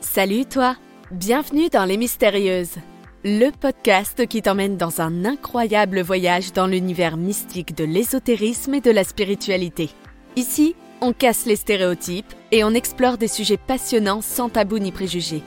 Salut 0.00 0.46
toi, 0.46 0.76
bienvenue 1.10 1.68
dans 1.70 1.84
Les 1.84 1.96
Mystérieuses, 1.96 2.76
le 3.24 3.50
podcast 3.50 4.26
qui 4.28 4.42
t'emmène 4.42 4.76
dans 4.76 5.00
un 5.00 5.24
incroyable 5.24 6.00
voyage 6.02 6.52
dans 6.52 6.68
l'univers 6.68 7.16
mystique 7.16 7.74
de 7.74 7.82
l'ésotérisme 7.84 8.74
et 8.74 8.80
de 8.80 8.92
la 8.92 9.02
spiritualité. 9.02 9.90
Ici, 10.36 10.76
on 11.00 11.12
casse 11.12 11.46
les 11.46 11.56
stéréotypes 11.56 12.32
et 12.52 12.62
on 12.62 12.74
explore 12.74 13.18
des 13.18 13.26
sujets 13.26 13.56
passionnants 13.56 14.20
sans 14.20 14.48
tabou 14.48 14.78
ni 14.78 14.92
préjugés. 14.92 15.42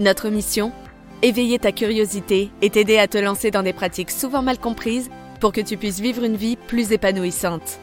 Notre 0.00 0.28
mission? 0.28 0.72
Éveiller 1.22 1.60
ta 1.60 1.70
curiosité 1.70 2.50
et 2.62 2.70
t'aider 2.70 2.98
à 2.98 3.06
te 3.06 3.18
lancer 3.18 3.52
dans 3.52 3.62
des 3.62 3.72
pratiques 3.72 4.10
souvent 4.10 4.42
mal 4.42 4.58
comprises 4.58 5.08
pour 5.40 5.52
que 5.52 5.60
tu 5.60 5.76
puisses 5.76 6.00
vivre 6.00 6.24
une 6.24 6.36
vie 6.36 6.56
plus 6.56 6.90
épanouissante. 6.90 7.78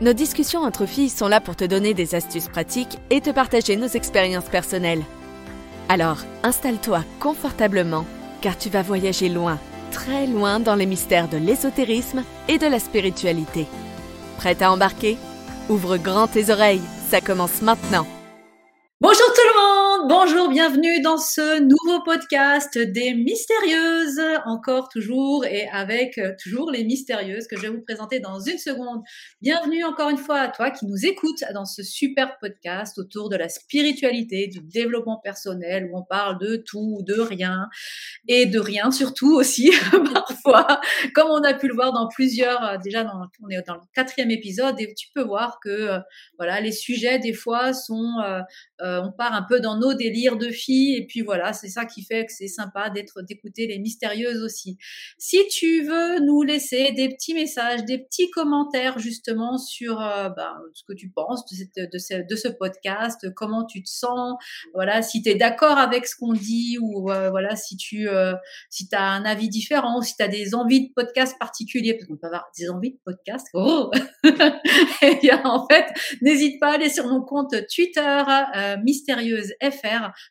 Nos 0.00 0.12
discussions 0.12 0.62
entre 0.62 0.86
filles 0.86 1.10
sont 1.10 1.28
là 1.28 1.40
pour 1.40 1.54
te 1.54 1.64
donner 1.64 1.94
des 1.94 2.16
astuces 2.16 2.48
pratiques 2.48 2.98
et 3.10 3.20
te 3.20 3.30
partager 3.30 3.76
nos 3.76 3.86
expériences 3.86 4.48
personnelles. 4.48 5.04
Alors, 5.88 6.18
installe-toi 6.42 7.02
confortablement 7.18 8.04
car 8.42 8.58
tu 8.58 8.68
vas 8.68 8.82
voyager 8.82 9.28
loin, 9.28 9.58
très 9.90 10.26
loin 10.26 10.60
dans 10.60 10.74
les 10.74 10.86
mystères 10.86 11.28
de 11.28 11.38
l'ésotérisme 11.38 12.22
et 12.46 12.58
de 12.58 12.66
la 12.66 12.78
spiritualité. 12.78 13.66
Prête 14.36 14.62
à 14.62 14.70
embarquer? 14.70 15.16
Ouvre 15.68 15.96
grand 15.96 16.28
tes 16.28 16.50
oreilles, 16.50 16.82
ça 17.08 17.20
commence 17.20 17.62
maintenant. 17.62 18.06
Bonjour 19.00 19.26
tout 19.26 19.48
le 19.48 19.60
monde, 19.60 19.77
bonjour, 20.06 20.48
bienvenue 20.48 21.00
dans 21.00 21.16
ce 21.16 21.60
nouveau 21.60 22.02
podcast 22.04 22.78
des 22.78 23.14
mystérieuses, 23.14 24.20
encore 24.44 24.88
toujours 24.88 25.44
et 25.44 25.66
avec 25.68 26.18
euh, 26.18 26.34
toujours 26.40 26.70
les 26.70 26.84
mystérieuses 26.84 27.48
que 27.48 27.56
je 27.56 27.62
vais 27.62 27.68
vous 27.68 27.82
présenter 27.82 28.20
dans 28.20 28.38
une 28.38 28.58
seconde. 28.58 29.02
Bienvenue 29.40 29.84
encore 29.84 30.10
une 30.10 30.18
fois 30.18 30.40
à 30.40 30.48
toi 30.48 30.70
qui 30.70 30.86
nous 30.86 31.04
écoutes 31.04 31.42
dans 31.52 31.64
ce 31.64 31.82
super 31.82 32.38
podcast 32.38 32.98
autour 32.98 33.28
de 33.28 33.36
la 33.36 33.48
spiritualité, 33.48 34.46
du 34.46 34.60
développement 34.60 35.18
personnel 35.22 35.88
où 35.90 35.98
on 35.98 36.04
parle 36.04 36.38
de 36.38 36.56
tout, 36.56 37.00
de 37.06 37.18
rien 37.18 37.68
et 38.28 38.46
de 38.46 38.60
rien 38.60 38.90
surtout 38.90 39.34
aussi 39.34 39.72
parfois, 40.12 40.80
comme 41.14 41.30
on 41.30 41.42
a 41.42 41.54
pu 41.54 41.66
le 41.66 41.74
voir 41.74 41.92
dans 41.92 42.08
plusieurs, 42.08 42.62
euh, 42.62 42.76
déjà 42.82 43.02
dans, 43.04 43.26
on 43.42 43.48
est 43.48 43.66
dans 43.66 43.74
le 43.74 43.80
quatrième 43.94 44.30
épisode 44.30 44.80
et 44.80 44.94
tu 44.94 45.08
peux 45.14 45.24
voir 45.24 45.58
que 45.62 45.68
euh, 45.68 45.98
voilà 46.38 46.60
les 46.60 46.72
sujets 46.72 47.18
des 47.18 47.32
fois 47.32 47.72
sont 47.72 48.14
on 48.80 49.12
part 49.12 49.32
un 49.32 49.42
peu 49.42 49.60
dans 49.60 49.76
nos 49.76 49.87
délires 49.94 50.36
de 50.36 50.50
filles 50.50 50.96
et 50.96 51.06
puis 51.06 51.20
voilà, 51.20 51.52
c'est 51.52 51.68
ça 51.68 51.84
qui 51.84 52.02
fait 52.02 52.26
que 52.26 52.32
c'est 52.32 52.48
sympa 52.48 52.90
d'être 52.90 53.22
d'écouter 53.22 53.66
les 53.66 53.78
mystérieuses 53.78 54.42
aussi. 54.42 54.78
Si 55.18 55.38
tu 55.48 55.82
veux 55.82 56.20
nous 56.20 56.42
laisser 56.42 56.92
des 56.92 57.08
petits 57.08 57.34
messages, 57.34 57.84
des 57.84 57.98
petits 57.98 58.30
commentaires 58.30 58.98
justement 58.98 59.58
sur 59.58 60.00
euh, 60.00 60.28
ben, 60.30 60.54
ce 60.74 60.82
que 60.84 60.92
tu 60.92 61.10
penses 61.10 61.44
de, 61.46 61.56
cette, 61.56 61.92
de, 61.92 61.98
ce, 61.98 62.26
de, 62.28 62.36
ce, 62.36 62.48
podcast, 62.48 63.32
comment 63.34 63.64
tu 63.64 63.82
te 63.82 63.88
sens, 63.88 64.36
voilà, 64.74 65.02
si 65.02 65.22
tu 65.22 65.30
es 65.30 65.34
d'accord 65.34 65.78
avec 65.78 66.06
ce 66.06 66.16
qu'on 66.16 66.32
dit 66.32 66.78
ou 66.80 67.10
euh, 67.10 67.30
voilà, 67.30 67.56
si 67.56 67.76
tu 67.76 68.08
si 68.70 68.88
as 68.92 69.02
un 69.02 69.24
avis 69.24 69.48
différent, 69.48 70.00
si 70.00 70.16
tu 70.16 70.22
as 70.22 70.28
des 70.28 70.54
envies 70.54 70.88
de 70.88 70.92
podcast 70.94 71.36
particuliers, 71.38 71.94
parce 71.94 72.06
qu'on 72.06 72.16
peut 72.16 72.26
avoir 72.26 72.50
des 72.58 72.68
envies 72.70 72.92
de 72.92 72.98
podcast. 73.04 73.46
Oh 73.54 73.90
et 75.02 75.16
bien 75.22 75.42
en 75.44 75.66
fait, 75.68 75.86
n'hésite 76.22 76.60
pas 76.60 76.72
à 76.72 76.74
aller 76.74 76.90
sur 76.90 77.06
mon 77.06 77.22
compte 77.22 77.54
Twitter 77.74 78.22
mystérieuse 78.82 79.52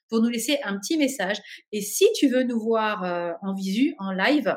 Pour 0.09 0.21
nous 0.21 0.29
laisser 0.29 0.59
un 0.63 0.77
petit 0.77 0.97
message. 0.97 1.37
Et 1.71 1.81
si 1.81 2.05
tu 2.17 2.27
veux 2.27 2.43
nous 2.43 2.59
voir 2.59 3.03
euh, 3.03 3.31
en 3.41 3.53
visu, 3.53 3.95
en 3.99 4.11
live, 4.11 4.55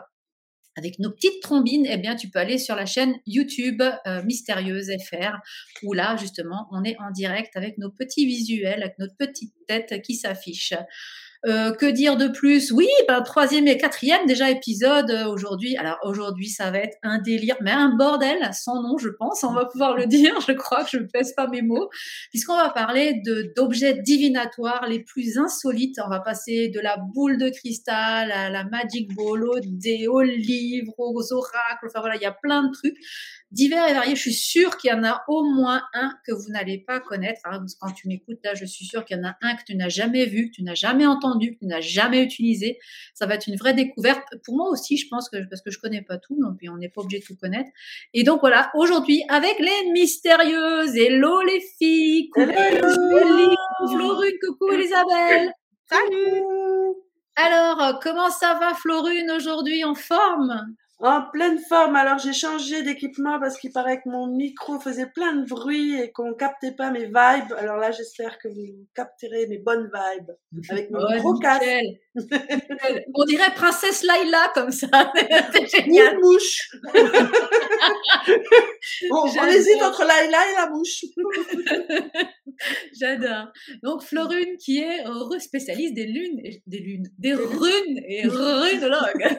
avec 0.76 0.98
nos 0.98 1.10
petites 1.10 1.42
trombines, 1.42 1.86
eh 1.90 1.96
bien, 1.98 2.16
tu 2.16 2.28
peux 2.30 2.38
aller 2.38 2.58
sur 2.58 2.74
la 2.74 2.86
chaîne 2.86 3.14
YouTube 3.26 3.82
euh, 4.06 4.22
Mystérieuse 4.22 4.90
FR, 5.04 5.36
où 5.82 5.92
là, 5.92 6.16
justement, 6.16 6.68
on 6.70 6.84
est 6.84 6.96
en 7.00 7.10
direct 7.10 7.56
avec 7.56 7.76
nos 7.78 7.90
petits 7.90 8.26
visuels, 8.26 8.82
avec 8.82 8.98
notre 8.98 9.16
petite 9.16 9.52
tête 9.66 10.00
qui 10.02 10.14
s'affiche. 10.14 10.72
Euh, 11.46 11.72
que 11.72 11.86
dire 11.86 12.18
de 12.18 12.28
plus? 12.28 12.70
Oui, 12.70 12.86
ben, 13.08 13.22
troisième 13.22 13.66
et 13.66 13.78
quatrième 13.78 14.26
déjà 14.26 14.50
épisode 14.50 15.10
euh, 15.10 15.24
aujourd'hui. 15.24 15.74
Alors 15.78 15.98
aujourd'hui, 16.02 16.50
ça 16.50 16.70
va 16.70 16.80
être 16.80 16.98
un 17.02 17.18
délire, 17.18 17.56
mais 17.62 17.70
un 17.70 17.96
bordel 17.96 18.50
sans 18.52 18.82
nom, 18.82 18.98
je 18.98 19.08
pense. 19.08 19.42
On 19.42 19.54
va 19.54 19.64
pouvoir 19.64 19.96
le 19.96 20.04
dire. 20.04 20.34
Je 20.46 20.52
crois 20.52 20.84
que 20.84 20.90
je 20.90 20.98
pèse 20.98 21.32
pas 21.34 21.46
mes 21.48 21.62
mots, 21.62 21.88
puisqu'on 22.28 22.56
va 22.56 22.68
parler 22.68 23.22
de 23.24 23.52
d'objets 23.56 23.94
divinatoires 23.94 24.86
les 24.86 25.00
plus 25.00 25.38
insolites. 25.38 25.98
On 26.04 26.10
va 26.10 26.20
passer 26.20 26.68
de 26.68 26.80
la 26.80 26.98
boule 26.98 27.38
de 27.38 27.48
cristal 27.48 28.30
à 28.32 28.50
la 28.50 28.64
magic 28.64 29.14
ball, 29.14 29.42
au 29.44 29.60
dé, 29.60 30.08
aux 30.08 30.20
livres, 30.20 30.92
aux 30.98 31.32
oracles. 31.32 31.86
Enfin 31.86 32.00
voilà, 32.00 32.16
il 32.16 32.22
y 32.22 32.26
a 32.26 32.32
plein 32.32 32.64
de 32.64 32.72
trucs 32.72 32.98
divers 33.50 33.88
et 33.88 33.94
variés. 33.94 34.16
Je 34.16 34.20
suis 34.20 34.32
sûre 34.32 34.76
qu'il 34.76 34.90
y 34.90 34.92
en 34.92 35.04
a 35.04 35.24
au 35.28 35.42
moins 35.44 35.82
un 35.94 36.12
que 36.26 36.32
vous 36.32 36.50
n'allez 36.50 36.78
pas 36.78 37.00
connaître. 37.00 37.40
Hein, 37.44 37.64
quand 37.80 37.92
tu 37.92 38.08
m'écoutes 38.08 38.38
là, 38.44 38.54
je 38.54 38.64
suis 38.64 38.84
sûre 38.84 39.04
qu'il 39.04 39.16
y 39.16 39.20
en 39.20 39.24
a 39.24 39.36
un 39.42 39.56
que 39.56 39.62
tu 39.66 39.76
n'as 39.76 39.88
jamais 39.88 40.26
vu, 40.26 40.50
que 40.50 40.56
tu 40.56 40.62
n'as 40.62 40.74
jamais 40.74 41.06
entendu, 41.06 41.54
que 41.54 41.60
tu 41.60 41.66
n'as 41.66 41.80
jamais 41.80 42.22
utilisé. 42.22 42.78
Ça 43.14 43.26
va 43.26 43.34
être 43.34 43.46
une 43.46 43.56
vraie 43.56 43.74
découverte. 43.74 44.22
Pour 44.44 44.56
moi 44.56 44.68
aussi, 44.70 44.96
je 44.96 45.08
pense 45.08 45.28
que 45.28 45.36
parce 45.48 45.62
que 45.62 45.70
je 45.70 45.78
connais 45.78 46.02
pas 46.02 46.18
tout, 46.18 46.36
donc 46.40 46.58
on 46.68 46.76
n'est 46.76 46.88
pas 46.88 47.02
obligé 47.02 47.20
de 47.20 47.26
tout 47.26 47.36
connaître. 47.36 47.70
Et 48.14 48.22
donc 48.22 48.40
voilà, 48.40 48.70
aujourd'hui 48.74 49.22
avec 49.28 49.58
les 49.58 49.90
mystérieuses. 49.92 50.96
Hello 50.96 51.42
les 51.42 51.60
filles. 51.78 52.30
Coucou 52.30 52.50
Julie, 52.50 53.56
coucou 53.78 53.96
Florune, 53.96 54.32
coucou 54.46 54.72
Elisabeth. 54.72 55.50
Salut. 55.88 56.42
Alors, 57.36 57.82
euh, 57.82 57.92
comment 58.02 58.30
ça 58.30 58.54
va 58.54 58.74
Florune 58.74 59.30
aujourd'hui 59.30 59.82
en 59.84 59.94
forme? 59.94 60.74
En 61.08 61.22
pleine 61.32 61.58
forme. 61.58 61.96
Alors 61.96 62.18
j'ai 62.18 62.32
changé 62.32 62.82
d'équipement 62.82 63.40
parce 63.40 63.58
qu'il 63.58 63.72
paraît 63.72 63.98
que 63.98 64.08
mon 64.08 64.26
micro 64.26 64.78
faisait 64.78 65.06
plein 65.06 65.34
de 65.34 65.46
bruit 65.46 66.00
et 66.00 66.12
qu'on 66.12 66.34
captait 66.34 66.72
pas 66.72 66.90
mes 66.90 67.06
vibes. 67.06 67.52
Alors 67.56 67.76
là, 67.76 67.90
j'espère 67.90 68.38
que 68.38 68.48
vous 68.48 68.86
capterez 68.94 69.46
mes 69.46 69.58
bonnes 69.58 69.90
vibes 69.92 70.30
avec 70.68 70.90
mon 70.90 70.98
gros 71.18 71.38
casque. 71.38 71.64
On 73.14 73.24
dirait 73.24 73.54
princesse 73.54 74.02
Laila 74.02 74.50
comme 74.54 74.70
ça. 74.70 74.88
C'est 75.52 75.66
génial. 75.66 76.14
Une 76.14 76.20
mouche. 76.20 76.70
bon, 79.10 79.24
on 79.38 79.46
hésite 79.46 79.82
entre 79.82 80.04
Laila 80.04 80.50
et 80.50 80.54
la 80.54 80.70
mouche. 80.70 81.04
J'adore. 82.98 83.46
Donc 83.82 84.02
Florune 84.02 84.56
qui 84.58 84.80
est 84.80 85.04
spécialiste 85.38 85.94
des 85.94 86.06
lunes, 86.06 86.40
des 86.66 86.78
lunes, 86.78 87.08
des 87.18 87.34
runes 87.34 88.00
et 88.06 88.26
runologue. 88.26 89.38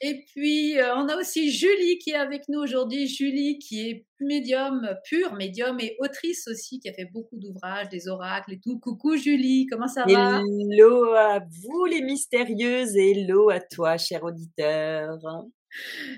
Et 0.00 0.24
puis, 0.32 0.78
euh, 0.78 0.94
on 0.96 1.08
a 1.08 1.16
aussi 1.16 1.50
Julie 1.50 1.98
qui 1.98 2.10
est 2.10 2.16
avec 2.16 2.48
nous 2.48 2.60
aujourd'hui. 2.60 3.06
Julie 3.06 3.58
qui 3.58 3.88
est 3.88 4.06
médium 4.20 4.88
pur, 5.04 5.34
médium 5.34 5.78
et 5.80 5.96
autrice 6.00 6.48
aussi, 6.48 6.80
qui 6.80 6.88
a 6.88 6.92
fait 6.92 7.08
beaucoup 7.12 7.36
d'ouvrages, 7.36 7.88
des 7.88 8.08
oracles 8.08 8.54
et 8.54 8.60
tout. 8.60 8.78
Coucou 8.78 9.16
Julie, 9.16 9.66
comment 9.66 9.88
ça 9.88 10.04
va? 10.06 10.40
Hello 10.40 11.12
à 11.14 11.40
vous 11.40 11.84
les 11.84 12.02
mystérieuses 12.02 12.96
et 12.96 13.10
hello 13.10 13.50
à 13.50 13.60
toi, 13.60 13.96
cher 13.96 14.24
auditeur. 14.24 15.18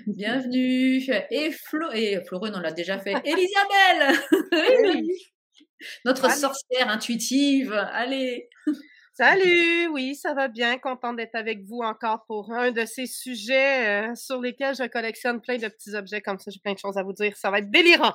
Bienvenue. 0.07 1.03
Et, 1.29 1.51
Flo 1.51 1.91
et 1.93 2.21
Florine, 2.25 2.53
on 2.55 2.61
l'a 2.61 2.71
déjà 2.71 2.97
fait. 2.97 3.15
Elisabeth 3.23 4.19
Notre 6.05 6.31
sorcière 6.31 6.89
intuitive. 6.89 7.73
Allez 7.73 8.49
Salut, 9.13 9.87
oui, 9.89 10.15
ça 10.15 10.33
va 10.33 10.47
bien. 10.47 10.77
Content 10.77 11.13
d'être 11.13 11.35
avec 11.35 11.63
vous 11.65 11.81
encore 11.81 12.25
pour 12.27 12.51
un 12.53 12.71
de 12.71 12.85
ces 12.85 13.07
sujets 13.07 14.09
euh, 14.09 14.15
sur 14.15 14.39
lesquels 14.39 14.73
je 14.73 14.87
collectionne 14.87 15.41
plein 15.41 15.57
de 15.57 15.67
petits 15.67 15.93
objets 15.95 16.21
comme 16.21 16.39
ça. 16.39 16.49
J'ai 16.49 16.59
plein 16.59 16.73
de 16.73 16.79
choses 16.79 16.97
à 16.97 17.03
vous 17.03 17.11
dire. 17.11 17.35
Ça 17.35 17.51
va 17.51 17.59
être 17.59 17.69
délirant. 17.69 18.13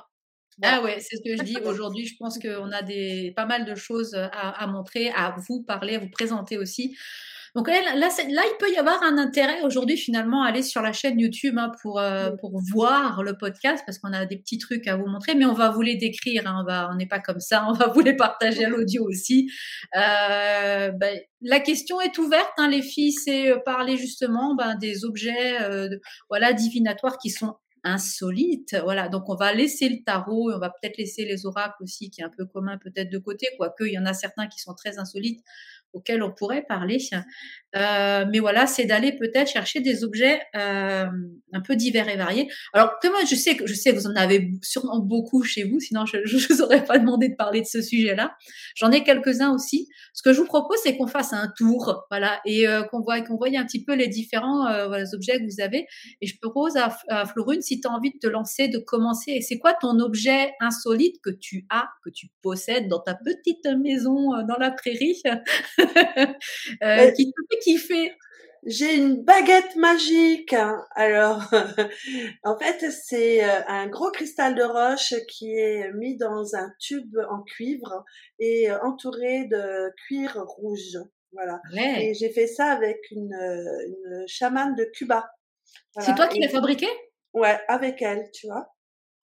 Ah 0.63 0.81
ouais, 0.81 0.99
c'est 0.99 1.17
ce 1.17 1.21
que 1.23 1.37
je 1.37 1.43
dis 1.43 1.57
aujourd'hui. 1.65 2.07
Je 2.07 2.15
pense 2.17 2.39
qu'on 2.39 2.71
a 2.71 2.81
des 2.81 3.31
pas 3.35 3.45
mal 3.45 3.65
de 3.65 3.75
choses 3.75 4.15
à, 4.15 4.27
à, 4.27 4.65
montrer, 4.65 5.09
à 5.09 5.35
vous 5.47 5.63
parler, 5.63 5.95
à 5.95 5.99
vous 5.99 6.09
présenter 6.09 6.57
aussi. 6.57 6.97
Donc 7.55 7.67
là, 7.67 7.95
là, 7.95 8.09
il 8.19 8.55
peut 8.59 8.71
y 8.71 8.77
avoir 8.77 9.01
un 9.03 9.17
intérêt 9.17 9.61
aujourd'hui 9.61 9.97
finalement 9.97 10.43
à 10.43 10.49
aller 10.49 10.63
sur 10.63 10.81
la 10.81 10.93
chaîne 10.93 11.19
YouTube 11.19 11.57
hein, 11.57 11.71
pour 11.81 11.99
euh, 11.99 12.31
pour 12.39 12.59
voir 12.71 13.23
le 13.23 13.37
podcast 13.37 13.83
parce 13.85 13.99
qu'on 13.99 14.13
a 14.13 14.25
des 14.25 14.37
petits 14.37 14.57
trucs 14.57 14.87
à 14.87 14.95
vous 14.95 15.07
montrer, 15.07 15.35
mais 15.35 15.45
on 15.45 15.53
va 15.53 15.69
vous 15.69 15.81
les 15.81 15.95
décrire. 15.95 16.43
Hein, 16.45 16.61
on 16.61 16.63
va, 16.63 16.89
on 16.91 16.95
n'est 16.95 17.07
pas 17.07 17.19
comme 17.19 17.39
ça. 17.39 17.65
On 17.69 17.73
va 17.73 17.87
vous 17.87 18.01
les 18.01 18.15
partager 18.15 18.65
à 18.65 18.69
l'audio 18.69 19.05
aussi. 19.07 19.49
Euh, 19.95 20.91
ben, 20.91 21.19
la 21.41 21.59
question 21.59 22.01
est 22.01 22.17
ouverte, 22.17 22.51
hein, 22.57 22.69
les 22.69 22.81
filles, 22.81 23.13
c'est 23.13 23.51
euh, 23.51 23.59
parler 23.59 23.97
justement 23.97 24.55
ben, 24.55 24.75
des 24.75 25.05
objets, 25.05 25.61
euh, 25.61 25.89
voilà, 26.29 26.53
divinatoires 26.53 27.17
qui 27.17 27.29
sont 27.29 27.55
insolites. 27.83 28.75
Voilà, 28.83 29.07
donc 29.07 29.29
on 29.29 29.35
va 29.35 29.53
laisser 29.53 29.87
le 29.87 30.03
tarot, 30.03 30.51
et 30.51 30.55
on 30.55 30.59
va 30.59 30.69
peut-être 30.69 30.97
laisser 30.97 31.25
les 31.25 31.45
oracles 31.45 31.81
aussi, 31.83 32.09
qui 32.09 32.21
est 32.21 32.23
un 32.23 32.31
peu 32.35 32.45
commun 32.45 32.77
peut-être 32.77 33.11
de 33.11 33.17
côté, 33.17 33.47
quoique 33.57 33.83
il 33.85 33.93
y 33.93 33.99
en 33.99 34.05
a 34.05 34.13
certains 34.13 34.47
qui 34.47 34.59
sont 34.59 34.73
très 34.73 34.97
insolites 34.97 35.43
auxquels 35.93 36.23
on 36.23 36.31
pourrait 36.31 36.65
parler. 36.67 36.99
Euh, 37.75 38.25
mais 38.31 38.39
voilà, 38.39 38.65
c'est 38.65 38.85
d'aller 38.85 39.11
peut-être 39.11 39.49
chercher 39.49 39.81
des 39.81 40.03
objets 40.03 40.41
euh, 40.55 41.05
un 41.53 41.61
peu 41.61 41.75
divers 41.75 42.07
et 42.07 42.15
variés. 42.15 42.47
Alors 42.73 42.93
moi, 43.03 43.19
je 43.29 43.35
sais 43.35 43.55
que 43.55 43.67
je 43.67 43.73
sais 43.73 43.91
vous 43.91 44.07
en 44.07 44.15
avez 44.15 44.51
sûrement 44.61 44.99
beaucoup 44.99 45.43
chez 45.43 45.63
vous, 45.63 45.79
sinon 45.79 46.05
je 46.05 46.17
ne 46.17 46.47
vous 46.47 46.61
aurais 46.61 46.83
pas 46.83 46.97
demandé 46.97 47.29
de 47.29 47.35
parler 47.35 47.61
de 47.61 47.67
ce 47.67 47.81
sujet-là. 47.81 48.35
J'en 48.75 48.91
ai 48.91 49.03
quelques-uns 49.03 49.53
aussi. 49.53 49.87
Ce 50.13 50.23
que 50.23 50.33
je 50.33 50.39
vous 50.39 50.45
propose, 50.45 50.77
c'est 50.83 50.97
qu'on 50.97 51.07
fasse 51.07 51.33
un 51.33 51.51
tour, 51.57 52.05
voilà, 52.09 52.39
et 52.45 52.67
euh, 52.67 52.83
qu'on 52.83 53.01
voit 53.01 53.21
qu'on 53.21 53.37
un 53.37 53.65
petit 53.65 53.83
peu 53.83 53.95
les 53.95 54.07
différents 54.07 54.67
objets 55.13 55.39
que 55.39 55.45
vous 55.45 55.61
avez. 55.61 55.85
Et 56.21 56.27
je 56.27 56.37
propose 56.41 56.75
à, 56.75 56.95
à 57.09 57.25
Florune, 57.25 57.61
si 57.61 57.79
tu 57.79 57.87
as 57.87 57.91
envie 57.91 58.11
de 58.11 58.17
te 58.19 58.27
lancer, 58.27 58.67
de 58.67 58.77
commencer. 58.77 59.31
Et 59.31 59.41
c'est 59.41 59.57
quoi 59.57 59.73
ton 59.73 59.99
objet 59.99 60.51
insolite 60.59 61.15
que 61.23 61.29
tu 61.29 61.65
as, 61.69 61.87
que 62.03 62.09
tu 62.09 62.27
possèdes 62.41 62.87
dans 62.87 62.99
ta 62.99 63.15
petite 63.15 63.65
maison 63.79 64.31
dans 64.47 64.57
la 64.59 64.71
prairie, 64.71 65.21
euh, 66.83 67.11
qui 67.11 67.31
te 67.31 67.41
fait 67.51 67.59
kiffer 67.61 68.13
J'ai 68.65 68.95
une 68.95 69.23
baguette 69.23 69.75
magique. 69.75 70.55
Alors, 70.95 71.41
en 72.43 72.57
fait, 72.57 72.91
c'est 72.91 73.43
euh, 73.43 73.61
un 73.67 73.87
gros 73.87 74.11
cristal 74.11 74.55
de 74.55 74.63
roche 74.63 75.13
qui 75.29 75.53
est 75.53 75.91
mis 75.93 76.17
dans 76.17 76.55
un 76.55 76.71
tube 76.79 77.17
en 77.29 77.41
cuivre 77.43 78.03
et 78.39 78.69
euh, 78.69 78.79
entouré 78.81 79.45
de 79.45 79.91
cuir 80.07 80.37
rouge. 80.45 80.97
Voilà. 81.31 81.61
ouais. 81.73 82.05
Et 82.05 82.13
j'ai 82.13 82.29
fait 82.29 82.47
ça 82.47 82.65
avec 82.71 82.97
une, 83.11 83.33
une 83.33 84.27
chamane 84.27 84.75
de 84.75 84.85
Cuba. 84.85 85.29
C'est 85.99 86.15
toi 86.15 86.27
qui 86.27 86.39
l'as 86.39 86.49
fabriqué 86.49 86.87
Ouais, 87.33 87.59
avec 87.67 88.01
elle, 88.01 88.29
tu 88.33 88.47
vois. 88.47 88.73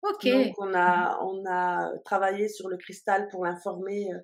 Ok. 0.02 0.28
Donc 0.28 0.54
on 0.60 0.74
a 0.74 1.20
on 1.22 1.44
a 1.46 1.92
travaillé 2.06 2.48
sur 2.48 2.70
le 2.70 2.78
cristal 2.78 3.28
pour 3.30 3.46
l'informer 3.46 4.10
euh, 4.14 4.18
euh, 4.18 4.22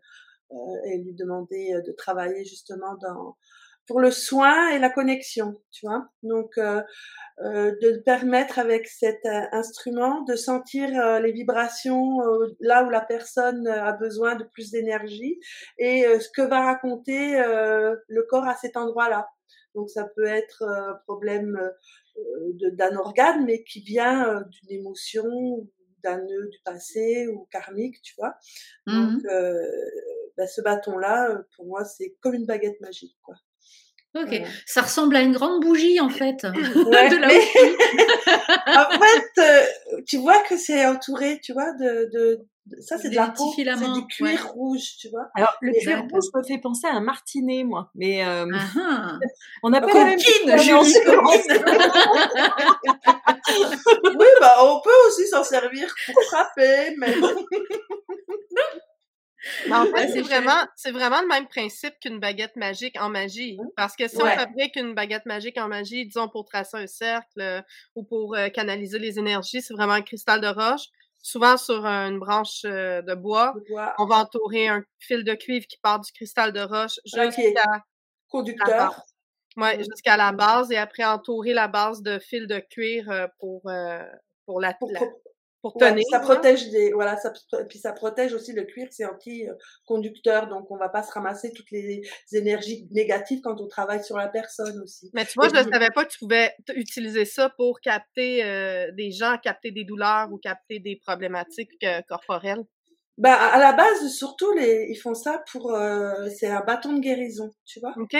et 0.85 0.97
lui 0.99 1.13
demander 1.13 1.73
euh, 1.73 1.81
de 1.81 1.91
travailler 1.91 2.45
justement 2.45 2.95
dans 3.01 3.35
pour 3.87 3.99
le 3.99 4.09
soin 4.09 4.69
et 4.69 4.79
la 4.79 4.89
connexion, 4.89 5.61
tu 5.71 5.85
vois. 5.85 6.07
Donc 6.23 6.57
euh, 6.57 6.81
euh, 7.41 7.75
de 7.81 7.97
permettre 7.97 8.57
avec 8.57 8.87
cet 8.87 9.25
euh, 9.25 9.41
instrument 9.51 10.21
de 10.23 10.35
sentir 10.35 10.89
euh, 10.99 11.19
les 11.19 11.31
vibrations 11.31 12.21
euh, 12.21 12.47
là 12.59 12.83
où 12.83 12.89
la 12.89 13.01
personne 13.01 13.67
a 13.67 13.91
besoin 13.91 14.35
de 14.35 14.43
plus 14.43 14.71
d'énergie 14.71 15.39
et 15.77 16.05
euh, 16.07 16.19
ce 16.19 16.29
que 16.29 16.41
va 16.41 16.61
raconter 16.61 17.39
euh, 17.39 17.95
le 18.07 18.23
corps 18.23 18.47
à 18.47 18.55
cet 18.55 18.75
endroit-là. 18.77 19.27
Donc 19.75 19.89
ça 19.89 20.07
peut 20.15 20.25
être 20.25 20.63
euh, 20.63 20.91
un 20.91 20.95
problème 21.05 21.59
euh, 22.17 22.71
d'un 22.71 22.95
organe, 22.95 23.45
mais 23.45 23.63
qui 23.63 23.81
vient 23.81 24.29
euh, 24.29 24.43
d'une 24.49 24.79
émotion, 24.79 25.67
d'un 26.01 26.17
nœud 26.17 26.47
du 26.49 26.59
passé 26.63 27.27
ou 27.27 27.47
karmique, 27.51 28.01
tu 28.01 28.13
vois. 28.17 28.35
Donc 28.87 29.25
euh, 29.25 29.67
bah, 30.37 30.47
ce 30.47 30.61
bâton-là, 30.61 31.29
euh, 31.31 31.37
pour 31.55 31.65
moi, 31.65 31.83
c'est 31.85 32.15
comme 32.21 32.33
une 32.33 32.45
baguette 32.45 32.79
magique, 32.81 33.15
quoi. 33.23 33.35
Ok. 34.17 34.41
Ça 34.65 34.81
ressemble 34.81 35.15
à 35.17 35.21
une 35.21 35.33
grande 35.33 35.61
bougie 35.61 35.99
en 35.99 36.07
fait. 36.09 36.37
Ouais, 36.75 37.09
De 37.09 37.17
la 37.17 37.27
mais- 37.27 37.39
bougie. 37.39 37.75
en 38.67 38.89
fait, 38.99 39.41
euh, 39.41 40.01
tu 40.07 40.17
vois 40.17 40.39
que 40.47 40.55
c'est 40.57 40.85
entouré, 40.85 41.39
tu 41.43 41.51
vois, 41.51 41.73
de, 41.73 42.09
de, 42.13 42.39
de- 42.67 42.81
ça 42.81 42.97
c'est 42.97 43.09
de 43.09 43.15
la 43.15 43.27
peau, 43.27 43.53
c'est 43.55 43.63
du 43.65 44.07
cuir 44.07 44.25
ouais. 44.25 44.35
rouge, 44.53 44.95
tu 44.99 45.09
vois. 45.09 45.27
Alors, 45.35 45.53
le 45.61 45.73
cuir 45.73 46.01
rouge 46.09 46.23
me 46.33 46.43
fait 46.43 46.59
penser 46.59 46.87
à 46.87 46.91
un 46.93 47.01
martinet, 47.01 47.65
moi. 47.65 47.91
Mais 47.93 48.25
euh, 48.25 48.45
Ah, 48.53 48.59
ah. 48.79 49.19
on 49.63 49.69
n'a 49.69 49.81
pas 49.81 49.93
la 49.93 50.05
même 50.05 50.19
oui, 54.03 54.25
bah 54.39 54.55
on 54.63 54.79
peut 54.81 54.89
aussi 55.07 55.27
s'en 55.27 55.43
servir 55.43 55.93
pour 56.13 56.23
frapper, 56.23 56.95
Mais 56.97 57.13
en 59.71 59.85
fait, 59.85 60.07
c'est 60.09 60.21
vraiment, 60.21 60.65
c'est 60.75 60.91
vraiment 60.91 61.21
le 61.21 61.27
même 61.27 61.47
principe 61.47 61.93
qu'une 61.99 62.19
baguette 62.19 62.55
magique 62.55 62.99
en 62.99 63.09
magie. 63.09 63.57
Parce 63.75 63.95
que 63.95 64.07
si 64.07 64.15
on 64.17 64.25
fabrique 64.35 64.75
une 64.75 64.93
baguette 64.95 65.25
magique 65.25 65.57
en 65.57 65.67
magie, 65.67 66.05
disons 66.05 66.27
pour 66.29 66.45
tracer 66.45 66.77
un 66.77 66.87
cercle 66.87 67.39
euh, 67.41 67.61
ou 67.95 68.03
pour 68.03 68.35
euh, 68.35 68.49
canaliser 68.49 68.99
les 68.99 69.19
énergies, 69.19 69.61
c'est 69.61 69.73
vraiment 69.73 69.93
un 69.93 70.01
cristal 70.01 70.41
de 70.41 70.47
roche. 70.47 70.85
Souvent 71.21 71.57
sur 71.57 71.85
une 71.85 72.19
branche 72.19 72.61
euh, 72.65 73.01
de 73.01 73.15
bois, 73.15 73.53
on 73.97 74.05
va 74.05 74.17
entourer 74.17 74.67
un 74.67 74.83
fil 74.99 75.23
de 75.23 75.33
cuivre 75.33 75.65
qui 75.67 75.77
part 75.81 75.99
du 75.99 76.11
cristal 76.11 76.51
de 76.53 76.61
roche 76.61 76.99
jusqu'à 77.05 77.83
conducteur. 78.29 79.01
ouais, 79.57 79.77
Mm. 79.77 79.83
jusqu'à 79.89 80.17
la 80.17 80.31
base 80.31 80.71
et 80.71 80.77
après 80.77 81.03
entourer 81.03 81.53
la 81.53 81.67
base 81.67 82.01
de 82.01 82.19
fil 82.19 82.45
de 82.47 82.59
cuir 82.59 83.05
pour, 83.39 83.61
pour 84.45 84.59
la, 84.61 84.73
Pour, 84.75 84.91
la- 84.91 84.99
pour 85.71 85.81
ouais, 85.81 85.89
tenir. 85.89 86.03
ça 86.11 86.19
là. 86.19 86.23
protège 86.23 86.69
des 86.69 86.91
voilà 86.93 87.17
ça 87.17 87.33
puis 87.67 87.79
ça 87.79 87.91
protège 87.91 88.33
aussi 88.33 88.53
le 88.53 88.65
cuir 88.65 88.87
c'est 88.91 89.05
anti-conducteur 89.05 90.47
donc 90.47 90.69
on 90.69 90.77
va 90.77 90.89
pas 90.89 91.01
se 91.01 91.11
ramasser 91.11 91.51
toutes 91.53 91.71
les 91.71 92.01
énergies 92.33 92.87
négatives 92.91 93.41
quand 93.41 93.59
on 93.59 93.67
travaille 93.67 94.03
sur 94.03 94.15
la 94.17 94.27
personne 94.27 94.79
aussi 94.81 95.09
Mais 95.13 95.25
tu 95.25 95.33
vois, 95.35 95.47
Et 95.47 95.49
je 95.49 95.63
ne 95.67 95.71
savais 95.71 95.89
pas 95.89 96.05
que 96.05 96.11
tu 96.11 96.19
pouvais 96.19 96.53
utiliser 96.75 97.25
ça 97.25 97.49
pour 97.49 97.79
capter 97.81 98.43
euh, 98.43 98.91
des 98.91 99.09
gens, 99.11 99.37
capter 99.41 99.71
des 99.71 99.83
douleurs 99.85 100.31
ou 100.31 100.37
capter 100.37 100.77
des 100.79 100.97
problématiques 100.97 101.83
euh, 101.83 102.01
corporelles. 102.07 102.63
bah 103.17 103.33
à 103.33 103.57
la 103.57 103.73
base 103.73 104.07
surtout 104.09 104.51
les 104.53 104.87
ils 104.89 104.97
font 104.97 105.15
ça 105.15 105.43
pour 105.51 105.73
euh, 105.73 106.27
c'est 106.37 106.47
un 106.47 106.61
bâton 106.61 106.93
de 106.93 106.99
guérison 106.99 107.49
tu 107.65 107.79
vois 107.79 107.93
OK. 107.97 108.15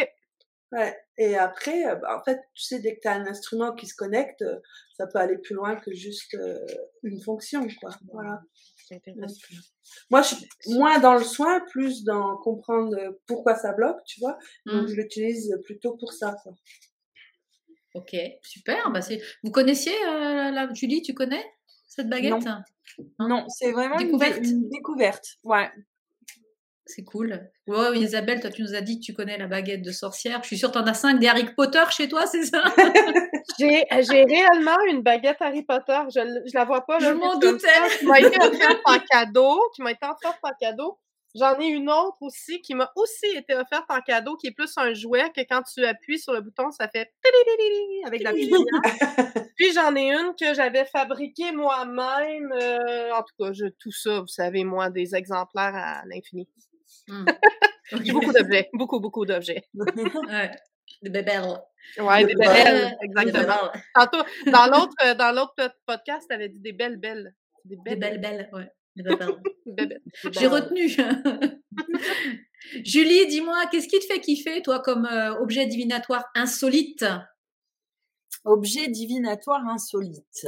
Ouais 0.75 0.95
et 1.17 1.35
après 1.37 1.85
euh, 1.87 1.95
bah, 1.95 2.17
en 2.19 2.23
fait 2.23 2.39
tu 2.53 2.63
sais 2.63 2.79
dès 2.79 2.95
que 2.95 3.01
tu 3.01 3.07
as 3.07 3.13
un 3.13 3.25
instrument 3.25 3.73
qui 3.73 3.87
se 3.87 3.95
connecte 3.95 4.41
euh, 4.43 4.59
ça 4.97 5.07
peut 5.07 5.19
aller 5.19 5.37
plus 5.37 5.55
loin 5.55 5.75
que 5.75 5.93
juste 5.93 6.33
euh, 6.35 6.59
une 7.03 7.21
fonction 7.21 7.65
quoi 7.81 7.91
voilà 8.13 8.41
moi 10.11 10.21
je 10.21 10.35
suis 10.35 10.47
moins 10.75 10.99
dans 10.99 11.15
le 11.15 11.23
soin 11.23 11.59
plus 11.71 12.03
dans 12.03 12.37
comprendre 12.37 12.95
pourquoi 13.27 13.55
ça 13.55 13.73
bloque 13.73 14.03
tu 14.05 14.19
vois 14.19 14.37
donc 14.65 14.83
Mhm. 14.83 14.87
je 14.89 14.95
l'utilise 14.95 15.59
plutôt 15.65 15.95
pour 15.97 16.13
ça 16.13 16.35
quoi. 16.43 16.53
Ok, 17.95 18.13
super. 18.43 18.91
Bah, 18.91 19.01
c'est... 19.01 19.21
Vous 19.41 19.51
connaissiez, 19.51 19.93
euh, 20.05 20.51
la... 20.51 20.67
Julie, 20.73 21.01
tu 21.01 21.13
connais 21.13 21.43
cette 21.87 22.09
baguette? 22.09 22.43
Non, 23.19 23.45
c'est 23.47 23.71
vraiment 23.71 23.97
une, 23.97 24.07
Découverte? 24.07 24.43
une 24.43 24.67
découverte. 24.69 25.25
Ouais. 25.45 25.69
C'est 26.87 27.03
cool. 27.03 27.49
Oui, 27.67 27.99
Isabelle, 27.99 28.39
toi, 28.39 28.51
tu 28.51 28.61
nous 28.61 28.75
as 28.75 28.81
dit 28.81 28.99
que 28.99 29.05
tu 29.05 29.13
connais 29.13 29.37
la 29.37 29.47
baguette 29.47 29.81
de 29.81 29.91
sorcière. 29.91 30.41
Je 30.43 30.47
suis 30.47 30.57
sûre 30.57 30.69
que 30.71 30.77
tu 30.77 30.83
en 30.83 30.87
as 30.87 30.93
cinq 30.93 31.19
des 31.19 31.27
Harry 31.27 31.45
Potter 31.55 31.83
chez 31.89 32.07
toi, 32.07 32.27
c'est 32.27 32.45
ça? 32.45 32.63
J'ai 33.59 33.85
réellement 34.23 34.77
une 34.89 35.01
baguette 35.01 35.37
Harry 35.39 35.63
Potter. 35.63 35.99
Je, 36.13 36.19
je 36.45 36.53
la 36.53 36.65
vois 36.65 36.85
pas. 36.85 36.99
Je 36.99 37.09
m'en 37.09 37.39
doutais. 37.39 37.67
Qui 37.99 38.05
m'a 38.05 38.19
été 38.19 38.37
offerte 38.39 38.81
en 38.85 38.99
cadeau. 38.99 39.59
Qui 39.75 39.81
m'a 39.81 39.91
été 39.91 40.05
offerte 40.05 40.39
en 40.43 40.51
cadeau. 40.59 40.99
J'en 41.35 41.59
ai 41.59 41.67
une 41.67 41.89
autre 41.89 42.15
aussi 42.21 42.61
qui 42.61 42.75
m'a 42.75 42.89
aussi 42.95 43.25
été 43.35 43.55
offerte 43.55 43.83
en 43.89 43.99
cadeau, 43.99 44.37
qui 44.37 44.47
est 44.47 44.51
plus 44.51 44.71
un 44.77 44.93
jouet 44.93 45.29
que 45.35 45.41
quand 45.41 45.63
tu 45.63 45.83
appuies 45.83 46.17
sur 46.17 46.31
le 46.31 46.39
bouton, 46.39 46.71
ça 46.71 46.87
fait 46.87 47.11
avec 48.05 48.23
la 48.23 48.31
lumière. 48.31 48.81
Puis 49.57 49.73
j'en 49.73 49.93
ai 49.97 50.13
une 50.13 50.33
que 50.39 50.53
j'avais 50.53 50.85
fabriquée 50.85 51.51
moi-même. 51.51 52.53
euh, 52.53 53.11
en 53.11 53.21
tout 53.23 53.33
cas, 53.37 53.51
je, 53.51 53.65
tout 53.65 53.91
ça, 53.91 54.21
vous 54.21 54.27
savez, 54.27 54.63
moi, 54.63 54.89
des 54.89 55.13
exemplaires 55.13 55.75
à 55.75 56.03
l'infini. 56.05 56.47
J'ai 57.07 58.11
beaucoup 58.11 58.31
d'objets, 58.33 58.69
beaucoup, 58.73 58.99
beaucoup 58.99 59.25
d'objets. 59.25 59.63
Ouais. 59.75 60.51
Des 61.01 61.09
bébelles. 61.09 61.43
Ouais, 61.99 62.21
des 62.25 62.33
Des 62.33 62.35
belles, 62.35 62.97
exactement. 63.01 63.71
belles. 63.73 63.81
Tantôt, 63.93 64.23
dans 64.51 64.65
l'autre, 64.71 64.93
euh, 65.03 65.13
dans 65.13 65.31
l'autre 65.35 65.53
pod- 65.57 65.73
podcast, 65.85 66.25
t'avais 66.29 66.49
dit 66.49 66.59
des 66.59 66.73
belles, 66.73 66.97
belles. 66.97 67.33
Des 67.65 67.75
Des 67.75 67.95
belles, 67.95 68.19
belles, 68.21 68.49
belles. 68.49 68.49
Ouais. 68.53 68.71
J'ai 70.31 70.47
retenu. 70.47 70.89
Julie, 72.83 73.27
dis-moi, 73.27 73.65
qu'est-ce 73.71 73.87
qui 73.87 73.99
te 73.99 74.05
fait 74.05 74.19
kiffer, 74.21 74.61
toi, 74.61 74.79
comme 74.79 75.05
euh, 75.05 75.35
objet 75.39 75.65
divinatoire 75.65 76.25
insolite? 76.33 77.05
Objet 78.45 78.87
divinatoire 78.87 79.65
insolite. 79.67 80.47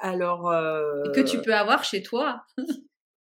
Alors, 0.00 0.50
euh, 0.50 1.10
que 1.14 1.20
tu 1.20 1.40
peux 1.42 1.54
avoir 1.54 1.84
chez 1.84 2.02
toi 2.02 2.44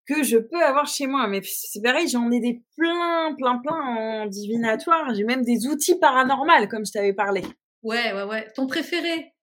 que 0.07 0.23
je 0.23 0.37
peux 0.37 0.63
avoir 0.63 0.87
chez 0.87 1.05
moi. 1.05 1.27
Mais 1.27 1.41
c'est 1.43 1.81
pareil, 1.81 2.07
j'en 2.07 2.31
ai 2.31 2.39
des 2.39 2.63
plein, 2.75 3.35
plein, 3.35 3.59
plein 3.59 3.75
en 3.75 4.25
divinatoire. 4.25 5.13
J'ai 5.13 5.23
même 5.23 5.43
des 5.43 5.67
outils 5.67 5.99
paranormaux, 5.99 6.67
comme 6.69 6.85
je 6.85 6.91
t'avais 6.93 7.13
parlé. 7.13 7.41
Ouais, 7.83 8.13
ouais, 8.13 8.23
ouais. 8.23 8.51
Ton 8.55 8.67
préféré? 8.67 9.33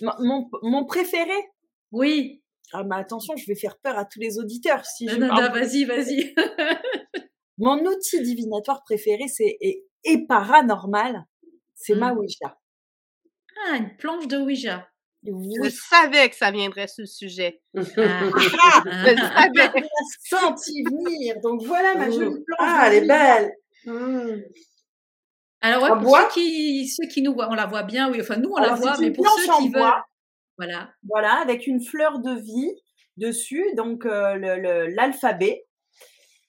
Mon, 0.00 0.12
mon, 0.20 0.50
mon 0.62 0.84
préféré? 0.84 1.48
Oui. 1.90 2.42
Ah, 2.72 2.84
mais 2.84 2.96
attention, 2.96 3.34
je 3.36 3.46
vais 3.46 3.54
faire 3.54 3.78
peur 3.78 3.98
à 3.98 4.04
tous 4.04 4.20
les 4.20 4.38
auditeurs 4.38 4.84
si 4.86 5.08
je 5.08 5.16
Non, 5.16 5.28
non, 5.28 5.34
non, 5.34 5.50
vas-y, 5.50 5.84
vas-y. 5.84 6.34
Mon 7.58 7.78
outil 7.84 8.22
divinatoire 8.22 8.82
préféré, 8.82 9.28
c'est 9.28 9.58
et, 9.60 9.84
et 10.04 10.26
paranormal, 10.26 11.26
c'est 11.74 11.94
ma 11.94 12.12
Ouija. 12.12 12.58
Ah, 13.68 13.76
une 13.76 13.94
planche 13.98 14.26
de 14.26 14.38
Ouija. 14.38 14.88
Je 15.24 15.70
savais 15.70 16.28
que 16.30 16.36
ça 16.36 16.50
viendrait 16.50 16.88
sur 16.88 17.02
le 17.02 17.06
sujet. 17.06 17.60
Ah, 17.74 17.82
Je 17.94 19.10
le 19.10 19.16
ah, 19.20 19.48
savais. 19.54 19.82
Senti 20.28 20.82
venir. 20.84 21.36
Donc 21.42 21.62
voilà 21.62 21.94
ma 21.94 22.10
jolie 22.10 22.42
planche. 22.44 22.58
ah 22.60 22.84
elle 22.88 23.04
est 23.04 23.06
belle 23.06 23.52
Mmh. 23.84 24.42
Alors, 25.60 25.82
ouais, 25.82 25.88
pour 25.90 25.98
bois 25.98 26.22
ceux 26.28 26.34
qui, 26.40 26.88
ceux 26.88 27.06
qui 27.08 27.22
nous 27.22 27.32
voient, 27.34 27.48
on 27.50 27.54
la 27.54 27.66
voit 27.66 27.82
bien, 27.84 28.10
oui. 28.10 28.18
Enfin, 28.20 28.36
nous, 28.36 28.50
on 28.50 28.56
Alors, 28.56 28.70
la 28.70 28.76
voit, 28.76 28.96
mais 29.00 29.10
pour 29.12 29.28
ceux 29.30 29.52
qui 29.58 29.68
veulent. 29.70 29.80
bois. 29.82 30.04
Voilà. 30.56 30.90
Voilà, 31.08 31.34
avec 31.40 31.66
une 31.66 31.80
fleur 31.82 32.18
de 32.20 32.32
vie 32.34 32.72
dessus, 33.16 33.64
donc 33.76 34.06
euh, 34.06 34.34
le- 34.34 34.60
le- 34.60 34.86
l'alphabet. 34.94 35.64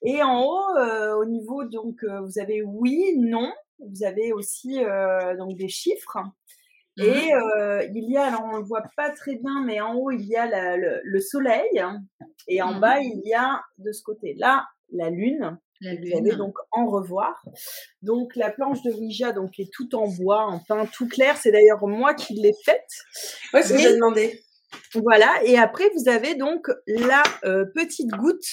Et 0.04 0.22
en 0.22 0.44
haut, 0.44 0.78
euh, 0.78 1.14
au 1.16 1.26
niveau, 1.26 1.64
donc, 1.64 2.04
euh, 2.04 2.22
vous 2.22 2.40
avez 2.40 2.62
oui, 2.64 3.14
non. 3.18 3.52
Vous 3.80 4.04
avez 4.06 4.32
aussi 4.34 4.84
euh, 4.84 5.36
donc 5.38 5.58
des 5.58 5.70
chiffres. 5.70 6.18
Mmh 6.98 7.04
Et 7.04 7.32
il 7.96 8.12
y 8.12 8.18
a, 8.18 8.26
alors 8.26 8.44
on 8.54 8.58
le 8.58 8.64
voit 8.64 8.84
pas 8.96 9.10
très 9.10 9.36
bien, 9.36 9.64
mais 9.66 9.82
en 9.82 9.96
haut, 9.96 10.12
il 10.12 10.26
y 10.28 10.36
a 10.36 10.46
la- 10.46 10.78
le, 10.78 11.02
le 11.04 11.20
soleil. 11.20 11.84
Et 12.48 12.62
en 12.62 12.74
Mhm. 12.76 12.80
bas, 12.82 13.00
il 13.02 13.22
y 13.26 13.34
a 13.34 13.62
de 13.80 13.92
ce 13.92 14.04
côté-là 14.04 14.66
la 14.92 15.10
lune. 15.10 15.58
La 15.82 15.96
Vous 15.96 16.18
allez 16.18 16.36
donc 16.38 16.56
en 16.72 16.86
revoir. 16.86 17.44
Donc 18.04 18.36
la 18.36 18.52
planche 18.52 18.82
de 18.84 18.92
Ouija 18.94 19.34
donc 19.34 19.60
est 19.60 19.70
tout 19.74 19.96
en 19.96 20.08
bois, 20.08 20.46
en 20.46 20.60
pain 20.60 20.86
tout 20.86 21.08
clair. 21.10 21.36
C'est 21.36 21.52
d'ailleurs 21.52 21.86
moi 21.88 22.14
qui 22.14 22.36
l'ai 22.36 22.54
faite. 22.64 22.88
Ouais, 23.54 23.64
c'est 23.64 23.70
ce 23.70 23.74
que 23.74 23.80
Et- 23.80 23.82
j'ai 23.82 23.96
demandé. 23.96 24.40
Voilà. 24.94 25.44
Et 25.46 25.58
après 25.58 25.90
vous 25.96 26.10
avez 26.10 26.36
donc 26.36 26.70
la 26.88 27.24
euh, 27.44 27.66
petite 27.76 28.12
goutte. 28.12 28.46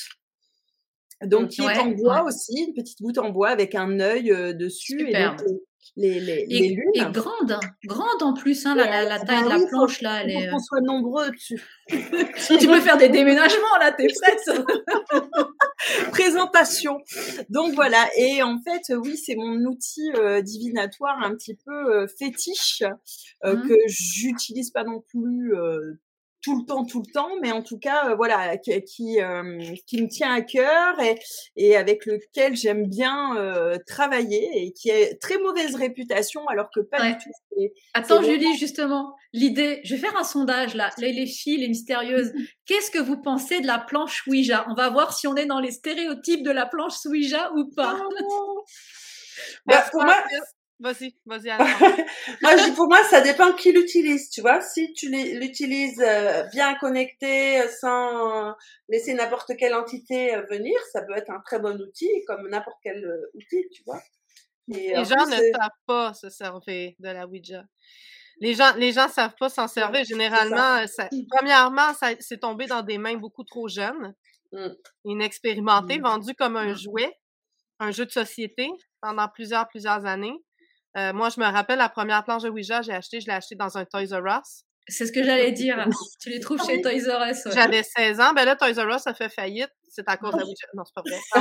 Donc 1.23 1.51
qui 1.51 1.61
Ouais, 1.63 1.75
est 1.75 1.79
en 1.79 1.91
bois 1.91 2.23
ouais. 2.23 2.29
aussi, 2.29 2.65
une 2.69 2.75
petite 2.75 3.01
goutte 3.03 3.19
en 3.19 3.29
bois 3.31 3.51
avec 3.51 3.75
un 3.75 4.01
œil 4.01 4.33
euh, 4.33 4.53
dessus 4.55 4.99
Superbe. 4.99 5.41
et 5.41 5.45
donc 5.45 5.59
les, 5.97 6.21
les, 6.21 6.21
les, 6.21 6.47
les 6.47 6.57
Et, 6.67 6.69
lunes. 6.75 6.91
et 6.95 7.11
grande, 7.13 7.53
hein. 7.53 7.61
grande 7.85 8.23
en 8.23 8.33
plus, 8.33 8.65
hein, 8.67 8.75
la, 8.75 8.85
la- 8.87 9.05
la 9.05 9.15
Ah 9.21 9.25
taille 9.25 9.41
de 9.43 9.49
oui, 9.49 9.61
la 9.63 9.67
planche 9.69 10.01
là, 10.03 10.23
elle 10.23 10.31
est. 10.31 10.47
euh, 10.49 10.51
qu'on 10.53 10.59
soit 10.59 10.81
nombreux 10.81 11.31
dessus. 11.31 11.61
tu 11.89 12.67
peux 12.69 12.81
faire 12.81 12.97
des 12.99 13.09
déménagements 13.09 13.77
là, 13.81 13.93
t'es 13.93 14.07
prête 14.07 14.41
présentation. 16.13 16.99
Donc 17.49 17.75
voilà, 17.75 18.09
et 18.17 18.43
en 18.43 18.59
fait, 18.63 18.93
euh, 18.93 18.97
oui, 18.97 19.17
c'est 19.17 19.35
mon 19.37 19.57
outil 19.67 20.11
euh, 20.17 20.43
divinatoire 20.43 21.19
un 21.23 21.35
petit 21.35 21.55
peu 21.55 21.73
euh, 22.03 22.07
fétiche 22.07 22.83
euh, 23.45 23.57
Mhm. 23.57 23.69
que 23.69 23.75
j'utilise 23.87 24.71
pas 24.71 24.85
non 24.85 25.01
plus 25.01 25.55
euh, 25.57 25.99
tout 26.43 26.59
le 26.59 26.65
temps, 26.65 26.85
tout 26.85 27.03
le 27.07 27.13
temps, 27.13 27.31
mais 27.43 27.53
en 27.53 27.63
tout 27.63 27.79
cas, 27.79 28.11
euh, 28.11 28.15
voilà, 28.15 28.57
qui 28.57 28.83
qui, 28.85 29.21
euh, 29.21 29.59
qui 29.87 30.03
me 30.03 30.09
tient 30.09 30.33
à 30.33 30.41
cœur 30.41 30.99
et, 31.01 31.19
et 31.57 31.77
avec 31.77 32.07
lequel 32.07 32.57
j'aime 32.57 32.87
bien 32.87 33.37
euh, 33.37 33.77
travailler 33.87 34.49
et 34.55 34.73
qui 34.73 34.91
a 34.91 35.15
très 35.17 35.39
mauvaise 35.39 35.75
réputation, 35.75 36.47
alors 36.49 36.71
que 36.75 36.81
pas 36.81 37.01
Ouais. 37.01 37.13
du 37.13 37.25
tout. 37.25 37.31
C'est- 37.57 37.73
Attends, 37.95 38.23
C'est 38.23 38.31
Julie, 38.31 38.57
justement, 38.57 39.15
l'idée, 39.33 39.81
je 39.85 39.95
vais 39.95 40.01
faire 40.01 40.17
un 40.17 40.25
sondage 40.25 40.75
là, 40.75 40.91
les, 40.99 41.13
les 41.13 41.27
filles, 41.27 41.59
les 41.59 41.69
mystérieuses. 41.69 42.33
Qu'est-ce 42.67 42.91
que 42.91 42.99
vous 42.99 43.21
pensez 43.21 43.61
de 43.61 43.67
la 43.67 43.79
planche 43.79 44.23
Ouija? 44.27 44.65
On 44.71 44.75
va 44.75 44.89
voir 44.91 45.13
si 45.13 45.27
on 45.27 45.35
est 45.37 45.47
dans 45.47 45.61
les 45.61 45.73
stéréotypes 45.73 46.43
de 46.43 46.51
la 46.53 46.67
planche 46.67 46.95
Ouija 47.07 47.51
ou 47.57 47.71
pas. 47.75 48.01
Bah, 49.67 49.85
pour 49.91 50.03
moi, 50.03 50.17
Vas-y, 50.83 51.15
vas-y, 51.27 51.49
moi, 52.43 52.57
je 52.57 52.75
pour 52.75 52.89
moi, 52.89 53.05
ça 53.05 53.21
dépend 53.21 53.53
qui 53.53 53.71
l'utilise, 53.71 54.31
tu 54.31 54.41
vois. 54.41 54.63
Si 54.63 54.93
tu 54.95 55.11
l'utilises 55.11 56.01
euh, 56.01 56.45
bien 56.45 56.75
connecté, 56.77 57.61
euh, 57.61 57.69
sans 57.69 58.55
laisser 58.89 59.13
n'importe 59.13 59.53
quelle 59.59 59.75
entité 59.75 60.35
euh, 60.35 60.43
venir, 60.51 60.75
ça 60.91 61.03
peut 61.03 61.15
être 61.15 61.31
un 61.31 61.41
très 61.45 61.59
bon 61.59 61.79
outil, 61.79 62.09
comme 62.27 62.49
n'importe 62.49 62.79
quel 62.83 63.07
outil, 63.35 63.69
tu 63.75 63.83
vois. 63.85 64.01
Et 64.73 64.95
Les 64.97 65.05
gens 65.05 65.17
plus, 65.27 65.37
ne 65.37 65.53
savent 65.53 65.81
pas 65.87 66.15
se 66.15 66.31
servir 66.31 66.93
de 66.99 67.09
la 67.11 67.27
Ouija. 67.27 67.63
Les 68.41 68.55
gens, 68.55 68.73
les 68.77 68.93
gens 68.93 69.09
savent 69.09 69.35
pas 69.39 69.51
s'en 69.51 69.69
servir. 69.69 70.03
Généralement, 70.05 70.87
ça- 70.87 71.11
premièrement, 71.31 71.93
ça, 71.93 72.13
c'est 72.21 72.39
tombé 72.39 72.67
dans 72.67 72.81
des 72.83 72.97
mains 72.97 73.17
beaucoup 73.17 73.45
trop 73.45 73.69
jeunes, 73.69 74.15
Mm. 74.53 74.69
inexpérimentées, 75.05 75.99
Mm. 75.99 76.03
vendu 76.03 76.35
comme 76.35 76.57
un 76.57 76.75
jouet, 76.75 77.13
un 77.81 77.91
jeu 77.91 78.07
de 78.07 78.11
société 78.11 78.69
pendant 79.03 79.29
plusieurs, 79.29 79.69
plusieurs 79.69 80.07
années. 80.07 80.35
Euh, 80.97 81.13
moi, 81.13 81.29
je 81.29 81.41
me 81.41 81.47
rappelle 81.47 81.79
la 81.79 81.89
première 81.89 82.25
planche 82.25 82.43
de 82.43 82.49
Ouija, 82.51 82.83
j'ai 82.83 82.93
acheté, 82.93 83.21
je 83.21 83.27
l'ai 83.27 83.33
acheté 83.35 83.55
dans 83.55 83.77
un 83.79 83.85
Toys 83.85 84.07
R 84.13 84.27
Us. 84.27 84.65
C'est 84.89 85.07
ce 85.07 85.13
que 85.13 85.23
j'allais 85.23 85.53
dire. 85.63 85.87
Tu 86.21 86.31
les 86.31 86.41
trouves 86.41 86.61
chez 86.65 86.81
Toys 86.83 86.91
R 86.91 87.31
Us. 87.31 87.45
ouais. 87.47 87.53
J'avais 87.55 87.83
16 87.83 88.21
ans. 88.21 88.33
Ben 88.35 88.45
là, 88.45 88.57
Toys 88.57 88.73
R 88.83 88.89
Us 88.97 89.07
a 89.07 89.15
fait 89.15 89.29
faillite. 89.29 89.71
C'est 89.89 90.09
à 90.09 90.17
cause 90.17 90.33
de 90.33 90.43
Ouija. 90.43 90.67
Non, 90.75 90.83
c'est 90.85 90.95
pas 90.95 91.03
vrai. 91.03 91.21
Ah 91.35 91.41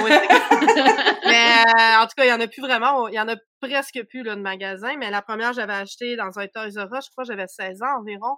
c'est- 0.62 1.26
mais 1.26 1.64
euh, 1.66 2.02
en 2.02 2.06
tout 2.06 2.14
cas, 2.18 2.26
il 2.26 2.30
y 2.30 2.34
en 2.34 2.40
a 2.42 2.48
plus 2.48 2.62
vraiment. 2.62 3.08
Il 3.08 3.16
y 3.16 3.20
en 3.20 3.28
a 3.28 3.36
presque 3.62 4.00
plus 4.10 4.22
là, 4.24 4.36
de 4.36 4.42
magasins. 4.42 4.96
Mais 4.98 5.10
la 5.10 5.22
première, 5.24 5.54
j'avais 5.54 5.74
acheté 5.74 6.16
dans 6.16 6.38
un 6.38 6.48
Toys 6.48 6.66
R 6.76 6.94
Us. 6.96 7.06
Je 7.06 7.12
crois 7.12 7.24
que 7.24 7.28
j'avais 7.28 7.48
16 7.48 7.82
ans 7.82 8.00
environ. 8.02 8.36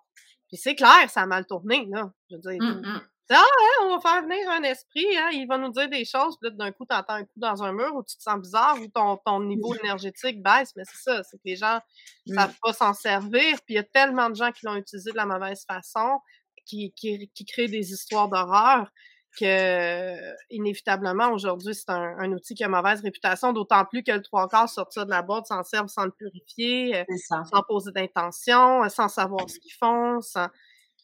Puis 0.47 0.57
c'est 0.57 0.75
clair, 0.75 1.09
ça 1.09 1.21
a 1.21 1.25
mal 1.25 1.45
tourné. 1.45 1.85
Là. 1.91 2.09
Je 2.29 2.35
veux 2.35 2.41
dire, 2.41 2.61
Hum, 2.61 3.01
Hein, 3.31 3.43
on 3.83 3.95
va 3.95 4.01
faire 4.01 4.21
venir 4.23 4.49
un 4.49 4.63
esprit, 4.63 5.05
hein, 5.17 5.29
il 5.31 5.47
va 5.47 5.57
nous 5.57 5.71
dire 5.71 5.89
des 5.89 6.05
choses, 6.05 6.37
puis 6.39 6.49
là, 6.49 6.55
d'un 6.55 6.71
coup, 6.71 6.85
t'entends 6.85 7.13
un 7.13 7.23
coup 7.23 7.37
dans 7.37 7.63
un 7.63 7.71
mur 7.71 7.95
où 7.95 8.03
tu 8.03 8.17
te 8.17 8.21
sens 8.21 8.39
bizarre, 8.39 8.77
ou 8.81 8.87
ton, 8.87 9.17
ton 9.17 9.39
niveau 9.39 9.73
énergétique 9.83 10.41
baisse, 10.43 10.73
mais 10.75 10.83
c'est 10.85 11.11
ça, 11.11 11.23
c'est 11.23 11.37
que 11.37 11.43
les 11.45 11.55
gens 11.55 11.79
Mm. 12.27 12.35
savent 12.35 12.55
pas 12.61 12.73
s'en 12.73 12.93
servir, 12.93 13.57
puis 13.65 13.73
il 13.73 13.75
y 13.75 13.79
a 13.79 13.83
tellement 13.83 14.29
de 14.29 14.35
gens 14.35 14.51
qui 14.51 14.65
l'ont 14.65 14.75
utilisé 14.75 15.11
de 15.11 15.17
la 15.17 15.25
mauvaise 15.25 15.65
façon, 15.67 16.19
qui, 16.65 16.93
qui, 16.93 17.29
qui 17.33 17.45
créent 17.45 17.67
des 17.67 17.91
histoires 17.91 18.29
d'horreur, 18.29 18.91
que 19.39 20.15
inévitablement, 20.49 21.31
aujourd'hui, 21.31 21.73
c'est 21.73 21.89
un, 21.89 22.17
un 22.19 22.31
outil 22.33 22.53
qui 22.53 22.63
a 22.63 22.67
mauvaise 22.67 23.01
réputation, 23.01 23.53
d'autant 23.53 23.85
plus 23.85 24.03
que 24.03 24.11
le 24.11 24.21
trois 24.21 24.47
quarts 24.49 24.69
sortir 24.69 25.05
de 25.05 25.11
la 25.11 25.21
boîte 25.21 25.47
s'en 25.47 25.63
servent 25.63 25.87
sans 25.87 26.03
le 26.05 26.11
purifier, 26.11 26.97
euh, 26.97 27.03
sans 27.49 27.63
poser 27.67 27.91
d'intention, 27.91 28.83
euh, 28.83 28.89
sans 28.89 29.07
savoir 29.07 29.49
ce 29.49 29.57
qu'ils 29.59 29.73
font, 29.73 30.21
sans... 30.21 30.47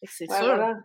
C'est 0.04 0.28
Ouais, 0.30 0.36
sûr. 0.36 0.46
voilà. 0.46 0.76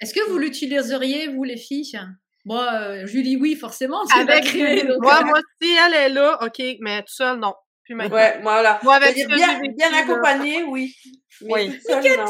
Est-ce 0.00 0.14
que 0.14 0.28
vous 0.30 0.38
l'utiliseriez, 0.38 1.28
vous, 1.28 1.44
les 1.44 1.56
filles? 1.56 1.98
Moi, 2.44 2.66
euh, 2.72 3.06
Julie, 3.06 3.36
oui, 3.36 3.56
forcément. 3.56 4.02
Avec 4.14 4.44
créé, 4.44 4.84
donc, 4.86 5.02
moi, 5.02 5.22
moi, 5.24 5.40
si 5.60 5.68
elle 5.74 5.94
est 5.94 6.08
là, 6.08 6.38
OK, 6.44 6.62
mais 6.80 7.00
toute 7.00 7.08
seule, 7.10 7.38
non. 7.38 7.54
Plus 7.84 7.94
maintenant. 7.94 8.16
Ouais, 8.16 8.40
voilà. 8.42 8.78
Moi, 8.82 8.94
avec 8.94 9.14
bien, 9.16 9.26
vécu, 9.60 9.74
bien 9.74 9.90
là. 9.90 9.98
accompagné, 9.98 10.62
oui. 10.64 10.94
Mais 11.42 11.52
Oui. 11.52 11.72
toute 11.72 11.82
seule, 11.82 12.16
non. 12.16 12.26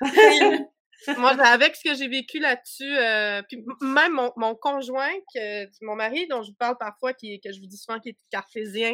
Moi, 1.18 1.30
avec 1.44 1.76
ce 1.76 1.88
que 1.88 1.94
j'ai 1.94 2.08
vécu 2.08 2.40
là-dessus, 2.40 2.96
euh, 2.98 3.40
puis 3.48 3.64
même 3.80 4.12
mon, 4.12 4.32
mon 4.36 4.54
conjoint, 4.56 5.12
que, 5.34 5.66
mon 5.84 5.94
mari, 5.94 6.26
dont 6.26 6.42
je 6.42 6.50
vous 6.50 6.56
parle 6.58 6.76
parfois, 6.78 7.12
qui, 7.12 7.38
que 7.40 7.52
je 7.52 7.60
vous 7.60 7.66
dis 7.66 7.76
souvent 7.76 8.00
qui 8.00 8.08
est 8.10 8.16
cartésien, 8.30 8.92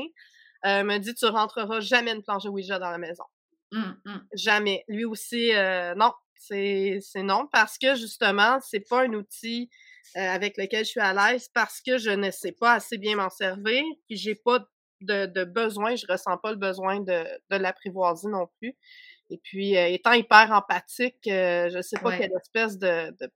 euh, 0.67 0.83
me 0.85 0.99
dit 0.99 1.15
tu 1.15 1.25
rentreras 1.27 1.81
jamais 1.81 2.13
une 2.13 2.23
planche 2.23 2.43
de 2.45 2.51
Ouija 2.51 2.79
dans 2.79 2.91
la 2.91 2.99
maison. 2.99 3.25
hum, 3.73 3.97
hum. 4.05 4.27
Jamais. 4.35 4.85
Lui 4.89 5.07
aussi, 5.07 5.55
euh, 5.55 5.95
non. 5.95 6.13
C'est 6.49 7.23
non 7.23 7.47
parce 7.53 7.79
que 7.79 7.95
justement, 7.95 8.59
c'est 8.61 8.81
pas 8.89 9.03
un 9.05 9.13
outil 9.15 9.71
euh, 10.17 10.21
avec 10.21 10.57
lequel 10.57 10.85
je 10.85 10.91
suis 10.91 11.01
à 11.01 11.13
l'aise 11.15 11.49
parce 11.55 11.81
que 11.81 11.99
je 11.99 12.11
ne 12.11 12.31
sais 12.31 12.53
pas 12.53 12.75
assez 12.75 12.99
bien 12.99 13.17
m'en 13.17 13.31
servir 13.31 13.83
puis 14.09 14.17
j'ai 14.17 14.35
pas 14.35 14.67
de, 15.01 15.27
de 15.27 15.45
besoin, 15.45 15.97
je 15.97 16.07
ressens 16.09 16.37
pas 16.39 16.51
le 16.51 16.57
besoin 16.59 17.01
de, 17.01 17.25
de 17.51 17.57
l'apprivoiser 17.57 18.29
non 18.29 18.47
plus. 18.59 18.77
Et 19.31 19.39
puis, 19.43 19.77
euh, 19.77 19.87
étant 19.89 20.13
hyper 20.13 20.53
empathique, 20.53 21.27
euh, 21.29 21.71
je 21.71 21.81
sais 21.83 21.99
pas 21.99 22.11
Ouais. 22.11 22.19
quelle 22.19 22.33
espèce 22.41 22.79
de, 22.79 23.11
de- 23.21 23.31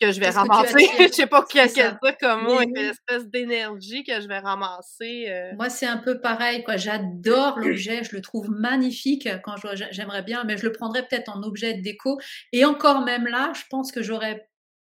que 0.00 0.12
je 0.12 0.20
vais 0.20 0.30
ramasser. 0.30 0.86
je 0.98 1.12
sais 1.12 1.26
pas 1.26 1.44
quelle 1.48 1.72
dire 1.72 1.98
comme 2.20 2.44
mot, 2.44 2.58
oui. 2.58 2.72
espèce 2.76 3.26
d'énergie 3.28 4.04
que 4.04 4.20
je 4.20 4.28
vais 4.28 4.38
ramasser. 4.38 5.26
euh. 5.28 5.52
Moi, 5.56 5.70
c'est 5.70 5.86
un 5.86 5.98
peu 5.98 6.20
pareil, 6.20 6.62
quoi. 6.64 6.76
J'adore 6.76 7.58
l'objet, 7.58 8.04
je 8.04 8.14
le 8.14 8.20
trouve 8.20 8.50
magnifique 8.50 9.28
quand 9.44 9.56
je, 9.56 9.84
j'aimerais 9.90 10.22
bien, 10.22 10.44
mais 10.44 10.56
je 10.56 10.64
le 10.64 10.72
prendrais 10.72 11.06
peut-être 11.06 11.28
en 11.28 11.42
objet 11.42 11.74
de 11.74 11.82
déco. 11.82 12.18
Et 12.52 12.64
encore 12.64 13.02
même 13.02 13.26
là, 13.26 13.52
je 13.54 13.62
pense 13.70 13.92
que 13.92 14.02
j'aurais, 14.02 14.48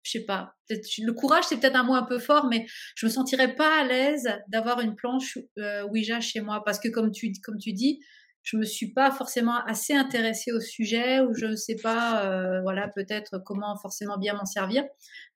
je 0.02 0.12
sais 0.12 0.24
pas, 0.24 0.54
le 0.70 1.12
courage, 1.12 1.44
c'est 1.48 1.58
peut-être 1.58 1.76
un 1.76 1.84
mot 1.84 1.94
un 1.94 2.04
peu 2.04 2.18
fort, 2.18 2.46
mais 2.46 2.66
je 2.96 3.06
me 3.06 3.10
sentirais 3.10 3.54
pas 3.54 3.80
à 3.80 3.84
l'aise 3.84 4.28
d'avoir 4.48 4.80
une 4.80 4.94
planche 4.94 5.38
euh, 5.58 5.84
Ouija 5.88 6.20
chez 6.20 6.40
moi, 6.40 6.62
parce 6.64 6.78
que 6.78 6.88
comme 6.88 7.10
tu, 7.10 7.32
comme 7.42 7.58
tu 7.58 7.72
dis, 7.72 8.00
je 8.44 8.58
me 8.58 8.64
suis 8.64 8.92
pas 8.92 9.10
forcément 9.10 9.56
assez 9.66 9.94
intéressée 9.94 10.52
au 10.52 10.60
sujet, 10.60 11.20
ou 11.20 11.34
je 11.34 11.46
ne 11.46 11.56
sais 11.56 11.76
pas, 11.82 12.26
euh, 12.26 12.60
voilà, 12.62 12.88
peut-être 12.94 13.38
comment 13.44 13.76
forcément 13.78 14.18
bien 14.18 14.34
m'en 14.34 14.44
servir. 14.44 14.84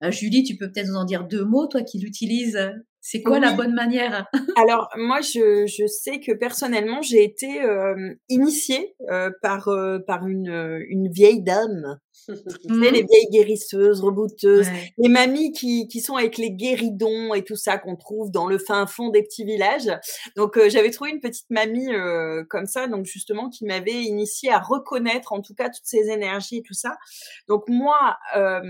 Euh, 0.04 0.10
Julie, 0.10 0.44
tu 0.44 0.56
peux 0.56 0.70
peut-être 0.70 0.88
nous 0.88 0.96
en 0.96 1.04
dire 1.04 1.24
deux 1.24 1.44
mots, 1.44 1.66
toi 1.66 1.82
qui 1.82 1.98
l'utilises. 1.98 2.58
C'est 3.00 3.22
quoi 3.22 3.38
la 3.38 3.54
bonne 3.54 3.72
manière? 3.72 4.26
Alors 4.56 4.90
moi, 4.96 5.20
je, 5.22 5.64
je 5.66 5.86
sais 5.86 6.20
que 6.20 6.32
personnellement, 6.32 7.00
j'ai 7.00 7.24
été 7.24 7.62
euh, 7.62 8.14
initiée 8.28 8.94
euh, 9.10 9.30
par 9.40 9.68
euh, 9.68 9.98
par 10.06 10.26
une 10.26 10.50
euh, 10.50 10.84
une 10.90 11.10
vieille 11.10 11.42
dame, 11.42 11.98
sais, 12.34 12.90
les 12.90 13.02
vieilles 13.04 13.30
guérisseuses, 13.30 14.00
rebouteuses, 14.00 14.68
Mmh. 14.68 14.72
Ouais. 14.72 14.92
les 14.98 15.08
mamies 15.08 15.52
qui 15.52 15.88
qui 15.88 16.00
sont 16.00 16.16
avec 16.16 16.36
les 16.38 16.50
guéridons 16.50 17.34
et 17.34 17.42
tout 17.44 17.56
ça 17.56 17.78
qu'on 17.78 17.96
trouve 17.96 18.30
dans 18.30 18.46
le 18.46 18.58
fin 18.58 18.86
fond 18.86 19.08
des 19.10 19.22
petits 19.22 19.44
villages. 19.44 19.90
Donc 20.36 20.56
euh, 20.56 20.68
j'avais 20.68 20.90
trouvé 20.90 21.10
une 21.10 21.20
petite 21.20 21.48
mamie 21.50 21.92
euh, 21.92 22.44
comme 22.48 22.66
ça, 22.66 22.86
donc 22.86 23.06
justement 23.06 23.48
qui 23.48 23.64
m'avait 23.64 24.02
initiée 24.02 24.50
à 24.50 24.58
reconnaître 24.58 25.32
en 25.32 25.40
tout 25.40 25.54
cas 25.54 25.68
toutes 25.70 25.84
ces 25.86 26.08
énergies 26.10 26.58
et 26.58 26.62
tout 26.62 26.74
ça. 26.74 26.96
Donc 27.48 27.64
moi. 27.68 28.16
Euh, 28.36 28.60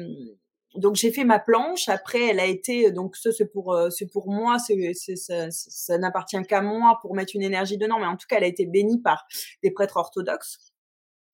donc 0.75 0.97
j'ai 0.97 1.11
fait 1.11 1.25
ma 1.25 1.39
planche. 1.39 1.89
Après, 1.89 2.21
elle 2.29 2.39
a 2.39 2.45
été 2.45 2.93
donc 2.93 3.17
ça 3.17 3.33
c'est 3.33 3.51
pour 3.51 3.77
c'est 3.91 4.07
pour 4.07 4.31
moi. 4.31 4.59
C'est 4.59 4.93
c'est 4.95 5.17
ça, 5.17 5.51
ça, 5.51 5.71
ça 5.71 5.99
n'appartient 5.99 6.41
qu'à 6.47 6.61
moi 6.61 6.99
pour 7.01 7.15
mettre 7.15 7.35
une 7.35 7.43
énergie 7.43 7.79
dedans. 7.79 7.99
Mais 7.99 8.07
en 8.07 8.17
tout 8.17 8.27
cas, 8.29 8.37
elle 8.37 8.45
a 8.45 8.49
été 8.49 8.67
bénie 8.67 9.01
par 9.01 9.27
des 9.63 9.71
prêtres 9.71 9.97
orthodoxes. 9.97 10.68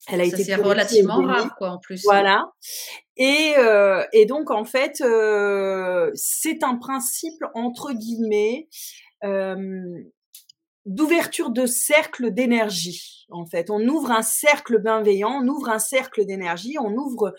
Elle 0.08 0.20
a 0.20 0.28
Ça, 0.28 0.38
été 0.38 0.54
relativement 0.54 1.22
rare, 1.22 1.54
quoi, 1.56 1.70
en 1.70 1.78
plus. 1.78 2.02
Voilà. 2.04 2.52
Et, 3.16 3.54
euh, 3.58 4.04
et 4.12 4.26
donc, 4.26 4.50
en 4.50 4.64
fait, 4.64 5.00
euh, 5.00 6.10
c'est 6.14 6.62
un 6.62 6.76
principe, 6.76 7.42
entre 7.54 7.92
guillemets, 7.92 8.68
euh, 9.22 10.02
d'ouverture 10.84 11.50
de 11.50 11.64
cercle 11.66 12.32
d'énergie. 12.32 13.26
En 13.30 13.46
fait, 13.46 13.70
on 13.70 13.80
ouvre 13.88 14.10
un 14.10 14.22
cercle 14.22 14.78
bienveillant, 14.78 15.40
on 15.42 15.48
ouvre 15.48 15.70
un 15.70 15.78
cercle 15.78 16.26
d'énergie, 16.26 16.76
on 16.78 16.92
ouvre 16.94 17.34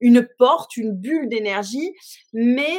une 0.00 0.28
porte, 0.38 0.76
une 0.76 0.92
bulle 0.92 1.28
d'énergie, 1.28 1.92
mais 2.32 2.76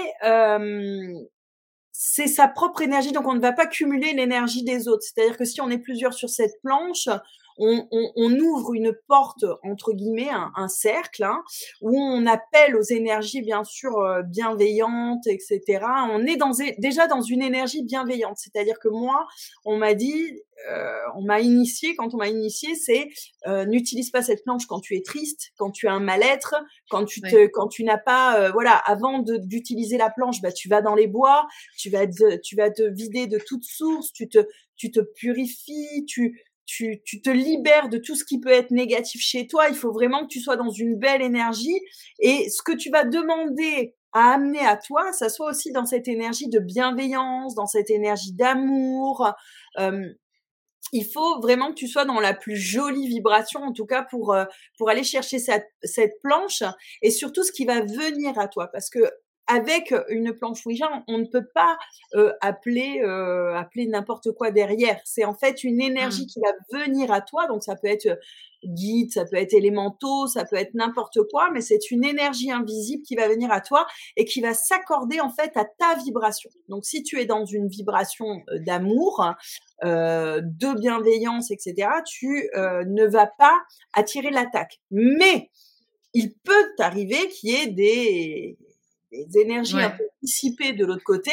c'est 1.92 2.28
sa 2.28 2.48
propre 2.48 2.82
énergie, 2.82 3.12
donc 3.12 3.28
on 3.28 3.36
ne 3.36 3.40
va 3.40 3.52
pas 3.52 3.68
cumuler 3.68 4.14
l'énergie 4.14 4.64
des 4.64 4.88
autres. 4.88 5.04
C'est-à-dire 5.04 5.38
que 5.38 5.46
si 5.46 5.62
on 5.62 5.70
est 5.70 5.78
plusieurs 5.78 6.14
sur 6.14 6.30
cette 6.30 6.60
planche, 6.64 7.08
on, 7.62 8.40
ouvre 8.40 8.74
une 8.74 8.94
porte 9.08 9.46
entre 9.64 9.94
guillemets, 9.94 10.30
un, 10.30 10.68
cercle, 10.68 11.24
hein, 11.24 11.44
où 11.82 11.98
on 11.98 12.26
appelle 12.26 12.76
aux 12.76 12.84
énergies 12.84 13.42
bien 13.42 13.64
sûr 13.64 13.98
euh, 14.00 14.22
bienveillantes, 14.24 15.28
etc. 15.28 15.86
On 16.12 16.26
est 16.26 16.38
dans, 16.38 16.52
déjà 16.80 17.08
dans 17.08 17.22
une 17.22 17.42
énergie 17.42 17.84
bienveillante, 17.84 18.38
c'est-à-dire 18.38 18.80
que 18.80 18.90
moi, 18.90 19.28
on 19.66 19.78
m'a 19.78 19.94
dit, 19.94 20.42
euh, 20.70 21.00
on 21.16 21.24
m'a 21.24 21.40
initié, 21.40 21.96
quand 21.96 22.14
on 22.14 22.18
m'a 22.18 22.30
initié, 22.30 22.76
c'est 22.76 23.10
euh, 23.48 23.66
n'utilise 23.66 24.12
pas 24.12 24.22
cette 24.22 24.44
planche 24.44 24.66
quand 24.66 24.80
tu 24.80 24.96
es 24.96 25.02
triste, 25.02 25.52
quand 25.58 25.72
tu 25.72 25.88
as 25.88 25.94
un 25.94 26.00
mal-être, 26.00 26.56
quand 26.90 27.06
tu 27.06 27.22
te, 27.22 27.48
quand 27.48 27.68
tu 27.68 27.84
n'as 27.84 27.98
pas, 27.98 28.52
voilà, 28.52 28.74
avant 28.74 29.20
d'utiliser 29.20 29.98
la 29.98 30.10
planche, 30.10 30.42
bah 30.42 30.52
tu 30.52 30.70
vas 30.70 30.82
dans 30.82 30.96
les 30.96 31.08
bois, 31.08 31.48
tu 31.78 31.90
vas 31.90 32.08
te, 32.08 32.38
tu 32.42 32.56
vas 32.56 32.70
te 32.70 32.84
vider 32.84 33.28
de 33.28 33.40
toute 33.40 33.64
source, 33.64 34.12
tu 34.14 34.30
te, 34.30 34.40
tu 34.76 34.92
te 34.92 35.00
purifies, 35.00 36.06
tu 36.08 36.42
tu, 36.66 37.02
te 37.24 37.30
libères 37.30 37.90
de 37.90 37.98
tout 37.98 38.16
ce 38.16 38.24
qui 38.24 38.40
peut 38.40 38.52
être 38.52 38.72
négatif 38.72 39.22
chez 39.22 39.48
toi. 39.48 39.68
Il 39.70 39.76
faut 39.76 39.92
vraiment 39.92 40.24
que 40.24 40.28
tu 40.28 40.40
sois 40.40 40.56
dans 40.56 40.70
une 40.70 40.98
belle 40.98 41.22
énergie. 41.22 41.80
Et 42.20 42.50
ce 42.50 42.62
que 42.64 42.72
tu 42.72 42.90
vas 42.90 43.04
demander 43.04 43.96
à 44.14 44.34
amener 44.34 44.66
à 44.66 44.78
toi, 44.78 45.12
ça 45.14 45.30
soit 45.30 45.50
aussi 45.50 45.72
dans 45.72 45.86
cette 45.86 46.08
énergie 46.08 46.50
de 46.50 46.60
bienveillance, 46.60 47.56
dans 47.56 47.66
cette 47.66 47.90
énergie 47.90 48.34
d'amour. 48.34 49.34
il 50.94 51.06
faut 51.06 51.40
vraiment 51.40 51.70
que 51.70 51.76
tu 51.76 51.88
sois 51.88 52.06
dans 52.06 52.20
la 52.20 52.34
plus 52.34 52.58
jolie 52.58 53.08
vibration, 53.08 53.62
en 53.62 53.72
tout 53.72 53.86
cas 53.86 54.04
pour 54.04 54.36
pour 54.78 54.90
aller 54.90 55.04
chercher 55.04 55.40
cette, 55.40 55.68
cette 55.84 56.22
planche 56.22 56.64
et 57.02 57.12
surtout 57.12 57.44
ce 57.44 57.52
qui 57.52 57.66
va 57.66 57.82
venir 57.82 58.38
à 58.38 58.48
toi, 58.50 58.68
parce 58.68 58.90
que 58.90 59.00
avec 59.52 59.94
une 60.08 60.34
planche 60.34 60.66
Ouija, 60.66 61.04
on 61.08 61.18
ne 61.18 61.26
peut 61.26 61.48
pas 61.54 61.78
appeler 62.40 63.02
appeler 63.56 63.88
n'importe 63.88 64.32
quoi 64.32 64.52
derrière. 64.52 65.00
C'est 65.04 65.26
en 65.26 65.34
fait 65.34 65.64
une 65.64 65.82
énergie 65.82 66.24
mmh. 66.24 66.28
qui 66.28 66.40
va 66.40 66.80
venir 66.80 67.12
à 67.12 67.22
toi. 67.22 67.48
Donc 67.48 67.64
ça 67.64 67.76
peut 67.76 67.88
être 67.88 68.18
guide, 68.64 69.12
ça 69.12 69.26
peut 69.26 69.38
être 69.38 69.54
élémentaux, 69.54 70.28
ça 70.28 70.46
peut 70.46 70.56
être 70.56 70.76
n'importe 70.76 71.18
quoi, 71.32 71.50
mais 71.52 71.62
c'est 71.62 71.90
une 71.90 72.06
énergie 72.06 72.52
invisible 72.52 73.02
qui 73.02 73.16
va 73.16 73.28
venir 73.28 73.52
à 73.52 73.60
toi 73.60 73.88
et 74.16 74.24
qui 74.24 74.40
va 74.40 74.54
s'accorder 74.54 75.20
en 75.20 75.32
fait 75.32 75.52
à 75.56 75.66
ta 75.66 75.96
vibration. 75.96 76.50
Donc 76.70 76.86
si 76.86 77.02
tu 77.02 77.20
es 77.20 77.26
dans 77.26 77.44
une 77.44 77.68
vibration 77.68 78.44
d'amour, 78.66 79.26
de 79.84 80.80
bienveillance, 80.80 81.50
etc., 81.50 81.90
tu 82.06 82.50
ne 82.56 83.06
vas 83.08 83.28
pas 83.40 83.60
attirer 83.94 84.30
l'attaque. 84.30 84.80
Mais 84.92 85.50
il 86.14 86.32
peut 86.44 86.74
t'arriver 86.78 87.30
qu'il 87.30 87.50
y 87.50 87.56
ait 87.56 87.68
des 87.68 88.58
des 89.12 89.40
énergies 89.40 89.80
un 89.80 89.92
peu 89.92 90.04
dissipées 90.22 90.74
de 90.74 90.86
l'autre 90.86 91.04
côté. 91.04 91.32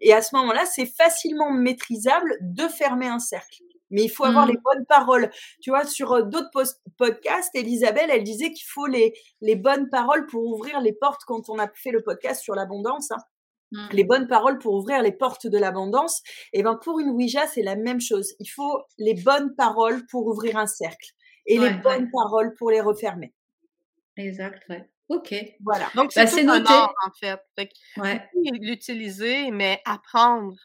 Et 0.00 0.12
à 0.12 0.22
ce 0.22 0.34
moment-là, 0.36 0.64
c'est 0.66 0.86
facilement 0.86 1.52
maîtrisable 1.52 2.36
de 2.40 2.68
fermer 2.68 3.06
un 3.06 3.18
cercle. 3.18 3.62
Mais 3.90 4.04
il 4.04 4.08
faut 4.08 4.24
avoir 4.24 4.46
mmh. 4.46 4.50
les 4.50 4.56
bonnes 4.56 4.86
paroles. 4.86 5.30
Tu 5.62 5.70
vois, 5.70 5.84
sur 5.84 6.12
euh, 6.12 6.22
d'autres 6.22 6.50
podcasts, 6.98 7.54
Elisabeth, 7.54 8.08
elle 8.10 8.24
disait 8.24 8.52
qu'il 8.52 8.66
faut 8.66 8.86
les, 8.86 9.14
les 9.40 9.56
bonnes 9.56 9.88
paroles 9.88 10.26
pour 10.26 10.44
ouvrir 10.44 10.80
les 10.80 10.92
portes 10.92 11.22
quand 11.26 11.48
on 11.48 11.58
a 11.58 11.68
fait 11.74 11.90
le 11.90 12.02
podcast 12.02 12.42
sur 12.42 12.54
l'abondance. 12.54 13.10
Hein. 13.10 13.18
Mmh. 13.72 13.88
Les 13.92 14.04
bonnes 14.04 14.26
paroles 14.26 14.58
pour 14.58 14.74
ouvrir 14.74 15.02
les 15.02 15.12
portes 15.12 15.46
de 15.46 15.58
l'abondance. 15.58 16.22
Et 16.52 16.62
ben 16.62 16.76
pour 16.76 17.00
une 17.00 17.10
Ouija, 17.10 17.46
c'est 17.46 17.62
la 17.62 17.76
même 17.76 18.00
chose. 18.00 18.34
Il 18.40 18.48
faut 18.48 18.82
les 18.98 19.14
bonnes 19.14 19.54
paroles 19.54 20.06
pour 20.10 20.26
ouvrir 20.26 20.56
un 20.56 20.66
cercle 20.66 21.10
et 21.46 21.58
les 21.58 21.70
bonnes 21.70 22.10
paroles 22.10 22.54
pour 22.58 22.70
les 22.70 22.80
refermer. 22.80 23.32
Exact, 24.16 24.62
ouais. 24.68 24.88
OK. 25.08 25.34
Voilà. 25.64 25.88
Donc, 25.94 26.12
c'est 26.12 26.44
bah, 26.44 26.58
noté. 26.58 26.72
en 26.72 27.10
fait. 27.18 27.40
L'utiliser, 28.60 29.50
mais 29.50 29.80
apprendre. 29.84 30.56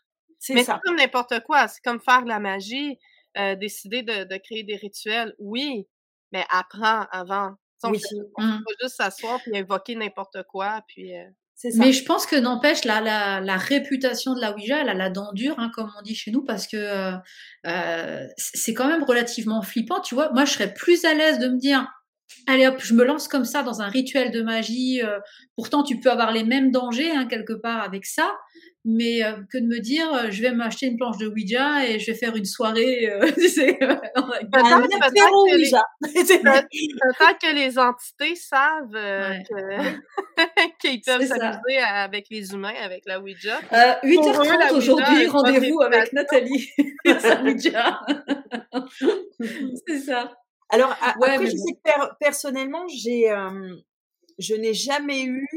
Mais 0.49 0.63
c'est 0.63 0.73
comme 0.83 0.97
n'importe 0.97 1.39
quoi. 1.45 1.67
C'est 1.67 1.81
comme 1.81 2.01
faire 2.01 2.23
de 2.23 2.27
la 2.27 2.39
magie, 2.39 2.99
euh, 3.37 3.55
décider 3.55 4.03
de, 4.03 4.25
de, 4.25 4.37
créer 4.37 4.63
des 4.63 4.75
rituels. 4.75 5.33
Oui, 5.39 5.87
mais 6.31 6.45
apprends 6.49 7.05
avant. 7.11 7.55
On 7.85 7.91
oui. 7.91 7.99
peut 8.11 8.43
mmh. 8.43 8.63
pas 8.63 8.71
juste 8.81 8.95
s'asseoir 8.95 9.41
puis 9.41 9.57
invoquer 9.57 9.95
n'importe 9.95 10.43
quoi. 10.43 10.81
Puis, 10.87 11.15
euh, 11.17 11.25
Mais 11.75 11.91
je 11.91 12.05
pense 12.05 12.25
que 12.25 12.35
n'empêche, 12.35 12.85
la, 12.85 13.01
la, 13.01 13.41
la, 13.41 13.57
réputation 13.57 14.33
de 14.33 14.41
la 14.41 14.53
Ouija, 14.53 14.79
elle 14.79 14.89
a 14.89 14.93
la 14.93 15.09
dent 15.09 15.33
dure, 15.33 15.55
hein, 15.59 15.69
comme 15.73 15.91
on 15.97 16.01
dit 16.01 16.15
chez 16.15 16.31
nous, 16.31 16.43
parce 16.43 16.67
que 16.67 17.13
euh 17.65 18.27
c'est 18.37 18.73
quand 18.73 18.87
même 18.87 19.03
relativement 19.03 19.61
flippant. 19.61 19.99
Tu 20.01 20.15
vois, 20.15 20.31
moi, 20.31 20.45
je 20.45 20.53
serais 20.53 20.73
plus 20.73 21.03
à 21.05 21.13
l'aise 21.13 21.39
de 21.39 21.47
me 21.47 21.57
dire, 21.57 21.87
allez 22.47 22.67
hop, 22.67 22.79
je 22.79 22.93
me 22.93 23.03
lance 23.03 23.27
comme 23.27 23.45
ça 23.45 23.63
dans 23.63 23.81
un 23.81 23.87
rituel 23.87 24.31
de 24.31 24.41
magie. 24.41 25.01
Euh, 25.01 25.19
pourtant, 25.55 25.83
tu 25.83 25.99
peux 25.99 26.11
avoir 26.11 26.31
les 26.31 26.43
mêmes 26.43 26.71
dangers 26.71 27.11
hein, 27.11 27.25
quelque 27.25 27.53
part 27.53 27.81
avec 27.81 28.05
ça, 28.05 28.31
mais 28.85 29.23
euh, 29.23 29.33
que 29.51 29.57
de 29.57 29.65
me 29.65 29.79
dire, 29.79 30.13
euh, 30.13 30.29
je 30.29 30.41
vais 30.41 30.51
m'acheter 30.51 30.87
une 30.87 30.97
planche 30.97 31.17
de 31.17 31.27
Ouija 31.27 31.85
et 31.85 31.99
je 31.99 32.11
vais 32.11 32.17
faire 32.17 32.35
une 32.35 32.45
soirée. 32.45 33.09
tu 33.35 33.47
sais, 33.47 33.77
peut-être 33.79 34.09
que, 37.39 37.53
les 37.55 37.79
entités 37.79 38.35
savent 38.35 38.89
qu'ils 40.81 41.01
peuvent 41.01 41.25
s'amuser 41.25 41.77
avec 41.77 42.25
les 42.29 42.51
humains, 42.51 42.73
avec 42.83 43.03
la 43.05 43.19
Ouija. 43.19 43.59
8h30 44.03 44.73
aujourd'hui, 44.73 45.27
rendez-vous 45.27 45.81
avec 45.81 46.11
Nathalie. 46.13 46.69
Ouija. 47.45 48.01
C'est 49.87 49.99
ça. 49.99 50.31
Alors, 50.73 50.95
après, 51.01 51.45
je 51.45 51.51
sais 51.55 51.73
que 51.85 52.15
personnellement, 52.19 52.87
j'ai, 52.87 53.27
je 54.39 54.55
n'ai 54.55 54.73
jamais 54.73 55.23
eu 55.23 55.47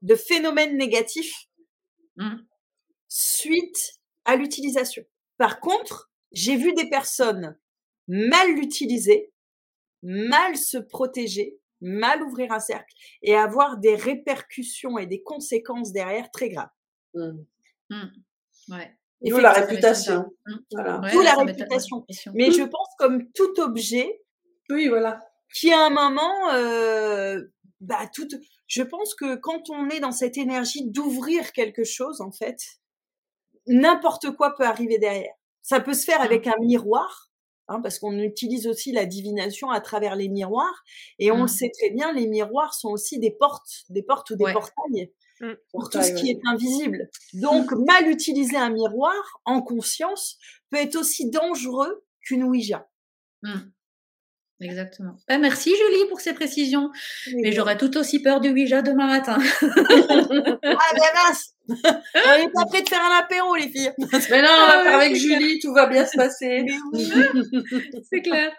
de 0.00 0.14
phénomène 0.14 0.78
négatif 0.78 1.48
mmh. 2.16 2.36
suite 3.08 4.00
à 4.24 4.36
l'utilisation. 4.36 5.04
Par 5.36 5.60
contre, 5.60 6.10
j'ai 6.32 6.56
vu 6.56 6.72
des 6.72 6.88
personnes 6.88 7.58
mal 8.08 8.54
l'utiliser, 8.54 9.34
mal 10.02 10.56
se 10.56 10.78
protéger, 10.78 11.58
mal 11.82 12.22
ouvrir 12.22 12.52
un 12.52 12.58
cercle 12.58 12.94
et 13.20 13.34
avoir 13.34 13.76
des 13.76 13.96
répercussions 13.96 14.96
et 14.96 15.04
des 15.04 15.22
conséquences 15.22 15.92
derrière 15.92 16.30
très 16.30 16.48
graves. 16.48 16.70
Mmh. 17.12 17.44
Mmh. 17.90 18.06
Ouais. 18.68 18.96
D'où 19.22 19.38
la 19.38 19.52
réputation. 19.52 20.24
Mmh. 20.46 20.54
Voilà. 20.72 21.00
la 21.22 21.34
réputation. 21.34 22.06
Mais 22.34 22.50
je 22.50 22.62
pense 22.62 22.88
comme 22.98 23.30
tout 23.32 23.60
objet. 23.60 24.22
Oui, 24.70 24.88
voilà. 24.88 25.20
Qui 25.54 25.72
à 25.72 25.86
un 25.86 25.90
moment, 25.90 26.52
euh, 26.54 27.42
bah 27.80 28.06
tout. 28.14 28.28
Je 28.66 28.82
pense 28.82 29.14
que 29.14 29.36
quand 29.36 29.68
on 29.68 29.88
est 29.90 30.00
dans 30.00 30.12
cette 30.12 30.38
énergie 30.38 30.84
d'ouvrir 30.86 31.52
quelque 31.52 31.84
chose, 31.84 32.20
en 32.20 32.30
fait, 32.30 32.58
n'importe 33.66 34.30
quoi 34.30 34.54
peut 34.56 34.64
arriver 34.64 34.98
derrière. 34.98 35.34
Ça 35.62 35.80
peut 35.80 35.94
se 35.94 36.04
faire 36.04 36.20
mmh. 36.20 36.26
avec 36.26 36.46
un 36.46 36.56
miroir. 36.60 37.26
Hein, 37.72 37.80
parce 37.82 38.00
qu'on 38.00 38.18
utilise 38.18 38.66
aussi 38.66 38.90
la 38.90 39.06
divination 39.06 39.70
à 39.70 39.80
travers 39.80 40.16
les 40.16 40.28
miroirs, 40.28 40.82
et 41.20 41.30
on 41.30 41.36
le 41.36 41.42
mmh. 41.44 41.48
sait 41.48 41.70
très 41.78 41.90
bien, 41.90 42.12
les 42.12 42.26
miroirs 42.26 42.74
sont 42.74 42.88
aussi 42.88 43.20
des 43.20 43.30
portes, 43.30 43.84
des 43.90 44.02
portes 44.02 44.30
ou 44.30 44.34
des 44.34 44.52
portails. 44.52 45.12
Mmh. 45.40 45.52
pour 45.72 45.88
tout 45.88 46.02
ce 46.02 46.12
qui 46.12 46.30
est 46.30 46.40
invisible. 46.46 47.08
Donc, 47.32 47.72
mal 47.72 48.08
utiliser 48.08 48.58
un 48.58 48.68
miroir 48.68 49.40
en 49.46 49.62
conscience 49.62 50.36
peut 50.70 50.76
être 50.76 50.96
aussi 50.96 51.30
dangereux 51.30 52.04
qu'une 52.20 52.44
Ouija. 52.44 52.86
Mmh. 53.42 53.60
Exactement. 54.60 55.16
Eh, 55.30 55.38
merci 55.38 55.70
Julie 55.70 56.06
pour 56.10 56.20
ces 56.20 56.34
précisions. 56.34 56.90
Mais 57.36 57.52
j'aurais 57.52 57.78
tout 57.78 57.96
aussi 57.96 58.20
peur 58.20 58.40
du 58.40 58.50
Ouija 58.50 58.82
demain 58.82 59.06
matin. 59.06 59.38
ah 59.62 60.58
ben 60.62 61.10
mince 61.14 61.54
On 61.68 62.34
est 62.34 62.52
pas 62.52 62.66
prêt 62.66 62.82
de 62.82 62.88
faire 62.88 63.02
un 63.02 63.20
apéro 63.20 63.54
les 63.54 63.68
filles. 63.70 63.92
Mais 63.98 64.42
non, 64.42 64.48
on 64.50 64.66
va 64.66 64.74
ah 64.74 64.82
faire 64.82 64.96
avec 64.96 65.14
Julie, 65.16 65.58
tout 65.60 65.72
va 65.72 65.86
bien 65.86 66.04
se 66.04 66.16
passer. 66.16 66.66
C'est 68.10 68.20
clair. 68.20 68.52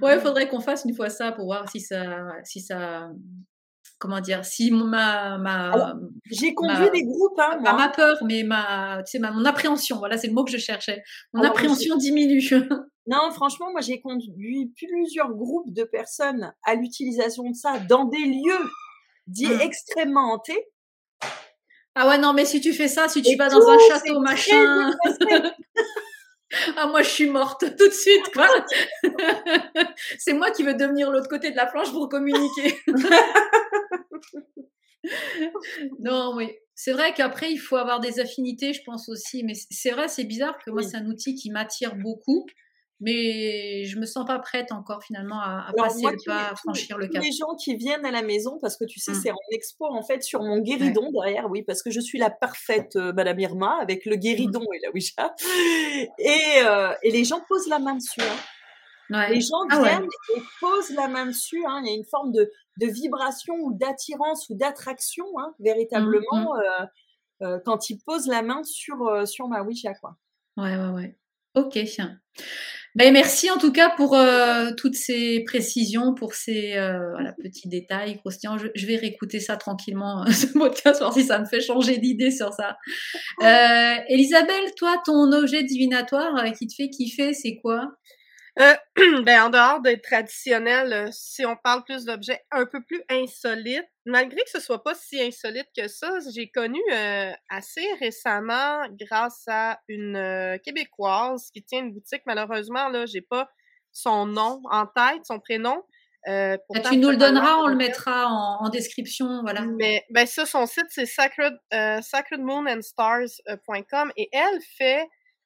Ouais, 0.00 0.14
il 0.14 0.20
faudrait 0.20 0.48
qu'on 0.48 0.60
fasse 0.60 0.86
une 0.86 0.94
fois 0.94 1.10
ça 1.10 1.32
pour 1.32 1.44
voir 1.44 1.68
si 1.68 1.80
ça, 1.80 2.28
si 2.44 2.60
ça 2.60 3.10
comment 4.02 4.20
dire, 4.20 4.44
si 4.44 4.72
ma, 4.72 5.38
ma 5.38 5.94
j'ai 6.28 6.54
conduit 6.54 6.90
des 6.90 7.04
groupes, 7.04 7.38
hein, 7.38 7.58
moi. 7.60 7.74
ma 7.74 7.88
peur, 7.88 8.18
mais 8.24 8.42
ma, 8.42 9.00
tu 9.06 9.12
sais, 9.12 9.18
ma, 9.20 9.30
mon 9.30 9.44
appréhension, 9.44 9.98
voilà, 9.98 10.18
c'est 10.18 10.26
le 10.26 10.32
mot 10.32 10.42
que 10.42 10.50
je 10.50 10.58
cherchais. 10.58 11.04
Mon 11.32 11.44
appréhension 11.44 11.96
diminue. 11.96 12.42
non, 13.06 13.30
franchement, 13.30 13.70
moi, 13.70 13.80
j'ai 13.80 14.00
conduit 14.00 14.72
plusieurs 14.76 15.32
groupes 15.32 15.72
de 15.72 15.84
personnes 15.84 16.52
à 16.64 16.74
l'utilisation 16.74 17.48
de 17.48 17.54
ça 17.54 17.78
dans 17.78 18.04
des 18.04 18.18
lieux 18.18 18.70
dits 19.28 19.46
mmh. 19.46 19.60
extrêmement 19.60 20.32
hantés. 20.32 20.66
Ah 21.94 22.08
ouais, 22.08 22.18
non, 22.18 22.32
mais 22.32 22.44
si 22.44 22.60
tu 22.60 22.72
fais 22.72 22.88
ça, 22.88 23.08
si 23.08 23.22
tu 23.22 23.36
vas 23.36 23.50
dans 23.50 23.68
un 23.68 23.78
château, 23.88 24.18
machin. 24.18 24.92
Ah, 26.76 26.86
moi, 26.86 27.00
je 27.00 27.08
suis 27.08 27.30
morte 27.30 27.60
tout 27.78 27.88
de 27.88 27.94
suite, 27.94 28.30
quoi. 28.34 28.46
c'est 30.18 30.34
moi 30.34 30.50
qui 30.50 30.62
veux 30.62 30.74
devenir 30.74 31.10
l'autre 31.10 31.28
côté 31.28 31.50
de 31.50 31.56
la 31.56 31.64
planche 31.64 31.90
pour 31.92 32.10
communiquer. 32.10 32.78
non, 36.00 36.34
oui. 36.36 36.50
C'est 36.74 36.92
vrai 36.92 37.12
qu'après, 37.14 37.52
il 37.52 37.58
faut 37.58 37.76
avoir 37.76 38.00
des 38.00 38.18
affinités, 38.18 38.72
je 38.72 38.82
pense 38.84 39.08
aussi. 39.08 39.44
Mais 39.44 39.52
c'est 39.54 39.90
vrai, 39.90 40.08
c'est 40.08 40.24
bizarre 40.24 40.56
que 40.64 40.70
moi, 40.70 40.82
c'est 40.82 40.96
un 40.96 41.06
outil 41.06 41.34
qui 41.34 41.50
m'attire 41.50 41.94
beaucoup. 41.96 42.46
mais 43.00 43.84
je 43.84 43.98
me 43.98 44.06
sens 44.06 44.24
pas 44.24 44.38
prête 44.38 44.70
encore 44.70 45.02
finalement 45.02 45.40
à, 45.40 45.72
passer 45.76 46.06
le 46.06 46.16
pas, 46.24 46.50
à 46.50 46.54
franchir 46.54 46.96
le 46.98 47.08
cap. 47.08 47.22
Les 47.22 47.32
gens 47.32 47.54
qui 47.56 47.74
viennent 47.74 48.06
à 48.06 48.12
la 48.12 48.22
maison, 48.22 48.58
parce 48.60 48.76
que 48.76 48.84
tu 48.84 49.00
sais, 49.00 49.10
mmh. 49.10 49.20
c'est 49.22 49.30
en 49.32 49.36
expo 49.50 49.86
en 49.86 50.02
fait 50.02 50.22
sur 50.22 50.40
mon 50.40 50.60
guéridon 50.60 51.10
derrière, 51.10 51.50
oui, 51.50 51.62
parce 51.62 51.82
que 51.82 51.90
je 51.90 52.00
suis 52.00 52.18
la 52.18 52.30
parfaite 52.30 52.94
euh, 52.94 53.12
Madame 53.12 53.40
Irma 53.40 53.76
avec 53.80 54.06
le 54.06 54.14
guéridon 54.14 54.60
mmh. 54.60 54.74
et 54.74 54.80
la 54.84 54.90
Ouija, 54.92 55.34
et, 56.18 56.64
euh, 56.64 56.94
et 57.02 57.10
les 57.10 57.24
gens 57.24 57.40
posent 57.48 57.68
la 57.68 57.80
main 57.80 57.96
dessus. 57.96 58.20
Hein. 58.20 58.36
Les 59.28 59.40
gens 59.40 59.66
ah 59.70 59.82
viennent 59.82 60.08
et 60.36 60.40
posent 60.60 60.90
la 60.90 61.08
main 61.08 61.26
dessus. 61.26 61.62
Hein. 61.66 61.80
Il 61.84 61.88
y 61.88 61.92
a 61.92 61.96
une 61.96 62.04
forme 62.04 62.32
de, 62.32 62.50
de 62.80 62.86
vibration 62.86 63.54
ou 63.54 63.72
d'attirance 63.74 64.48
ou 64.48 64.54
d'attraction, 64.54 65.24
hein, 65.38 65.54
véritablement, 65.60 66.54
mmh, 66.54 66.88
euh, 67.42 67.58
quand 67.64 67.90
ils 67.90 67.98
posent 68.04 68.28
la 68.28 68.42
main 68.42 68.62
sur, 68.64 69.26
sur 69.26 69.48
ma 69.48 69.62
Ouija. 69.62 69.94
Quoi. 69.94 70.16
Ouais, 70.56 70.76
ouais, 70.76 70.90
ouais. 70.90 71.16
Ok. 71.54 71.78
Ben, 72.94 73.10
merci 73.10 73.50
en 73.50 73.56
tout 73.56 73.72
cas 73.72 73.88
pour 73.88 74.14
euh, 74.14 74.70
toutes 74.76 74.96
ces 74.96 75.42
précisions, 75.44 76.12
pour 76.12 76.34
ces 76.34 76.74
euh, 76.74 77.32
petits 77.42 77.68
détails 77.68 78.18
croustillants. 78.18 78.58
Je, 78.58 78.66
je, 78.74 78.86
vais 78.86 78.96
réécouter 78.96 79.40
ça 79.40 79.56
tranquillement, 79.56 80.26
ce 80.30 80.46
podcast, 80.46 81.00
voir 81.00 81.14
si 81.14 81.24
ça 81.24 81.38
me 81.38 81.46
fait 81.46 81.62
changer 81.62 81.96
d'idée 81.98 82.30
sur 82.30 82.52
ça. 82.52 82.76
Euh, 83.42 83.94
Elisabeth, 84.08 84.74
toi, 84.76 85.02
ton 85.04 85.32
objet 85.32 85.64
divinatoire 85.64 86.36
euh, 86.36 86.50
qui 86.50 86.68
te 86.68 86.74
fait 86.74 86.90
kiffer, 86.90 87.32
c'est 87.32 87.56
quoi? 87.56 87.90
Euh, 88.60 88.74
ben, 89.24 89.44
en 89.44 89.50
dehors 89.50 89.80
d'être 89.80 90.02
traditionnel, 90.02 90.92
euh, 90.92 91.08
si 91.10 91.46
on 91.46 91.56
parle 91.56 91.84
plus 91.84 92.04
d'objets 92.04 92.44
un 92.50 92.66
peu 92.66 92.82
plus 92.82 93.02
insolites, 93.08 93.88
malgré 94.04 94.42
que 94.42 94.50
ce 94.50 94.60
soit 94.60 94.82
pas 94.82 94.94
si 94.94 95.22
insolite 95.22 95.68
que 95.76 95.88
ça, 95.88 96.18
j'ai 96.34 96.50
connu 96.50 96.80
euh, 96.92 97.32
assez 97.48 97.86
récemment, 97.98 98.86
grâce 99.00 99.44
à 99.48 99.80
une 99.88 100.58
québécoise 100.62 101.50
qui 101.52 101.62
tient 101.62 101.78
une 101.80 101.94
boutique. 101.94 102.20
Malheureusement, 102.26 102.88
là, 102.88 103.06
j'ai 103.06 103.22
pas 103.22 103.48
son 103.90 104.26
nom 104.26 104.60
en 104.70 104.84
tête, 104.86 105.24
son 105.24 105.40
prénom. 105.40 105.82
Euh, 106.28 106.56
ben, 106.70 106.82
tu 106.82 106.98
nous 106.98 107.10
le 107.10 107.16
donneras, 107.16 107.56
on 107.56 107.66
le 107.66 107.74
mettra 107.74 108.26
en, 108.26 108.66
en, 108.66 108.68
description, 108.68 109.42
voilà. 109.42 109.62
Mais 109.62 110.04
ben 110.10 110.24
ça, 110.24 110.46
son 110.46 110.66
site 110.66 110.86
c'est 110.90 111.06
sacred, 111.06 111.58
sacredmoonandstars.com 111.72 114.12
et 114.16 114.28
elle 114.32 114.60
fait 114.76 115.04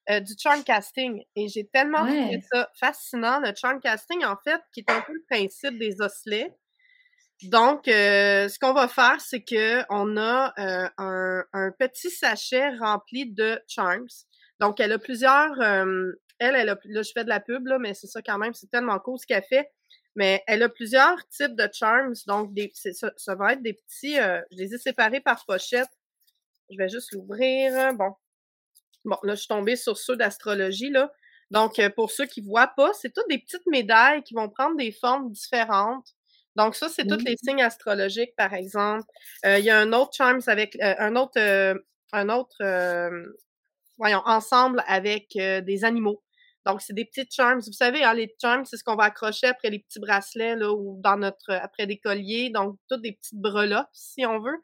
euh, 0.09 0.21
du 0.21 0.33
charm 0.41 0.63
casting. 0.63 1.21
Et 1.35 1.49
j'ai 1.49 1.67
tellement 1.67 2.05
trouvé 2.05 2.41
ça 2.49 2.69
fascinant. 2.79 3.41
Le 3.41 3.53
charm 3.55 3.81
casting, 3.81 4.23
en 4.23 4.37
fait, 4.41 4.61
qui 4.73 4.79
est 4.79 4.89
un 4.89 5.01
peu 5.01 5.11
le 5.11 5.23
principe 5.29 5.77
des 5.77 5.99
osselets. 5.99 6.55
Donc, 7.43 7.89
euh, 7.89 8.47
ce 8.47 8.57
qu'on 8.57 8.73
va 8.73 8.87
faire, 8.87 9.19
c'est 9.19 9.43
que 9.43 9.83
on 9.89 10.15
a 10.15 10.53
euh, 10.57 10.89
un, 10.97 11.43
un, 11.51 11.71
petit 11.71 12.09
sachet 12.09 12.69
rempli 12.77 13.31
de 13.31 13.61
charms. 13.67 14.07
Donc, 14.61 14.79
elle 14.79 14.93
a 14.93 14.97
plusieurs. 14.97 15.61
elle, 15.61 16.15
elle 16.39 16.69
a, 16.69 16.77
là, 16.85 17.01
je 17.01 17.11
fais 17.13 17.25
de 17.25 17.29
la 17.29 17.41
pub, 17.41 17.67
là, 17.67 17.77
mais 17.77 17.93
c'est 17.93 18.07
ça 18.07 18.21
quand 18.21 18.37
même, 18.37 18.53
c'est 18.53 18.71
tellement 18.71 18.99
cool 18.99 19.19
ce 19.19 19.27
qu'elle 19.27 19.43
fait. 19.43 19.69
Mais 20.15 20.41
elle 20.47 20.63
a 20.63 20.69
plusieurs 20.69 21.27
types 21.27 21.55
de 21.55 21.67
charms. 21.71 22.13
Donc, 22.27 22.53
des, 22.53 22.71
ça, 22.73 23.11
ça, 23.17 23.35
va 23.35 23.53
être 23.53 23.61
des 23.61 23.73
petits. 23.73 24.15
je 24.15 24.57
les 24.57 24.73
ai 24.73 24.77
séparés 24.77 25.19
par 25.19 25.45
pochette. 25.45 25.89
Je 26.71 26.77
vais 26.77 26.89
juste 26.89 27.11
l'ouvrir. 27.11 27.93
Bon, 27.93 28.15
Bon, 29.07 29.17
là, 29.23 29.35
je 29.35 29.39
suis 29.39 29.47
tombée 29.47 29.77
sur 29.77 29.97
ceux 29.97 30.17
d'astrologie, 30.17 30.89
là. 30.89 31.11
Donc, 31.49 31.79
euh, 31.79 31.89
pour 31.89 32.11
ceux 32.11 32.25
qui 32.25 32.41
voient 32.41 32.73
pas, 32.75 32.91
c'est 32.93 33.13
toutes 33.13 33.29
des 33.29 33.39
petites 33.39 33.65
médailles 33.67 34.21
qui 34.21 34.33
vont 34.33 34.49
prendre 34.49 34.75
des 34.75 34.91
formes 34.91 35.31
différentes. 35.31 36.09
Donc, 36.57 36.75
ça, 36.75 36.89
c'est 36.89 37.07
tous 37.07 37.23
les 37.23 37.33
mmh. 37.33 37.49
signes 37.49 37.63
astrologiques, 37.63 38.35
par 38.35 38.53
exemple. 38.53 39.05
Euh, 39.45 39.59
il 39.59 39.65
y 39.65 39.69
a 39.69 39.79
un 39.79 39.93
autre 39.93 40.11
charms 40.13 40.41
avec 40.47 40.75
euh, 40.81 40.93
un 40.99 41.15
autre 41.15 41.39
un 42.13 42.29
autre 42.29 42.57
voyons, 43.97 44.21
ensemble 44.25 44.83
avec 44.87 45.29
des 45.35 45.85
animaux. 45.85 46.21
Donc, 46.65 46.81
c'est 46.81 46.93
des 46.93 47.05
petites 47.05 47.33
charms. 47.33 47.61
Vous 47.61 47.71
savez, 47.71 48.03
hein, 48.03 48.13
les 48.13 48.35
charms, 48.41 48.65
c'est 48.65 48.75
ce 48.75 48.83
qu'on 48.83 48.95
va 48.95 49.05
accrocher 49.05 49.47
après 49.47 49.69
les 49.69 49.79
petits 49.79 49.99
bracelets, 49.99 50.57
là, 50.57 50.73
ou 50.73 50.99
dans 51.01 51.15
notre 51.15 51.53
après 51.53 51.87
des 51.87 51.97
colliers. 51.97 52.49
Donc, 52.49 52.77
toutes 52.89 53.01
des 53.01 53.13
petites 53.13 53.39
breloques, 53.39 53.87
si 53.93 54.25
on 54.25 54.39
veut. 54.39 54.57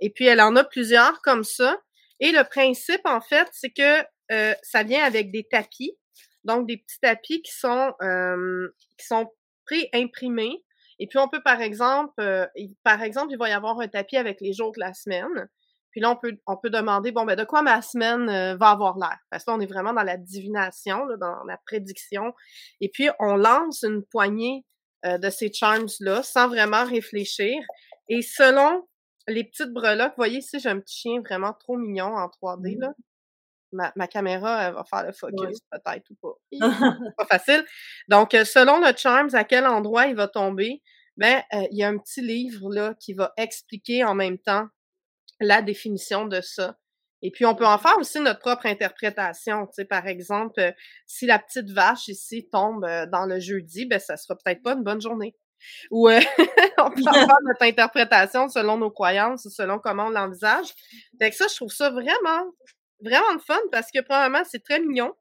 Et 0.00 0.10
puis, 0.10 0.26
elle 0.26 0.42
en 0.42 0.56
a 0.56 0.64
plusieurs 0.64 1.22
comme 1.22 1.44
ça. 1.44 1.76
Et 2.20 2.32
le 2.32 2.44
principe, 2.44 3.00
en 3.04 3.20
fait, 3.20 3.48
c'est 3.52 3.70
que 3.70 4.02
euh, 4.32 4.54
ça 4.62 4.82
vient 4.82 5.04
avec 5.04 5.30
des 5.30 5.44
tapis, 5.44 5.96
donc 6.44 6.66
des 6.66 6.78
petits 6.78 7.00
tapis 7.00 7.42
qui 7.42 7.52
sont 7.52 7.92
euh, 8.02 8.68
sont 9.00 9.32
pré-imprimés. 9.66 10.64
Et 10.98 11.06
puis 11.06 11.18
on 11.18 11.28
peut, 11.28 11.42
par 11.42 11.60
exemple, 11.60 12.12
euh, 12.20 12.46
par 12.82 13.02
exemple, 13.02 13.32
il 13.32 13.38
va 13.38 13.48
y 13.48 13.52
avoir 13.52 13.78
un 13.80 13.88
tapis 13.88 14.16
avec 14.16 14.40
les 14.40 14.52
jours 14.52 14.72
de 14.72 14.80
la 14.80 14.92
semaine. 14.94 15.48
Puis 15.90 16.00
là, 16.00 16.10
on 16.10 16.16
peut, 16.16 16.36
on 16.46 16.56
peut 16.56 16.70
demander, 16.70 17.12
bon, 17.12 17.24
ben, 17.24 17.34
de 17.34 17.44
quoi 17.44 17.62
ma 17.62 17.80
semaine 17.80 18.26
va 18.56 18.68
avoir 18.68 18.98
l'air? 18.98 19.16
Parce 19.30 19.44
que 19.44 19.50
là, 19.50 19.56
on 19.56 19.60
est 19.60 19.66
vraiment 19.66 19.94
dans 19.94 20.02
la 20.02 20.18
divination, 20.18 21.06
dans 21.18 21.44
la 21.44 21.56
prédiction. 21.66 22.34
Et 22.82 22.90
puis, 22.90 23.08
on 23.18 23.36
lance 23.36 23.84
une 23.84 24.04
poignée 24.04 24.66
de 25.04 25.30
ces 25.30 25.50
charms-là 25.50 26.22
sans 26.22 26.48
vraiment 26.48 26.84
réfléchir. 26.84 27.54
Et 28.10 28.20
selon 28.20 28.86
les 29.28 29.44
petites 29.44 29.72
breloques, 29.72 30.10
vous 30.10 30.18
voyez 30.22 30.38
ici, 30.38 30.58
j'ai 30.58 30.68
un 30.68 30.80
petit 30.80 31.00
chien 31.00 31.20
vraiment 31.20 31.52
trop 31.52 31.76
mignon 31.76 32.16
en 32.16 32.26
3D, 32.26 32.76
mmh. 32.76 32.80
là. 32.80 32.92
Ma, 33.70 33.92
ma 33.96 34.06
caméra, 34.06 34.62
elle 34.62 34.74
va 34.74 34.84
faire 34.84 35.04
le 35.04 35.12
focus, 35.12 35.58
peut-être 35.70 36.10
ou 36.10 36.14
pas. 36.22 36.38
pas 37.18 37.26
facile. 37.26 37.62
Donc, 38.08 38.32
euh, 38.32 38.46
selon 38.46 38.80
le 38.80 38.96
Charms, 38.96 39.34
à 39.34 39.44
quel 39.44 39.66
endroit 39.66 40.06
il 40.06 40.16
va 40.16 40.26
tomber, 40.26 40.82
ben, 41.18 41.42
euh, 41.52 41.66
il 41.70 41.76
y 41.76 41.82
a 41.82 41.88
un 41.88 41.98
petit 41.98 42.22
livre, 42.22 42.72
là, 42.72 42.94
qui 42.98 43.12
va 43.12 43.34
expliquer 43.36 44.04
en 44.04 44.14
même 44.14 44.38
temps 44.38 44.68
la 45.38 45.60
définition 45.60 46.26
de 46.26 46.40
ça. 46.40 46.78
Et 47.20 47.30
puis, 47.30 47.44
on 47.44 47.54
peut 47.54 47.66
en 47.66 47.76
faire 47.76 47.98
aussi 47.98 48.20
notre 48.20 48.40
propre 48.40 48.64
interprétation. 48.64 49.66
Tu 49.66 49.74
sais, 49.74 49.84
par 49.84 50.06
exemple, 50.06 50.60
euh, 50.60 50.72
si 51.06 51.26
la 51.26 51.38
petite 51.38 51.70
vache 51.70 52.08
ici 52.08 52.48
tombe 52.50 52.86
dans 53.12 53.26
le 53.26 53.38
jeudi, 53.38 53.84
ben, 53.84 53.98
ça 53.98 54.16
sera 54.16 54.34
peut-être 54.34 54.62
pas 54.62 54.72
une 54.72 54.82
bonne 54.84 55.02
journée. 55.02 55.34
Ou 55.90 56.08
euh, 56.08 56.20
on 56.78 56.90
peut 56.90 57.02
avoir 57.06 57.38
notre 57.44 57.62
interprétation 57.62 58.48
selon 58.48 58.76
nos 58.76 58.90
croyances, 58.90 59.48
selon 59.48 59.78
comment 59.78 60.06
on 60.06 60.10
l'envisage. 60.10 60.66
Fait 61.20 61.30
que 61.30 61.36
ça, 61.36 61.46
je 61.48 61.56
trouve 61.56 61.72
ça 61.72 61.90
vraiment, 61.90 62.52
vraiment 63.02 63.34
de 63.34 63.40
fun 63.40 63.58
parce 63.70 63.90
que 63.90 64.00
probablement 64.00 64.44
c'est 64.44 64.62
très 64.62 64.80
mignon. 64.80 65.14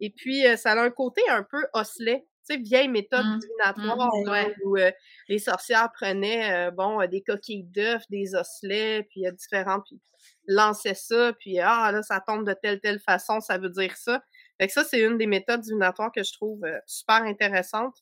Et 0.00 0.10
puis, 0.10 0.46
euh, 0.46 0.56
ça 0.56 0.72
a 0.72 0.80
un 0.80 0.90
côté 0.90 1.22
un 1.28 1.42
peu 1.42 1.66
osselet. 1.72 2.26
Tu 2.48 2.54
sais, 2.54 2.60
vieille 2.60 2.88
méthode 2.88 3.26
mmh. 3.26 3.38
divinatoire 3.40 4.10
mmh, 4.24 4.52
où 4.64 4.76
euh, 4.78 4.90
les 5.28 5.38
sorcières 5.38 5.90
prenaient, 5.92 6.70
bon, 6.70 7.04
des 7.06 7.22
coquilles 7.22 7.64
d'œufs, 7.64 8.02
des 8.08 8.34
osselets, 8.34 9.02
puis 9.02 9.20
il 9.20 9.22
y 9.24 9.26
a 9.26 9.32
différents, 9.32 9.80
puis 9.80 10.00
lançaient 10.46 10.94
ça, 10.94 11.32
puis 11.38 11.58
ah, 11.60 11.92
là, 11.92 12.02
ça 12.02 12.20
tombe 12.26 12.46
de 12.46 12.54
telle, 12.54 12.80
telle 12.80 13.00
façon, 13.00 13.40
ça 13.40 13.58
veut 13.58 13.68
dire 13.68 13.94
ça. 13.96 14.22
Fait 14.60 14.66
que 14.66 14.72
ça, 14.72 14.84
c'est 14.84 15.00
une 15.00 15.18
des 15.18 15.26
méthodes 15.26 15.60
divinatoires 15.60 16.10
que 16.12 16.22
je 16.22 16.32
trouve 16.32 16.64
super 16.86 17.22
intéressante 17.22 17.94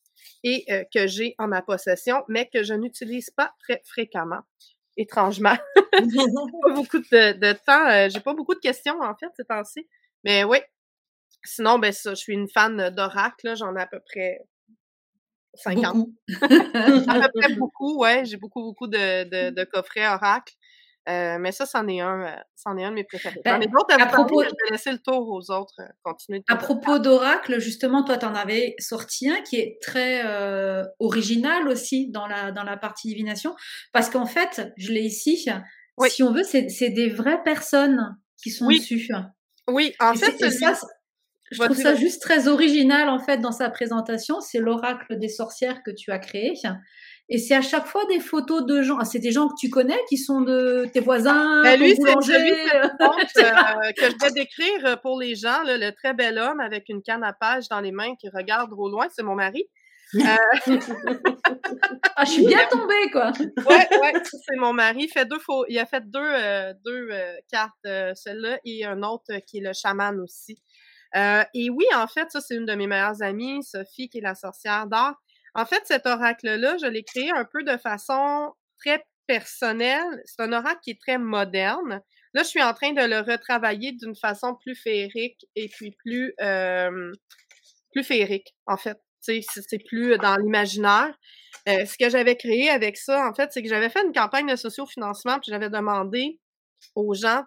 et 0.42 0.64
euh, 0.70 0.84
que 0.92 1.06
j'ai 1.06 1.34
en 1.38 1.48
ma 1.48 1.62
possession, 1.62 2.24
mais 2.28 2.48
que 2.52 2.62
je 2.62 2.74
n'utilise 2.74 3.30
pas 3.30 3.52
très 3.60 3.82
fréquemment. 3.84 4.40
Étrangement. 4.96 5.56
pas 5.92 6.72
beaucoup 6.74 6.98
de, 6.98 7.52
temps. 7.52 7.88
Euh, 7.90 8.08
j'ai 8.08 8.20
pas 8.20 8.34
beaucoup 8.34 8.54
de 8.54 8.60
questions, 8.60 8.98
en 9.00 9.14
fait, 9.14 9.28
ces 9.36 9.44
temps-ci. 9.44 9.86
Mais 10.24 10.44
oui. 10.44 10.58
Sinon, 11.44 11.78
ben 11.78 11.92
ça, 11.92 12.10
je 12.10 12.20
suis 12.20 12.32
une 12.32 12.48
fan 12.48 12.90
d'oracle. 12.90 13.54
J'en 13.56 13.76
ai 13.76 13.80
à 13.82 13.86
peu 13.86 14.00
près 14.00 14.40
50. 15.54 16.08
à 16.42 17.28
peu 17.28 17.40
près 17.40 17.54
beaucoup, 17.54 17.98
ouais. 17.98 18.24
J'ai 18.24 18.38
beaucoup, 18.38 18.62
beaucoup 18.62 18.86
de, 18.86 19.24
de, 19.24 19.54
de 19.54 19.64
coffrets 19.64 20.06
oracle. 20.06 20.54
Euh, 21.08 21.38
mais 21.38 21.52
ça, 21.52 21.66
c'en 21.66 21.86
est 21.86 22.00
un, 22.00 22.22
euh, 22.22 22.36
c'en 22.56 22.76
est 22.76 22.84
un 22.84 22.90
de 22.90 22.96
mes 22.96 23.04
préférés. 23.04 23.40
Ben, 23.44 23.60
à, 23.62 24.06
propos... 24.06 24.42
je 24.42 24.48
vais 24.48 24.70
laisser 24.72 24.90
le 24.90 24.98
tour 24.98 25.28
aux 25.28 25.50
autres, 25.52 25.80
euh, 25.80 25.88
continuer. 26.02 26.42
à 26.48 26.56
propos 26.56 26.98
d'Oracle, 26.98 27.60
justement, 27.60 28.02
toi, 28.02 28.18
tu 28.18 28.26
en 28.26 28.34
avais 28.34 28.74
sorti 28.78 29.30
un 29.30 29.40
qui 29.42 29.56
est 29.56 29.78
très 29.80 30.24
original 30.98 31.68
aussi 31.68 32.10
dans 32.10 32.26
la, 32.26 32.50
dans 32.50 32.64
la 32.64 32.76
partie 32.76 33.08
divination, 33.08 33.54
parce 33.92 34.10
qu'en 34.10 34.26
fait, 34.26 34.72
je 34.76 34.92
l'ai 34.92 35.02
ici, 35.02 35.46
si 36.08 36.22
on 36.22 36.32
veut, 36.32 36.42
c'est 36.44 36.90
des 36.90 37.08
vraies 37.08 37.42
personnes 37.44 38.16
qui 38.42 38.50
sont 38.50 38.68
dessus. 38.68 39.08
Oui, 39.68 39.94
en 40.00 40.14
fait, 40.14 40.36
je 41.50 41.62
trouve 41.62 41.76
ça 41.76 41.94
juste 41.94 42.20
très 42.20 42.48
original, 42.48 43.08
en 43.08 43.20
fait, 43.20 43.38
dans 43.38 43.52
sa 43.52 43.70
présentation. 43.70 44.40
C'est 44.40 44.58
l'Oracle 44.58 45.18
des 45.18 45.28
sorcières 45.28 45.82
que 45.84 45.92
tu 45.92 46.10
as 46.10 46.18
créé. 46.18 46.54
Et 47.28 47.38
c'est 47.38 47.56
à 47.56 47.62
chaque 47.62 47.86
fois 47.86 48.04
des 48.06 48.20
photos 48.20 48.64
de 48.64 48.82
gens. 48.82 48.98
Ah, 49.00 49.04
c'est 49.04 49.18
des 49.18 49.32
gens 49.32 49.48
que 49.48 49.54
tu 49.58 49.68
connais, 49.68 49.98
qui 50.08 50.16
sont 50.16 50.42
de 50.42 50.88
tes 50.92 51.00
voisins, 51.00 51.62
ben 51.64 51.78
lui, 51.78 51.96
c'est 51.96 52.12
celui 52.22 52.52
euh, 52.74 53.92
que 53.96 54.10
je 54.10 54.24
vais 54.24 54.30
décrire 54.32 54.86
euh, 54.86 54.96
pour 54.96 55.18
les 55.18 55.34
gens. 55.34 55.62
le 55.64 55.90
très 55.90 56.14
bel 56.14 56.38
homme 56.38 56.60
avec 56.60 56.88
une 56.88 57.02
canne 57.02 57.24
à 57.24 57.32
page 57.32 57.68
dans 57.68 57.80
les 57.80 57.90
mains 57.90 58.14
qui 58.14 58.28
regarde 58.28 58.70
au 58.76 58.88
loin, 58.88 59.08
c'est 59.12 59.24
mon 59.24 59.34
mari. 59.34 59.64
Euh... 60.14 60.20
ah, 62.14 62.24
je 62.24 62.30
suis 62.30 62.46
bien 62.46 62.64
tombée, 62.70 63.10
quoi. 63.10 63.32
ouais, 63.40 63.88
ouais, 64.00 64.12
c'est 64.24 64.56
mon 64.56 64.72
mari. 64.72 65.02
Il, 65.02 65.08
fait 65.08 65.26
deux 65.26 65.40
faux... 65.40 65.64
il 65.68 65.76
a 65.80 65.86
fait 65.86 66.08
deux, 66.08 66.20
euh, 66.22 66.72
deux 66.84 67.10
cartes, 67.50 67.74
celle-là, 68.14 68.60
et 68.64 68.84
un 68.84 69.02
autre 69.02 69.32
qui 69.48 69.58
est 69.58 69.62
le 69.62 69.72
chaman 69.72 70.20
aussi. 70.20 70.62
et 71.12 71.70
oui, 71.70 71.86
en 71.92 72.06
fait, 72.06 72.30
ça, 72.30 72.40
c'est 72.40 72.54
une 72.54 72.66
de 72.66 72.74
mes 72.76 72.86
meilleures 72.86 73.20
amies, 73.20 73.64
Sophie, 73.64 74.08
qui 74.08 74.18
est 74.18 74.22
la 74.22 74.36
sorcière 74.36 74.86
d'art. 74.86 75.16
En 75.56 75.64
fait, 75.64 75.82
cet 75.86 76.06
oracle-là, 76.06 76.76
je 76.76 76.86
l'ai 76.86 77.02
créé 77.02 77.30
un 77.30 77.46
peu 77.46 77.64
de 77.64 77.78
façon 77.78 78.52
très 78.78 79.02
personnelle. 79.26 80.22
C'est 80.26 80.42
un 80.42 80.52
oracle 80.52 80.80
qui 80.84 80.90
est 80.90 81.00
très 81.00 81.16
moderne. 81.16 82.02
Là, 82.34 82.42
je 82.42 82.48
suis 82.48 82.62
en 82.62 82.74
train 82.74 82.92
de 82.92 83.00
le 83.00 83.20
retravailler 83.20 83.92
d'une 83.92 84.14
façon 84.14 84.54
plus 84.54 84.74
féerique 84.74 85.46
et 85.56 85.68
puis 85.68 85.92
plus, 86.04 86.34
euh, 86.42 87.10
plus 87.90 88.04
féerique, 88.04 88.54
en 88.66 88.76
fait. 88.76 88.98
C'est 89.22 89.82
plus 89.86 90.18
dans 90.18 90.36
l'imaginaire. 90.36 91.18
Euh, 91.68 91.86
ce 91.86 91.96
que 91.98 92.10
j'avais 92.10 92.36
créé 92.36 92.68
avec 92.68 92.98
ça, 92.98 93.26
en 93.26 93.32
fait, 93.34 93.50
c'est 93.50 93.62
que 93.62 93.68
j'avais 93.68 93.88
fait 93.88 94.04
une 94.04 94.12
campagne 94.12 94.46
de 94.46 94.56
sociofinancement, 94.56 95.40
puis 95.40 95.50
j'avais 95.50 95.70
demandé 95.70 96.38
aux 96.94 97.14
gens 97.14 97.42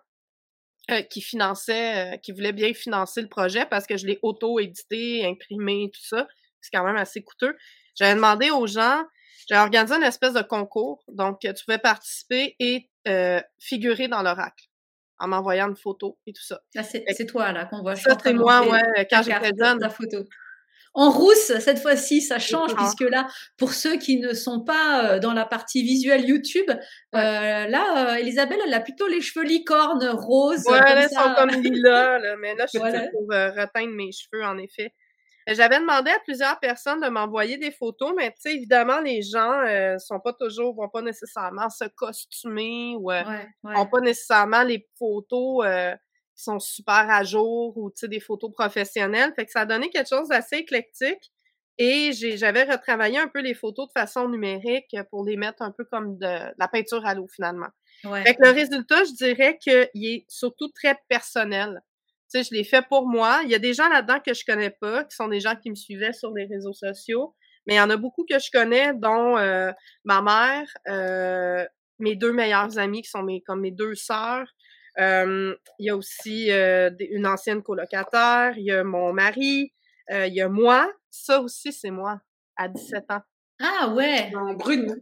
euh, 0.90 1.04
qui 1.04 1.22
finançaient, 1.22 2.20
qui 2.24 2.32
voulaient 2.32 2.54
bien 2.54 2.74
financer 2.74 3.22
le 3.22 3.30
projet 3.30 3.68
parce 3.68 3.86
que 3.86 3.98
je 3.98 4.08
l'ai 4.08 4.18
auto-édité, 4.24 5.26
imprimé, 5.28 5.92
tout 5.94 6.04
ça. 6.04 6.28
C'est 6.62 6.76
quand 6.76 6.84
même 6.84 6.98
assez 6.98 7.24
coûteux. 7.24 7.56
J'avais 7.96 8.16
demandé 8.16 8.50
aux 8.52 8.68
gens, 8.68 9.04
j'avais 9.48 9.62
organisé 9.62 9.96
une 9.96 10.04
espèce 10.04 10.34
de 10.34 10.42
concours. 10.42 11.04
Donc, 11.08 11.40
tu 11.42 11.66
pouvais 11.66 11.80
participer 11.80 12.56
et 12.60 12.90
figurer 13.60 14.08
dans 14.08 14.22
l'oracle 14.22 14.70
en 15.20 15.28
m'envoyant 15.28 15.68
une 15.70 15.76
photo 15.76 16.18
et 16.26 16.34
tout 16.34 16.44
ça. 16.44 16.62
c'est 16.82 17.26
toi, 17.28 17.52
là, 17.52 17.66
qu'on 17.66 17.82
voit. 17.82 17.96
Ça, 17.96 18.18
c'est 18.22 18.34
moi, 18.34 18.68
ouais, 18.68 19.08
quand 19.10 19.22
j'étais 19.22 19.52
jeune. 19.58 19.80
La 19.80 19.90
photo. 19.90 20.20
En 20.96 21.12
rousse, 21.12 21.54
cette 21.60 21.80
fois-ci, 21.80 22.20
ça 22.20 22.40
change 22.40 22.76
puisque 22.76 23.02
là, 23.02 23.28
pour 23.58 23.74
ceux 23.74 23.98
qui 23.98 24.20
ne 24.20 24.34
sont 24.34 24.62
pas 24.62 25.06
euh, 25.06 25.20
dans 25.20 25.34
la 25.34 25.46
partie 25.46 25.84
visuelle 25.84 26.28
YouTube, 26.28 26.70
euh, 26.70 26.78
là, 27.14 28.14
euh, 28.14 28.16
Elisabeth, 28.16 28.58
elle 28.66 28.74
a 28.74 28.80
plutôt 28.80 29.08
les 29.08 29.22
cheveux 29.22 29.46
licornes 29.46 30.10
roses. 30.10 30.66
Ouais, 30.66 30.80
elles 30.88 31.10
sont 31.10 31.34
comme 31.38 31.52
lilas, 31.62 32.18
là, 32.18 32.36
mais 32.38 32.56
là, 32.56 32.66
je 32.66 32.80
suis 32.80 32.80
pour 33.14 33.28
reteindre 33.30 33.94
mes 33.94 34.12
cheveux, 34.12 34.44
en 34.44 34.58
effet. 34.58 34.94
J'avais 35.56 35.80
demandé 35.80 36.12
à 36.12 36.20
plusieurs 36.20 36.60
personnes 36.60 37.02
de 37.02 37.08
m'envoyer 37.08 37.58
des 37.58 37.72
photos, 37.72 38.14
mais 38.16 38.30
tu 38.32 38.42
sais, 38.42 38.56
évidemment, 38.56 39.00
les 39.00 39.22
gens 39.22 39.62
euh, 39.62 39.98
sont 39.98 40.20
pas 40.20 40.34
toujours, 40.34 40.76
vont 40.76 40.90
pas 40.90 41.02
nécessairement 41.02 41.70
se 41.70 41.86
costumer 41.86 42.96
ou 42.98 43.12
euh, 43.12 43.24
ont 43.64 43.88
pas 43.88 44.00
nécessairement 44.02 44.64
les 44.64 44.88
photos 44.98 45.66
euh, 45.66 45.96
qui 46.36 46.44
sont 46.44 46.60
super 46.60 47.10
à 47.10 47.24
jour 47.24 47.76
ou 47.78 47.90
tu 47.90 48.02
sais, 48.02 48.08
des 48.08 48.20
photos 48.20 48.52
professionnelles. 48.52 49.34
Fait 49.36 49.46
que 49.46 49.52
ça 49.52 49.62
a 49.62 49.66
donné 49.66 49.90
quelque 49.90 50.10
chose 50.10 50.28
d'assez 50.28 50.58
éclectique. 50.58 51.32
Et 51.82 52.12
j'avais 52.12 52.66
retravaillé 52.66 53.20
un 53.20 53.30
peu 53.30 53.40
les 53.40 53.54
photos 53.54 53.88
de 53.88 53.94
façon 53.94 54.28
numérique 54.28 54.94
pour 55.10 55.24
les 55.24 55.38
mettre 55.38 55.62
un 55.62 55.72
peu 55.72 55.86
comme 55.86 56.18
de, 56.18 56.54
la 56.58 56.68
peinture 56.68 57.06
à 57.06 57.16
l'eau 57.16 57.28
finalement. 57.34 57.70
Fait 58.02 58.36
que 58.36 58.44
le 58.44 58.52
résultat, 58.52 59.06
je 59.06 59.14
dirais 59.14 59.58
qu'il 59.58 60.06
est 60.06 60.26
surtout 60.28 60.68
très 60.68 60.98
personnel. 61.08 61.82
Tu 62.32 62.38
sais, 62.38 62.44
je 62.44 62.56
l'ai 62.56 62.64
fait 62.64 62.84
pour 62.88 63.08
moi. 63.08 63.42
Il 63.44 63.50
y 63.50 63.56
a 63.56 63.60
des 63.60 63.74
gens 63.74 63.90
là-dedans 63.90 64.20
que 64.24 64.34
je 64.36 64.44
connais 64.46 64.70
pas, 64.70 65.04
qui 65.04 65.16
sont 65.16 65.28
des 65.28 65.40
gens 65.40 65.56
qui 65.56 65.72
me 65.72 65.76
suivaient 65.76 66.14
sur 66.14 66.32
les 66.32 66.46
réseaux 66.46 66.74
sociaux. 66.74 67.36
Mais 67.66 67.76
il 67.76 67.78
y 67.78 67.82
en 67.82 67.90
a 67.90 67.98
beaucoup 67.98 68.24
que 68.30 68.38
je 68.38 68.52
connais, 68.52 68.94
dont 68.94 69.38
euh, 69.38 69.72
ma 70.04 70.22
mère, 70.22 70.68
euh, 70.88 71.66
mes 71.98 72.16
deux 72.16 72.32
meilleures 72.32 72.78
amies 72.78 73.02
qui 73.02 73.10
sont 73.10 73.24
mes 73.24 73.42
comme 73.42 73.62
mes 73.62 73.72
deux 73.72 73.96
sœurs. 73.96 74.48
Euh, 75.00 75.56
il 75.80 75.88
y 75.88 75.90
a 75.90 75.96
aussi 75.96 76.52
une 76.52 77.26
ancienne 77.26 77.64
colocataire. 77.64 78.54
Il 78.58 78.66
y 78.66 78.72
a 78.72 78.84
mon 78.84 79.12
mari. 79.12 79.74
il 80.10 80.34
y 80.34 80.42
a 80.42 80.50
moi. 80.50 80.92
Ça 81.10 81.42
aussi, 81.42 81.74
c'est 81.74 81.90
moi, 81.90 82.22
à 82.56 82.68
17 82.68 83.06
ans. 83.10 83.22
Ah 83.60 83.90
ouais! 83.90 84.32
En 84.36 84.54
brune. 84.54 85.02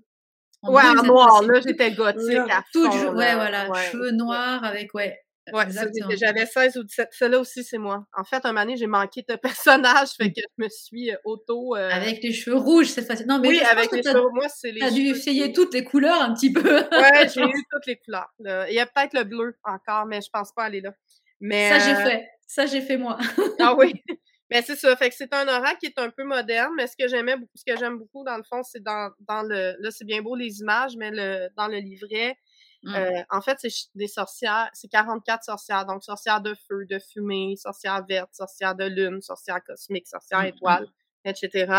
ouais, 0.63 0.83
en 0.83 1.03
noir. 1.03 1.43
Là, 1.43 1.59
j'étais 1.59 1.91
gothique 1.91 2.49
à 2.49 2.63
fond, 2.71 3.15
Ouais, 3.15 3.35
voilà. 3.35 3.73
Cheveux 3.91 4.11
noirs 4.11 4.63
avec, 4.63 4.93
ouais, 4.93 5.19
Ouais, 5.53 5.65
j'avais 6.17 6.45
16 6.45 6.77
ou 6.77 6.83
17. 6.83 7.09
Celle-là 7.11 7.39
aussi, 7.39 7.63
c'est 7.63 7.77
moi. 7.77 8.05
En 8.13 8.23
fait, 8.23 8.45
un 8.45 8.49
moment 8.49 8.61
donné, 8.65 8.77
j'ai 8.77 8.87
manqué 8.87 9.23
de 9.27 9.35
personnage, 9.41 10.09
fait 10.17 10.31
que 10.31 10.41
je 10.41 10.63
me 10.63 10.69
suis 10.69 11.11
euh, 11.11 11.17
auto. 11.25 11.75
Euh 11.75 11.89
avec 11.89 12.21
les 12.23 12.33
cheveux 12.33 12.57
rouges, 12.57 12.87
c'est 12.87 13.03
facile. 13.03 13.27
Non, 13.27 13.39
mais 13.39 13.49
oui, 13.49 13.59
avec 13.59 13.91
les 13.91 14.03
cheveux, 14.03 14.29
moi, 14.33 14.47
c'est 14.49 14.71
les. 14.71 14.79
T'as 14.79 14.91
dû 14.91 15.01
essayer 15.07 15.53
toutes 15.53 15.73
les 15.73 15.83
couleurs 15.83 16.21
un 16.21 16.33
petit 16.33 16.51
peu. 16.51 16.61
ouais, 16.61 17.29
j'ai 17.33 17.43
eu 17.43 17.63
toutes 17.71 17.85
les 17.87 17.97
couleurs. 17.97 18.31
Il 18.39 18.73
y 18.73 18.79
a 18.79 18.85
peut-être 18.85 19.13
le 19.13 19.23
bleu 19.23 19.55
encore, 19.63 20.05
mais 20.05 20.21
je 20.21 20.29
pense 20.31 20.51
pas 20.51 20.63
aller 20.63 20.81
là. 20.81 20.93
Mais, 21.39 21.69
ça, 21.69 21.79
j'ai 21.79 21.95
euh 21.95 22.05
fait. 22.05 22.27
Ça, 22.47 22.65
j'ai 22.65 22.81
fait 22.81 22.97
moi. 22.97 23.17
ah 23.59 23.75
oui. 23.77 23.93
Mais 24.49 24.61
c'est 24.61 24.77
ça. 24.77 24.95
Fait 24.95 25.09
que 25.09 25.15
c'est 25.15 25.33
un 25.33 25.45
oracle 25.47 25.77
qui 25.79 25.87
est 25.87 25.99
un 25.99 26.09
peu 26.09 26.23
moderne, 26.23 26.71
mais 26.77 26.87
ce 26.87 26.95
que 26.95 27.07
j'aimais 27.09 27.35
ce 27.53 27.63
que 27.65 27.77
j'aime 27.77 27.97
beaucoup, 27.97 28.23
dans 28.23 28.37
le 28.37 28.43
fond, 28.43 28.63
c'est 28.63 28.81
dans, 28.81 29.11
dans 29.27 29.41
le. 29.41 29.75
Là, 29.79 29.91
c'est 29.91 30.05
bien 30.05 30.21
beau 30.21 30.35
les 30.35 30.59
images, 30.59 30.95
mais 30.97 31.11
le, 31.11 31.49
dans 31.57 31.67
le 31.67 31.79
livret, 31.79 32.37
Euh, 32.95 33.23
en 33.29 33.41
fait, 33.41 33.57
c'est 33.59 33.69
des 33.95 34.07
sorcières, 34.07 34.69
c'est 34.73 34.87
44 34.87 35.43
sorcières, 35.43 35.85
donc 35.85 36.03
sorcières 36.03 36.41
de 36.41 36.55
feu, 36.67 36.85
de 36.89 36.99
fumée, 36.99 37.55
sorcières 37.57 38.05
vertes, 38.07 38.33
sorcières 38.33 38.75
de 38.75 38.85
lune, 38.85 39.21
sorcières 39.21 39.63
cosmiques, 39.63 40.07
sorcières 40.07 40.43
mmh, 40.43 40.47
étoiles, 40.47 40.87
mmh. 41.25 41.29
etc. 41.29 41.73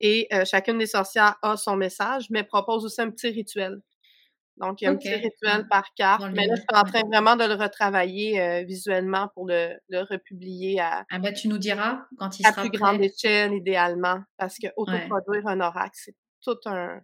Et 0.00 0.28
euh, 0.32 0.44
chacune 0.44 0.78
des 0.78 0.86
sorcières 0.86 1.36
a 1.42 1.56
son 1.56 1.76
message, 1.76 2.30
mais 2.30 2.42
propose 2.42 2.84
aussi 2.84 3.00
un 3.00 3.10
petit 3.10 3.28
rituel. 3.28 3.80
Donc, 4.56 4.82
il 4.82 4.84
y 4.84 4.88
a 4.88 4.90
un 4.90 4.96
petit 4.96 5.14
rituel 5.14 5.66
par 5.68 5.94
carte. 5.94 6.22
Mais 6.34 6.46
là, 6.46 6.54
je 6.54 6.60
suis 6.60 6.66
en 6.74 6.84
train 6.84 7.02
vraiment 7.06 7.34
de 7.34 7.44
le 7.44 7.54
retravailler 7.54 8.40
euh, 8.40 8.62
visuellement 8.62 9.28
pour 9.28 9.46
le, 9.46 9.74
le, 9.88 10.00
republier 10.02 10.78
à. 10.80 11.06
Ah 11.10 11.18
ben, 11.18 11.32
tu 11.32 11.48
nous 11.48 11.56
diras 11.56 12.02
quand 12.18 12.38
il 12.38 12.44
sera 12.44 12.60
À 12.60 12.68
plus 12.68 12.70
grande 12.70 13.00
échelle, 13.00 13.54
idéalement. 13.54 14.20
Parce 14.36 14.58
que 14.58 14.66
autoproduire 14.76 15.46
un 15.46 15.60
oracle, 15.60 15.94
c'est 15.94 16.14
tout 16.42 16.58
un, 16.66 17.00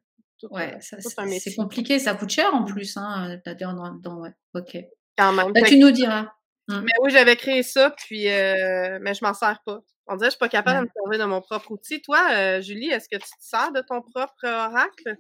ouais, 0.51 0.79
c'est 0.81 1.55
compliqué, 1.55 1.99
ça 1.99 2.15
coûte 2.15 2.31
cher 2.31 2.55
en 2.55 2.65
plus. 2.65 2.97
Hein, 2.97 3.41
dans, 3.45 4.21
ouais. 4.21 4.31
Ok. 4.55 4.77
Quand 5.17 5.33
même. 5.33 5.53
Bah, 5.53 5.63
tu 5.63 5.79
nous 5.79 5.91
diras. 5.91 6.33
Mmh. 6.69 6.81
Mais 6.81 6.93
oui, 7.01 7.11
j'avais 7.11 7.37
créé 7.37 7.63
ça, 7.63 7.91
puis 7.91 8.29
euh, 8.29 8.99
mais 9.01 9.15
je 9.15 9.25
m'en 9.25 9.35
sers 9.35 9.61
pas. 9.65 9.81
On 10.09 10.17
dirait 10.17 10.29
que 10.29 10.33
je 10.33 10.37
suis 10.37 10.39
pas 10.39 10.49
capable 10.49 10.81
de 10.81 10.85
me 10.85 10.91
servir 10.95 11.27
de 11.27 11.31
mon 11.31 11.41
propre 11.41 11.71
outil. 11.73 12.03
Toi, 12.03 12.21
euh, 12.33 12.61
Julie, 12.61 12.89
est-ce 12.89 13.09
que 13.09 13.17
tu 13.17 13.29
te 13.29 13.45
sers 13.45 13.73
de 13.73 13.81
ton 13.81 14.03
propre 14.03 14.45
oracle 14.45 15.17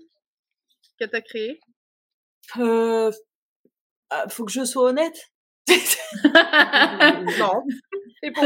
que 1.01 1.05
tu 1.05 1.17
as 1.17 1.21
créé? 1.21 1.61
Euh, 2.59 3.11
ah, 4.11 4.27
faut 4.29 4.45
que 4.45 4.53
je 4.53 4.65
sois 4.65 4.91
honnête. 4.91 5.33
non. 5.69 7.65
C'est 8.23 8.31
pour 8.33 8.45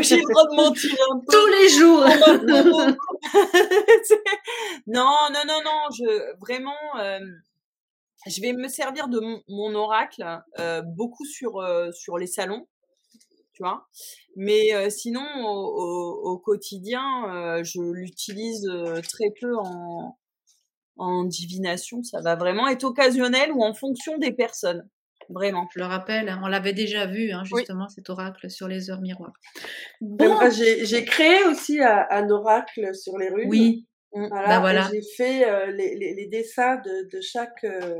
j'ai 0.00 0.16
le 0.16 0.22
droit 0.22 0.46
de 0.48 0.54
mentir 0.56 0.96
un 1.10 1.18
peu. 1.26 1.32
Tous 1.32 1.46
les 1.46 1.68
jours. 1.68 2.04
non, 4.86 5.16
non, 5.32 5.44
non, 5.46 5.60
non. 5.64 5.90
Je 5.92 6.38
vraiment, 6.38 6.98
euh, 6.98 7.20
je 8.26 8.40
vais 8.40 8.52
me 8.52 8.68
servir 8.68 9.08
de 9.08 9.20
mon, 9.48 9.74
oracle 9.74 10.24
euh, 10.58 10.82
beaucoup 10.82 11.24
sur 11.24 11.58
euh, 11.58 11.90
sur 11.92 12.18
les 12.18 12.26
salons, 12.26 12.66
tu 13.52 13.62
vois. 13.62 13.86
Mais 14.36 14.90
sinon, 14.90 15.26
au, 15.44 16.32
au 16.32 16.38
quotidien, 16.38 17.62
je 17.62 17.80
l'utilise 17.80 18.66
très 19.08 19.32
peu 19.40 19.56
en 19.56 20.16
en 20.96 21.24
divination. 21.24 22.02
Ça 22.02 22.20
va 22.20 22.36
vraiment 22.36 22.68
être 22.68 22.84
occasionnel 22.84 23.52
ou 23.52 23.64
en 23.64 23.74
fonction 23.74 24.18
des 24.18 24.32
personnes. 24.32 24.88
Vraiment. 25.30 25.68
Je 25.72 25.78
le 25.78 25.86
rappelle, 25.86 26.36
on 26.42 26.48
l'avait 26.48 26.72
déjà 26.72 27.06
vu, 27.06 27.30
hein, 27.30 27.44
justement, 27.44 27.88
cet 27.88 28.10
oracle 28.10 28.50
sur 28.50 28.66
les 28.66 28.90
heures 28.90 29.00
miroirs. 29.00 29.32
Bon. 30.00 30.38
J'ai 30.50 31.04
créé 31.04 31.44
aussi 31.44 31.80
un, 31.80 32.28
oracle 32.30 32.94
sur 32.94 33.16
les 33.16 33.28
runes. 33.28 33.48
Oui. 33.48 33.86
Mmh. 34.12 34.28
Bah, 34.28 34.58
voilà. 34.58 34.88
J'ai 34.92 35.02
fait 35.02 35.48
euh, 35.48 35.66
les, 35.66 35.94
les, 35.94 36.14
les, 36.14 36.26
dessins 36.26 36.76
de, 36.76 37.08
de 37.08 37.20
chaque 37.20 37.62
euh, 37.62 37.96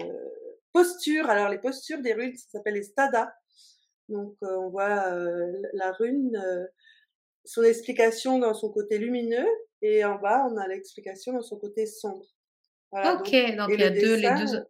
posture. 0.73 1.31
Alors, 1.31 1.49
les 1.49 1.59
postures 1.59 2.03
des 2.03 2.15
runes, 2.15 2.37
ça 2.37 2.47
s'appelle 2.51 2.75
les 2.75 2.83
stada. 2.83 3.33
Donc, 4.09 4.35
euh, 4.43 4.57
on 4.59 4.71
voit 4.71 5.09
la 5.73 5.93
rune, 5.93 6.37
son 7.45 7.63
explication 7.63 8.41
dans 8.41 8.55
son 8.55 8.71
côté 8.71 8.99
lumineux, 8.99 9.47
et 9.83 10.05
en 10.05 10.17
bas, 10.17 10.45
on 10.51 10.57
a 10.57 10.67
l'explication 10.67 11.33
dans 11.33 11.43
son 11.43 11.59
côté 11.59 11.87
sombre. 11.87 12.27
ok, 12.93 13.57
donc, 13.57 13.71
il 13.71 13.81
y 13.81 13.85
a 13.85 13.91
deux, 13.91 14.17
les 14.17 14.31
deux, 14.31 14.67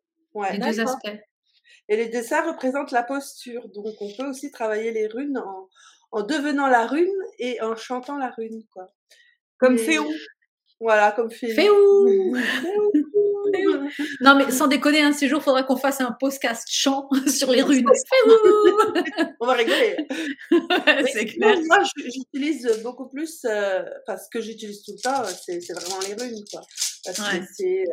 les 0.53 0.59
deux 0.59 0.81
aspects. 0.81 1.19
Et 1.91 1.97
les 1.97 2.09
dessins 2.09 2.47
représentent 2.47 2.93
la 2.93 3.03
posture. 3.03 3.69
Donc, 3.69 3.95
on 4.01 4.11
peut 4.17 4.29
aussi 4.29 4.51
travailler 4.53 4.93
les 4.93 5.09
runes 5.09 5.39
en, 5.39 5.69
en 6.13 6.23
devenant 6.23 6.69
la 6.69 6.87
rune 6.87 7.11
et 7.39 7.61
en 7.61 7.75
chantant 7.75 8.17
la 8.17 8.31
rune, 8.31 8.63
quoi. 8.73 8.93
Comme 9.59 9.77
Féou. 9.77 10.09
Voilà, 10.79 11.13
comme 11.13 11.31
Féou. 11.31 11.55
Féou. 11.55 12.37
non, 14.21 14.37
mais 14.37 14.51
sans 14.53 14.69
déconner, 14.69 15.03
un 15.03 15.11
de 15.11 15.17
ces 15.17 15.29
jours, 15.29 15.41
il 15.41 15.45
faudra 15.45 15.63
qu'on 15.65 15.77
fasse 15.77 16.01
un 16.01 16.13
podcast 16.13 16.69
chant 16.71 17.09
sur 17.27 17.51
les 17.51 17.63
runes. 17.63 17.91
On 19.41 19.47
va 19.47 19.55
rigoler. 19.55 19.97
c'est 21.13 21.27
clair. 21.27 21.59
Moi, 21.67 21.79
j'utilise 22.07 22.81
beaucoup 22.85 23.09
plus, 23.09 23.45
euh, 23.45 23.83
parce 24.07 24.29
que 24.29 24.41
j'utilise 24.41 24.83
tout 24.85 24.93
le 24.93 25.03
temps, 25.03 25.25
c'est 25.25 25.59
vraiment 25.73 25.99
les 26.07 26.15
runes, 26.15 26.45
quoi. 26.51 26.63
Parce 27.05 27.19
que 27.19 27.45
c'est 27.53 27.85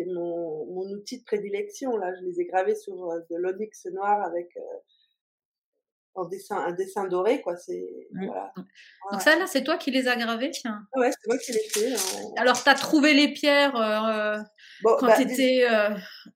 c'est 0.00 0.12
mon, 0.12 0.66
mon, 0.66 0.90
outil 0.90 1.18
de 1.18 1.24
prédilection. 1.24 1.96
Là, 1.96 2.12
je 2.18 2.24
les 2.24 2.40
ai 2.40 2.44
gravés 2.44 2.74
sur 2.74 3.10
euh, 3.10 3.20
de 3.30 3.36
l'onyx 3.36 3.86
noir 3.92 4.22
avec 4.22 4.56
euh, 4.56 4.60
en 6.14 6.24
dessin, 6.24 6.56
un 6.56 6.72
dessin 6.72 7.06
doré, 7.06 7.42
quoi. 7.42 7.56
C'est 7.56 8.08
mmh. 8.12 8.26
voilà. 8.26 8.52
Donc 9.12 9.20
ça, 9.20 9.36
là, 9.36 9.46
c'est 9.46 9.62
toi 9.62 9.76
qui 9.76 9.90
les 9.90 10.08
as 10.08 10.16
gravés, 10.16 10.50
tiens. 10.50 10.82
Ah 10.92 11.00
ouais, 11.00 11.10
c'est 11.10 11.28
moi 11.28 11.38
qui 11.38 11.52
les 11.52 11.68
fait. 11.68 11.94
Alors, 12.36 12.62
t'as 12.62 12.74
trouvé 12.74 13.14
les 13.14 13.32
pierres 13.32 13.76
euh, 13.76 14.38
bon, 14.82 14.96
quand 14.98 15.06
bah, 15.06 15.16
t'étais 15.16 15.66
euh, 15.68 15.90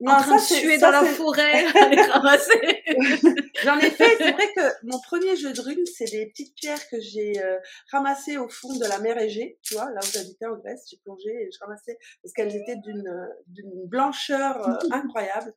en 0.06 0.20
train 0.20 0.36
de 0.36 0.40
suer 0.40 0.78
dans 0.78 0.90
la 0.90 1.04
forêt 1.04 1.64
à 1.66 1.88
les 1.88 2.02
ramasser. 2.02 2.82
J'en 3.62 3.78
ai 3.78 3.90
fait. 3.90 4.16
C'est 4.18 4.32
vrai 4.32 4.52
que 4.54 4.86
mon 4.86 4.98
premier 5.00 5.36
jeu 5.36 5.52
de 5.52 5.60
runes, 5.60 5.86
c'est 5.86 6.10
des 6.10 6.26
petites 6.26 6.54
pierres 6.54 6.88
que 6.88 7.00
j'ai 7.00 7.42
euh, 7.42 7.58
ramassées 7.90 8.38
au 8.38 8.48
fond 8.48 8.76
de 8.76 8.84
la 8.86 8.98
mer 8.98 9.18
Égée. 9.18 9.58
Tu 9.62 9.74
vois, 9.74 9.90
là 9.90 10.00
où 10.02 10.06
j'habitais 10.12 10.46
en 10.46 10.56
Grèce, 10.56 10.84
j'ai 10.90 10.98
plongé 10.98 11.30
et 11.30 11.50
je 11.52 11.58
ramassais 11.60 11.98
parce 12.22 12.32
qu'elles 12.32 12.54
étaient 12.54 12.76
d'une 12.76 13.28
d'une 13.48 13.86
blancheur 13.86 14.68
euh, 14.68 14.88
incroyable. 14.90 15.52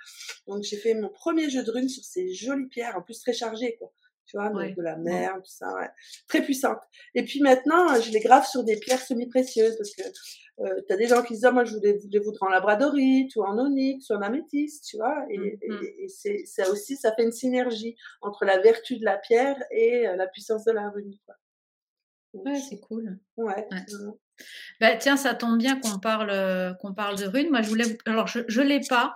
Donc 0.48 0.64
j'ai 0.64 0.78
fait 0.78 0.94
mon 0.94 1.10
premier 1.10 1.50
jeu 1.50 1.64
de 1.64 1.72
runes 1.72 1.90
sur 1.90 2.04
ces 2.04 2.34
jolies 2.34 2.68
pierres, 2.68 2.96
en 2.98 3.02
plus 3.02 3.20
très 3.20 3.34
chargées, 3.34 3.76
quoi 3.78 3.92
tu 4.28 4.38
vois, 4.38 4.50
de 4.50 4.82
la 4.82 4.98
mer, 4.98 5.34
tout 5.38 5.52
ça, 5.52 5.74
ouais. 5.76 5.90
Très 6.28 6.42
puissante. 6.44 6.80
Et 7.16 7.24
puis 7.24 7.42
maintenant, 7.42 8.00
je 8.00 8.12
les 8.12 8.20
grave 8.20 8.46
sur 8.46 8.64
des 8.64 8.78
pierres 8.78 9.02
semi-précieuses 9.02 9.78
parce 9.78 9.96
que 9.96 10.04
euh, 10.60 10.82
tu 10.88 10.94
as 10.94 10.98
des 10.98 11.08
gens 11.08 11.22
qui 11.22 11.30
se 11.30 11.34
disent, 11.34 11.46
ah, 11.46 11.52
moi, 11.52 11.66
je 11.66 11.76
voulais, 11.76 12.00
les 12.10 12.20
voudrais 12.20 12.48
en 12.48 12.50
labradorite 12.50 13.36
ou 13.36 13.44
en 13.44 13.58
onyx 13.60 14.10
ou 14.10 14.14
en 14.14 14.22
améthyste, 14.22 14.86
tu 14.86 14.98
vois. 14.98 15.26
Et, 15.30 15.38
Mmh, 15.38 15.84
et, 15.84 16.04
et 16.04 16.08
c'est, 16.10 16.46
ça 16.46 16.70
aussi, 16.72 16.98
ça 16.98 17.14
fait 17.14 17.24
une 17.24 17.32
synergie 17.32 17.96
entre 18.22 18.44
la 18.46 18.60
vertu 18.60 18.98
de 18.98 19.06
la 19.06 19.18
pierre 19.18 19.62
et 19.72 20.08
euh, 20.08 20.16
la 20.16 20.28
puissance 20.28 20.66
de 20.66 20.72
la 20.72 20.90
rune, 20.90 21.16
quoi. 21.26 21.36
Ouais, 22.34 22.60
c'est 22.60 22.80
cool. 22.80 23.20
ouais. 23.38 23.68
Ouais. 23.72 23.88
Bah, 24.80 24.96
tiens, 24.96 25.18
ça 25.18 25.34
tombe 25.34 25.58
bien 25.58 25.80
qu'on 25.80 26.00
parle, 26.00 26.30
euh, 26.30 26.74
parle 26.96 27.18
de 27.18 27.26
runes. 27.26 27.50
Moi, 27.50 27.62
je 27.62 27.70
voulais. 27.70 27.98
Alors, 28.06 28.28
je 28.28 28.62
ne 28.62 28.68
l'ai 28.68 28.82
pas, 28.88 29.16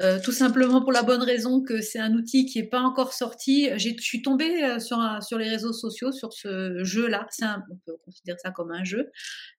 euh, 0.00 0.18
tout 0.22 0.32
simplement 0.32 0.80
pour 0.80 0.92
la 0.92 1.02
bonne 1.02 1.22
raison 1.22 1.62
que 1.62 1.80
c'est 1.80 1.98
un 1.98 2.12
outil 2.14 2.46
qui 2.46 2.60
n'est 2.60 2.68
pas 2.68 2.80
encore 2.80 3.12
sorti. 3.12 3.68
Je 3.76 3.90
suis 4.00 4.22
tombée 4.22 4.64
euh, 4.64 4.78
sur, 4.78 4.98
sur 5.22 5.38
les 5.38 5.48
réseaux 5.48 5.72
sociaux 5.72 6.12
sur 6.12 6.32
ce 6.32 6.82
jeu-là. 6.84 7.26
On 7.42 7.76
peut 7.86 7.96
considérer 8.04 8.38
ça 8.42 8.50
comme 8.50 8.72
un 8.72 8.84
jeu 8.84 9.10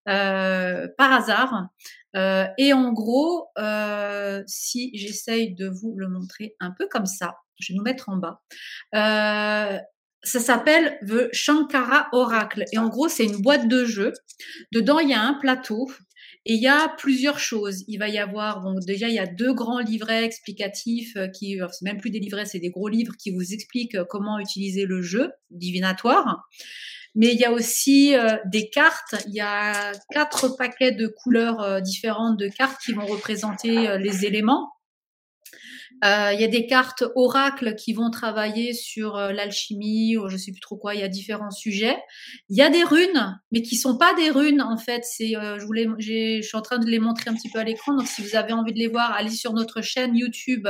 par 0.05 1.11
hasard. 1.13 1.67
Et 2.57 2.73
en 2.73 2.91
gros, 2.93 3.47
si 4.47 4.91
j'essaye 4.93 5.55
de 5.55 5.67
vous 5.67 5.95
le 5.97 6.07
montrer 6.07 6.55
un 6.59 6.71
peu 6.71 6.87
comme 6.87 7.05
ça, 7.05 7.35
je 7.59 7.73
vais 7.73 7.77
nous 7.77 7.83
mettre 7.83 8.09
en 8.09 8.17
bas. 8.17 8.41
Ça 10.23 10.39
s'appelle 10.39 10.97
The 11.05 11.33
Shankara 11.33 12.07
Oracle. 12.13 12.63
Et 12.71 12.77
en 12.77 12.87
gros, 12.87 13.09
c'est 13.09 13.25
une 13.25 13.41
boîte 13.41 13.67
de 13.67 13.83
jeu. 13.83 14.13
Dedans, 14.71 14.99
il 14.99 15.09
y 15.09 15.13
a 15.13 15.21
un 15.21 15.33
plateau 15.33 15.89
et 16.45 16.55
il 16.55 16.61
y 16.61 16.67
a 16.67 16.89
plusieurs 16.97 17.39
choses. 17.39 17.83
Il 17.87 17.99
va 17.99 18.09
y 18.09 18.17
avoir, 18.17 18.61
donc 18.61 18.79
déjà, 18.85 19.07
il 19.07 19.15
y 19.15 19.19
a 19.19 19.27
deux 19.27 19.53
grands 19.53 19.79
livrets 19.79 20.25
explicatifs 20.25 21.15
euh, 21.15 21.27
qui, 21.27 21.59
c'est 21.71 21.85
même 21.85 21.99
plus 21.99 22.09
des 22.09 22.19
livrets, 22.19 22.45
c'est 22.45 22.59
des 22.59 22.69
gros 22.69 22.89
livres 22.89 23.13
qui 23.17 23.31
vous 23.31 23.53
expliquent 23.53 23.95
euh, 23.95 24.05
comment 24.09 24.39
utiliser 24.39 24.85
le 24.85 25.01
jeu 25.01 25.31
divinatoire. 25.51 26.43
Mais 27.15 27.33
il 27.33 27.39
y 27.39 27.45
a 27.45 27.51
aussi 27.51 28.15
euh, 28.15 28.37
des 28.45 28.69
cartes. 28.69 29.15
Il 29.27 29.33
y 29.33 29.41
a 29.41 29.93
quatre 30.11 30.49
paquets 30.57 30.91
de 30.91 31.07
couleurs 31.07 31.81
différentes 31.81 32.37
de 32.37 32.47
cartes 32.47 32.81
qui 32.83 32.91
vont 32.91 33.05
représenter 33.05 33.97
les 33.99 34.25
éléments. 34.25 34.71
Euh, 36.03 36.33
il 36.33 36.41
y 36.41 36.43
a 36.43 36.47
des 36.47 36.65
cartes 36.67 37.03
oracles 37.15 37.75
qui 37.75 37.93
vont 37.93 38.09
travailler 38.09 38.73
sur 38.73 39.15
euh, 39.15 39.31
l'alchimie 39.31 40.17
ou 40.17 40.27
je 40.27 40.35
sais 40.35 40.51
plus 40.51 40.59
trop 40.59 40.75
quoi. 40.75 40.95
Il 40.95 41.01
y 41.01 41.03
a 41.03 41.07
différents 41.07 41.51
sujets. 41.51 41.97
Il 42.49 42.57
y 42.57 42.61
a 42.61 42.69
des 42.69 42.83
runes, 42.83 43.39
mais 43.51 43.61
qui 43.61 43.77
sont 43.77 43.97
pas 43.97 44.13
des 44.15 44.29
runes 44.29 44.61
en 44.61 44.77
fait. 44.77 45.03
C'est, 45.05 45.37
euh, 45.37 45.59
je 45.59 45.65
voulais, 45.65 45.87
je 45.99 46.41
suis 46.41 46.57
en 46.57 46.61
train 46.61 46.77
de 46.77 46.87
les 46.87 46.99
montrer 46.99 47.29
un 47.29 47.35
petit 47.35 47.49
peu 47.49 47.59
à 47.59 47.63
l'écran. 47.63 47.95
Donc 47.95 48.07
si 48.07 48.21
vous 48.21 48.35
avez 48.35 48.51
envie 48.51 48.73
de 48.73 48.79
les 48.79 48.87
voir, 48.87 49.13
allez 49.13 49.29
sur 49.29 49.53
notre 49.53 49.81
chaîne 49.81 50.15
YouTube 50.15 50.67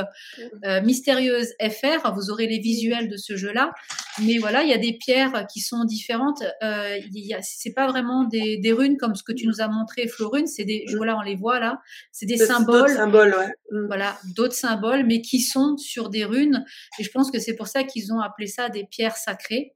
Mystérieuse 0.83 1.53
FR. 1.61 2.11
Vous 2.13 2.29
aurez 2.29 2.47
les 2.47 2.59
visuels 2.59 3.09
de 3.09 3.17
ce 3.17 3.35
jeu-là. 3.35 3.71
Mais 4.21 4.37
voilà, 4.37 4.63
il 4.63 4.69
y 4.69 4.73
a 4.73 4.77
des 4.77 4.93
pierres 4.93 5.45
qui 5.51 5.59
sont 5.59 5.85
différentes. 5.85 6.43
Euh, 6.61 6.99
c'est 7.41 7.73
pas 7.73 7.87
vraiment 7.87 8.25
des, 8.25 8.57
des 8.57 8.71
runes 8.71 8.97
comme 8.97 9.15
ce 9.15 9.23
que 9.23 9.31
tu 9.33 9.47
nous 9.47 9.61
as 9.61 9.67
montré, 9.67 10.07
Florune. 10.07 10.45
C'est 10.47 10.65
des, 10.65 10.85
voilà, 10.95 11.17
on 11.17 11.21
les 11.21 11.35
voit 11.35 11.59
là. 11.59 11.79
C'est 12.11 12.25
des 12.25 12.37
symboles 12.37 12.89
symboles, 12.89 13.35
ouais. 13.37 13.51
Mm. 13.71 13.87
voilà, 13.87 14.17
d'autres 14.35 14.55
symboles, 14.55 15.05
mais 15.05 15.21
qui 15.21 15.41
sont 15.41 15.77
sur 15.77 16.09
des 16.09 16.25
runes. 16.25 16.63
Et 16.99 17.03
je 17.03 17.09
pense 17.11 17.31
que 17.31 17.39
c'est 17.39 17.55
pour 17.55 17.67
ça 17.67 17.83
qu'ils 17.83 18.13
ont 18.13 18.19
appelé 18.19 18.47
ça 18.47 18.69
des 18.69 18.85
pierres 18.85 19.17
sacrées. 19.17 19.73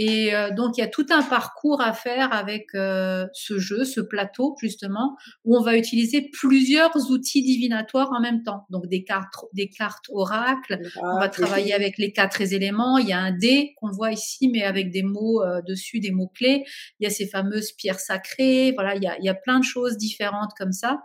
Et 0.00 0.32
euh, 0.32 0.52
donc, 0.52 0.78
il 0.78 0.80
y 0.80 0.84
a 0.84 0.86
tout 0.86 1.06
un 1.10 1.24
parcours 1.24 1.80
à 1.80 1.92
faire 1.92 2.32
avec 2.32 2.68
euh, 2.76 3.26
ce 3.32 3.58
jeu, 3.58 3.84
ce 3.84 4.00
plateau, 4.00 4.54
justement, 4.60 5.16
où 5.44 5.58
on 5.58 5.60
va 5.60 5.76
utiliser 5.76 6.30
plusieurs 6.32 7.10
outils 7.10 7.42
divinatoires 7.42 8.12
en 8.16 8.20
même 8.20 8.44
temps. 8.44 8.64
Donc, 8.70 8.86
des 8.86 9.02
cartes, 9.02 9.34
des 9.52 9.68
cartes 9.68 10.04
oracles. 10.10 10.78
On 11.02 11.18
va 11.18 11.28
travailler 11.28 11.74
avec 11.74 11.98
les 11.98 12.12
quatre 12.12 12.40
éléments. 12.40 12.98
Il 12.98 13.08
y 13.08 13.12
a 13.12 13.18
un 13.18 13.32
dé 13.32 13.74
qu'on 13.76 13.90
voit 13.90 14.12
ici, 14.12 14.48
mais 14.48 14.62
avec 14.62 14.92
des 14.92 15.02
mots 15.02 15.42
euh, 15.42 15.60
dessus, 15.62 15.98
des 15.98 16.12
mots 16.12 16.30
clés. 16.32 16.64
Il 17.00 17.04
y 17.04 17.06
a 17.08 17.10
ces 17.10 17.26
fameuses 17.26 17.72
pierres 17.72 17.98
sacrées. 17.98 18.70
Voilà, 18.76 18.94
il 18.94 19.02
y 19.02 19.08
a, 19.08 19.18
il 19.18 19.24
y 19.24 19.28
a 19.28 19.34
plein 19.34 19.58
de 19.58 19.64
choses 19.64 19.96
différentes 19.96 20.52
comme 20.56 20.72
ça. 20.72 21.00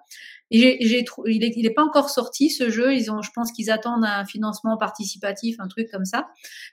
Et 0.54 0.86
il, 0.86 0.94
est, 0.94 1.06
il 1.26 1.66
est 1.66 1.74
pas 1.74 1.84
encore 1.84 2.12
sorti 2.12 2.52
ce 2.52 2.70
jeu. 2.70 2.94
Ils 2.94 3.12
ont, 3.12 3.24
je 3.24 3.32
pense 3.34 3.52
qu'ils 3.52 3.72
attendent 3.72 4.06
un 4.06 4.24
financement 4.24 4.78
participatif, 4.78 5.56
un 5.60 5.68
truc 5.68 5.90
comme 5.92 6.06
ça. 6.06 6.28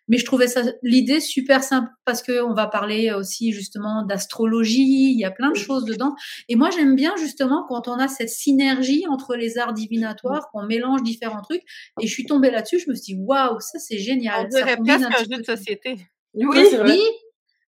Mais 0.06 0.18
je 0.18 0.26
trouvais 0.26 0.48
ça 0.48 0.62
l'idée 0.82 1.18
super 1.18 1.64
simple 1.64 1.88
parce 2.04 2.22
que 2.22 2.42
on 2.42 2.52
va 2.52 2.66
parler 2.66 3.10
aussi 3.12 3.52
justement 3.52 4.04
d'astrologie. 4.04 5.12
Il 5.12 5.18
y 5.18 5.24
a 5.24 5.30
plein 5.30 5.50
de 5.50 5.56
choses 5.56 5.84
dedans. 5.86 6.14
Et 6.48 6.56
moi 6.56 6.68
j'aime 6.70 6.94
bien 6.94 7.14
justement 7.16 7.64
quand 7.68 7.88
on 7.88 7.94
a 7.94 8.06
cette 8.06 8.28
synergie 8.28 9.06
entre 9.08 9.34
les 9.34 9.56
arts 9.56 9.72
divinatoires, 9.72 10.50
qu'on 10.52 10.64
mélange 10.66 11.02
différents 11.02 11.40
trucs. 11.40 11.62
Et 12.00 12.06
je 12.06 12.12
suis 12.12 12.26
tombée 12.26 12.50
là-dessus. 12.50 12.80
Je 12.80 12.90
me 12.90 12.94
suis 12.94 13.14
dit 13.14 13.20
waouh, 13.20 13.58
ça 13.60 13.78
c'est 13.78 13.98
génial. 13.98 14.46
On 14.46 14.50
Ça 14.50 14.62
dirait 14.62 14.76
presque 14.76 15.04
un 15.06 15.24
jeu 15.24 15.38
de 15.38 15.44
société. 15.44 15.96
Oui. 16.34 16.46
Oui, 16.84 17.00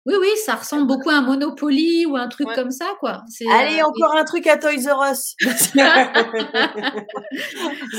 oui, 0.06 0.14
oui, 0.20 0.28
ça 0.44 0.54
ressemble 0.56 0.86
beaucoup 0.86 1.10
à 1.10 1.14
un 1.14 1.22
Monopoly 1.22 2.06
ou 2.06 2.16
un 2.16 2.28
truc 2.28 2.48
Ouais. 2.48 2.54
comme 2.54 2.70
ça, 2.70 2.86
quoi. 3.00 3.22
C'est, 3.28 3.46
Allez, 3.48 3.80
euh, 3.80 3.84
encore 3.86 4.14
un 4.16 4.24
truc 4.24 4.46
à 4.46 4.56
Toys 4.56 4.88
R 4.92 5.12
Us. 5.12 5.34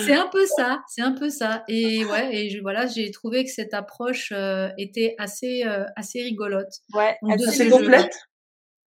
c'est 0.06 0.14
un 0.14 0.28
peu 0.28 0.46
ça, 0.58 0.82
c'est 0.88 1.02
un 1.02 1.14
peu 1.14 1.30
ça. 1.30 1.64
Et 1.68 2.06
ouais, 2.06 2.36
et 2.36 2.50
je- 2.50 2.62
voilà, 2.62 2.88
j'ai 2.88 3.12
trouvé 3.12 3.44
que 3.46 3.52
cette 3.52 3.74
approche 3.74 4.32
euh, 4.34 4.70
était 4.78 5.16
assez, 5.18 5.64
euh, 5.66 5.86
assez 5.96 6.22
rigolote. 6.24 6.72
ouais, 6.94 7.18
de 7.22 7.48
assez 7.48 7.70
complète. 7.70 8.14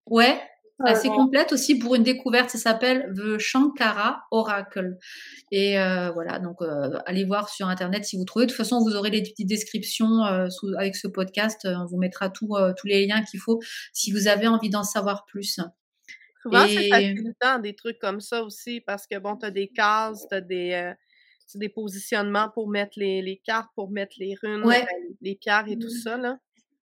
Ouais, 0.06 0.40
assez 0.84 1.08
Ouais. 1.08 1.14
complète 1.16 1.52
aussi 1.52 1.78
pour 1.78 1.94
une 1.94 2.02
découverte. 2.02 2.50
Ça 2.50 2.58
s'appelle 2.58 3.12
The 3.16 3.38
Shankara 3.38 4.22
Oracle. 4.30 4.96
Et 5.50 5.78
euh, 5.78 6.10
voilà, 6.12 6.38
donc 6.38 6.62
euh, 6.62 6.98
allez 7.06 7.24
voir 7.24 7.48
sur 7.48 7.66
internet 7.68 8.04
si 8.04 8.16
vous 8.16 8.24
trouvez. 8.24 8.46
De 8.46 8.50
toute 8.50 8.56
façon, 8.56 8.80
vous 8.80 8.94
aurez 8.94 9.10
les 9.10 9.22
petites 9.22 9.48
descriptions 9.48 10.24
euh, 10.24 10.48
sous- 10.50 10.74
avec 10.78 10.94
ce 10.96 11.08
podcast. 11.08 11.64
Euh, 11.64 11.74
On 11.78 11.86
vous 11.86 11.98
mettra 11.98 12.30
tout, 12.30 12.54
euh, 12.56 12.72
tous 12.76 12.86
les 12.86 13.06
liens 13.06 13.22
qu'il 13.22 13.40
faut 13.40 13.60
si 13.92 14.12
vous 14.12 14.28
avez 14.28 14.46
envie 14.46 14.70
d'en 14.70 14.84
savoir 14.84 15.24
plus. 15.26 15.58
Souvent, 16.42 16.66
c'est 16.68 16.86
Et- 16.86 16.90
facilitant 16.90 17.58
des 17.58 17.74
trucs 17.74 17.98
comme 17.98 18.20
ça 18.20 18.42
aussi 18.44 18.80
parce 18.80 19.06
que 19.06 19.18
bon, 19.18 19.36
t'as 19.36 19.50
des 19.50 19.68
cases, 19.68 20.26
t'as 20.30 20.40
des, 20.40 20.72
euh, 20.72 20.94
t'as 21.52 21.58
des 21.58 21.68
positionnements 21.68 22.48
pour 22.50 22.68
mettre 22.68 22.92
les, 22.96 23.20
les 23.22 23.38
cartes, 23.44 23.70
pour 23.74 23.90
mettre 23.90 24.14
les 24.18 24.36
runes, 24.42 24.62
Ouais. 24.64 24.86
les 25.20 25.34
pierres 25.34 25.64
et 25.66 25.76
tout 25.76 25.88
Mhm. 25.88 26.00
ça, 26.04 26.16
là. 26.16 26.38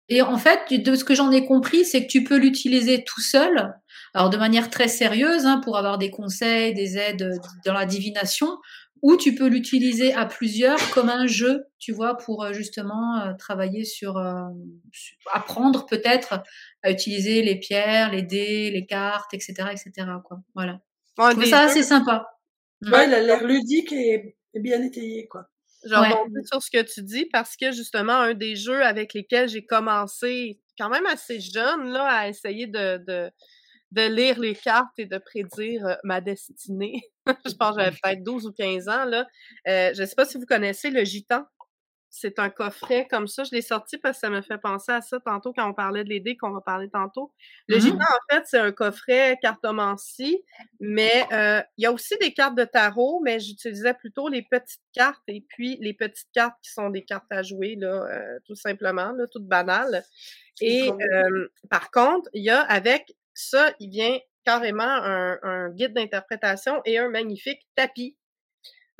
Et 0.09 0.21
en 0.21 0.37
fait, 0.37 0.73
de 0.73 0.95
ce 0.95 1.03
que 1.03 1.15
j'en 1.15 1.31
ai 1.31 1.45
compris, 1.45 1.85
c'est 1.85 2.03
que 2.05 2.11
tu 2.11 2.23
peux 2.23 2.37
l'utiliser 2.37 3.03
tout 3.03 3.21
seul, 3.21 3.73
alors 4.13 4.29
de 4.29 4.37
manière 4.37 4.69
très 4.69 4.87
sérieuse, 4.87 5.45
hein, 5.45 5.61
pour 5.63 5.77
avoir 5.77 5.97
des 5.97 6.11
conseils, 6.11 6.73
des 6.73 6.97
aides 6.97 7.21
euh, 7.23 7.37
dans 7.65 7.73
la 7.73 7.85
divination, 7.85 8.57
ou 9.01 9.17
tu 9.17 9.35
peux 9.35 9.47
l'utiliser 9.47 10.13
à 10.13 10.25
plusieurs 10.25 10.77
comme 10.91 11.09
un 11.09 11.25
jeu, 11.27 11.65
tu 11.79 11.91
vois, 11.91 12.17
pour 12.17 12.43
euh, 12.43 12.53
justement 12.53 13.19
euh, 13.21 13.33
travailler 13.33 13.85
sur, 13.85 14.17
euh, 14.17 14.43
sur- 14.91 15.17
apprendre 15.33 15.85
peut-être 15.85 16.41
à 16.83 16.91
utiliser 16.91 17.41
les 17.41 17.55
pierres, 17.59 18.11
les 18.11 18.21
dés, 18.21 18.71
les 18.71 18.85
cartes, 18.85 19.33
etc., 19.33 19.53
etc. 19.71 20.07
Quoi. 20.23 20.39
Voilà. 20.55 20.79
Ouais, 21.17 21.31
Je 21.31 21.35
trouve 21.35 21.45
ça 21.45 21.63
jeux, 21.63 21.69
assez 21.69 21.83
sympa. 21.83 22.27
Ouais, 22.81 23.07
il 23.07 23.13
a 23.13 23.21
l'air 23.21 23.43
ludique 23.45 23.91
et, 23.93 24.35
et 24.53 24.59
bien 24.59 24.81
étayé, 24.81 25.27
quoi. 25.27 25.49
Je 25.85 25.95
Ouais. 25.95 26.13
rebondis 26.13 26.45
sur 26.51 26.61
ce 26.61 26.69
que 26.71 26.81
tu 26.81 27.01
dis 27.03 27.25
parce 27.31 27.55
que 27.57 27.71
justement, 27.71 28.13
un 28.13 28.33
des 28.33 28.55
jeux 28.55 28.83
avec 28.83 29.13
lesquels 29.13 29.49
j'ai 29.49 29.65
commencé 29.65 30.59
quand 30.79 30.89
même 30.89 31.05
assez 31.07 31.39
jeune 31.39 31.91
là, 31.91 32.05
à 32.07 32.27
essayer 32.29 32.67
de, 32.67 32.97
de, 33.07 33.31
de 33.91 34.01
lire 34.13 34.39
les 34.39 34.55
cartes 34.55 34.97
et 34.99 35.05
de 35.05 35.17
prédire 35.19 35.85
euh, 35.87 35.95
ma 36.03 36.21
destinée. 36.21 37.01
je 37.45 37.53
pense 37.55 37.75
que 37.77 37.81
j'avais 37.83 37.97
peut-être 38.03 38.23
12 38.23 38.47
ou 38.47 38.51
15 38.53 38.89
ans. 38.89 39.05
Là. 39.05 39.27
Euh, 39.67 39.93
je 39.95 40.01
ne 40.01 40.07
sais 40.07 40.15
pas 40.15 40.25
si 40.25 40.37
vous 40.37 40.45
connaissez 40.45 40.89
le 40.91 41.03
gitan. 41.05 41.43
C'est 42.15 42.37
un 42.37 42.51
coffret 42.51 43.07
comme 43.09 43.25
ça. 43.25 43.43
Je 43.43 43.49
l'ai 43.55 43.63
sorti 43.63 43.97
parce 43.97 44.17
que 44.17 44.27
ça 44.27 44.29
me 44.29 44.43
fait 44.43 44.59
penser 44.59 44.91
à 44.91 45.01
ça 45.01 45.19
tantôt 45.19 45.51
quand 45.51 45.67
on 45.67 45.73
parlait 45.73 46.03
de 46.03 46.09
les 46.09 46.19
dés 46.19 46.37
qu'on 46.37 46.51
va 46.51 46.61
parler 46.61 46.87
tantôt. 46.87 47.33
Le 47.67 47.79
gitan, 47.79 47.97
en 47.97 48.35
fait, 48.35 48.43
c'est 48.45 48.59
un 48.59 48.71
coffret 48.71 49.39
cartomancie, 49.41 50.43
mais 50.79 51.25
euh, 51.31 51.59
il 51.75 51.85
y 51.85 51.87
a 51.87 51.91
aussi 51.91 52.15
des 52.21 52.31
cartes 52.31 52.55
de 52.55 52.65
tarot, 52.65 53.19
mais 53.25 53.39
j'utilisais 53.39 53.95
plutôt 53.95 54.29
les 54.29 54.43
petites 54.43 54.83
cartes 54.93 55.23
et 55.27 55.43
puis 55.49 55.79
les 55.81 55.95
petites 55.95 56.29
cartes 56.35 56.53
qui 56.61 56.71
sont 56.71 56.91
des 56.91 57.03
cartes 57.03 57.31
à 57.31 57.41
jouer, 57.41 57.75
là, 57.79 58.05
euh, 58.05 58.39
tout 58.45 58.55
simplement, 58.55 59.11
là, 59.11 59.25
toutes 59.31 59.47
banales. 59.47 60.03
Et 60.61 60.91
euh, 60.91 61.47
par 61.71 61.89
contre, 61.89 62.29
il 62.33 62.43
y 62.43 62.51
a 62.51 62.61
avec 62.61 63.15
ça, 63.33 63.73
il 63.79 63.89
vient 63.89 64.19
carrément 64.45 64.83
un, 64.83 65.39
un 65.41 65.69
guide 65.71 65.95
d'interprétation 65.95 66.79
et 66.85 66.99
un 66.99 67.09
magnifique 67.09 67.67
tapis. 67.75 68.15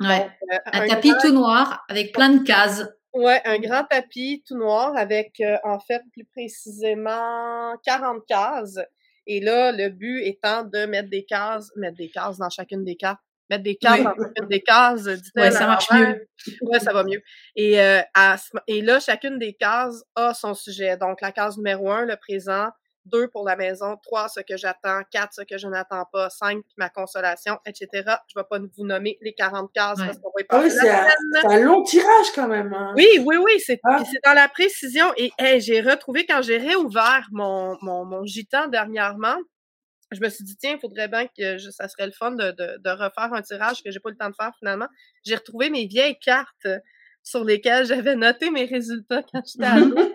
Ouais. 0.00 0.28
Donc, 0.50 0.60
Un 0.72 0.88
tapis 0.88 1.12
tout 1.22 1.32
noir 1.32 1.84
avec 1.88 2.12
plein 2.12 2.30
de 2.30 2.42
cases. 2.42 2.84
Ouais, 3.14 3.40
un 3.44 3.58
grand 3.58 3.84
tapis 3.84 4.42
tout 4.46 4.56
noir 4.56 4.96
avec, 4.96 5.40
euh, 5.40 5.56
en 5.62 5.78
fait, 5.78 6.02
plus 6.12 6.24
précisément 6.24 7.76
40 7.84 8.26
cases. 8.26 8.78
Et 9.26 9.40
là, 9.40 9.70
le 9.72 9.88
but 9.88 10.20
étant 10.22 10.64
de 10.64 10.84
mettre 10.86 11.08
des 11.10 11.24
cases, 11.24 11.70
mettre 11.76 11.96
des 11.96 12.10
cases 12.10 12.38
dans 12.38 12.50
chacune 12.50 12.84
des 12.84 12.96
cartes. 12.96 13.20
Mettre 13.50 13.62
des 13.62 13.76
cases 13.76 13.98
Oui. 13.98 14.04
dans 14.04 14.14
chacune 14.16 14.48
des 14.48 14.60
cases, 14.62 15.06
Ouais, 15.36 15.50
ça 15.52 15.66
marche 15.66 15.90
mieux. 15.92 16.26
Ouais, 16.62 16.80
ça 16.80 16.92
va 16.92 17.04
mieux. 17.04 17.22
Et, 17.54 17.80
euh, 17.80 18.00
à 18.14 18.36
et 18.66 18.82
là, 18.82 18.98
chacune 19.00 19.38
des 19.38 19.54
cases 19.54 20.02
a 20.16 20.34
son 20.34 20.54
sujet. 20.54 20.96
Donc, 20.96 21.20
la 21.20 21.30
case 21.30 21.56
numéro 21.56 21.90
un, 21.90 22.04
le 22.06 22.16
présent, 22.16 22.68
2 23.06 23.28
pour 23.28 23.44
la 23.44 23.56
maison, 23.56 23.96
3 24.02 24.28
ce 24.28 24.40
que 24.40 24.56
j'attends, 24.56 25.00
4 25.10 25.34
ce 25.34 25.42
que 25.42 25.58
je 25.58 25.66
n'attends 25.68 26.04
pas, 26.12 26.30
5 26.30 26.62
ma 26.76 26.88
consolation, 26.88 27.58
etc. 27.66 27.88
Je 28.28 28.38
vais 28.38 28.44
pas 28.48 28.58
vous 28.58 28.84
nommer 28.86 29.18
les 29.20 29.34
40 29.34 29.70
cases 29.72 29.98
Ouais. 30.00 30.06
parce 30.06 30.18
qu'on 30.18 30.30
va 30.34 30.40
y 30.40 30.46
Ah 30.48 30.58
oui, 30.58 30.64
passer 30.64 30.78
c'est 30.80 30.86
la 30.86 31.00
un, 31.06 31.10
semaine. 31.10 31.42
c'est 31.42 31.54
un 31.56 31.60
long 31.64 31.82
tirage 31.82 32.32
quand 32.34 32.48
même. 32.48 32.72
hein. 32.72 32.92
Oui, 32.96 33.06
oui, 33.24 33.36
oui, 33.36 33.60
c'est 33.60 33.80
Ah. 33.84 34.02
dans 34.24 34.32
la 34.34 34.48
précision. 34.48 35.06
Et 35.16 35.32
hey, 35.38 35.60
j'ai 35.60 35.80
retrouvé 35.80 36.24
quand 36.26 36.42
j'ai 36.42 36.58
réouvert 36.58 37.28
mon, 37.32 37.76
mon, 37.82 38.04
mon 38.04 38.24
gitan 38.24 38.68
dernièrement, 38.68 39.36
je 40.12 40.20
me 40.20 40.28
suis 40.28 40.44
dit, 40.44 40.56
tiens, 40.56 40.72
il 40.76 40.78
faudrait 40.80 41.08
bien 41.08 41.26
que 41.26 41.58
je- 41.58 41.70
ça 41.70 41.88
serait 41.88 42.06
le 42.06 42.12
fun 42.12 42.30
de, 42.32 42.52
de, 42.52 42.78
de 42.78 42.90
refaire 42.90 43.32
un 43.32 43.42
tirage 43.42 43.82
que 43.82 43.90
j'ai 43.90 43.98
pas 44.00 44.10
eu 44.10 44.12
le 44.12 44.18
temps 44.18 44.30
de 44.30 44.34
faire 44.38 44.52
finalement. 44.58 44.86
J'ai 45.24 45.34
retrouvé 45.34 45.70
mes 45.70 45.86
vieilles 45.86 46.18
cartes 46.20 46.68
sur 47.22 47.42
lesquelles 47.42 47.86
j'avais 47.86 48.14
noté 48.16 48.50
mes 48.50 48.66
résultats 48.66 49.22
quand 49.32 49.42
j'étais 49.46 49.64
ado. 49.64 49.94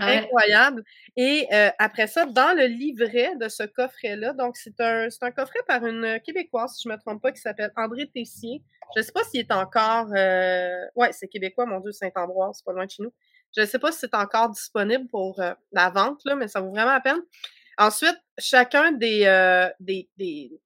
C'est 0.00 0.06
Ouais. 0.06 0.16
incroyable. 0.18 0.84
Et 1.16 1.46
euh, 1.52 1.70
après 1.78 2.06
ça, 2.06 2.26
dans 2.26 2.56
le 2.56 2.66
livret 2.66 3.36
de 3.36 3.48
ce 3.48 3.62
coffret-là, 3.62 4.32
donc 4.32 4.56
c'est 4.56 4.80
un, 4.80 5.08
un 5.20 5.30
coffret 5.30 5.60
par 5.66 5.84
une 5.86 6.20
Québécoise, 6.24 6.74
si 6.76 6.88
je 6.88 6.92
me 6.92 6.98
trompe 6.98 7.22
pas, 7.22 7.32
qui 7.32 7.40
s'appelle 7.40 7.72
André 7.76 8.08
Tessier. 8.12 8.62
Je 8.96 9.02
sais 9.02 9.12
pas 9.12 9.24
s'il 9.24 9.40
est 9.40 9.52
encore... 9.52 10.08
Euh... 10.16 10.84
Ouais, 10.94 11.12
c'est 11.12 11.28
québécois, 11.28 11.66
mon 11.66 11.80
Dieu, 11.80 11.92
Saint-Ambroise, 11.92 12.56
c'est 12.58 12.64
pas 12.64 12.72
loin 12.72 12.86
de 12.86 12.90
chez 12.90 13.02
nous. 13.02 13.12
Je 13.56 13.64
sais 13.64 13.78
pas 13.78 13.92
si 13.92 14.00
c'est 14.00 14.14
encore 14.14 14.50
disponible 14.50 15.08
pour 15.08 15.40
euh, 15.40 15.52
la 15.72 15.90
vente, 15.90 16.20
là, 16.24 16.34
mais 16.34 16.48
ça 16.48 16.60
vaut 16.60 16.70
vraiment 16.70 16.92
la 16.92 17.00
peine. 17.00 17.20
Ensuite, 17.78 18.16
chacun 18.38 18.92
des, 18.92 19.24
des, 19.80 20.08
des, 20.16 20.60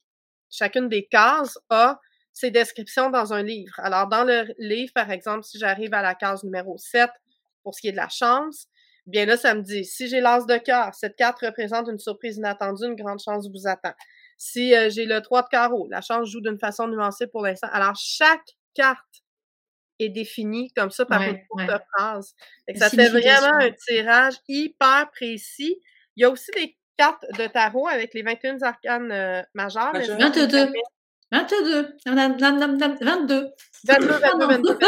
chacune 0.51 0.89
des 0.89 1.07
cases 1.07 1.59
a 1.71 2.01
ses 2.33 2.51
descriptions 2.51 3.11
dans 3.11 3.33
un 3.33 3.43
livre. 3.43 3.73
Alors, 3.79 4.07
dans 4.09 4.25
le 4.25 4.55
livre, 4.59 4.93
par 4.95 5.11
exemple, 5.11 5.43
si 5.45 5.59
j'arrive 5.59 5.93
à 5.95 6.03
la 6.03 6.15
case 6.15 6.45
numéro 6.45 6.77
7, 6.79 7.11
pour 7.63 7.75
ce 7.75 7.81
qui 7.81 7.89
est 7.89 7.93
de 7.93 7.97
la 7.97 8.09
chance, 8.09 8.69
bien 9.09 9.27
là, 9.27 9.37
ça 9.37 9.55
me 9.55 9.63
dit, 9.63 9.85
si 9.85 10.09
j'ai 10.09 10.21
l'as 10.21 10.47
de 10.47 10.57
cœur, 10.59 10.95
cette 10.95 11.17
carte 11.17 11.41
représente 11.41 11.89
une 11.89 11.99
surprise 11.99 12.37
inattendue, 12.37 12.87
une 12.87 12.97
grande 12.97 13.21
chance 13.21 13.49
vous 13.49 13.67
attend. 13.67 13.95
Si 14.39 14.75
euh, 14.75 14.91
j'ai 14.91 15.07
le 15.07 15.21
3 15.21 15.43
de 15.43 15.49
carreau, 15.49 15.89
la 15.91 16.01
chance 16.01 16.31
joue 16.31 16.41
d'une 16.41 16.59
façon 16.59 16.89
nuancée 16.89 17.27
pour 17.27 17.43
l'instant. 17.43 17.69
Alors, 17.73 17.97
chaque 17.97 18.47
carte 18.75 19.23
est 19.99 20.11
définie 20.11 20.73
comme 20.75 20.91
ça 20.91 21.05
par 21.07 21.21
Ouais, 21.21 21.31
une 21.31 21.47
courte 21.49 21.69
ouais. 21.69 21.79
phrase. 21.97 22.35
Fait 22.67 22.75
que 22.75 22.79
ça 22.79 22.91
fait 22.91 23.09
vraiment 23.09 23.59
un 23.59 23.71
tirage 23.73 24.35
hyper 24.49 25.11
précis. 25.13 25.81
Il 26.17 26.23
y 26.23 26.25
a 26.25 26.31
aussi 26.31 26.51
des 26.53 26.77
cartes 26.97 27.25
de 27.37 27.47
tarot 27.47 27.89
avec 27.89 28.15
les 28.15 28.23
21 28.23 28.63
arcanes 28.63 29.11
euh, 29.13 29.43
majeures. 29.55 29.93
22. 29.95 30.73
Jamais- 31.33 31.47
22. 31.49 31.89
Nam, 32.07 32.37
nam, 32.37 32.59
nam, 32.59 32.77
nam, 32.77 32.97
22. 33.01 33.51
22, 33.85 34.07
22, 34.07 34.21
Pardon. 34.21 34.47
22, 34.49 34.79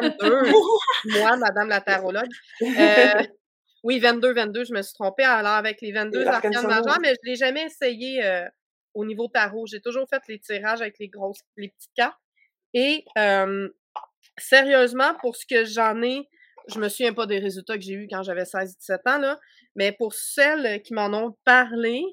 22. 0.00 0.52
Moi, 1.18 1.36
Madame 1.36 1.68
la 1.68 1.80
tarologue. 1.80 2.28
Euh, 2.62 3.22
oui, 3.84 3.98
22, 3.98 4.32
22, 4.32 4.64
je 4.64 4.72
me 4.72 4.82
suis 4.82 4.94
trompée. 4.94 5.24
Alors, 5.24 5.52
avec 5.52 5.80
les 5.80 5.92
22 5.92 6.20
Et 6.20 6.24
l'arcane 6.24 6.54
arcanes 6.54 6.70
sonore. 6.70 6.84
majeures, 6.84 7.00
mais 7.02 7.14
je 7.14 7.28
l'ai 7.30 7.36
jamais 7.36 7.64
essayé 7.64 8.24
euh, 8.24 8.46
au 8.94 9.04
niveau 9.04 9.26
tarot. 9.28 9.66
J'ai 9.66 9.80
toujours 9.80 10.06
fait 10.08 10.22
les 10.28 10.38
tirages 10.38 10.80
avec 10.80 10.98
les 11.00 11.08
grosses, 11.08 11.40
les 11.56 11.68
petites 11.68 11.92
cartes. 11.96 12.18
Et 12.74 13.04
euh, 13.18 13.68
sérieusement, 14.38 15.14
pour 15.20 15.36
ce 15.36 15.44
que 15.46 15.64
j'en 15.64 16.00
ai, 16.02 16.28
je 16.68 16.78
me 16.78 16.88
souviens 16.88 17.12
pas 17.12 17.26
des 17.26 17.38
résultats 17.40 17.74
que 17.76 17.82
j'ai 17.82 17.94
eus 17.94 18.06
quand 18.08 18.22
j'avais 18.22 18.44
16-17 18.44 18.98
ans, 19.06 19.18
là, 19.18 19.40
mais 19.74 19.90
pour 19.92 20.14
celles 20.14 20.80
qui 20.82 20.94
m'en 20.94 21.12
ont 21.12 21.36
parlé, 21.44 22.04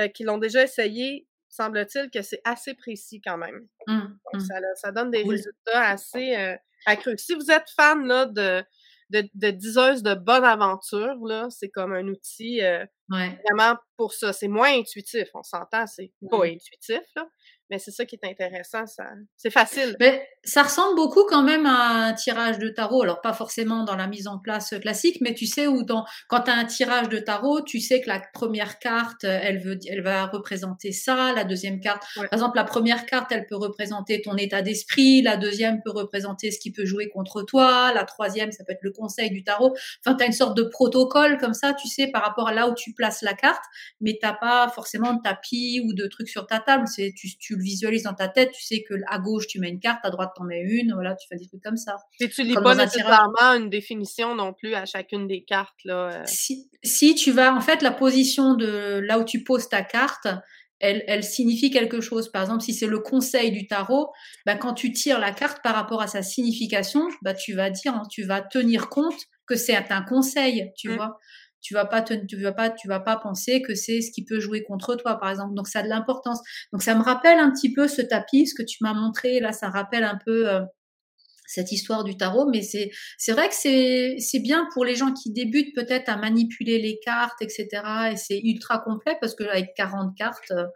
euh, 0.00 0.08
qui 0.08 0.24
l'ont 0.24 0.38
déjà 0.38 0.62
essayé, 0.62 1.26
semble-t-il 1.48 2.10
que 2.10 2.22
c'est 2.22 2.40
assez 2.44 2.74
précis 2.74 3.20
quand 3.20 3.38
même. 3.38 3.66
Hum, 3.86 4.18
Donc, 4.32 4.34
hum. 4.34 4.40
ça, 4.40 4.54
ça 4.76 4.92
donne 4.92 5.10
des 5.10 5.22
Cool. 5.22 5.32
résultats 5.36 5.88
assez 5.90 6.36
euh, 6.36 6.56
accrus. 6.86 7.20
Si 7.24 7.34
vous 7.34 7.50
êtes 7.50 7.68
fan 7.70 8.06
là, 8.06 8.26
de, 8.26 8.62
de, 9.10 9.28
de 9.34 9.50
diseuse 9.50 10.02
de 10.02 10.14
bonne 10.14 10.44
aventure, 10.44 11.16
là, 11.26 11.48
c'est 11.50 11.68
comme 11.70 11.92
un 11.94 12.06
outil 12.08 12.62
euh, 12.62 12.84
Ouais. 13.10 13.38
vraiment 13.48 13.76
pour 13.96 14.12
ça. 14.12 14.32
C'est 14.32 14.48
moins 14.48 14.72
intuitif, 14.78 15.28
on 15.34 15.42
s'entend, 15.42 15.86
c'est 15.86 16.12
pas 16.30 16.36
Ouais. 16.38 16.54
intuitif, 16.54 17.00
là, 17.16 17.26
mais 17.68 17.78
c'est 17.80 17.90
ça 17.90 18.04
qui 18.04 18.14
est 18.16 18.24
intéressant. 18.28 18.86
Ça, 18.86 19.04
c'est 19.36 19.50
facile. 19.50 19.96
Mais 19.98 20.24
ça 20.44 20.62
ressemble 20.62 20.94
beaucoup 20.94 21.24
quand 21.28 21.42
même 21.42 21.66
à 21.66 22.06
un 22.06 22.12
tirage 22.14 22.58
de 22.58 22.68
tarot. 22.68 23.02
Alors 23.02 23.20
pas 23.20 23.32
forcément 23.32 23.82
dans 23.84 23.96
la 23.96 24.06
mise 24.06 24.28
en 24.28 24.38
place 24.38 24.72
classique, 24.80 25.18
mais 25.20 25.34
tu 25.34 25.46
sais 25.46 25.66
où 25.66 25.82
dans 25.82 26.04
quand 26.28 26.42
tu 26.42 26.50
as 26.50 26.54
un 26.54 26.64
tirage 26.64 27.08
de 27.08 27.18
tarot, 27.18 27.60
tu 27.62 27.80
sais 27.80 28.00
que 28.00 28.08
la 28.08 28.22
première 28.32 28.78
carte, 28.78 29.24
elle 29.24 29.58
veut 29.58 29.78
elle 29.88 30.02
va 30.02 30.26
représenter 30.26 30.92
ça, 30.92 31.32
la 31.34 31.42
deuxième 31.44 31.80
carte, 31.80 32.04
Ouais. 32.16 32.28
par 32.28 32.34
exemple 32.38 32.56
la 32.56 32.64
première 32.64 33.04
carte, 33.04 33.32
elle 33.32 33.46
peut 33.46 33.56
représenter 33.56 34.22
ton 34.22 34.36
état 34.36 34.62
d'esprit, 34.62 35.22
la 35.22 35.36
deuxième 35.36 35.82
peut 35.82 35.90
représenter 35.90 36.52
ce 36.52 36.60
qui 36.60 36.70
peut 36.72 36.84
jouer 36.86 37.08
contre 37.08 37.42
toi, 37.42 37.92
la 37.92 38.04
troisième 38.04 38.52
ça 38.52 38.62
peut 38.64 38.72
être 38.74 38.82
le 38.82 38.92
conseil 38.92 39.30
du 39.30 39.42
tarot. 39.42 39.74
Enfin, 40.06 40.16
tu 40.16 40.22
as 40.22 40.26
une 40.26 40.32
sorte 40.32 40.56
de 40.56 40.62
protocole 40.62 41.36
comme 41.38 41.54
ça, 41.54 41.74
tu 41.74 41.88
sais 41.88 42.06
par 42.06 42.22
rapport 42.22 42.46
à 42.48 42.52
là 42.54 42.68
où 42.68 42.74
tu 42.74 42.94
places 42.98 43.22
la 43.22 43.32
carte, 43.32 43.62
mais 44.02 44.18
t'as 44.20 44.34
pas 44.34 44.68
forcément 44.74 45.14
de 45.14 45.22
tapis 45.22 45.80
ou 45.86 45.94
de 45.94 46.06
trucs 46.06 46.28
sur 46.28 46.46
ta 46.46 46.58
table, 46.60 46.86
c'est 46.86 47.14
tu, 47.16 47.28
tu 47.38 47.56
le 47.56 47.62
visualises 47.62 48.02
dans 48.02 48.12
ta 48.14 48.28
tête, 48.28 48.50
tu 48.52 48.62
sais 48.62 48.82
que 48.86 48.94
à 49.06 49.18
gauche 49.18 49.46
tu 49.46 49.58
mets 49.60 49.70
une 49.70 49.80
carte, 49.80 50.00
à 50.04 50.10
droite 50.10 50.32
t'en 50.36 50.44
mets 50.44 50.60
une, 50.60 50.92
voilà, 50.92 51.14
tu 51.14 51.26
fais 51.28 51.36
des 51.36 51.46
trucs 51.46 51.62
comme 51.62 51.76
ça. 51.78 51.96
Et 52.20 52.28
tu 52.28 52.42
lis 52.42 52.52
Comme 52.52 52.64
pas 52.64 52.72
un 52.72 52.84
nécessairement 52.84 53.54
une 53.56 53.70
définition 53.70 54.34
non 54.34 54.52
plus 54.52 54.74
à 54.74 54.84
chacune 54.84 55.26
des 55.26 55.44
cartes. 55.44 55.78
Là. 55.84 56.10
euh. 56.20 56.22
Si, 56.26 56.68
si 56.84 57.14
tu 57.14 57.30
vas, 57.30 57.54
en 57.54 57.60
fait, 57.60 57.80
la 57.80 57.92
position 57.92 58.54
de 58.54 58.98
là 58.98 59.18
où 59.18 59.24
tu 59.24 59.44
poses 59.44 59.68
ta 59.68 59.82
carte, 59.82 60.26
elle, 60.80 61.02
elle 61.08 61.24
signifie 61.24 61.70
quelque 61.70 62.00
chose. 62.00 62.30
Par 62.30 62.42
exemple, 62.42 62.62
si 62.62 62.72
c'est 62.72 62.86
le 62.86 63.00
conseil 63.00 63.50
du 63.50 63.66
tarot, 63.66 64.12
bah, 64.46 64.54
quand 64.54 64.74
tu 64.74 64.92
tires 64.92 65.18
la 65.18 65.32
carte 65.32 65.60
par 65.62 65.74
rapport 65.74 66.00
à 66.02 66.06
sa 66.06 66.22
signification, 66.22 67.08
bah, 67.22 67.34
tu 67.34 67.52
vas 67.54 67.70
dire, 67.70 67.94
hein, 67.94 68.02
tu 68.10 68.22
vas 68.24 68.40
tenir 68.42 68.88
compte 68.88 69.18
que 69.46 69.56
c'est 69.56 69.74
un 69.90 70.02
conseil, 70.02 70.70
tu 70.76 70.90
Mm. 70.90 70.94
vois. 70.96 71.18
Tu 71.60 71.74
vas 71.74 71.84
pas 71.84 72.02
te, 72.02 72.14
tu 72.26 72.40
vas 72.40 72.52
pas, 72.52 72.70
tu 72.70 72.88
vas 72.88 73.00
pas 73.00 73.16
penser 73.16 73.62
que 73.62 73.74
c'est 73.74 74.00
ce 74.00 74.10
qui 74.10 74.24
peut 74.24 74.40
jouer 74.40 74.62
contre 74.62 74.94
toi, 74.96 75.18
par 75.18 75.30
exemple. 75.30 75.54
Donc, 75.54 75.68
ça 75.68 75.80
a 75.80 75.82
de 75.82 75.88
l'importance. 75.88 76.40
Donc, 76.72 76.82
ça 76.82 76.94
me 76.94 77.02
rappelle 77.02 77.38
un 77.38 77.50
petit 77.50 77.72
peu 77.72 77.88
ce 77.88 78.02
tapis, 78.02 78.46
ce 78.46 78.54
que 78.54 78.62
tu 78.62 78.78
m'as 78.82 78.94
montré. 78.94 79.40
Là, 79.40 79.52
ça 79.52 79.68
rappelle 79.68 80.04
un 80.04 80.18
peu 80.24 80.48
euh, 80.48 80.60
cette 81.46 81.72
histoire 81.72 82.04
du 82.04 82.16
tarot, 82.16 82.46
mais 82.50 82.62
c'est, 82.62 82.90
c'est 83.16 83.32
vrai 83.32 83.48
que 83.48 83.54
c'est, 83.54 84.16
c'est 84.18 84.40
bien 84.40 84.68
pour 84.74 84.84
les 84.84 84.94
gens 84.94 85.12
qui 85.12 85.32
débutent 85.32 85.74
peut-être 85.74 86.08
à 86.08 86.16
manipuler 86.16 86.78
les 86.78 87.00
cartes, 87.02 87.40
etc. 87.40 87.68
Et 88.12 88.16
c'est 88.16 88.38
ultra 88.38 88.78
complet 88.78 89.16
parce 89.20 89.34
que 89.34 89.44
avec 89.44 89.74
40 89.74 90.16
cartes, 90.16 90.50
euh, 90.50 90.66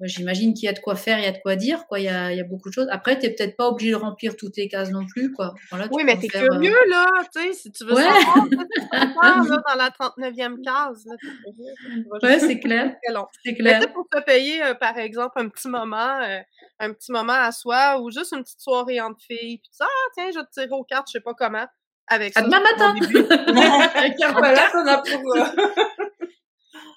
j'imagine 0.00 0.54
qu'il 0.54 0.64
y 0.66 0.68
a 0.68 0.72
de 0.72 0.80
quoi 0.80 0.96
faire, 0.96 1.18
il 1.18 1.24
y 1.24 1.28
a 1.28 1.32
de 1.32 1.38
quoi 1.38 1.56
dire, 1.56 1.86
quoi. 1.86 1.98
Il 2.00 2.04
y 2.04 2.08
a, 2.08 2.32
il 2.32 2.36
y 2.36 2.40
a 2.40 2.44
beaucoup 2.44 2.68
de 2.68 2.74
choses. 2.74 2.88
Après, 2.90 3.18
t'es 3.18 3.30
peut-être 3.30 3.56
pas 3.56 3.68
obligé 3.68 3.90
de 3.92 3.96
remplir 3.96 4.36
toutes 4.36 4.56
les 4.56 4.68
cases 4.68 4.90
non 4.90 5.06
plus, 5.06 5.32
quoi. 5.32 5.54
Voilà, 5.70 5.88
Oui, 5.92 6.02
mais 6.04 6.18
t'es 6.18 6.28
faire, 6.28 6.42
euh, 6.42 6.48
curieux, 6.48 6.74
là, 6.90 7.06
tu 7.34 7.40
sais, 7.42 7.52
si 7.52 7.72
tu 7.72 7.84
veux 7.84 7.94
Ouais. 7.94 8.02
savoir, 8.02 8.46
là, 8.52 9.62
dans 9.68 9.74
la 9.76 9.90
39e 9.90 10.56
case. 10.64 11.04
Là, 11.06 11.16
t'es 11.22 12.26
Ouais, 12.26 12.38
c'est 12.38 12.58
clair, 12.60 12.94
c'est 13.44 13.52
Mais 13.52 13.54
clair. 13.54 13.80
tu 13.80 13.86
sais, 13.86 13.92
pour 13.92 14.06
te 14.10 14.20
payer, 14.22 14.62
euh, 14.62 14.74
par 14.74 14.98
exemple, 14.98 15.32
un 15.36 15.48
petit 15.48 15.68
moment, 15.68 16.20
euh, 16.22 16.38
un 16.80 16.92
petit 16.92 17.12
moment 17.12 17.32
à 17.32 17.52
soi 17.52 18.00
ou 18.00 18.10
juste 18.10 18.32
une 18.32 18.42
petite 18.42 18.60
soirée 18.60 19.00
entre 19.00 19.20
filles, 19.20 19.58
puis 19.58 19.70
tu 19.70 19.70
dis, 19.70 19.78
ah, 19.82 20.10
tiens, 20.14 20.30
je 20.32 20.38
vais 20.40 20.44
te 20.44 20.50
tirer 20.50 20.68
aux 20.72 20.84
cartes, 20.84 21.06
je 21.08 21.12
sais 21.12 21.20
pas 21.20 21.34
comment, 21.34 21.66
avec 22.08 22.36
À 22.36 22.40
ça. 22.40 22.46
demain 22.46 22.60
matin. 22.60 22.94
Voilà, 24.32 24.70
ça 24.70 24.92
a 24.92 24.98
pour. 25.02 25.34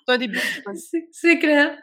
C'est 0.08 0.18
début. 0.18 0.40
Clair. 1.40 1.78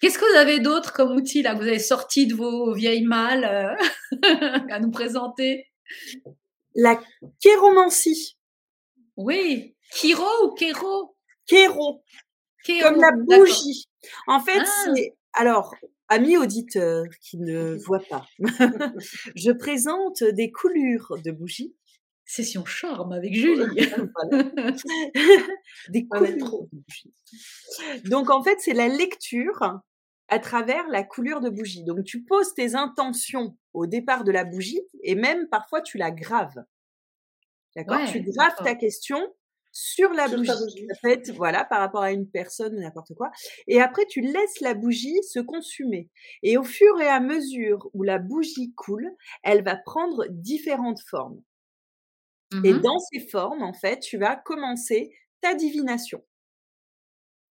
Qu'est-ce 0.00 0.18
que 0.18 0.30
vous 0.32 0.38
avez 0.38 0.60
d'autre 0.60 0.92
comme 0.92 1.12
outil 1.16 1.42
là? 1.42 1.54
Que 1.54 1.58
vous 1.62 1.68
avez 1.68 1.78
sorti 1.78 2.26
de 2.26 2.34
vos 2.34 2.74
vieilles 2.74 3.04
malles 3.04 3.44
euh, 3.44 4.20
à 4.70 4.80
nous 4.80 4.90
présenter? 4.90 5.66
La 6.74 7.00
kéromancie. 7.40 8.36
Oui, 9.16 9.76
Kiro 9.92 10.26
ou 10.44 10.54
Kéro? 10.54 11.16
Kéro, 11.46 12.02
comme 12.82 13.00
la 13.00 13.12
bougie. 13.12 13.84
En 14.26 14.40
fait, 14.40 14.58
Ah. 14.60 14.84
c'est 14.94 15.14
alors 15.34 15.74
amis 16.08 16.36
auditeurs 16.36 17.04
qui 17.20 17.38
ne 17.38 17.74
voient 17.84 18.02
pas, 18.10 18.26
je 19.36 19.50
présente 19.52 20.22
des 20.24 20.50
coulures 20.50 21.14
de 21.24 21.30
bougies, 21.30 21.74
Session 22.26 22.64
charme 22.64 23.12
avec 23.12 23.34
Julie. 23.34 23.66
Des 25.90 26.06
trop. 26.38 26.68
Donc 28.06 28.30
en 28.30 28.42
fait, 28.42 28.56
c'est 28.60 28.72
la 28.72 28.88
lecture 28.88 29.80
à 30.28 30.38
travers 30.38 30.88
la 30.88 31.04
coulure 31.04 31.40
de 31.40 31.50
bougie. 31.50 31.84
Donc 31.84 32.04
tu 32.04 32.24
poses 32.24 32.54
tes 32.54 32.74
intentions 32.74 33.56
au 33.72 33.86
départ 33.86 34.24
de 34.24 34.32
la 34.32 34.44
bougie 34.44 34.80
et 35.02 35.14
même 35.14 35.48
parfois 35.48 35.82
tu 35.82 35.98
la 35.98 36.10
graves. 36.10 36.64
D'accord? 37.76 37.98
Ouais, 37.98 38.10
Tu 38.10 38.22
graves 38.22 38.56
ta 38.62 38.74
question 38.74 39.18
sur 39.72 40.10
la 40.12 40.28
Sur 40.28 40.38
bougie. 40.38 40.50
bougie. 40.52 40.86
Peut 41.02 41.10
être 41.10 41.30
voilà 41.32 41.64
par 41.64 41.80
rapport 41.80 42.02
à 42.02 42.12
une 42.12 42.30
personne 42.30 42.74
ou 42.76 42.80
n'importe 42.80 43.12
quoi. 43.14 43.30
Et 43.66 43.80
après 43.82 44.06
tu 44.06 44.20
laisses 44.20 44.60
la 44.60 44.74
bougie 44.74 45.20
se 45.24 45.40
consumer. 45.40 46.08
Et 46.42 46.56
au 46.56 46.64
fur 46.64 47.00
et 47.00 47.08
à 47.08 47.20
mesure 47.20 47.90
où 47.92 48.02
la 48.02 48.18
bougie 48.18 48.72
coule, 48.76 49.10
elle 49.42 49.64
va 49.64 49.76
prendre 49.76 50.26
différentes 50.30 51.00
formes. 51.00 51.42
Et 52.62 52.74
Mhm. 52.74 52.80
dans 52.80 52.98
ces 52.98 53.20
formes, 53.20 53.62
en 53.62 53.72
fait, 53.74 54.00
tu 54.00 54.18
vas 54.18 54.36
commencer 54.36 55.14
ta 55.40 55.54
divination. 55.54 56.24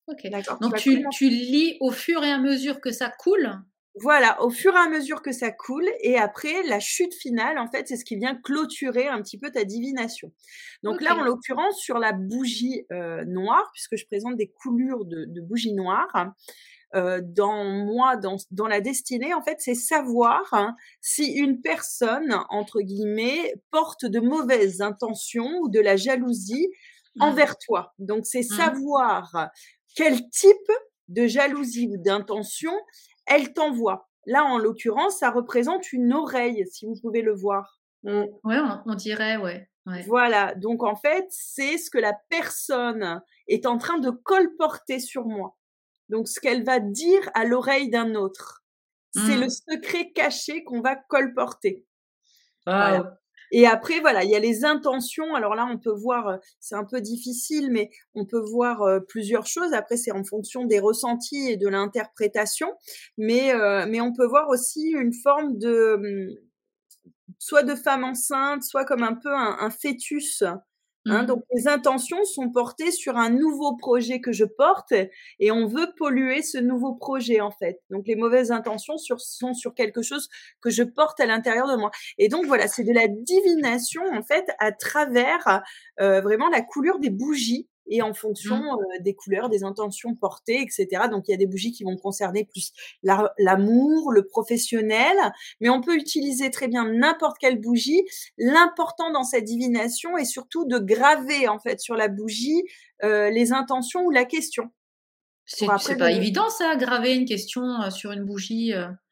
Ok. 0.07 0.27
D'accord 0.29 0.59
Donc 0.59 0.75
tu, 0.75 0.89
commencer- 0.89 1.09
tu 1.09 1.29
lis 1.29 1.77
au 1.79 1.91
fur 1.91 2.23
et 2.23 2.31
à 2.31 2.37
mesure 2.37 2.81
que 2.81 2.91
ça 2.91 3.09
coule? 3.09 3.49
Voilà, 3.95 4.41
au 4.43 4.49
fur 4.49 4.73
et 4.75 4.77
à 4.77 4.87
mesure 4.87 5.21
que 5.21 5.31
ça 5.31 5.51
coule, 5.51 5.87
et 6.01 6.17
après, 6.17 6.63
la 6.63 6.79
chute 6.79 7.13
finale, 7.13 7.57
en 7.57 7.67
fait, 7.69 7.87
c'est 7.87 7.97
ce 7.97 8.05
qui 8.05 8.15
vient 8.15 8.35
clôturer 8.35 9.07
un 9.07 9.21
petit 9.21 9.37
peu 9.37 9.51
ta 9.51 9.65
divination. 9.65 10.31
Donc 10.83 11.01
là, 11.01 11.15
en 11.17 11.23
l'occurrence, 11.23 11.77
sur 11.79 11.97
la 11.97 12.13
bougie 12.13 12.85
euh, 12.93 13.25
noire, 13.25 13.69
puisque 13.73 13.97
je 13.97 14.05
présente 14.05 14.37
des 14.37 14.47
coulures 14.51 15.05
de, 15.05 15.25
de 15.25 15.41
bougie 15.41 15.73
noire, 15.73 16.07
euh, 16.95 17.21
dans 17.23 17.63
moi, 17.65 18.15
dans, 18.15 18.37
dans 18.51 18.67
la 18.67 18.81
destinée, 18.81 19.33
en 19.33 19.41
fait, 19.41 19.57
c'est 19.59 19.75
savoir 19.75 20.41
hein, 20.53 20.75
si 21.01 21.33
une 21.33 21.61
personne, 21.61 22.35
entre 22.49 22.81
guillemets, 22.81 23.53
porte 23.71 24.05
de 24.05 24.19
mauvaises 24.19 24.81
intentions 24.81 25.59
ou 25.61 25.69
de 25.69 25.79
la 25.79 25.95
jalousie 25.95 26.67
mmh. 27.15 27.23
envers 27.23 27.57
toi. 27.57 27.93
Donc, 27.99 28.25
c'est 28.25 28.39
mmh. 28.39 28.55
savoir 28.55 29.49
quel 29.95 30.29
type 30.29 30.71
de 31.07 31.27
jalousie 31.27 31.89
ou 31.91 31.97
d'intention 31.97 32.73
elle 33.25 33.53
t'envoie. 33.53 34.09
Là, 34.25 34.43
en 34.43 34.57
l'occurrence, 34.57 35.19
ça 35.19 35.31
représente 35.31 35.93
une 35.93 36.13
oreille, 36.13 36.65
si 36.71 36.85
vous 36.85 36.95
pouvez 37.01 37.21
le 37.21 37.33
voir. 37.33 37.79
Oui, 38.03 38.25
Ouais, 38.43 38.57
on, 38.85 38.95
dirait, 38.95 39.37
ouais. 39.37 39.67
Voilà, 40.05 40.53
donc 40.55 40.83
en 40.83 40.95
fait, 40.95 41.25
c'est 41.29 41.77
ce 41.77 41.89
que 41.89 41.97
la 41.97 42.13
personne 42.29 43.21
est 43.47 43.65
en 43.65 43.77
train 43.77 43.97
de 43.97 44.09
colporter 44.11 44.99
sur 44.99 45.25
moi. 45.25 45.57
Donc, 46.09 46.27
ce 46.27 46.39
qu'elle 46.39 46.63
va 46.63 46.79
dire 46.79 47.29
à 47.33 47.45
l'oreille 47.45 47.89
d'un 47.89 48.15
autre. 48.15 48.63
C'est 49.11 49.37
le 49.37 49.47
mmh. 49.47 49.71
secret 49.71 50.11
caché 50.11 50.63
qu'on 50.63 50.81
va 50.81 50.95
colporter. 50.95 51.83
Et 53.51 53.65
après, 53.65 53.99
voilà, 53.99 54.23
il 54.23 54.29
y 54.29 54.35
a 54.35 54.39
les 54.39 54.63
intentions. 54.63 55.33
Alors 55.33 55.55
là, 55.55 55.65
on 55.65 55.79
peut 55.79 55.93
voir, 55.93 56.37
c'est 56.59 56.75
un 56.75 56.85
peu 56.85 57.01
difficile, 57.01 57.71
mais 57.71 57.89
on 58.13 58.25
peut 58.25 58.39
voir 58.39 59.01
plusieurs 59.07 59.47
choses. 59.47 59.73
Après, 59.73 59.97
c'est 59.97 60.11
en 60.11 60.23
fonction 60.23 60.65
des 60.65 60.79
ressentis 60.79 61.49
et 61.49 61.57
de 61.57 61.67
l'interprétation. 61.67 62.71
Mais, 63.17 63.51
mais 63.87 63.99
on 64.01 64.13
peut 64.13 64.27
voir 64.27 64.49
aussi 64.49 64.91
une 64.91 65.13
forme 65.13 65.57
de, 65.57 65.97
mmh, 65.97 66.35
soit 67.39 67.63
de 67.63 67.73
femme 67.73 68.03
enceinte, 68.03 68.61
soit 68.61 68.85
comme 68.85 69.01
un 69.01 69.15
peu 69.15 69.33
un 69.33 69.71
fœtus 69.71 70.43
Hein, 71.05 71.23
mmh. 71.23 71.25
donc 71.27 71.43
les 71.53 71.67
intentions 71.69 72.23
sont 72.25 72.49
portées 72.49 72.91
sur 72.91 73.15
un 73.15 73.29
nouveau 73.29 73.77
projet 73.77 74.19
que 74.19 74.33
je 74.33 74.43
porte 74.43 74.93
et 75.39 75.49
on 75.49 75.65
veut 75.65 75.87
polluer 75.97 76.41
ce 76.41 76.57
nouveau 76.57 76.93
projet 76.93 77.39
en 77.39 77.51
fait. 77.51 77.79
Donc 77.89 78.05
les 78.05 78.17
mauvaises 78.17 78.51
intentions 78.51 78.97
sont 78.97 79.53
sur 79.53 79.73
quelque 79.73 80.01
chose 80.01 80.27
que 80.61 80.69
je 80.69 80.83
porte 80.83 81.21
à 81.21 81.25
l'intérieur 81.25 81.69
de 81.69 81.77
moi. 81.77 81.91
Et 82.17 82.27
donc 82.27 82.45
voilà, 82.47 82.67
c'est 82.67 82.83
de 82.83 82.91
la 82.91 83.07
divination 83.07 84.01
en 84.11 84.23
fait 84.23 84.45
à 84.59 84.73
travers 84.73 85.61
euh, 86.01 86.19
vraiment 86.19 86.49
la 86.49 86.61
couleur 86.61 86.99
des 86.99 87.09
bougies 87.09 87.68
et 87.89 88.01
en 88.01 88.13
fonction 88.13 88.57
mmh. 88.57 88.77
euh, 88.79 89.01
des 89.01 89.13
couleurs, 89.13 89.49
des 89.49 89.63
intentions 89.63 90.15
portées, 90.15 90.61
etc. 90.61 91.03
Donc 91.11 91.27
il 91.27 91.31
y 91.31 91.33
a 91.33 91.37
des 91.37 91.47
bougies 91.47 91.71
qui 91.71 91.83
vont 91.83 91.97
concerner 91.97 92.45
plus 92.45 92.71
l'amour, 93.03 94.11
le 94.11 94.25
professionnel, 94.25 95.15
mais 95.59 95.69
on 95.69 95.81
peut 95.81 95.95
utiliser 95.95 96.51
très 96.51 96.67
bien 96.67 96.85
n'importe 96.85 97.37
quelle 97.39 97.59
bougie. 97.59 98.03
L'important 98.37 99.11
dans 99.11 99.23
cette 99.23 99.45
divination 99.45 100.17
est 100.17 100.25
surtout 100.25 100.65
de 100.65 100.77
graver 100.77 101.47
en 101.47 101.59
fait 101.59 101.79
sur 101.79 101.95
la 101.95 102.07
bougie 102.07 102.63
euh, 103.03 103.29
les 103.29 103.51
intentions 103.51 104.03
ou 104.05 104.11
la 104.11 104.25
question. 104.25 104.69
C'est 105.45 105.97
pas 105.97 106.11
évident 106.11 106.49
ça, 106.49 106.75
graver 106.75 107.15
une 107.15 107.25
question 107.25 107.63
euh, 107.81 107.89
sur 107.89 108.11
une 108.11 108.23
bougie. 108.23 108.71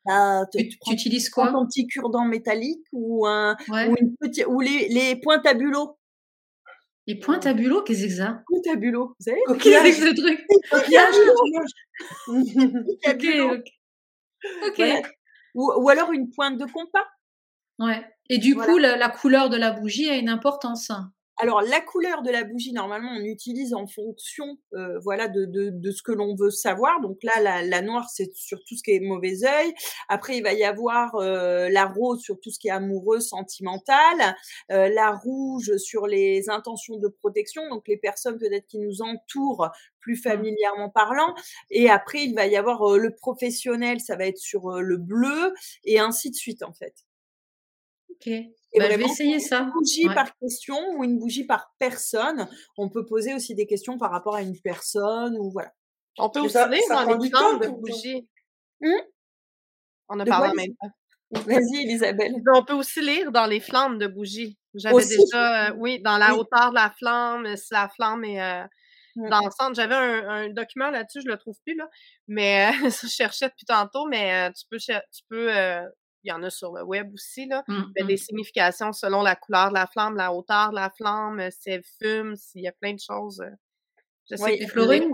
Ah, 0.09 0.43
tu, 0.53 0.69
utilises 0.91 1.29
quoi? 1.29 1.49
Un 1.49 1.65
petit 1.65 1.85
cure-dent 1.87 2.25
métallique 2.25 2.85
ou 2.93 3.25
un 3.25 3.57
ou, 3.69 3.95
une 3.99 4.15
petite, 4.15 4.45
ou 4.47 4.61
les, 4.61 4.87
les 4.87 5.15
points 5.17 5.39
tabulos 5.39 5.96
les 7.07 7.15
points 7.15 7.39
tabulo, 7.39 7.83
qu'est-ce 7.83 8.03
que 8.03 8.09
c'est 8.09 8.17
ça? 8.17 8.43
Points 8.47 8.61
tabulo, 8.61 9.15
vous 9.17 9.23
savez 9.23 9.39
Qu'est-ce 9.59 10.01
que 10.01 10.07
ce 10.07 10.13
truc? 10.13 10.45
Coquillage 10.71 11.15
Ok, 13.07 13.25
ok. 14.67 14.81
Ou, 15.55 15.71
ou, 15.77 15.89
alors 15.89 16.11
une 16.11 16.29
pointe 16.29 16.57
de 16.57 16.65
compas. 16.65 17.07
Ouais. 17.79 18.05
Et 18.29 18.37
du 18.37 18.55
coup, 18.55 18.77
la, 18.77 18.97
la, 18.97 19.09
couleur 19.09 19.49
de 19.49 19.57
la 19.57 19.71
bougie 19.71 20.09
a 20.09 20.17
une 20.17 20.29
importance. 20.29 20.91
Alors 21.39 21.61
la 21.61 21.81
couleur 21.81 22.23
de 22.23 22.31
la 22.31 22.43
bougie, 22.43 22.73
normalement, 22.73 23.11
on 23.11 23.23
utilise 23.23 23.75
en 23.75 23.85
fonction, 23.85 24.57
euh, 24.73 24.97
voilà, 25.03 25.27
de, 25.27 25.45
de, 25.45 25.69
de, 25.69 25.91
ce 25.91 26.01
que 26.01 26.11
l'on 26.11 26.35
veut 26.35 26.49
savoir. 26.49 26.99
Donc 26.99 27.19
là, 27.21 27.39
la, 27.41 27.61
la 27.61 27.81
noire, 27.83 28.09
c'est 28.09 28.33
sur 28.33 28.57
tout 28.65 28.75
ce 28.75 28.81
qui 28.81 28.91
est 28.91 28.99
mauvais 28.99 29.43
œil. 29.45 29.71
Après, 30.09 30.37
il 30.37 30.43
va 30.43 30.53
y 30.53 30.63
avoir 30.63 31.13
euh, 31.15 31.69
la 31.69 31.85
rose 31.85 32.21
sur 32.21 32.39
tout 32.39 32.49
ce 32.49 32.57
qui 32.57 32.69
est 32.69 32.71
amoureux, 32.71 33.19
sentimental. 33.19 34.35
Euh, 34.71 34.89
la 34.89 35.11
rouge 35.11 35.77
sur 35.77 36.07
les 36.07 36.49
intentions 36.49 36.97
de 36.97 37.07
protection, 37.07 37.69
donc 37.69 37.87
les 37.87 37.97
personnes 37.97 38.39
peut-être 38.39 38.65
qui 38.65 38.79
nous 38.79 39.03
entourent 39.03 39.69
plus 39.99 40.15
mmh. 40.15 40.29
familièrement 40.29 40.89
parlant. 40.89 41.35
Et 41.69 41.87
après, 41.87 42.23
il 42.23 42.33
va 42.33 42.47
y 42.47 42.55
avoir 42.55 42.97
le 42.97 43.13
professionnel, 43.13 43.99
ça 43.99 44.15
va 44.15 44.25
être 44.25 44.39
sur 44.39 44.71
le 44.81 44.97
bleu, 44.97 45.53
et 45.85 45.99
ainsi 45.99 46.31
de 46.31 46.35
suite, 46.35 46.63
en 46.63 46.73
fait. 46.73 47.06
Ok. 48.17 48.27
Et 48.27 48.79
bah, 48.79 48.89
je 48.91 48.97
vais 48.97 49.05
essayer 49.05 49.39
ça. 49.39 49.61
Une 49.61 49.71
bougie 49.71 50.07
par 50.13 50.35
question 50.37 50.77
ou 50.95 51.03
une 51.03 51.17
bougie 51.19 51.45
par 51.45 51.73
personne. 51.79 52.47
On 52.77 52.89
peut 52.89 53.05
poser 53.05 53.33
aussi 53.33 53.55
des 53.55 53.65
questions 53.65 53.97
par 53.97 54.11
rapport 54.11 54.35
à 54.35 54.41
une 54.41 54.59
personne 54.59 55.37
ou 55.37 55.51
voilà. 55.51 55.71
On 56.17 56.29
peut 56.29 56.39
aussi 56.39 56.57
lire 56.57 56.65
dans 56.89 57.17
les 57.17 57.29
flammes 57.29 57.59
de 57.59 57.67
bougies. 57.67 58.27
Hum? 58.83 59.01
On 60.09 60.19
a 60.19 60.25
parlé 60.25 60.49
en 60.49 60.53
même 60.53 60.75
temps. 60.81 60.91
Vas-y, 61.31 61.83
Elisabeth. 61.83 62.31
On 62.53 62.63
peut 62.63 62.73
aussi 62.73 63.01
lire 63.01 63.31
dans 63.31 63.45
les 63.45 63.59
flammes 63.59 63.97
de 63.97 64.07
bougies. 64.07 64.57
J'avais 64.73 65.05
déjà, 65.05 65.69
euh, 65.69 65.73
oui, 65.77 65.99
dans 66.01 66.17
la 66.17 66.35
hauteur 66.35 66.69
de 66.69 66.75
la 66.75 66.93
flamme, 66.97 67.55
si 67.57 67.73
la 67.73 67.89
flamme 67.89 68.23
est 68.23 68.41
euh, 68.41 68.63
dans 69.15 69.41
le 69.43 69.51
centre. 69.51 69.75
J'avais 69.75 69.95
un, 69.95 70.49
document 70.49 70.89
là-dessus, 70.89 71.21
je 71.25 71.29
le 71.29 71.37
trouve 71.37 71.57
plus 71.65 71.75
là, 71.75 71.89
mais 72.27 72.69
euh, 72.69 72.71
je 73.03 73.07
cherchais 73.07 73.49
depuis 73.49 73.65
tantôt. 73.65 74.05
Mais 74.07 74.51
tu 74.53 74.65
peux, 74.69 74.77
tu 74.77 75.23
peux 75.29 75.49
il 76.23 76.29
y 76.29 76.31
en 76.31 76.43
a 76.43 76.49
sur 76.49 76.73
le 76.73 76.83
web 76.83 77.13
aussi, 77.13 77.47
là. 77.47 77.63
Mmh, 77.67 78.05
des 78.07 78.17
significations 78.17 78.91
selon 78.93 79.21
la 79.21 79.35
couleur 79.35 79.69
de 79.69 79.75
la 79.75 79.87
flamme, 79.87 80.15
la 80.15 80.33
hauteur 80.33 80.71
de 80.71 80.75
la 80.75 80.89
flamme, 80.89 81.39
euh, 81.39 81.49
si 81.51 81.69
elle 81.69 81.83
fume, 81.99 82.35
s'il 82.35 82.61
y 82.61 82.67
a 82.67 82.71
plein 82.71 82.93
de 82.93 82.99
choses. 82.99 83.41
Euh, 83.41 83.49
je 84.29 84.35
sais 84.35 84.67
Florine, 84.67 85.09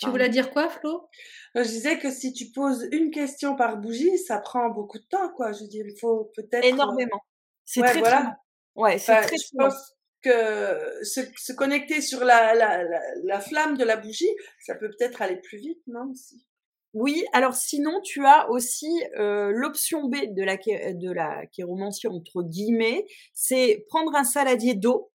tu 0.00 0.08
voulais 0.08 0.30
dire 0.30 0.50
quoi, 0.50 0.70
Flo? 0.70 1.06
Je 1.54 1.62
disais 1.62 1.98
que 1.98 2.10
si 2.10 2.32
tu 2.32 2.46
poses 2.50 2.88
une 2.92 3.10
question 3.10 3.56
par 3.56 3.76
bougie, 3.76 4.16
ça 4.16 4.38
prend 4.38 4.70
beaucoup 4.70 4.98
de 4.98 5.04
temps, 5.04 5.28
quoi. 5.36 5.52
Je 5.52 5.60
veux 5.60 5.68
dire, 5.68 5.84
il 5.86 5.98
faut 6.00 6.32
peut-être... 6.34 6.64
Euh, 6.64 6.68
Énormément. 6.68 7.20
C'est 7.66 7.82
très, 7.82 7.98
voilà. 7.98 8.36
Ouais, 8.74 8.98
c'est 8.98 9.20
très 9.20 9.36
Je 9.36 9.56
pense 9.56 9.94
que 10.22 11.04
se, 11.04 11.52
connecter 11.52 12.00
sur 12.00 12.24
la, 12.24 12.54
la, 12.54 12.82
la, 13.22 13.40
flamme 13.40 13.76
de 13.76 13.84
la 13.84 13.98
bougie, 13.98 14.34
ça 14.60 14.74
peut 14.74 14.88
peut-être 14.88 15.20
aller 15.20 15.36
plus 15.36 15.58
vite, 15.58 15.82
non 15.86 16.10
aussi? 16.10 16.46
Oui, 16.94 17.24
alors 17.32 17.54
sinon, 17.54 18.00
tu 18.02 18.24
as 18.24 18.48
aussi 18.50 19.02
euh, 19.18 19.50
l'option 19.52 20.04
B 20.04 20.14
de 20.30 20.42
la, 20.44 20.56
de 20.56 21.10
la 21.10 21.42
chéromancie, 21.54 22.06
entre 22.06 22.42
guillemets, 22.42 23.04
c'est 23.32 23.84
prendre 23.88 24.14
un 24.14 24.24
saladier 24.24 24.74
d'eau. 24.74 25.10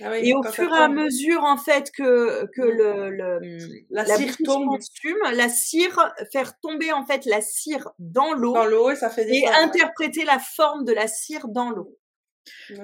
Ah 0.00 0.18
et 0.18 0.32
au 0.32 0.42
fur 0.42 0.72
et 0.72 0.78
à 0.78 0.88
mesure, 0.88 1.44
en 1.44 1.58
fait, 1.58 1.90
que, 1.90 2.46
que 2.56 2.62
le, 2.62 3.10
le 3.10 3.38
la, 3.90 4.06
cire 4.06 4.34
tombe, 4.42 4.78
la 5.34 5.50
cire, 5.50 6.14
faire 6.32 6.58
tomber, 6.60 6.92
en 6.92 7.04
fait, 7.04 7.26
la 7.26 7.42
cire 7.42 7.90
dans 7.98 8.32
l'eau. 8.32 8.54
Dans 8.54 8.64
l'eau, 8.64 8.90
et 8.90 8.96
ça 8.96 9.10
fait 9.10 9.26
des 9.26 9.36
Et 9.36 9.46
interpréter 9.48 10.24
la 10.24 10.38
forme 10.38 10.86
de 10.86 10.92
la 10.92 11.06
cire 11.06 11.48
dans 11.48 11.68
l'eau. 11.68 11.98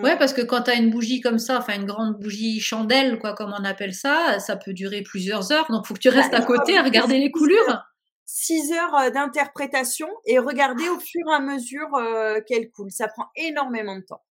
Ouais, 0.00 0.16
parce 0.18 0.32
que 0.32 0.40
quand 0.40 0.62
tu 0.62 0.70
as 0.70 0.74
une 0.74 0.90
bougie 0.90 1.20
comme 1.20 1.38
ça, 1.38 1.58
enfin 1.58 1.74
une 1.74 1.86
grande 1.86 2.18
bougie 2.18 2.60
chandelle, 2.60 3.18
quoi, 3.18 3.34
comme 3.34 3.52
on 3.58 3.64
appelle 3.64 3.94
ça, 3.94 4.38
ça 4.38 4.56
peut 4.56 4.72
durer 4.72 5.02
plusieurs 5.02 5.52
heures. 5.52 5.66
Donc, 5.70 5.86
faut 5.86 5.94
que 5.94 6.00
tu 6.00 6.08
restes 6.08 6.34
à 6.34 6.42
côté 6.42 6.76
à 6.76 6.82
regarder 6.82 7.18
les 7.18 7.30
coulures. 7.30 7.82
Six 8.24 8.72
heures 8.72 8.94
euh, 8.94 9.10
d'interprétation 9.10 10.08
et 10.26 10.38
regarder 10.38 10.88
au 10.88 11.00
fur 11.00 11.22
et 11.30 11.34
à 11.34 11.40
mesure 11.40 11.94
euh, 11.94 12.40
qu'elle 12.46 12.70
coule. 12.70 12.90
Ça 12.90 13.08
prend 13.08 13.26
énormément 13.36 13.96
de 13.96 14.02
temps. 14.02 14.22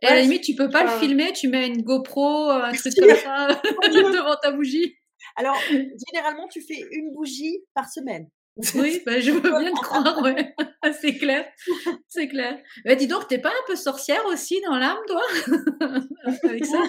Et 0.00 0.06
à 0.06 0.14
la 0.14 0.22
limite, 0.22 0.42
tu 0.42 0.54
peux 0.54 0.68
pas 0.68 0.82
le 0.82 0.90
filmer, 0.98 1.32
tu 1.32 1.48
mets 1.48 1.68
une 1.68 1.82
GoPro, 1.82 2.50
un 2.50 2.72
truc 2.72 2.92
comme 2.98 3.14
ça 3.14 3.46
devant 3.84 4.36
ta 4.42 4.50
bougie. 4.50 4.96
Alors, 5.36 5.56
généralement, 6.12 6.48
tu 6.48 6.60
fais 6.60 6.86
une 6.90 7.12
bougie 7.12 7.58
par 7.74 7.88
semaine. 7.88 8.28
Oui, 8.74 9.02
bah, 9.06 9.20
je 9.20 9.30
veux 9.30 9.40
bien 9.40 9.72
te 9.72 9.80
croire, 9.80 10.20
ouais. 10.22 10.54
c'est 11.00 11.16
clair, 11.16 11.46
c'est 12.08 12.28
clair. 12.28 12.58
Mais 12.84 12.96
dis 12.96 13.06
donc, 13.06 13.28
t'es 13.28 13.38
pas 13.38 13.50
un 13.50 13.66
peu 13.66 13.76
sorcière 13.76 14.24
aussi 14.26 14.60
dans 14.62 14.76
l'âme, 14.76 14.98
toi? 15.06 15.22
Avec 16.44 16.66
ça? 16.66 16.82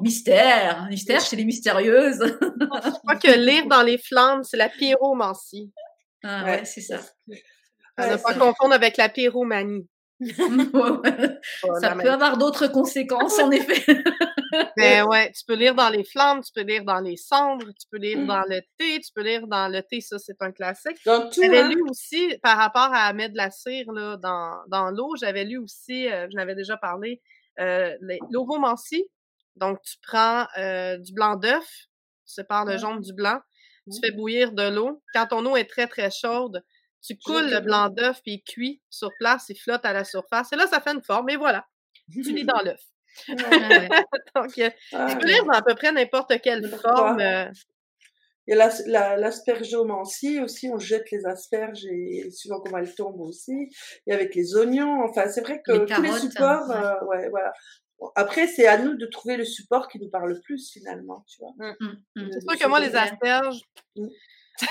Mystère, 0.00 0.86
mystère 0.88 1.20
chez 1.20 1.36
les 1.36 1.44
mystérieuses. 1.44 2.20
je 2.20 2.90
crois 3.00 3.16
que 3.16 3.38
lire 3.38 3.66
dans 3.66 3.82
les 3.82 3.98
flammes, 3.98 4.42
c'est 4.44 4.56
la 4.56 4.68
pyromancie. 4.68 5.70
Ah 6.24 6.44
ouais, 6.44 6.64
c'est 6.64 6.80
ça. 6.80 6.98
On 7.98 8.10
ne 8.10 8.16
pas 8.16 8.34
confondre 8.34 8.74
avec 8.74 8.96
la 8.96 9.08
pyromanie. 9.08 9.86
ça 11.80 11.94
peut 11.94 12.10
avoir 12.10 12.38
d'autres 12.38 12.66
conséquences, 12.66 13.38
en 13.38 13.50
effet. 13.50 13.84
Mais 14.76 15.02
ouais, 15.02 15.30
tu 15.32 15.44
peux 15.46 15.54
lire 15.54 15.74
dans 15.74 15.90
les 15.90 16.02
flammes, 16.04 16.42
tu 16.42 16.52
peux 16.52 16.62
lire 16.62 16.84
dans 16.84 17.00
les 17.00 17.16
cendres, 17.16 17.66
tu 17.66 17.86
peux 17.90 17.98
lire 17.98 18.26
dans 18.26 18.42
le 18.48 18.60
thé, 18.78 19.00
tu 19.00 19.12
peux 19.14 19.22
lire 19.22 19.46
dans 19.46 19.68
le 19.68 19.80
thé, 19.82 20.00
ça 20.00 20.18
c'est 20.18 20.40
un 20.40 20.50
classique. 20.50 20.98
J'avais 21.04 21.60
hein? 21.60 21.68
lu 21.68 21.82
aussi, 21.88 22.36
par 22.42 22.56
rapport 22.56 22.90
à 22.92 23.12
mettre 23.12 23.34
de 23.34 23.38
la 23.38 23.50
cire 23.50 23.92
là, 23.92 24.16
dans, 24.16 24.56
dans 24.68 24.90
l'eau, 24.90 25.14
j'avais 25.16 25.44
lu 25.44 25.58
aussi, 25.58 26.08
euh, 26.08 26.26
je 26.30 26.36
n'avais 26.36 26.56
déjà 26.56 26.76
parlé, 26.76 27.20
euh, 27.60 27.94
l'ovomancie. 28.30 29.06
Donc 29.54 29.80
tu 29.82 29.96
prends 30.02 30.46
euh, 30.58 30.98
du 30.98 31.12
blanc 31.12 31.36
d'œuf, 31.36 31.66
tu 32.26 32.34
sépares 32.34 32.64
le 32.64 32.76
jaune 32.76 33.00
du 33.00 33.12
blanc, 33.12 33.40
tu 33.90 34.00
fais 34.00 34.12
bouillir 34.12 34.52
de 34.52 34.68
l'eau. 34.68 35.02
Quand 35.14 35.26
ton 35.26 35.44
eau 35.46 35.56
est 35.56 35.68
très 35.68 35.86
très 35.86 36.10
chaude, 36.10 36.62
Tu 37.02 37.16
coules 37.16 37.50
le 37.50 37.60
blanc 37.60 37.88
d'œuf, 37.88 38.20
puis 38.22 38.34
il 38.34 38.42
cuit 38.42 38.82
sur 38.90 39.10
place, 39.18 39.46
il 39.48 39.56
flotte 39.56 39.84
à 39.84 39.92
la 39.92 40.04
surface. 40.04 40.52
Et 40.52 40.56
là, 40.56 40.66
ça 40.66 40.80
fait 40.80 40.90
une 40.90 41.02
forme, 41.02 41.30
et 41.30 41.36
voilà. 41.36 41.66
Tu 42.12 42.22
lis 42.22 42.44
dans 42.44 42.60
l'œuf. 42.62 42.80
Donc, 44.36 44.58
euh, 44.58 44.70
tu 45.08 45.18
peux 45.18 45.26
lire 45.26 45.44
dans 45.44 45.52
à 45.52 45.62
peu 45.62 45.74
près 45.74 45.92
n'importe 45.92 46.40
quelle 46.40 46.68
forme. 46.68 47.20
Euh. 47.20 47.46
Il 48.46 48.56
y 48.56 48.96
a 48.96 49.16
l'aspergeomancie 49.18 50.40
aussi, 50.40 50.70
on 50.72 50.78
jette 50.78 51.10
les 51.10 51.26
asperges 51.26 51.84
et 51.84 52.30
souvent 52.30 52.60
comment 52.60 52.78
elles 52.78 52.94
tombent 52.94 53.20
aussi. 53.20 53.68
Et 54.06 54.12
avec 54.12 54.34
les 54.34 54.56
oignons, 54.56 55.02
enfin 55.04 55.28
c'est 55.28 55.42
vrai 55.42 55.60
que 55.62 55.84
tous 55.84 56.00
les 56.00 56.12
supports, 56.12 56.70
euh, 56.70 57.04
ouais, 57.04 57.28
voilà. 57.28 57.52
Après, 58.14 58.46
c'est 58.46 58.66
à 58.66 58.78
nous 58.78 58.94
de 58.94 59.04
trouver 59.06 59.36
le 59.36 59.44
support 59.44 59.88
qui 59.88 59.98
nous 59.98 60.08
parle 60.08 60.30
le 60.30 60.40
plus 60.40 60.70
finalement, 60.70 61.26
tu 61.28 61.42
vois. 61.42 61.52
Mmh, 61.58 61.74
mmh, 61.80 62.22
mmh. 62.22 62.28
C'est 62.32 62.40
sûr 62.40 62.58
que 62.58 62.68
moi, 62.68 62.80
les 62.80 62.96
asperges, 62.96 63.60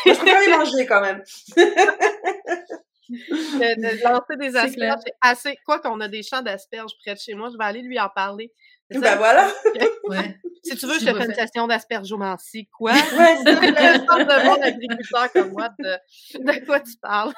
moi, 0.06 0.14
je 0.14 0.20
préfère 0.20 0.40
les 0.42 0.58
manger 0.58 0.86
quand 0.86 1.02
même. 1.02 1.24
de, 3.10 4.04
lancer 4.04 4.36
des 4.38 4.56
asperges, 4.56 5.00
c'est 5.06 5.16
assez. 5.22 5.58
Quoi 5.66 5.80
qu'on 5.80 6.00
a 6.02 6.08
des 6.08 6.24
champs 6.24 6.42
d'asperges 6.42 6.92
près 7.04 7.14
de 7.14 7.20
chez 7.20 7.34
moi, 7.34 7.50
je 7.52 7.58
vais 7.58 7.64
aller 7.64 7.82
lui 7.82 8.00
en 8.00 8.10
parler. 8.10 8.52
Ben 8.90 9.16
voilà. 9.18 9.52
Ouais. 10.06 10.38
Si 10.64 10.76
tu 10.78 10.86
veux, 10.86 11.00
je 11.00 11.06
te 11.06 11.14
fais 11.14 11.26
une 11.26 11.34
session 11.34 11.68
d'aspergeomancie. 11.68 12.68
Quoi? 12.68 12.94
Ouais, 12.94 13.38
c'est 13.44 13.56
de 13.56 14.46
bon 14.46 14.62
agriculteur 14.62 15.32
comme 15.34 15.52
moi, 15.52 15.70
de, 15.80 15.98
de 16.40 16.66
quoi 16.66 16.80
tu 16.80 16.96
parles? 17.02 17.34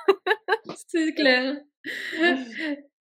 c'est 0.88 1.14
clair. 1.14 1.56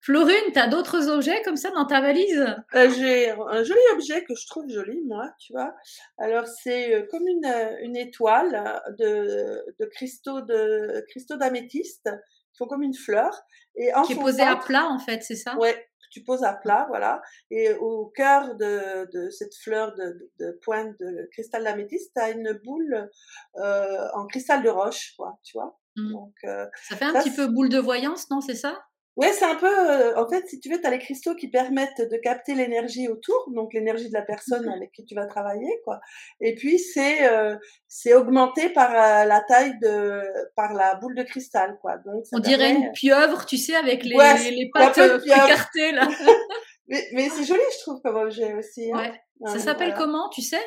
Florine, 0.08 0.54
tu 0.54 0.60
as 0.60 0.70
d'autres 0.70 1.10
objets 1.10 1.42
comme 1.42 1.58
ça 1.58 1.70
dans 1.72 1.86
ta 1.86 2.00
valise? 2.00 2.56
Euh, 2.76 2.90
J'ai 2.98 3.30
un 3.30 3.62
joli 3.62 3.82
objet 3.92 4.24
que 4.24 4.36
je 4.36 4.48
trouve 4.48 4.70
joli, 4.70 5.02
moi, 5.06 5.30
tu 5.38 5.52
vois. 5.52 5.76
Alors, 6.18 6.48
c'est 6.48 6.94
euh, 6.94 7.06
comme 7.12 7.28
une, 7.28 7.44
euh, 7.44 7.76
une 7.82 7.98
étoile 7.98 8.82
de, 8.98 9.66
de 9.78 9.86
cristaux 9.88 10.40
de 10.40 11.04
cristaux 11.10 11.36
d'améthyste 11.36 12.10
qui 12.54 12.58
font 12.58 12.68
comme 12.68 12.84
une 12.84 12.94
fleur. 12.94 13.38
Et 13.76 13.94
en 13.96 14.04
qui 14.04 14.14
est 14.14 14.16
posée 14.16 14.44
à 14.44 14.56
plat, 14.56 14.86
en 14.86 14.98
fait, 14.98 15.24
c'est 15.24 15.36
ça? 15.36 15.58
Ouais, 15.58 15.90
tu 16.10 16.24
poses 16.24 16.46
à 16.46 16.54
plat, 16.54 16.86
voilà. 16.88 17.22
Et 17.52 17.74
au 17.74 18.06
cœur 18.06 18.56
de, 18.56 19.10
de 19.12 19.30
cette 19.30 19.56
fleur 19.56 19.94
de, 19.96 20.32
de, 20.40 20.58
pointe 20.64 20.98
de 21.02 21.28
cristal 21.34 21.66
d'améthyste, 21.66 22.14
tu 22.16 22.22
as 22.22 22.30
une 22.30 22.54
boule 22.64 23.10
euh, 23.58 24.08
en 24.14 24.26
cristal 24.26 24.64
de 24.64 24.70
roche, 24.70 25.16
quoi, 25.18 25.38
tu 25.44 25.58
vois. 25.58 25.78
Mmh. 25.98 26.12
Donc, 26.14 26.34
ça 26.44 26.96
fait 26.96 27.04
un 27.04 27.14
petit 27.14 27.36
peu 27.36 27.48
boule 27.48 27.68
de 27.68 27.80
voyance, 27.80 28.30
non 28.30 28.40
C'est 28.40 28.56
ça? 28.56 28.87
Ouais, 29.18 29.34
c'est 29.34 29.46
un 29.46 29.56
peu, 29.56 29.66
euh, 29.68 30.16
en 30.16 30.30
fait, 30.30 30.48
si 30.48 30.60
tu 30.60 30.70
veux, 30.70 30.80
tu 30.80 30.86
as 30.86 30.92
les 30.92 31.00
cristaux 31.00 31.34
qui 31.34 31.48
permettent 31.48 32.02
de 32.02 32.18
capter 32.18 32.54
l'énergie 32.54 33.08
autour, 33.08 33.50
donc 33.52 33.74
l'énergie 33.74 34.10
de 34.10 34.14
la 34.14 34.22
personne 34.22 34.68
mmh 34.68 34.72
avec 34.78 34.92
qui 34.92 35.06
tu 35.06 35.16
vas 35.16 35.26
travailler, 35.26 35.82
quoi. 35.84 36.00
Et 36.40 36.54
puis 36.54 36.78
c'est 36.78 37.28
euh, 37.28 37.56
c'est 37.88 38.14
augmenté 38.14 38.70
par 38.70 38.92
euh, 38.92 39.26
la 39.26 39.42
taille 39.42 39.74
de, 39.80 40.22
par 40.56 40.74
la 40.74 40.94
boule 40.96 41.16
de 41.16 41.24
cristal, 41.24 41.80
quoi. 41.82 41.98
Donc 41.98 42.26
on 42.32 42.38
dirait 42.38 42.72
une 42.72 42.92
pieuvre, 42.92 43.44
tu 43.48 43.58
sais, 43.58 43.76
avec 43.76 44.04
les, 44.04 44.16
les 44.52 44.70
pattes 44.72 45.00
écartées 45.00 45.94
là. 45.94 46.08
mais, 46.88 47.04
mais 47.14 47.30
c'est 47.30 47.44
joli, 47.44 47.60
je 47.76 47.80
trouve, 47.82 48.00
comme 48.04 48.18
objet 48.18 48.54
aussi. 48.54 48.92
Hein. 48.94 49.14
Ouais. 49.40 49.52
Ça 49.52 49.58
s'appelle 49.58 49.96
comment, 49.98 50.30
tu 50.30 50.44
sais? 50.44 50.64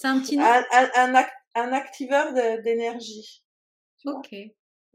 C'est 0.00 0.08
un 0.08 0.18
petit 0.20 0.38
nom? 0.38 0.44
Un, 0.44 0.64
un, 0.94 1.24
un, 1.56 1.72
activeur 1.72 2.32
d'énergie. 2.32 3.44
Ok. 4.06 4.34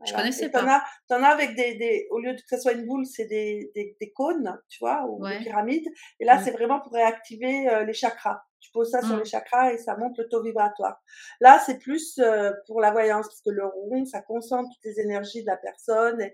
Je 0.03 0.13
connaissais 0.13 0.49
pas. 0.49 0.83
T'en 1.07 1.23
as, 1.23 1.27
as 1.27 1.31
avec 1.31 1.55
des, 1.55 1.75
des, 1.75 2.07
au 2.11 2.19
lieu 2.19 2.33
de 2.33 2.41
que 2.41 2.47
ça 2.47 2.59
soit 2.59 2.73
une 2.73 2.85
boule, 2.85 3.05
c'est 3.05 3.25
des, 3.25 3.71
des, 3.75 3.95
des, 3.99 4.11
cônes, 4.11 4.59
tu 4.67 4.79
vois, 4.79 5.05
ou 5.07 5.25
des 5.25 5.37
pyramides. 5.39 5.87
Et 6.19 6.25
là, 6.25 6.37
mmh. 6.37 6.43
c'est 6.43 6.51
vraiment 6.51 6.79
pour 6.81 6.93
réactiver 6.93 7.69
euh, 7.69 7.85
les 7.85 7.93
chakras. 7.93 8.41
Tu 8.59 8.71
poses 8.71 8.91
ça 8.91 9.01
sur 9.01 9.15
mmh. 9.15 9.19
les 9.19 9.25
chakras 9.25 9.73
et 9.73 9.77
ça 9.77 9.95
monte 9.95 10.17
le 10.17 10.27
taux 10.27 10.43
vibratoire. 10.43 11.01
Là, 11.39 11.61
c'est 11.65 11.79
plus 11.79 12.19
euh, 12.19 12.51
pour 12.67 12.81
la 12.81 12.91
voyance, 12.91 13.27
parce 13.27 13.41
que 13.41 13.51
le 13.51 13.65
rond, 13.65 14.05
ça 14.05 14.21
concentre 14.21 14.69
toutes 14.69 14.85
les 14.85 14.99
énergies 14.99 15.41
de 15.41 15.47
la 15.47 15.57
personne 15.57 16.21
et, 16.21 16.33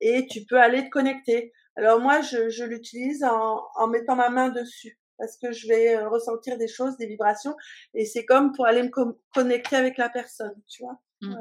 et 0.00 0.26
tu 0.26 0.44
peux 0.46 0.58
aller 0.58 0.84
te 0.84 0.90
connecter. 0.90 1.52
Alors 1.76 2.00
moi, 2.00 2.20
je, 2.22 2.48
je 2.48 2.64
l'utilise 2.64 3.24
en, 3.24 3.62
en 3.76 3.88
mettant 3.88 4.16
ma 4.16 4.30
main 4.30 4.48
dessus 4.48 4.98
parce 5.18 5.36
que 5.36 5.52
je 5.52 5.68
vais 5.68 5.94
euh, 5.94 6.08
ressentir 6.08 6.58
des 6.58 6.66
choses, 6.66 6.96
des 6.96 7.06
vibrations, 7.06 7.54
et 7.94 8.04
c'est 8.04 8.24
comme 8.24 8.52
pour 8.52 8.66
aller 8.66 8.82
me 8.82 8.90
connecter 9.32 9.76
avec 9.76 9.96
la 9.96 10.08
personne, 10.08 10.54
tu 10.66 10.82
vois. 10.82 10.98
Mmh. 11.22 11.36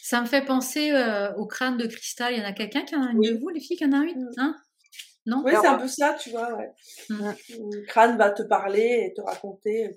Ça 0.00 0.20
me 0.20 0.26
fait 0.26 0.44
penser 0.44 0.92
euh, 0.92 1.34
au 1.34 1.46
crâne 1.46 1.76
de 1.76 1.86
cristal. 1.86 2.32
Il 2.32 2.38
y 2.38 2.42
en 2.42 2.46
a 2.46 2.52
quelqu'un 2.52 2.82
qui 2.82 2.94
en 2.94 3.02
a 3.02 3.10
une 3.10 3.20
de 3.20 3.38
vous, 3.38 3.48
les 3.48 3.60
filles, 3.60 3.76
qui 3.76 3.84
en 3.84 3.92
a 3.92 4.04
une 4.04 4.24
mmh. 4.24 4.38
hein? 4.38 4.56
Non? 5.26 5.42
Oui, 5.42 5.52
c'est 5.58 5.66
un 5.66 5.78
peu 5.78 5.88
ça, 5.88 6.14
tu 6.20 6.30
vois. 6.30 6.52
Ouais. 6.54 6.70
Mmh. 7.08 7.30
Le 7.72 7.86
crâne 7.86 8.16
va 8.18 8.30
te 8.30 8.42
parler 8.42 9.06
et 9.08 9.14
te 9.14 9.22
raconter 9.22 9.96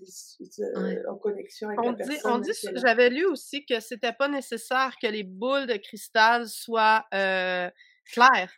euh, 0.59 1.03
en 1.09 1.15
connexion 1.15 1.67
avec 1.67 1.81
on 1.81 1.91
la 1.91 1.97
dit, 1.97 2.09
personne. 2.09 2.31
On 2.31 2.38
dit, 2.39 2.51
j'avais 2.75 3.09
lu 3.09 3.25
aussi 3.25 3.65
que 3.65 3.79
c'était 3.81 4.13
pas 4.13 4.29
nécessaire 4.29 4.95
que 5.01 5.07
les 5.07 5.23
boules 5.23 5.67
de 5.67 5.75
cristal 5.75 6.47
soient 6.47 7.05
euh, 7.13 7.69
claires 8.11 8.53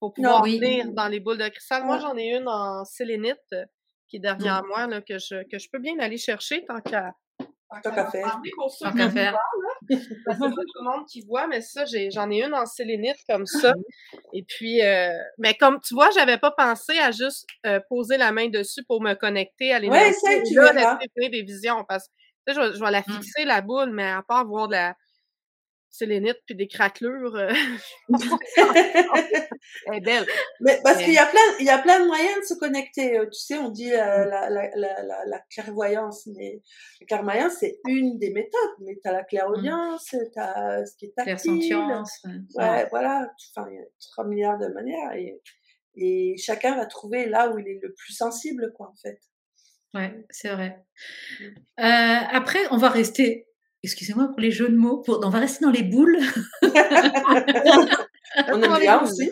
pour 0.00 0.14
pouvoir 0.14 0.42
venir 0.44 0.90
dans 0.92 1.08
les 1.08 1.20
boules 1.20 1.38
de 1.38 1.48
cristal. 1.48 1.84
Moi, 1.84 1.98
j'en 1.98 2.16
ai 2.16 2.34
une 2.34 2.48
en 2.48 2.84
sélénite 2.84 3.54
qui 4.08 4.16
est 4.16 4.20
derrière 4.20 4.64
moi, 4.64 4.86
là, 4.86 5.02
que, 5.02 5.18
je, 5.18 5.46
que 5.50 5.58
je 5.58 5.68
peux 5.70 5.78
bien 5.78 5.98
aller 5.98 6.16
chercher 6.16 6.64
tant 6.64 6.80
qu'à 6.80 7.12
Tant 7.82 7.90
qu'à 7.90 8.06
faire. 8.06 8.40
Tant 8.80 8.92
qu'à 8.92 9.10
faire. 9.10 9.36
C'est 9.88 10.24
pas 10.24 10.34
tout 10.34 10.44
le 10.46 10.84
monde 10.84 11.06
qui 11.06 11.22
voit, 11.22 11.46
mais 11.46 11.60
ça, 11.60 11.84
j'en 11.84 12.30
ai, 12.30 12.44
une 12.44 12.54
en 12.54 12.66
sélénite 12.66 13.18
comme 13.28 13.46
ça. 13.46 13.74
Et 14.32 14.42
puis, 14.42 14.82
euh, 14.82 15.08
mais 15.38 15.54
comme 15.54 15.80
tu 15.80 15.94
vois, 15.94 16.10
j'avais 16.10 16.38
pas 16.38 16.50
pensé 16.50 16.98
à 16.98 17.10
juste 17.10 17.46
euh, 17.66 17.80
poser 17.88 18.16
la 18.16 18.32
main 18.32 18.48
dessus 18.48 18.84
pour 18.84 19.02
me 19.02 19.14
connecter 19.14 19.72
à 19.72 19.78
l'énergie. 19.78 20.06
Ouais, 20.06 20.12
c'est 20.12 20.42
tu 20.42 20.54
là, 20.54 20.98
des 21.16 21.42
visions 21.42 21.84
parce 21.88 22.08
que 22.46 22.54
je, 22.54 22.74
je 22.74 22.80
vais 22.84 22.90
la 22.90 23.00
mmh. 23.00 23.12
fixer, 23.12 23.44
la 23.44 23.60
boule, 23.60 23.90
mais 23.92 24.08
à 24.10 24.22
part 24.22 24.46
voir 24.46 24.68
de 24.68 24.72
la, 24.72 24.94
sélénite 25.96 26.38
puis 26.46 26.54
des 26.54 26.68
craquelures. 26.68 27.34
Euh, 27.36 27.52
elle 29.86 29.94
est 29.94 30.00
belle. 30.00 30.26
Mais 30.60 30.80
parce 30.82 31.02
qu'il 31.02 31.12
y 31.12 31.18
a 31.18 31.26
plein, 31.26 31.40
il 31.60 31.66
y 31.66 31.70
a 31.70 31.78
plein 31.78 32.00
de 32.00 32.06
moyens 32.06 32.40
de 32.40 32.44
se 32.44 32.54
connecter. 32.54 33.18
Euh, 33.18 33.26
tu 33.26 33.38
sais, 33.38 33.58
on 33.58 33.70
dit 33.70 33.92
euh, 33.92 34.26
la, 34.26 34.50
la, 34.50 34.70
la, 34.74 35.24
la, 35.26 35.38
clairvoyance, 35.50 36.26
mais 36.26 36.60
la 37.00 37.06
clairvoyance, 37.06 37.54
c'est 37.60 37.78
une 37.86 38.18
des 38.18 38.32
méthodes. 38.32 38.76
Mais 38.80 38.98
tu 39.02 39.08
as 39.08 39.12
la 39.12 39.24
clairaudience, 39.24 40.12
mmh. 40.12 40.18
tu 40.32 40.38
as 40.38 40.86
ce 40.86 40.96
qui 40.96 41.06
est 41.06 41.14
tactile. 41.16 41.74
Ouais, 42.54 42.86
voilà. 42.90 43.30
Enfin, 43.54 43.68
il 43.70 43.76
y 43.76 43.78
a 43.78 43.86
3 44.12 44.26
milliards 44.26 44.58
de 44.58 44.68
manières 44.68 45.12
et, 45.14 45.40
et 45.96 46.36
chacun 46.38 46.76
va 46.76 46.86
trouver 46.86 47.26
là 47.26 47.50
où 47.50 47.58
il 47.58 47.66
est 47.66 47.78
le 47.82 47.92
plus 47.94 48.12
sensible, 48.12 48.72
quoi, 48.76 48.88
en 48.88 48.96
fait. 48.96 49.18
Ouais, 49.94 50.12
c'est 50.30 50.50
vrai. 50.50 50.84
Euh, 51.80 52.20
après, 52.30 52.60
on 52.70 52.76
va 52.76 52.90
rester 52.90 53.46
excusez-moi 53.86 54.28
pour 54.28 54.40
les 54.40 54.50
jeux 54.50 54.68
de 54.68 54.76
mots, 54.76 55.02
on 55.06 55.28
va 55.28 55.38
rester 55.38 55.64
dans 55.64 55.70
les 55.70 55.84
boules. 55.84 56.18
on 56.62 56.68
aime 58.62 58.80
bien 58.80 59.00
aussi. 59.00 59.30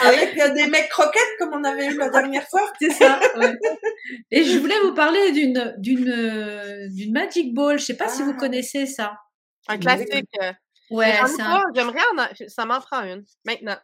Avec 0.00 0.34
des 0.54 0.66
mecs 0.66 0.88
croquettes 0.88 1.36
comme 1.38 1.52
on 1.52 1.62
avait 1.62 1.88
eu 1.88 1.96
la 1.98 2.08
dernière 2.08 2.48
fois. 2.48 2.72
C'est 2.80 2.90
ça. 2.90 3.20
Et 4.30 4.44
je 4.44 4.58
voulais 4.58 4.80
vous 4.82 4.94
parler 4.94 5.30
d'une 5.32 5.74
d'une 5.78 6.88
d'une 6.90 7.12
Magic 7.12 7.54
Ball. 7.54 7.78
Je 7.78 7.84
sais 7.84 7.96
pas 7.96 8.08
si 8.08 8.22
vous 8.22 8.32
ah. 8.34 8.40
connaissez 8.40 8.86
ça. 8.86 9.18
Un 9.68 9.78
classique. 9.78 10.26
Ouais, 10.90 11.12
j'aimerais 11.74 12.00
ça 12.48 12.64
m'en 12.64 12.80
prend 12.80 13.02
une 13.02 13.24
maintenant. 13.44 13.76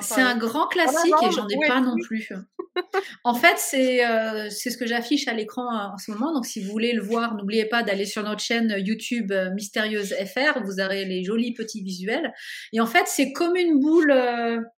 c'est 0.00 0.22
un 0.22 0.36
grand 0.36 0.68
classique 0.68 1.14
et 1.22 1.30
j'en 1.32 1.48
ai 1.48 1.66
pas 1.66 1.80
non 1.80 1.96
plus. 2.04 2.30
en 3.24 3.34
fait, 3.34 3.56
c'est 3.56 4.06
euh, 4.06 4.48
c'est 4.50 4.70
ce 4.70 4.76
que 4.76 4.86
j'affiche 4.86 5.28
à 5.28 5.34
l'écran 5.34 5.64
euh, 5.64 5.94
en 5.94 5.98
ce 5.98 6.10
moment. 6.10 6.32
Donc, 6.32 6.46
si 6.46 6.62
vous 6.62 6.70
voulez 6.70 6.92
le 6.92 7.02
voir, 7.02 7.34
n'oubliez 7.34 7.64
pas 7.66 7.82
d'aller 7.82 8.04
sur 8.04 8.22
notre 8.22 8.40
chaîne 8.40 8.74
YouTube 8.78 9.32
euh, 9.32 9.50
Mystérieuse 9.54 10.14
FR. 10.14 10.62
Vous 10.64 10.80
aurez 10.80 11.04
les 11.04 11.24
jolis 11.24 11.54
petits 11.54 11.82
visuels. 11.82 12.32
Et 12.72 12.80
en 12.80 12.86
fait, 12.86 13.04
c'est 13.06 13.32
comme 13.32 13.56
une 13.56 13.80
boule. 13.80 14.14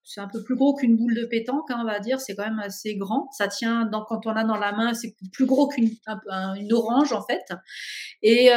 c'est 0.05 0.21
un 0.21 0.29
peu 0.29 0.43
plus 0.43 0.57
gros 0.57 0.75
qu'une 0.75 0.97
boule 0.97 1.15
de 1.15 1.25
pétanque, 1.25 1.71
hein, 1.71 1.79
on 1.81 1.87
va 1.87 2.01
dire. 2.01 2.21
C'est 2.21 2.35
quand 2.35 2.45
même 2.45 2.61
assez 2.61 2.97
grand. 2.97 3.29
Ça 3.33 3.49
tient 3.49 3.85
dans, 3.85 4.05
quand 4.05 4.27
on 4.27 4.31
a 4.31 4.45
dans 4.45 4.57
la 4.57 4.73
main, 4.73 4.95
c'est 4.95 5.15
plus 5.33 5.47
gros 5.47 5.69
qu'une 5.69 5.91
une 6.57 6.73
orange 6.73 7.13
en 7.13 7.25
fait. 7.25 7.45
Et 8.23 8.51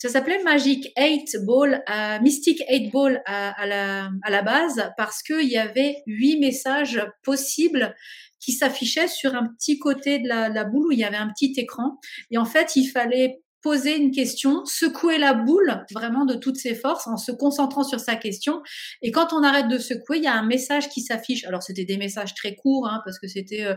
ça 0.00 0.08
s'appelait 0.08 0.42
Magic 0.42 0.90
8 0.96 1.44
Ball, 1.44 1.84
euh, 1.90 2.18
Mystic 2.22 2.62
8 2.70 2.90
Ball 2.90 3.22
à, 3.26 3.50
à, 3.50 3.66
la, 3.66 4.10
à 4.22 4.30
la 4.30 4.40
base 4.40 4.90
parce 4.96 5.22
qu'il 5.22 5.46
y 5.46 5.58
avait 5.58 5.96
huit 6.06 6.38
messages 6.38 7.04
possibles 7.22 7.94
qui 8.38 8.52
s'affichaient 8.52 9.08
sur 9.08 9.34
un 9.34 9.48
petit 9.58 9.78
côté 9.78 10.18
de 10.18 10.26
la, 10.26 10.48
la, 10.48 10.64
boule 10.64 10.86
où 10.86 10.92
il 10.92 10.98
y 10.98 11.04
avait 11.04 11.18
un 11.18 11.28
petit 11.28 11.52
écran. 11.58 11.98
Et 12.30 12.38
en 12.38 12.46
fait, 12.46 12.76
il 12.76 12.86
fallait 12.86 13.42
poser 13.62 13.94
une 13.94 14.10
question, 14.10 14.64
secouer 14.64 15.18
la 15.18 15.34
boule 15.34 15.84
vraiment 15.92 16.24
de 16.24 16.34
toutes 16.34 16.56
ses 16.56 16.74
forces 16.74 17.06
en 17.06 17.18
se 17.18 17.30
concentrant 17.30 17.84
sur 17.84 18.00
sa 18.00 18.16
question. 18.16 18.62
Et 19.02 19.10
quand 19.10 19.34
on 19.34 19.42
arrête 19.42 19.68
de 19.68 19.76
secouer, 19.76 20.16
il 20.16 20.24
y 20.24 20.28
a 20.28 20.34
un 20.34 20.46
message 20.46 20.88
qui 20.88 21.02
s'affiche. 21.02 21.44
Alors 21.44 21.62
c'était 21.62 21.84
des 21.84 21.98
messages 21.98 22.34
très 22.34 22.54
courts 22.54 22.88
hein, 22.88 23.02
parce 23.04 23.18
que 23.18 23.28
c'était 23.28 23.64
euh, 23.64 23.74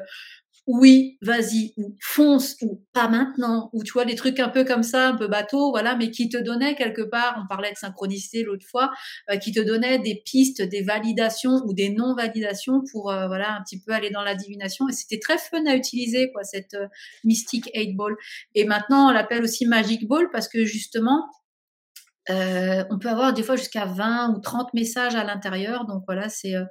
oui, 0.66 1.18
vas-y, 1.22 1.74
ou 1.78 1.95
fonce, 2.01 2.55
ou 2.61 2.82
pas 2.93 3.09
maintenant, 3.09 3.70
ou 3.74 3.84
tu 3.84 3.91
vois, 3.93 4.05
des 4.05 4.16
trucs 4.16 4.39
un 4.39 4.47
peu 4.47 4.64
comme 4.64 4.84
ça, 4.84 5.09
un 5.09 5.18
peu 5.18 5.28
bateau, 5.28 5.72
voilà, 5.72 5.95
mais 5.95 6.09
qui 6.09 6.30
te 6.30 6.38
donnaient 6.38 6.76
quelque 6.76 7.01
part, 7.01 7.38
on 7.43 7.47
parlait 7.47 7.72
de 7.72 7.78
synchronicité 7.78 8.43
l'autre 8.43 8.66
fois, 8.66 8.91
euh, 9.30 9.38
qui 9.38 9.51
te 9.51 9.59
donnait 9.59 9.99
des 9.99 10.22
pistes, 10.26 10.61
des 10.61 10.82
validations 10.82 11.61
ou 11.66 11.74
des 11.74 11.89
non-validations 11.89 12.82
pour, 12.91 13.11
euh, 13.11 13.28
voilà, 13.28 13.57
un 13.57 13.61
petit 13.64 13.82
peu 13.82 13.91
aller 13.91 14.09
dans 14.09 14.24
la 14.24 14.36
divination. 14.36 14.88
Et 14.88 14.93
c'était 14.93 15.20
très 15.20 15.38
fun 15.38 15.66
à 15.66 15.76
utiliser, 15.76 16.32
quoi, 16.32 16.43
cette 16.43 16.76
euh, 16.76 16.88
Mystic 17.26 17.70
8 17.76 17.95
Ball. 17.95 18.16
Et 18.55 18.64
maintenant, 18.66 19.09
on 19.09 19.11
l'appelle 19.11 19.43
aussi 19.43 19.66
Magic 19.66 20.07
Ball 20.07 20.30
parce 20.32 20.47
que 20.47 20.64
justement, 20.64 21.28
Euh, 22.30 22.84
on 22.89 22.99
peut 22.99 23.09
avoir 23.09 23.34
des 23.34 23.43
fois 23.43 23.55
jusqu'à 23.55 23.86
20 23.86 24.36
ou 24.36 24.39
30 24.39 24.74
messages 24.74 25.15
à 25.15 25.24
l'intérieur. 25.24 25.86
Donc 25.86 26.03
voilà, 26.07 26.30
c'est 26.30 26.55
euh, 26.55 26.63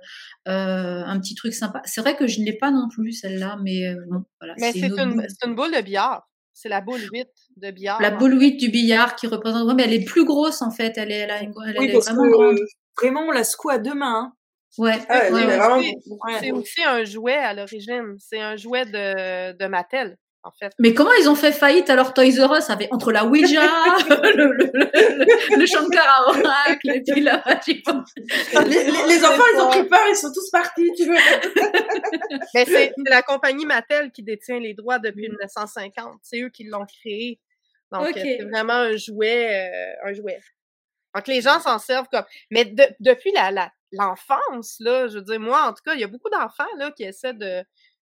euh, 0.49 1.03
un 1.05 1.21
petit 1.21 1.35
truc 1.35 1.53
sympa. 1.53 1.83
C'est 1.85 2.01
vrai 2.01 2.17
que 2.17 2.27
je 2.27 2.41
ne 2.41 2.47
l'ai 2.47 2.57
pas 2.57 2.71
non 2.71 2.89
plus, 2.89 3.13
celle-là, 3.13 3.59
mais 3.63 3.95
bon, 4.09 4.25
voilà. 4.41 4.55
Mais 4.59 4.73
c'est 4.73 4.89
une, 4.89 5.27
une, 5.45 5.55
boule 5.55 5.73
de 5.73 5.81
billard. 5.83 6.29
C'est 6.55 6.69
la 6.69 6.81
boule 6.81 7.01
8 7.13 7.29
de 7.57 7.71
billard. 7.71 8.01
La 8.01 8.11
boule 8.11 8.39
8 8.39 8.57
du 8.57 8.69
billard 8.69 9.17
qui 9.17 9.27
représente. 9.27 9.75
mais 9.75 9.85
elle 9.85 9.93
est 9.95 10.05
plus 10.05 10.25
grosse 10.25 10.63
en 10.63 10.71
fait. 10.71 10.95
Elle 10.97 11.11
est, 11.11 11.19
elle, 11.19 11.31
a 11.31 11.43
une, 11.43 11.53
elle, 11.67 11.91
est 11.91 11.93
vraiment 11.93 12.29
grande. 12.29 12.59
Vraiment, 13.01 13.23
on 13.23 13.31
la 13.31 13.45
secoue 13.45 13.71
à 13.71 13.79
deux 13.79 13.95
mains. 13.95 14.33
Hein. 14.33 14.33
Ouais. 14.79 14.99
Ah, 15.09 15.29
c'est 16.41 16.51
aussi 16.51 16.83
un 16.83 17.05
jouet 17.05 17.37
à 17.37 17.53
l'origine. 17.53 18.17
C'est 18.19 18.41
un 18.41 18.57
jouet 18.57 18.87
de, 18.87 19.53
de 19.53 19.67
Mattel. 19.67 20.17
En 20.45 20.51
fait. 20.51 20.73
Mais 20.81 20.93
comment 20.93 21.13
ils 21.21 21.29
ont 21.29 21.37
fait 21.37 21.53
faillite 21.53 21.89
alors 21.89 22.15
Toys 22.15 22.45
R 22.45 22.57
Us 22.57 22.69
avait 22.69 22.89
entre 22.91 23.13
la 23.13 23.25
Ouija, 23.25 23.63
le, 24.09 24.53
le, 24.53 24.71
le, 24.73 25.57
le 25.57 25.67
Shankara 25.67 26.27
Oracle 26.27 26.91
et 26.91 27.01
puis 27.01 27.21
la 27.21 27.45
les, 27.65 28.85
les, 28.85 29.25
enfants 29.25 29.45
ils 29.55 29.61
ont 29.61 29.69
pris 29.69 29.85
peur, 29.85 30.01
ils 30.09 30.17
sont 30.17 30.33
tous 30.33 30.51
partis, 30.51 30.91
tu 30.97 31.05
veux. 31.05 31.15
Mais 32.55 32.65
c'est 32.65 32.93
la 33.09 33.23
compagnie 33.23 33.67
Mattel 33.67 34.11
qui 34.11 34.25
détient 34.25 34.59
les 34.59 34.75
droits 34.75 34.99
depuis 34.99 35.29
1950. 35.29 36.15
Mm. 36.15 36.19
C'est 36.23 36.41
eux 36.41 36.49
qui 36.49 36.65
l'ont 36.65 36.87
créé. 36.87 37.39
Donc 37.93 38.09
c'est 38.15 38.43
vraiment 38.43 38.73
un 38.73 38.97
jouet, 38.97 39.71
euh, 39.71 40.09
un 40.09 40.13
jouet. 40.13 40.41
Donc 41.15 41.29
les 41.29 41.41
gens 41.41 41.61
s'en 41.61 41.79
servent 41.79 42.09
comme. 42.11 42.25
Mais 42.51 42.65
de, 42.65 42.85
depuis 42.99 43.31
la, 43.33 43.53
la 43.53 43.71
l'enfance, 43.93 44.77
là, 44.81 45.07
je 45.07 45.19
veux 45.19 45.25
dire, 45.25 45.39
moi, 45.39 45.69
en 45.69 45.73
tout 45.73 45.83
cas, 45.85 45.95
il 45.95 46.01
y 46.01 46.05
a 46.05 46.09
beaucoup 46.09 46.31
d'enfants 46.31 46.65
là 46.79 46.91
qui 46.91 47.05
essaient 47.05 47.35
de, 47.35 47.63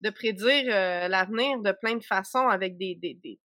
de 0.04 0.10
prédire 0.10 0.66
euh, 0.68 1.08
l'avenir 1.08 1.60
de 1.60 1.72
plein 1.72 1.96
de 1.96 2.04
façons 2.04 2.48
avec 2.48 2.78
des, 2.78 2.96
des, 2.96 3.18
des, 3.24 3.40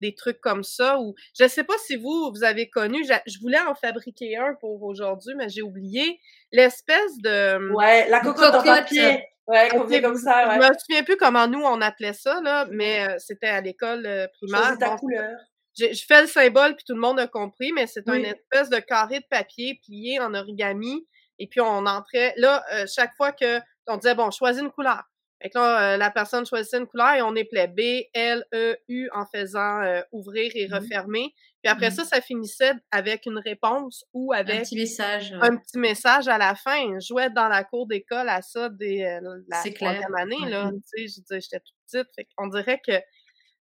des, 0.00 0.14
trucs 0.14 0.40
comme 0.40 0.64
ça. 0.64 0.98
Ou 1.00 1.14
je 1.38 1.46
sais 1.48 1.64
pas 1.64 1.78
si 1.86 1.96
vous, 1.96 2.30
vous 2.34 2.44
avez 2.44 2.68
connu, 2.68 3.04
je, 3.04 3.38
voulais 3.40 3.60
en 3.60 3.74
fabriquer 3.74 4.36
un 4.36 4.54
pour 4.60 4.82
aujourd'hui, 4.82 5.34
mais 5.36 5.48
j'ai 5.48 5.62
oublié 5.62 6.18
l'espèce 6.50 7.16
de. 7.18 7.56
Hum, 7.56 7.74
ouais, 7.74 8.08
la 8.08 8.20
cocotte 8.20 8.54
en 8.54 8.62
papier. 8.62 9.24
Ouais, 9.46 9.68
comme 9.70 10.16
ça, 10.16 10.48
ouais. 10.48 10.54
Je 10.54 10.68
me 10.68 10.78
souviens 10.78 11.02
plus 11.02 11.16
comment 11.16 11.48
nous 11.48 11.62
on 11.62 11.80
appelait 11.80 12.12
ça, 12.12 12.40
là, 12.42 12.66
mais 12.70 13.08
euh, 13.08 13.16
c'était 13.18 13.48
à 13.48 13.60
l'école 13.60 14.06
euh, 14.06 14.26
primaire. 14.34 14.76
ta 14.78 14.96
couleur. 14.96 15.36
Je, 15.76 16.04
fais 16.06 16.20
le 16.20 16.28
symbole 16.28 16.76
puis 16.76 16.84
tout 16.86 16.94
le 16.94 17.00
monde 17.00 17.18
a 17.18 17.26
compris, 17.26 17.72
mais 17.72 17.86
c'est 17.86 18.06
une 18.06 18.26
espèce 18.26 18.68
de 18.68 18.78
carré 18.78 19.20
de 19.20 19.24
papier 19.30 19.80
plié 19.82 20.20
en 20.20 20.34
origami 20.34 21.06
et 21.38 21.46
puis 21.48 21.60
on 21.60 21.86
entrait, 21.86 22.34
là, 22.36 22.62
euh, 22.74 22.84
chaque 22.86 23.14
fois 23.16 23.32
que 23.32 23.58
on 23.88 23.96
disait, 23.96 24.14
bon, 24.14 24.30
choisis 24.30 24.62
une 24.62 24.70
couleur. 24.70 25.02
Et 25.42 25.50
là, 25.54 25.94
euh, 25.94 25.96
la 25.96 26.10
personne 26.10 26.46
choisissait 26.46 26.78
une 26.78 26.86
couleur 26.86 27.14
et 27.14 27.22
on 27.22 27.34
appelait 27.34 27.68
B, 27.68 28.06
L, 28.14 28.44
E, 28.54 28.76
U 28.88 29.08
en 29.12 29.26
faisant 29.26 29.82
euh, 29.82 30.00
ouvrir 30.12 30.52
et 30.54 30.68
mmh 30.68 30.74
refermer. 30.74 31.34
Puis 31.62 31.70
après 31.70 31.90
mmh 31.90 31.94
ça, 31.94 32.04
ça 32.04 32.20
finissait 32.20 32.72
avec 32.90 33.26
une 33.26 33.38
réponse 33.38 34.04
ou 34.12 34.32
avec 34.32 34.56
un 34.56 34.62
petit 34.62 34.76
message. 34.76 35.34
Un 35.40 35.56
petit 35.56 35.78
message 35.78 36.28
à 36.28 36.38
la 36.38 36.54
fin. 36.54 36.98
Je 37.00 37.06
jouais 37.06 37.30
dans 37.30 37.48
la 37.48 37.64
cour 37.64 37.86
d'école 37.86 38.28
à 38.28 38.40
ça 38.42 38.68
dès 38.68 39.20
la 39.48 39.62
troisième 39.74 40.14
année. 40.14 40.48
Là, 40.48 40.66
mmh. 40.66 40.80
tu 40.96 41.08
sais, 41.08 41.22
j'étais 41.40 41.60
toute 41.60 41.74
petite. 41.86 42.14
Fait 42.14 42.26
on 42.38 42.46
dirait 42.46 42.80
que 42.86 43.00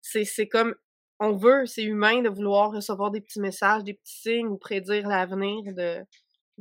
c'est 0.01 0.47
comme 0.47 0.75
on 1.19 1.37
veut, 1.37 1.67
c'est 1.67 1.83
humain 1.83 2.23
de 2.23 2.29
vouloir 2.29 2.71
recevoir 2.71 3.11
des 3.11 3.21
petits 3.21 3.39
messages, 3.39 3.83
des 3.83 3.93
petits 3.93 4.21
signes 4.21 4.47
ou 4.47 4.57
prédire 4.57 5.07
l'avenir 5.07 5.71
de, 5.75 6.03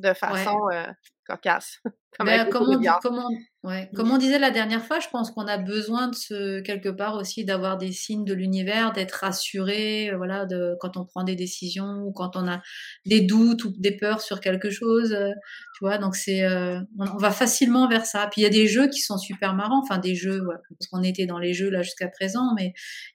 de 0.00 0.14
façon 0.14 0.58
euh, 0.72 0.86
cocasse. 1.26 1.78
comme, 2.18 4.10
on, 4.10 4.18
disait 4.18 4.38
la 4.38 4.50
dernière 4.50 4.84
fois, 4.84 4.98
je 4.98 5.08
pense 5.08 5.30
qu'on 5.30 5.46
a 5.46 5.56
besoin 5.56 6.08
de 6.08 6.14
ce, 6.14 6.60
quelque 6.60 6.88
part 6.88 7.14
aussi 7.14 7.44
d'avoir 7.44 7.78
des 7.78 7.92
signes 7.92 8.24
de 8.24 8.34
l'univers, 8.34 8.92
d'être 8.92 9.12
rassuré, 9.12 10.10
euh, 10.10 10.16
voilà, 10.16 10.44
de, 10.44 10.74
quand 10.80 10.96
on 10.96 11.04
prend 11.04 11.22
des 11.22 11.36
décisions 11.36 12.02
ou 12.04 12.12
quand 12.12 12.36
on 12.36 12.48
a 12.48 12.60
des 13.06 13.20
doutes 13.20 13.64
ou 13.64 13.72
des 13.78 13.96
peurs 13.96 14.20
sur 14.20 14.40
quelque 14.40 14.70
chose, 14.70 15.12
euh, 15.12 15.30
tu 15.78 15.84
vois? 15.84 15.98
Donc 15.98 16.16
c'est, 16.16 16.44
on, 16.46 17.16
va 17.16 17.30
facilement 17.30 17.88
vers 17.88 18.04
ça. 18.04 18.26
Puis 18.26 18.40
il 18.42 18.44
y 18.44 18.46
a 18.48 18.50
des 18.50 18.66
jeux 18.66 18.88
qui 18.88 19.00
sont 19.00 19.16
super 19.16 19.54
marrants, 19.54 19.80
enfin 19.82 19.98
des 19.98 20.16
jeux, 20.16 20.42
parce 20.78 20.88
qu'on 20.90 21.02
était 21.02 21.26
dans 21.26 21.38
les 21.38 21.54
jeux 21.54 21.70
là 21.70 21.82
jusqu'à 21.82 22.08
présent, 22.08 22.54
mais 22.56 22.72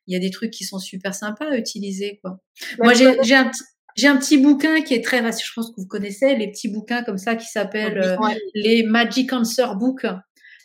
il 0.08 0.14
y 0.14 0.18
a 0.18 0.20
des 0.20 0.32
trucs 0.32 0.52
qui 0.52 0.64
sont 0.64 0.80
super 0.80 1.14
sympas 1.14 1.52
à 1.52 1.58
utiliser, 1.58 2.20
quoi. 2.24 2.40
Moi 2.80 2.94
j'ai 2.94 3.36
un 3.36 3.50
petit 3.50 3.64
j'ai 3.96 4.08
un 4.08 4.18
petit 4.18 4.38
bouquin 4.38 4.82
qui 4.82 4.94
est 4.94 5.04
très 5.04 5.22
facile, 5.22 5.46
je 5.46 5.54
pense 5.54 5.70
que 5.70 5.76
vous 5.78 5.88
connaissez, 5.88 6.36
les 6.36 6.52
petits 6.52 6.68
bouquins 6.68 7.04
comme 7.04 7.18
ça 7.18 7.36
qui 7.36 7.48
s'appellent 7.48 7.98
euh, 7.98 8.18
les 8.54 8.84
Magic 8.84 9.32
Answer 9.32 9.68
Books. 9.78 10.06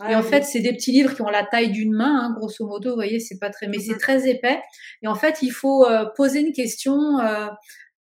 et 0.09 0.15
en 0.17 0.23
fait, 0.23 0.43
c'est 0.43 0.61
des 0.61 0.73
petits 0.73 0.91
livres 0.91 1.15
qui 1.15 1.23
ont 1.23 1.29
la 1.29 1.45
taille 1.45 1.71
d'une 1.71 1.93
main, 1.93 2.25
hein, 2.25 2.35
grosso 2.37 2.67
modo. 2.67 2.91
Vous 2.91 2.97
voyez, 2.97 3.21
c'est 3.21 3.39
pas 3.39 3.51
très, 3.51 3.69
mais 3.69 3.79
c'est 3.79 3.93
mm-hmm. 3.93 3.99
très 3.99 4.29
épais. 4.29 4.61
Et 5.03 5.09
en 5.09 5.15
fait, 5.15 5.39
il 5.43 5.53
faut 5.53 5.87
euh, 5.87 6.07
poser 6.17 6.41
une 6.41 6.53
question 6.53 7.21
euh, 7.21 7.47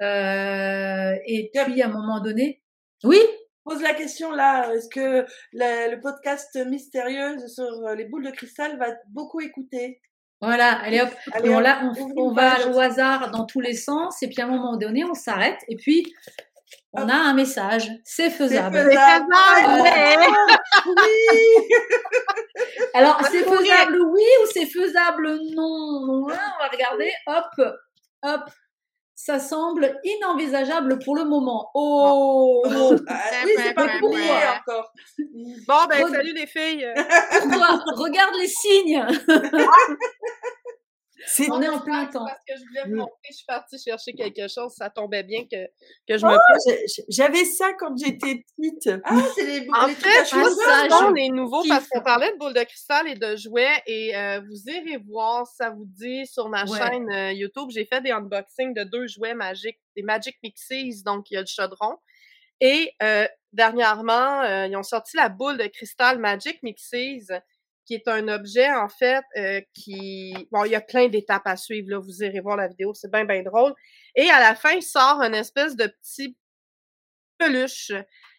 euh, 0.02 1.14
et 1.26 1.50
puis 1.52 1.82
à 1.82 1.86
un 1.86 1.92
moment 1.92 2.20
donné, 2.20 2.62
oui? 3.04 3.18
Pose 3.64 3.82
la 3.82 3.94
question 3.94 4.32
là. 4.32 4.74
Est-ce 4.74 4.88
que 4.88 5.26
le, 5.52 5.94
le 5.94 6.00
podcast 6.00 6.58
mystérieux 6.66 7.36
sur 7.46 7.70
les 7.96 8.06
boules 8.06 8.24
de 8.24 8.30
cristal 8.30 8.78
va 8.78 8.86
beaucoup 9.10 9.40
écouter? 9.40 10.00
Voilà, 10.40 10.78
allez 10.82 11.00
hop, 11.00 11.10
on, 11.44 11.92
on, 12.16 12.32
va 12.32 12.68
au 12.70 12.78
hasard 12.78 13.30
dans 13.30 13.44
tous 13.44 13.60
les 13.60 13.74
sens, 13.74 14.22
et 14.22 14.28
puis 14.28 14.40
à 14.40 14.46
un 14.46 14.48
moment 14.48 14.76
donné, 14.76 15.04
on 15.04 15.14
s'arrête, 15.14 15.58
et 15.68 15.76
puis 15.76 16.14
on 16.92 17.08
a 17.08 17.14
un 17.14 17.34
message, 17.34 17.90
c'est 18.04 18.30
faisable. 18.30 18.76
C'est 18.76 18.84
faisable, 18.84 19.34
oui. 20.86 20.96
Alors, 22.94 23.20
c'est 23.30 23.44
faisable, 23.44 24.00
oui, 24.00 24.24
ou 24.42 24.46
c'est 24.52 24.66
faisable, 24.66 25.38
non. 25.54 26.06
On 26.08 26.26
va 26.26 26.68
regarder, 26.72 27.12
hop, 27.26 27.76
hop, 28.22 28.50
ça 29.22 29.38
semble 29.38 30.00
inenvisageable 30.02 30.98
pour 31.04 31.14
le 31.14 31.24
moment. 31.24 31.70
Oh, 31.74 32.62
ah, 32.66 33.22
oui, 33.44 33.50
c'est 33.54 33.74
pas 33.74 33.86
pour 33.98 34.14
encore? 34.14 34.92
Bon, 35.68 35.86
ben, 35.90 36.08
salut 36.08 36.32
les 36.32 36.46
filles. 36.46 36.88
Pourquoi? 37.42 37.82
Regarde 37.96 38.34
les 38.40 38.48
signes. 38.48 39.04
on 41.50 41.62
est 41.62 41.68
en 41.68 41.80
plein 41.80 42.06
temps. 42.06 42.24
Parce 42.24 42.44
que 42.46 42.54
je 42.56 42.66
voulais 42.66 42.82
vous 42.86 42.96
montrer, 42.96 43.28
je 43.30 43.36
suis 43.36 43.46
partie 43.46 43.78
chercher 43.78 44.12
quelque 44.12 44.48
chose, 44.48 44.72
ça 44.76 44.90
tombait 44.90 45.22
bien 45.22 45.44
que, 45.44 45.66
que 46.08 46.18
je 46.18 46.26
me 46.26 46.32
oh, 46.32 46.72
J'avais 47.08 47.44
ça 47.44 47.72
quand 47.78 47.96
j'étais 47.96 48.44
petite. 48.56 48.90
Ah, 49.04 49.22
c'est 49.34 49.44
les 49.44 49.60
boules 49.60 49.76
En 49.76 49.88
fait, 49.88 50.24
ça 50.24 50.88
sont 50.88 51.10
les 51.10 51.30
nouveaux 51.30 51.62
parce 51.68 51.88
qu'on 51.88 52.02
parlait 52.02 52.32
de 52.32 52.38
boules 52.38 52.54
de 52.54 52.62
cristal 52.62 53.08
et 53.08 53.14
de 53.14 53.36
jouets 53.36 53.82
et 53.86 54.16
euh, 54.16 54.40
vous 54.40 54.70
irez 54.70 54.98
voir, 54.98 55.46
ça 55.46 55.70
vous 55.70 55.86
dit 55.86 56.26
sur 56.26 56.48
ma 56.48 56.66
chaîne 56.66 57.10
euh, 57.10 57.32
YouTube, 57.32 57.68
j'ai 57.70 57.84
fait 57.84 58.00
des 58.00 58.10
unboxings 58.10 58.74
de 58.74 58.84
deux 58.84 59.06
jouets 59.06 59.34
magiques, 59.34 59.78
des 59.96 60.02
Magic 60.02 60.36
Mixies, 60.42 61.02
donc 61.04 61.30
il 61.30 61.34
y 61.34 61.36
a 61.36 61.40
le 61.40 61.46
chaudron. 61.46 61.96
Et 62.62 62.92
euh, 63.02 63.26
dernièrement, 63.52 64.42
ils 64.64 64.76
ont 64.76 64.82
sorti 64.82 65.16
la 65.16 65.30
boule 65.30 65.56
de 65.56 65.66
cristal 65.66 66.18
Magic 66.18 66.62
Mixies 66.62 67.28
qui 67.90 67.96
est 67.96 68.06
un 68.06 68.28
objet, 68.28 68.70
en 68.70 68.88
fait, 68.88 69.24
euh, 69.36 69.60
qui... 69.74 70.32
Bon, 70.52 70.64
il 70.64 70.70
y 70.70 70.76
a 70.76 70.80
plein 70.80 71.08
d'étapes 71.08 71.46
à 71.46 71.56
suivre, 71.56 71.88
là. 71.90 71.98
Vous 71.98 72.22
irez 72.22 72.38
voir 72.38 72.56
la 72.56 72.68
vidéo, 72.68 72.94
c'est 72.94 73.10
bien, 73.10 73.24
bien 73.24 73.42
drôle. 73.42 73.74
Et 74.14 74.30
à 74.30 74.38
la 74.38 74.54
fin, 74.54 74.70
il 74.74 74.82
sort 74.82 75.20
une 75.20 75.34
espèce 75.34 75.74
de 75.74 75.88
petit 75.88 76.36
peluche 77.36 77.90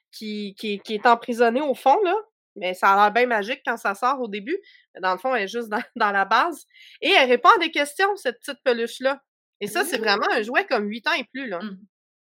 qui, 0.09 0.55
qui, 0.57 0.79
qui 0.79 0.93
est 0.93 1.05
emprisonné 1.05 1.59
au 1.59 1.75
fond, 1.75 2.01
là. 2.01 2.15
Mais 2.55 2.73
ça 2.73 2.93
a 2.93 2.95
l'air 2.95 3.11
bien 3.11 3.25
magique 3.25 3.59
quand 3.65 3.75
ça 3.75 3.93
sort 3.93 4.21
au 4.21 4.29
début. 4.29 4.57
Mais 4.95 5.01
dans 5.01 5.11
le 5.11 5.17
fond, 5.17 5.35
elle 5.35 5.43
est 5.43 5.47
juste 5.49 5.67
dans, 5.67 5.83
dans 5.97 6.11
la 6.11 6.23
base. 6.23 6.65
Et 7.01 7.09
elle 7.09 7.27
répond 7.29 7.49
à 7.53 7.59
des 7.59 7.71
questions, 7.71 8.15
cette 8.15 8.39
petite 8.39 8.63
peluche-là. 8.63 9.21
Et 9.59 9.67
ça, 9.67 9.83
c'est 9.83 9.97
mmh. 9.97 10.01
vraiment 10.01 10.31
un 10.31 10.41
jouet 10.43 10.65
comme 10.65 10.87
8 10.87 11.07
ans 11.07 11.13
et 11.19 11.25
plus, 11.25 11.49
là. 11.49 11.59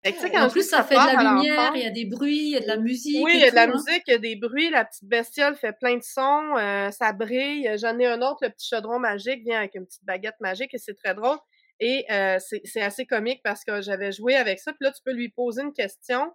En 0.06 0.50
plus, 0.50 0.64
ça 0.64 0.84
fait 0.84 0.96
de 0.96 1.00
la 1.00 1.34
lumière, 1.34 1.72
il 1.76 1.82
y 1.82 1.86
a 1.86 1.90
des 1.90 2.06
bruits, 2.06 2.38
il 2.38 2.50
y 2.52 2.56
a 2.56 2.62
de 2.62 2.68
la 2.68 2.78
musique. 2.78 3.24
Oui, 3.24 3.34
il 3.36 3.42
y 3.42 3.44
a 3.44 3.52
de 3.52 3.56
la 3.56 3.64
hein. 3.64 3.68
musique, 3.68 4.04
il 4.08 4.12
y 4.12 4.16
a 4.16 4.18
des 4.18 4.36
bruits. 4.38 4.70
La 4.70 4.86
petite 4.86 5.04
bestiole 5.04 5.56
fait 5.56 5.74
plein 5.74 5.98
de 5.98 6.04
sons, 6.04 6.56
euh, 6.58 6.90
ça 6.92 7.12
brille. 7.12 7.70
J'en 7.78 8.00
ai 8.00 8.08
un 8.08 8.22
autre, 8.22 8.40
le 8.42 8.50
petit 8.50 8.68
chaudron 8.70 9.00
magique, 9.00 9.44
vient 9.44 9.58
avec 9.58 9.76
une 9.76 9.86
petite 9.86 10.06
baguette 10.06 10.40
magique 10.40 10.74
et 10.74 10.78
c'est 10.78 10.94
très 10.94 11.14
drôle. 11.14 11.38
Et 11.82 12.06
euh, 12.12 12.38
c'est 12.40 12.82
assez 12.82 13.06
comique 13.06 13.42
parce 13.44 13.64
que 13.66 13.82
j'avais 13.82 14.12
joué 14.12 14.36
avec 14.36 14.60
ça. 14.60 14.72
Puis 14.72 14.86
là, 14.86 14.92
tu 14.92 15.02
peux 15.04 15.14
lui 15.14 15.30
poser 15.30 15.64
une 15.64 15.74
question 15.74 16.32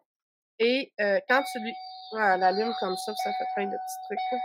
et 0.58 0.92
euh, 1.00 1.18
quand 1.28 1.42
tu 1.52 1.60
lui... 1.60 1.72
Ouais, 2.12 2.34
elle 2.34 2.42
allume 2.42 2.72
comme 2.80 2.96
ça, 2.96 3.12
ça 3.24 3.30
fait 3.30 3.44
plein 3.56 3.66
de 3.66 3.70
petits 3.70 4.06
trucs. 4.06 4.40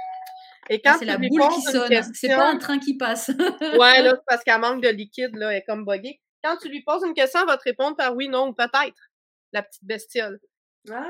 Et 0.69 0.81
quand 0.81 0.95
c'est 0.97 1.05
la 1.05 1.17
boule 1.17 1.41
qui 1.55 1.61
sonne, 1.61 2.03
c'est 2.13 2.29
pas 2.29 2.49
un 2.49 2.57
train 2.57 2.79
qui 2.79 2.95
passe. 2.95 3.29
ouais, 3.79 4.01
là, 4.01 4.15
parce 4.27 4.43
qu'elle 4.43 4.59
manque 4.59 4.81
de 4.81 4.89
liquide, 4.89 5.35
là, 5.35 5.51
elle 5.51 5.57
est 5.57 5.63
comme 5.63 5.85
buggée. 5.85 6.21
Quand 6.43 6.55
tu 6.57 6.69
lui 6.69 6.83
poses 6.83 7.03
une 7.03 7.13
question, 7.13 7.41
elle 7.41 7.47
va 7.47 7.57
te 7.57 7.63
répondre 7.63 7.97
par 7.97 8.15
oui, 8.15 8.29
non 8.29 8.47
ou 8.47 8.53
peut-être 8.53 9.08
la 9.53 9.63
petite 9.63 9.85
bestiole. 9.85 10.39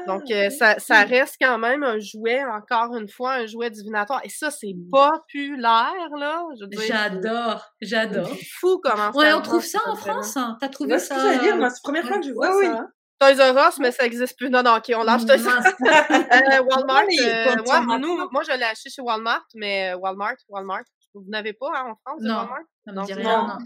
Donc, 0.08 0.24
ah, 0.30 0.34
euh, 0.34 0.50
ça, 0.50 0.80
ça 0.80 1.04
reste 1.04 1.36
quand 1.40 1.58
même 1.58 1.84
un 1.84 2.00
jouet, 2.00 2.44
encore 2.44 2.96
une 2.96 3.08
fois, 3.08 3.34
un 3.36 3.46
jouet 3.46 3.70
divinatoire. 3.70 4.20
Et 4.26 4.30
ça, 4.30 4.52
c'est 4.52 4.74
mmh. 4.74 4.90
populaire, 4.92 6.10
là. 6.18 6.44
J'adore, 6.72 7.66
j'adore. 7.80 8.30
fou 8.60 8.82
comment 8.84 9.12
ouais, 9.12 9.32
on 9.32 9.42
trouve 9.42 9.64
ça 9.64 9.80
en 9.86 9.96
France. 9.96 10.36
Hein. 10.36 10.58
T'as 10.60 10.70
trouvé 10.70 11.00
ça? 11.00 11.16
C'est 11.20 11.40
dire, 11.40 11.56
moi, 11.56 11.70
c'est 11.70 11.78
la 11.78 11.82
première 11.84 12.08
fois 12.08 12.20
que 12.20 12.26
je 12.26 12.34
vois 12.34 12.52
ça. 12.52 12.78
Hein. 12.78 12.90
Toys 13.20 13.52
R 13.52 13.68
Us, 13.68 13.80
mais 13.80 13.92
ça 13.92 14.04
n'existe 14.04 14.38
plus. 14.38 14.50
Non, 14.50 14.64
non, 14.64 14.78
OK, 14.78 14.92
on 14.96 15.04
lâche 15.04 15.26
ça. 15.26 15.34
euh, 15.34 16.64
Walmart, 16.64 17.04
euh, 17.22 17.98
nous, 18.00 18.30
moi, 18.32 18.44
je 18.44 18.58
l'ai 18.58 18.64
acheté 18.64 18.90
chez 18.90 19.02
Walmart, 19.02 19.46
mais 19.56 19.92
euh, 19.92 19.98
Walmart, 19.98 20.38
Walmart, 20.48 20.86
vous 21.14 21.26
n'avez 21.28 21.54
pas 21.54 21.68
hein, 21.76 21.92
en 21.92 21.96
France, 21.96 22.22
non, 22.22 22.36
Walmart? 22.36 22.60
Non, 22.88 23.04
non, 23.04 23.48
non. 23.48 23.58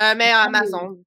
Euh, 0.00 0.14
mais 0.16 0.30
Amazon, 0.30 0.88
Ou 0.88 1.04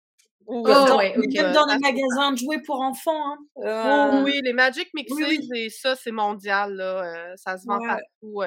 oh, 0.48 0.64
dans, 0.64 0.98
ouais, 0.98 1.16
même 1.18 1.54
dans 1.54 1.66
les 1.66 1.80
magasins 1.80 2.32
de 2.32 2.38
jouets 2.38 2.62
pour 2.66 2.82
enfants. 2.82 3.34
Hein. 3.34 3.38
Euh... 3.64 4.24
oui, 4.24 4.42
les 4.44 4.54
Magic 4.54 4.90
Mixes 4.94 5.14
et 5.56 5.70
ça, 5.70 5.96
c'est 5.96 6.12
mondial. 6.12 6.76
Là. 6.76 7.36
ça 7.36 7.58
se 7.58 7.66
vend 7.66 7.80
partout. 7.80 8.42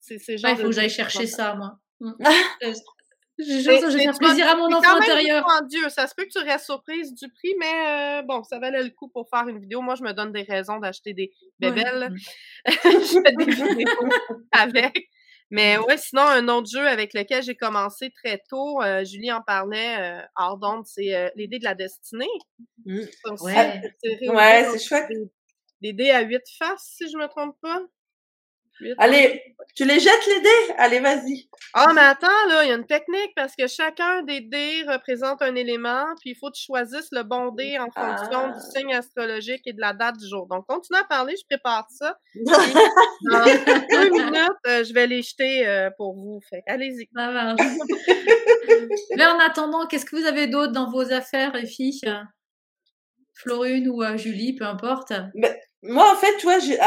c'est 0.00 0.38
genre 0.38 0.50
Il 0.50 0.56
faut 0.56 0.64
que 0.64 0.72
j'aille 0.72 0.90
chercher 0.90 1.26
ça, 1.26 1.54
moi. 1.54 1.78
Mmh. 3.36 3.44
Je, 3.46 3.60
je, 3.60 3.96
vais 3.96 4.02
faire 4.04 4.16
plaisir 4.16 4.46
à 4.46 4.54
mon 4.54 4.72
enfant 4.72 4.96
intérieur. 4.96 5.44
Dieu, 5.68 5.88
ça 5.88 6.06
se 6.06 6.14
peut 6.14 6.24
que 6.24 6.30
tu 6.30 6.38
restes 6.38 6.66
surprise 6.66 7.14
du 7.14 7.28
prix, 7.28 7.54
mais 7.58 8.20
euh, 8.20 8.22
bon, 8.22 8.44
ça 8.44 8.60
valait 8.60 8.82
le 8.82 8.90
coup 8.90 9.08
pour 9.08 9.28
faire 9.28 9.48
une 9.48 9.58
vidéo. 9.58 9.80
Moi, 9.80 9.96
je 9.96 10.04
me 10.04 10.12
donne 10.12 10.30
des 10.30 10.42
raisons 10.42 10.78
d'acheter 10.78 11.14
des 11.14 11.32
bébelles. 11.58 12.10
Mmh. 12.10 12.16
je 12.84 13.20
fais 13.24 13.32
des 13.32 13.44
vidéos 13.44 14.08
avec. 14.52 15.08
Mais 15.50 15.78
ouais, 15.78 15.96
sinon, 15.98 16.22
un 16.22 16.48
autre 16.48 16.68
jeu 16.70 16.86
avec 16.86 17.14
lequel 17.14 17.42
j'ai 17.42 17.54
commencé 17.54 18.10
très 18.10 18.42
tôt, 18.48 18.82
euh, 18.82 19.04
Julie 19.04 19.30
en 19.30 19.42
parlait, 19.42 20.22
euh, 20.22 20.82
c'est 20.84 21.14
euh, 21.14 21.28
les 21.36 21.46
dés 21.46 21.58
de 21.58 21.64
la 21.64 21.74
destinée. 21.74 22.26
Mmh. 22.84 23.00
ouais, 23.40 23.82
ouais 24.28 24.66
c'est 24.72 24.78
chouette. 24.78 25.10
Les 25.80 25.92
dés 25.92 26.10
à 26.10 26.22
huit 26.22 26.42
faces, 26.58 26.94
si 26.96 27.10
je 27.10 27.16
me 27.16 27.28
trompe 27.28 27.56
pas. 27.60 27.80
Allez, 28.98 29.42
tu 29.74 29.84
les 29.84 30.00
jettes 30.00 30.26
les 30.26 30.40
dés? 30.40 30.74
Allez, 30.78 31.00
vas-y. 31.00 31.48
Ah, 31.74 31.92
mais 31.94 32.00
attends, 32.00 32.46
là, 32.48 32.64
il 32.64 32.68
y 32.68 32.72
a 32.72 32.74
une 32.74 32.86
technique 32.86 33.32
parce 33.36 33.54
que 33.56 33.66
chacun 33.66 34.22
des 34.22 34.40
dés 34.40 34.82
représente 34.88 35.42
un 35.42 35.54
élément, 35.54 36.04
puis 36.20 36.30
il 36.30 36.36
faut 36.36 36.50
que 36.50 36.56
tu 36.56 36.64
choisisses 36.64 37.08
le 37.12 37.22
bon 37.22 37.52
dé 37.52 37.78
en 37.78 37.90
fonction 37.90 38.48
du 38.48 38.54
ah. 38.56 38.60
signe 38.74 38.94
astrologique 38.94 39.62
et 39.66 39.72
de 39.72 39.80
la 39.80 39.92
date 39.92 40.16
du 40.18 40.28
jour. 40.28 40.46
Donc, 40.48 40.66
continue 40.66 40.98
à 40.98 41.04
parler, 41.04 41.34
je 41.36 41.46
prépare 41.48 41.86
ça. 41.90 42.18
dans 42.34 43.44
deux 43.90 44.10
minutes, 44.10 44.66
euh, 44.66 44.84
je 44.84 44.92
vais 44.92 45.06
les 45.06 45.22
jeter 45.22 45.66
euh, 45.66 45.90
pour 45.96 46.14
vous. 46.14 46.40
Fait 46.48 46.62
allez-y. 46.66 47.08
Mais 49.16 49.26
en 49.26 49.38
attendant, 49.38 49.86
qu'est-ce 49.86 50.04
que 50.04 50.16
vous 50.16 50.26
avez 50.26 50.46
d'autre 50.46 50.72
dans 50.72 50.90
vos 50.90 51.12
affaires, 51.12 51.54
les 51.54 51.66
filles? 51.66 52.00
Florune 53.34 53.88
ou 53.88 54.02
euh, 54.02 54.16
Julie, 54.16 54.54
peu 54.54 54.64
importe. 54.64 55.12
Moi, 55.86 56.12
en 56.12 56.16
fait, 56.16 56.36
tu 56.38 56.46
vois, 56.46 56.58
j'ai, 56.58 56.78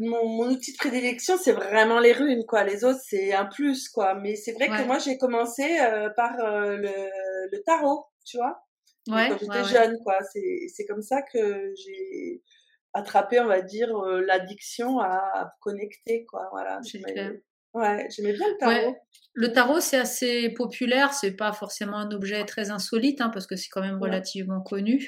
mon, 0.00 0.28
mon, 0.28 0.50
outil 0.50 0.72
de 0.72 0.76
prédilection, 0.76 1.36
c'est 1.38 1.52
vraiment 1.52 1.98
les 1.98 2.12
runes, 2.12 2.44
quoi. 2.46 2.64
Les 2.64 2.84
autres, 2.84 3.00
c'est 3.02 3.32
un 3.32 3.46
plus, 3.46 3.88
quoi. 3.88 4.14
Mais 4.14 4.36
c'est 4.36 4.52
vrai 4.52 4.68
que 4.68 4.84
moi, 4.84 4.98
j'ai 4.98 5.16
commencé 5.16 5.78
euh, 5.80 6.10
par 6.10 6.38
euh, 6.40 6.76
le, 6.76 6.90
le, 7.50 7.62
tarot, 7.62 8.06
tu 8.26 8.36
vois. 8.36 8.62
Ouais, 9.08 9.28
quand 9.30 9.38
j'étais 9.38 9.64
jeune, 9.64 9.98
quoi. 10.04 10.18
C'est, 10.32 10.66
c'est 10.68 10.84
comme 10.84 11.02
ça 11.02 11.22
que 11.22 11.72
j'ai 11.76 12.42
attrapé, 12.92 13.40
on 13.40 13.46
va 13.46 13.62
dire, 13.62 13.96
euh, 13.96 14.20
l'addiction 14.20 14.98
à, 14.98 15.16
à 15.34 15.52
connecter, 15.60 16.26
quoi. 16.26 16.48
Voilà. 16.52 16.80
Ouais, 17.76 18.08
j'aimais 18.08 18.32
bien 18.32 18.46
le 18.48 18.56
tarot. 18.56 18.96
Le 19.34 19.52
tarot, 19.52 19.80
c'est 19.80 19.98
assez 19.98 20.48
populaire, 20.48 21.12
c'est 21.12 21.36
pas 21.36 21.52
forcément 21.52 21.98
un 21.98 22.10
objet 22.10 22.42
très 22.46 22.70
insolite, 22.70 23.20
hein, 23.20 23.28
parce 23.28 23.46
que 23.46 23.54
c'est 23.54 23.68
quand 23.68 23.82
même 23.82 24.00
relativement 24.00 24.62
connu. 24.62 25.06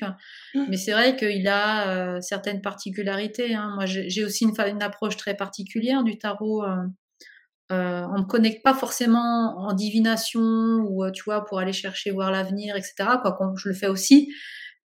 Mmh. 0.55 0.65
Mais 0.69 0.77
c'est 0.77 0.93
vrai 0.93 1.17
qu'il 1.17 1.49
a 1.49 1.89
euh, 1.89 2.21
certaines 2.21 2.61
particularités. 2.61 3.55
Hein. 3.55 3.73
Moi, 3.75 3.87
j'ai 3.87 4.23
aussi 4.23 4.45
une, 4.45 4.53
une, 4.67 4.83
approche 4.83 5.17
très 5.17 5.35
particulière 5.35 6.05
du 6.05 6.19
tarot. 6.19 6.63
Euh, 6.63 6.77
euh, 7.73 8.07
on 8.15 8.19
ne 8.19 8.25
connecte 8.25 8.63
pas 8.63 8.75
forcément 8.75 9.67
en 9.67 9.73
divination 9.73 10.41
ou 10.43 11.11
tu 11.11 11.23
vois 11.25 11.47
pour 11.47 11.59
aller 11.59 11.73
chercher 11.73 12.11
voir 12.11 12.31
l'avenir, 12.31 12.77
etc. 12.77 12.95
Quoi, 13.23 13.55
je 13.57 13.71
le 13.71 13.75
fais 13.75 13.89
aussi, 13.89 14.31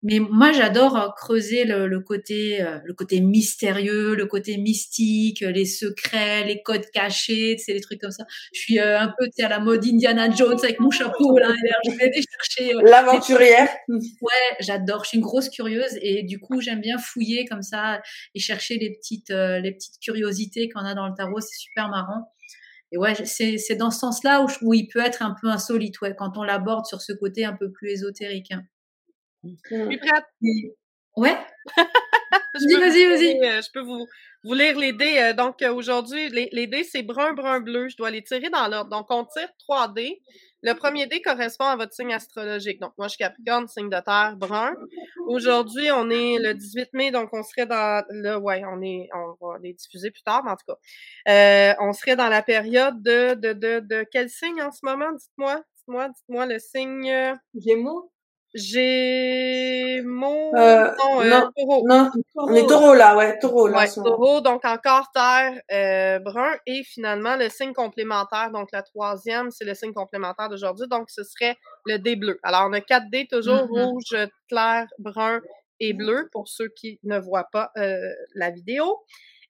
mais 0.04 0.20
moi, 0.20 0.52
j'adore 0.52 0.98
euh, 0.98 1.08
creuser 1.16 1.64
le, 1.64 1.88
le, 1.88 2.02
côté, 2.02 2.62
euh, 2.62 2.80
le 2.84 2.94
côté 2.94 3.22
mystérieux, 3.22 4.16
le 4.16 4.26
côté 4.26 4.58
mystique, 4.58 5.42
euh, 5.42 5.52
les 5.52 5.66
secrets, 5.66 6.44
les 6.44 6.62
codes 6.62 6.86
cachés, 6.92 7.58
c'est 7.58 7.74
des 7.74 7.80
trucs 7.80 8.02
comme 8.02 8.12
ça. 8.12 8.26
Je 8.54 8.60
suis 8.60 8.80
un 8.80 9.14
peu 9.18 9.30
à 9.42 9.48
la 9.48 9.60
mode 9.60 9.86
Indiana 9.86 10.30
Jones 10.30 10.60
avec 10.62 10.82
mon 10.82 10.92
chapeau 10.92 11.38
là. 11.38 11.54
Je 11.86 11.92
vais 11.92 12.04
aller 12.04 12.22
chercher 12.22 12.74
l'aventurière. 12.84 13.70
Ouais, 13.88 14.58
j'adore. 14.60 15.06
Je 15.06 15.10
suis 15.10 15.18
une 15.18 15.24
grosse 15.24 15.50
curieuse 15.50 15.98
et 16.02 16.24
du 16.24 16.40
coup, 16.40 16.60
j'aime 16.60 16.82
bien 16.82 16.98
fouiller 16.98 17.46
comme 17.46 17.62
ça 17.62 18.02
et 18.36 18.40
chercher 18.40 18.78
les 18.78 18.92
petites, 18.92 19.30
les 19.30 19.72
petites 19.72 20.00
curiosités 20.02 20.68
qu'on 20.68 20.82
a 20.82 20.94
dans 20.96 21.08
le 21.08 21.14
tarot. 21.16 21.40
C'est 21.40 21.58
super 21.58 21.88
marrant. 21.88 22.30
Et 22.92 22.98
ouais, 22.98 23.16
c'est 23.26 23.76
dans 23.76 23.90
ce 23.90 24.00
sens-là 24.00 24.44
où, 24.44 24.48
où, 24.62 24.74
il 24.74 24.88
peut 24.88 25.00
être 25.00 25.24
un 25.24 25.36
peu 25.40 25.48
insolite, 25.48 26.00
ouais, 26.02 26.14
quand 26.16 26.38
on 26.38 26.44
l'aborde 26.44 26.86
sur 26.86 27.02
ce 27.02 27.14
côté 27.14 27.44
un 27.46 27.54
peu 27.54 27.72
plus 27.72 27.90
ésotérique. 27.90 28.52
Hein. 28.52 28.64
Je 29.70 29.86
suis 29.90 29.98
prête. 29.98 30.26
Ouais. 31.16 31.38
vas-y, 32.54 32.76
vas-y, 32.80 33.06
vas-y. 33.06 33.46
Euh, 33.46 33.62
je 33.62 33.72
peux 33.72 33.82
vous, 33.82 34.06
vous 34.44 34.54
lire 34.54 34.78
les 34.78 34.94
dés. 34.94 35.18
Euh, 35.20 35.34
donc, 35.34 35.62
euh, 35.62 35.74
aujourd'hui, 35.74 36.30
les, 36.30 36.50
les, 36.52 36.68
dés, 36.68 36.84
c'est 36.84 37.04
brun, 37.04 37.34
brun, 37.34 37.60
bleu. 37.60 37.90
Je 37.90 37.98
dois 37.98 38.10
les 38.12 38.24
tirer 38.24 38.50
dans 38.50 38.68
l'ordre. 38.68 38.90
Donc, 38.90 39.08
on 39.10 39.26
tire 39.26 39.50
trois 39.60 39.88
dés. 39.88 40.22
Le 40.64 40.74
premier 40.74 41.08
dé 41.08 41.22
correspond 41.22 41.66
à 41.66 41.76
votre 41.76 41.94
signe 41.94 42.14
astrologique. 42.14 42.80
Donc, 42.80 42.94
moi, 42.98 43.08
je 43.08 43.16
suis 43.16 43.18
Capricorne, 43.20 43.68
signe 43.68 43.90
de 43.90 44.00
terre, 44.00 44.36
brun. 44.38 44.74
Aujourd'hui, 45.28 45.92
on 45.92 46.10
est 46.10 46.40
le 46.40 46.54
18 46.54 46.94
mai, 46.94 47.12
donc 47.12 47.30
on 47.34 47.44
serait 47.44 47.66
dans 47.66 48.04
le, 48.10 48.38
ouais, 48.38 48.64
on 48.66 48.82
est, 48.82 49.10
on 49.14 49.36
va 49.46 49.58
les 49.62 49.74
diffuser 49.74 50.10
plus 50.10 50.24
tard, 50.24 50.42
mais 50.46 50.52
en 50.52 50.56
tout 50.56 50.66
cas, 50.66 50.78
euh, 51.28 51.74
on 51.82 51.92
serait 51.92 52.16
dans 52.16 52.30
la 52.30 52.42
période 52.42 53.04
de, 53.04 53.34
de, 53.34 53.52
de, 53.52 53.82
de 53.82 54.06
quel 54.10 54.30
signe 54.30 54.62
en 54.62 54.72
ce 54.72 54.80
moment? 54.86 55.12
Dites-moi, 55.12 55.56
dites-moi, 55.76 56.08
dites-moi 56.08 56.46
le 56.46 56.60
signe. 56.60 57.36
Gémeaux. 57.56 58.13
Gémeaux. 58.54 60.52
Euh, 60.56 60.92
non, 60.98 61.22
euh, 61.22 61.30
non, 61.30 61.52
taureau. 61.58 61.88
non, 61.88 62.12
on 62.36 62.54
est 62.54 62.68
taureau 62.68 62.94
là, 62.94 63.16
ouais, 63.16 63.40
taureau 63.40 63.68
là. 63.68 63.80
Ouais, 63.80 63.88
taureau, 63.88 64.42
donc 64.42 64.64
encore 64.64 65.12
terre, 65.12 65.60
euh, 65.72 66.20
brun, 66.20 66.54
et 66.68 66.84
finalement 66.84 67.36
le 67.36 67.50
signe 67.50 67.74
complémentaire, 67.74 68.52
donc 68.52 68.70
la 68.72 68.84
troisième, 68.84 69.50
c'est 69.50 69.66
le 69.66 69.74
signe 69.74 69.94
complémentaire 69.94 70.50
d'aujourd'hui, 70.50 70.88
donc 70.88 71.10
ce 71.10 71.24
serait 71.24 71.58
le 71.86 71.98
dé 71.98 72.16
bleu. 72.16 72.40
Alors 72.44 72.68
on 72.70 72.74
a 72.74 72.82
quatre 72.82 73.10
dés 73.10 73.28
toujours, 73.28 73.66
mm-hmm. 73.66 73.86
rouge, 73.86 74.16
clair, 74.48 74.86
brun 75.00 75.42
et 75.80 75.94
bleu, 75.94 76.30
pour 76.32 76.48
ceux 76.48 76.70
qui 76.70 77.00
ne 77.04 77.18
voient 77.18 77.48
pas 77.52 77.72
euh, 77.78 77.98
la 78.36 78.52
vidéo. 78.52 79.00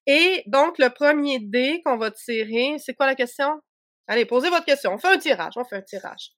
Et 0.08 0.44
donc 0.48 0.78
le 0.80 0.90
premier 0.90 1.40
dé 1.40 1.82
qu'on 1.86 1.98
va 1.98 2.10
tirer, 2.12 2.76
c'est 2.78 2.94
quoi 2.94 3.06
la 3.06 3.16
question? 3.16 3.60
Allez, 4.08 4.26
posez 4.26 4.50
votre 4.50 4.66
question. 4.66 4.94
On 4.94 4.98
fait 4.98 5.10
un 5.10 5.18
tirage, 5.18 5.54
on 5.58 5.66
fait 5.66 5.78
un 5.78 5.82
tirage. 5.82 6.32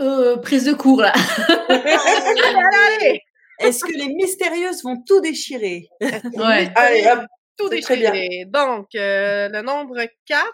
Euh, 0.00 0.36
prise 0.38 0.64
de 0.64 0.72
cours 0.72 1.02
là. 1.02 1.12
Est-ce 3.58 3.84
que 3.84 3.92
les 3.92 4.08
mystérieuses 4.08 4.82
vont 4.82 5.02
tout 5.06 5.20
déchirer? 5.20 5.88
Ouais. 6.00 6.70
Allez, 6.74 7.04
tout 7.56 7.68
déchirer. 7.68 8.44
Donc, 8.48 8.88
euh, 8.94 9.48
le 9.48 9.62
nombre 9.62 9.98
4. 10.26 10.46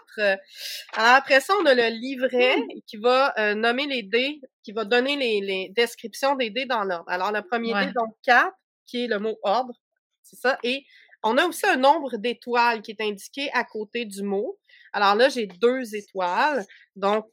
Alors, 0.93 1.15
après 1.15 1.39
ça, 1.39 1.53
on 1.61 1.65
a 1.65 1.73
le 1.73 1.87
livret 1.87 2.55
qui 2.85 2.97
va 2.97 3.33
euh, 3.39 3.55
nommer 3.55 3.87
les 3.87 4.03
dés, 4.03 4.39
qui 4.63 4.73
va 4.73 4.85
donner 4.85 5.15
les, 5.15 5.41
les 5.41 5.71
descriptions 5.75 6.35
des 6.35 6.49
dés 6.49 6.65
dans 6.65 6.83
l'ordre. 6.83 7.09
Alors, 7.09 7.31
le 7.31 7.41
premier 7.41 7.73
dé, 7.73 7.91
donc 7.93 8.13
4, 8.23 8.51
qui 8.85 9.05
est 9.05 9.07
le 9.07 9.19
mot 9.19 9.37
ordre. 9.43 9.73
C'est 10.21 10.39
ça. 10.39 10.57
Et 10.63 10.83
on 11.23 11.37
a 11.37 11.45
aussi 11.45 11.65
un 11.65 11.77
nombre 11.77 12.17
d'étoiles 12.17 12.81
qui 12.81 12.91
est 12.91 13.01
indiqué 13.01 13.49
à 13.53 13.63
côté 13.63 14.05
du 14.05 14.23
mot. 14.23 14.57
Alors 14.93 15.15
là, 15.15 15.29
j'ai 15.29 15.47
deux 15.47 15.95
étoiles. 15.95 16.65
Donc, 16.95 17.25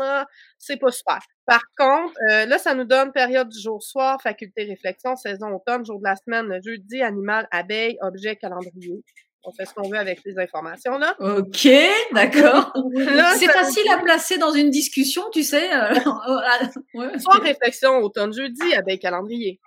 ah, 0.00 0.26
c'est 0.58 0.76
pas 0.76 0.90
super. 0.90 1.20
Par 1.46 1.62
contre, 1.76 2.14
euh, 2.30 2.46
là, 2.46 2.58
ça 2.58 2.74
nous 2.74 2.84
donne 2.84 3.12
période 3.12 3.48
du 3.48 3.60
jour-soir, 3.60 4.20
faculté 4.22 4.64
réflexion, 4.64 5.16
saison 5.16 5.48
automne, 5.54 5.84
jour 5.84 5.98
de 5.98 6.04
la 6.04 6.16
semaine, 6.16 6.60
jeudi, 6.64 7.02
animal, 7.02 7.48
abeille, 7.50 7.96
objet, 8.02 8.36
calendrier. 8.36 9.02
On 9.44 9.52
fait 9.52 9.64
ce 9.64 9.72
qu'on 9.72 9.88
veut 9.88 9.98
avec 9.98 10.20
ces 10.20 10.38
informations-là. 10.38 11.14
OK, 11.20 11.68
d'accord. 12.12 12.72
c'est 13.38 13.46
facile 13.46 13.88
à 13.90 13.98
placer 13.98 14.36
dans 14.36 14.52
une 14.52 14.68
discussion, 14.68 15.22
tu 15.32 15.42
sais. 15.42 15.72
Euh, 15.72 15.94
Soir, 17.18 17.40
réflexion, 17.40 17.98
automne, 17.98 18.32
jeudi, 18.32 18.74
abeille, 18.74 18.98
calendrier. 18.98 19.60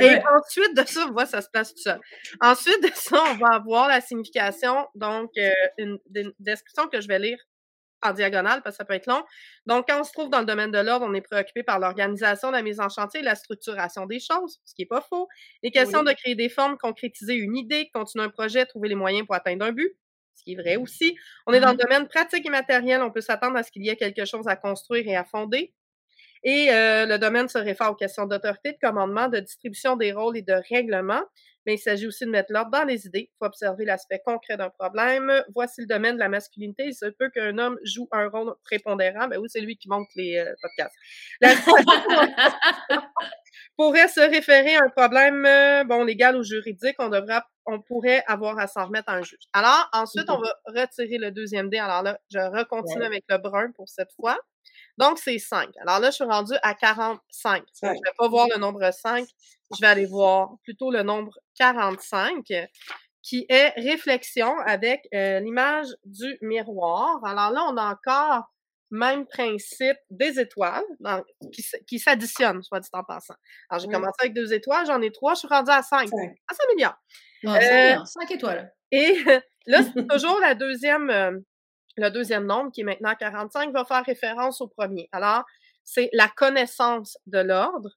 Et 0.00 0.18
ensuite 0.38 0.76
de 0.76 0.86
ça, 0.86 1.06
on 1.08 1.12
voit, 1.12 1.26
ça 1.26 1.42
se 1.42 1.48
place 1.50 1.74
tout 1.74 1.82
seul. 1.82 2.00
Ensuite 2.40 2.82
de 2.82 2.90
ça, 2.94 3.22
on 3.30 3.34
va 3.34 3.48
avoir 3.54 3.88
la 3.88 4.00
signification, 4.00 4.86
donc 4.94 5.30
euh, 5.38 5.50
une, 5.78 5.98
description 6.38 6.88
que 6.88 7.00
je 7.00 7.08
vais 7.08 7.18
lire 7.18 7.38
en 8.02 8.12
diagonale 8.12 8.62
parce 8.62 8.76
que 8.76 8.78
ça 8.78 8.84
peut 8.84 8.94
être 8.94 9.06
long. 9.06 9.22
Donc, 9.66 9.88
quand 9.88 10.00
on 10.00 10.04
se 10.04 10.12
trouve 10.12 10.28
dans 10.28 10.40
le 10.40 10.44
domaine 10.46 10.72
de 10.72 10.78
l'ordre, 10.78 11.06
on 11.08 11.14
est 11.14 11.20
préoccupé 11.20 11.62
par 11.62 11.78
l'organisation, 11.78 12.50
la 12.50 12.62
mise 12.62 12.80
en 12.80 12.88
chantier 12.88 13.22
la 13.22 13.34
structuration 13.34 14.06
des 14.06 14.18
choses, 14.18 14.60
ce 14.64 14.74
qui 14.74 14.82
est 14.82 14.86
pas 14.86 15.02
faux. 15.02 15.28
Les 15.62 15.70
questions 15.70 16.02
de 16.02 16.12
créer 16.12 16.34
des 16.34 16.48
formes, 16.48 16.76
concrétiser 16.78 17.34
une 17.34 17.56
idée, 17.56 17.90
continuer 17.94 18.24
un 18.24 18.30
projet, 18.30 18.66
trouver 18.66 18.88
les 18.88 18.96
moyens 18.96 19.24
pour 19.26 19.36
atteindre 19.36 19.64
un 19.64 19.72
but, 19.72 19.92
ce 20.34 20.42
qui 20.42 20.54
est 20.54 20.60
vrai 20.60 20.76
aussi. 20.76 21.16
On 21.46 21.52
est 21.52 21.60
dans 21.60 21.68
le 21.68 21.74
mm-hmm. 21.74 21.82
domaine 21.82 22.08
pratique 22.08 22.44
et 22.44 22.50
matériel, 22.50 23.02
on 23.02 23.12
peut 23.12 23.20
s'attendre 23.20 23.56
à 23.56 23.62
ce 23.62 23.70
qu'il 23.70 23.84
y 23.84 23.88
ait 23.88 23.96
quelque 23.96 24.24
chose 24.24 24.48
à 24.48 24.56
construire 24.56 25.06
et 25.06 25.14
à 25.14 25.24
fonder. 25.24 25.72
Et 26.44 26.70
euh, 26.70 27.06
le 27.06 27.18
domaine 27.18 27.48
se 27.48 27.58
réfère 27.58 27.90
aux 27.90 27.94
questions 27.94 28.26
d'autorité, 28.26 28.72
de 28.72 28.78
commandement, 28.80 29.28
de 29.28 29.38
distribution 29.38 29.96
des 29.96 30.12
rôles 30.12 30.36
et 30.36 30.42
de 30.42 30.60
règlement. 30.70 31.22
Mais 31.66 31.74
il 31.74 31.78
s'agit 31.78 32.06
aussi 32.06 32.24
de 32.24 32.30
mettre 32.30 32.52
l'ordre 32.52 32.72
dans 32.72 32.82
les 32.84 33.06
idées. 33.06 33.30
Il 33.30 33.36
faut 33.38 33.46
observer 33.46 33.84
l'aspect 33.84 34.20
concret 34.24 34.56
d'un 34.56 34.70
problème. 34.70 35.32
Voici 35.54 35.82
le 35.82 35.86
domaine 35.86 36.16
de 36.16 36.20
la 36.20 36.28
masculinité. 36.28 36.86
Il 36.86 36.94
se 36.94 37.06
peut 37.06 37.30
qu'un 37.30 37.56
homme 37.58 37.78
joue 37.84 38.08
un 38.10 38.28
rôle 38.28 38.54
prépondérant. 38.64 39.28
Ben 39.28 39.38
oui, 39.38 39.48
c'est 39.48 39.60
lui 39.60 39.76
qui 39.76 39.88
monte 39.88 40.08
les 40.16 40.38
euh, 40.38 40.52
podcasts. 40.60 40.96
La 41.40 41.54
pourrait 43.76 44.08
se 44.08 44.20
référer 44.20 44.74
à 44.74 44.84
un 44.84 44.88
problème 44.88 45.46
euh, 45.46 45.84
bon 45.84 46.02
légal 46.04 46.36
ou 46.36 46.42
juridique. 46.42 46.96
On 46.98 47.10
devrait, 47.10 47.42
on 47.66 47.80
pourrait 47.80 48.24
avoir 48.26 48.58
à 48.58 48.66
s'en 48.66 48.86
remettre 48.86 49.08
à 49.08 49.14
un 49.14 49.22
juge. 49.22 49.46
Alors 49.52 49.88
ensuite, 49.92 50.28
on 50.30 50.40
va 50.40 50.52
retirer 50.66 51.18
le 51.18 51.30
deuxième 51.30 51.70
dé. 51.70 51.78
Alors 51.78 52.02
là, 52.02 52.18
je 52.28 52.38
recontinue 52.38 53.04
avec 53.04 53.24
le 53.28 53.38
brun 53.38 53.70
pour 53.76 53.88
cette 53.88 54.10
fois. 54.16 54.36
Donc, 54.98 55.18
c'est 55.18 55.38
5. 55.38 55.68
Alors 55.80 56.00
là, 56.00 56.10
je 56.10 56.16
suis 56.16 56.24
rendue 56.24 56.54
à 56.62 56.74
45. 56.74 57.62
Je 57.82 57.86
ne 57.86 57.92
vais 57.92 57.98
pas 58.16 58.28
voir 58.28 58.46
le 58.52 58.58
nombre 58.58 58.90
5. 58.90 59.26
Je 59.74 59.80
vais 59.80 59.86
aller 59.86 60.06
voir 60.06 60.50
plutôt 60.64 60.90
le 60.90 61.02
nombre 61.02 61.32
45 61.56 62.44
qui 63.22 63.46
est 63.48 63.68
réflexion 63.80 64.58
avec 64.66 65.06
euh, 65.14 65.40
l'image 65.40 65.86
du 66.04 66.36
miroir. 66.42 67.24
Alors 67.24 67.50
là, 67.50 67.64
on 67.70 67.76
a 67.76 67.92
encore 67.92 68.52
même 68.90 69.26
principe 69.26 69.96
des 70.10 70.38
étoiles 70.38 70.84
qui, 71.52 71.64
qui 71.86 71.98
s'additionnent, 71.98 72.62
soit 72.62 72.80
dit 72.80 72.88
en 72.92 73.02
passant. 73.02 73.34
Alors, 73.70 73.80
j'ai 73.80 73.88
commencé 73.88 74.16
avec 74.20 74.34
deux 74.34 74.52
étoiles, 74.52 74.86
j'en 74.86 75.00
ai 75.00 75.10
trois, 75.10 75.34
je 75.34 75.40
suis 75.40 75.48
rendue 75.48 75.70
à 75.70 75.82
cinq. 75.82 76.08
À 76.12 76.54
5 76.54 76.74
millions. 76.76 76.92
Euh, 77.46 78.04
cinq 78.04 78.30
étoiles. 78.30 78.72
Et 78.90 79.16
là, 79.66 79.80
c'est 79.82 80.06
toujours 80.06 80.38
la 80.40 80.54
deuxième, 80.54 81.10
euh, 81.10 81.32
le 81.96 82.10
deuxième 82.10 82.46
nombre 82.46 82.70
qui 82.72 82.82
est 82.82 82.84
maintenant 82.84 83.14
45 83.18 83.72
va 83.72 83.84
faire 83.84 84.04
référence 84.04 84.60
au 84.60 84.68
premier. 84.68 85.08
Alors, 85.12 85.44
c'est 85.84 86.08
la 86.12 86.28
connaissance 86.28 87.18
de 87.26 87.38
l'ordre. 87.38 87.90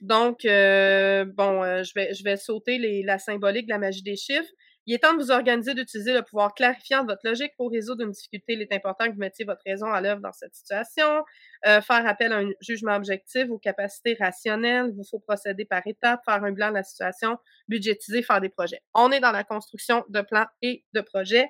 Donc, 0.00 0.44
euh, 0.44 1.24
bon, 1.24 1.62
je, 1.82 1.92
vais, 1.94 2.14
je 2.14 2.24
vais 2.24 2.36
sauter 2.36 3.02
la 3.04 3.18
symbolique 3.18 3.66
la 3.68 3.78
magie 3.78 4.02
des 4.02 4.16
chiffres. 4.16 4.50
Il 4.86 4.94
est 4.94 4.98
temps 4.98 5.14
de 5.14 5.18
vous 5.18 5.30
organiser, 5.30 5.74
d'utiliser 5.74 6.12
le 6.12 6.22
pouvoir 6.22 6.54
clarifiant 6.54 7.02
de 7.02 7.08
votre 7.08 7.20
logique 7.24 7.52
pour 7.56 7.70
résoudre 7.70 8.04
une 8.04 8.10
difficulté. 8.10 8.54
Il 8.54 8.62
est 8.62 8.72
important 8.72 9.06
que 9.06 9.12
vous 9.12 9.18
mettiez 9.18 9.44
votre 9.44 9.62
raison 9.66 9.86
à 9.86 10.00
l'œuvre 10.00 10.20
dans 10.20 10.32
cette 10.32 10.54
situation. 10.54 11.24
Euh, 11.66 11.80
faire 11.80 12.06
appel 12.06 12.32
à 12.32 12.38
un 12.38 12.50
jugement 12.60 12.94
objectif, 12.94 13.50
aux 13.50 13.58
capacités 13.58 14.16
rationnelles. 14.18 14.86
Il 14.88 14.96
vous 14.96 15.04
faut 15.08 15.20
procéder 15.20 15.64
par 15.64 15.86
étapes, 15.86 16.20
faire 16.24 16.42
un 16.42 16.52
bilan 16.52 16.70
de 16.70 16.74
la 16.74 16.82
situation, 16.82 17.36
budgétiser, 17.68 18.22
faire 18.22 18.40
des 18.40 18.48
projets. 18.48 18.80
On 18.94 19.12
est 19.12 19.20
dans 19.20 19.32
la 19.32 19.44
construction 19.44 20.04
de 20.08 20.20
plans 20.22 20.46
et 20.62 20.84
de 20.94 21.00
projets. 21.00 21.48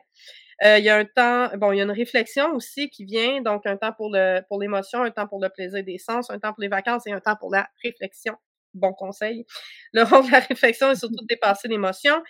Euh, 0.62 0.78
il 0.78 0.84
y 0.84 0.90
a 0.90 0.96
un 0.96 1.06
temps, 1.06 1.48
bon, 1.56 1.72
il 1.72 1.78
y 1.78 1.80
a 1.80 1.84
une 1.84 1.90
réflexion 1.90 2.52
aussi 2.54 2.90
qui 2.90 3.06
vient, 3.06 3.40
donc 3.40 3.64
un 3.66 3.78
temps 3.78 3.92
pour 3.92 4.10
le 4.12 4.40
pour 4.46 4.60
l'émotion, 4.60 5.02
un 5.02 5.10
temps 5.10 5.26
pour 5.26 5.40
le 5.40 5.48
plaisir 5.48 5.82
des 5.82 5.96
sens, 5.96 6.30
un 6.30 6.38
temps 6.38 6.52
pour 6.52 6.60
les 6.60 6.68
vacances 6.68 7.06
et 7.06 7.12
un 7.12 7.20
temps 7.20 7.36
pour 7.36 7.50
la 7.50 7.68
réflexion. 7.82 8.34
Bon 8.74 8.92
conseil. 8.92 9.46
Le 9.92 10.02
rôle 10.02 10.26
de 10.26 10.32
la 10.32 10.40
réflexion 10.40 10.90
est 10.90 10.96
surtout 10.96 11.16
de 11.22 11.26
dépasser 11.28 11.66
l'émotion. 11.68 12.22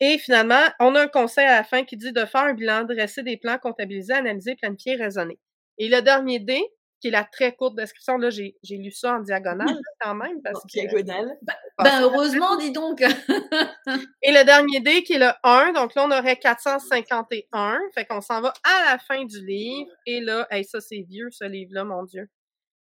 Et 0.00 0.18
finalement, 0.18 0.62
on 0.80 0.94
a 0.94 1.02
un 1.02 1.08
conseil 1.08 1.46
à 1.46 1.56
la 1.56 1.64
fin 1.64 1.84
qui 1.84 1.96
dit 1.96 2.12
de 2.12 2.24
faire 2.24 2.42
un 2.42 2.54
bilan, 2.54 2.84
dresser 2.84 3.22
des 3.22 3.36
plans, 3.36 3.58
comptabiliser, 3.58 4.12
analyser, 4.12 4.54
planifier, 4.54 4.94
raisonner. 4.94 5.38
Et 5.78 5.88
le 5.88 6.02
dernier 6.02 6.38
D, 6.38 6.62
qui 7.00 7.08
est 7.08 7.12
la 7.12 7.24
très 7.24 7.54
courte 7.54 7.76
description, 7.76 8.16
là, 8.18 8.30
j'ai, 8.30 8.54
lu 8.70 8.90
ça 8.90 9.14
en 9.14 9.20
diagonale 9.20 9.68
quand 10.00 10.14
même. 10.14 10.42
Parce 10.42 10.62
que, 10.62 10.68
diagonale. 10.68 11.36
Ben, 11.42 11.54
ben 11.78 12.02
heureusement, 12.02 12.56
dis 12.56 12.72
donc. 12.72 13.00
et 14.22 14.32
le 14.32 14.44
dernier 14.44 14.80
D, 14.80 15.02
qui 15.02 15.14
est 15.14 15.18
le 15.18 15.30
1, 15.42 15.72
donc 15.72 15.94
là, 15.94 16.04
on 16.06 16.10
aurait 16.10 16.36
451. 16.36 17.78
Fait 17.94 18.04
qu'on 18.04 18.20
s'en 18.20 18.40
va 18.40 18.52
à 18.64 18.92
la 18.92 18.98
fin 18.98 19.24
du 19.24 19.44
livre. 19.44 19.90
Et 20.06 20.20
là, 20.20 20.46
hey, 20.50 20.64
ça, 20.64 20.80
c'est 20.80 21.04
vieux, 21.08 21.28
ce 21.30 21.44
livre-là, 21.44 21.84
mon 21.84 22.02
Dieu. 22.04 22.28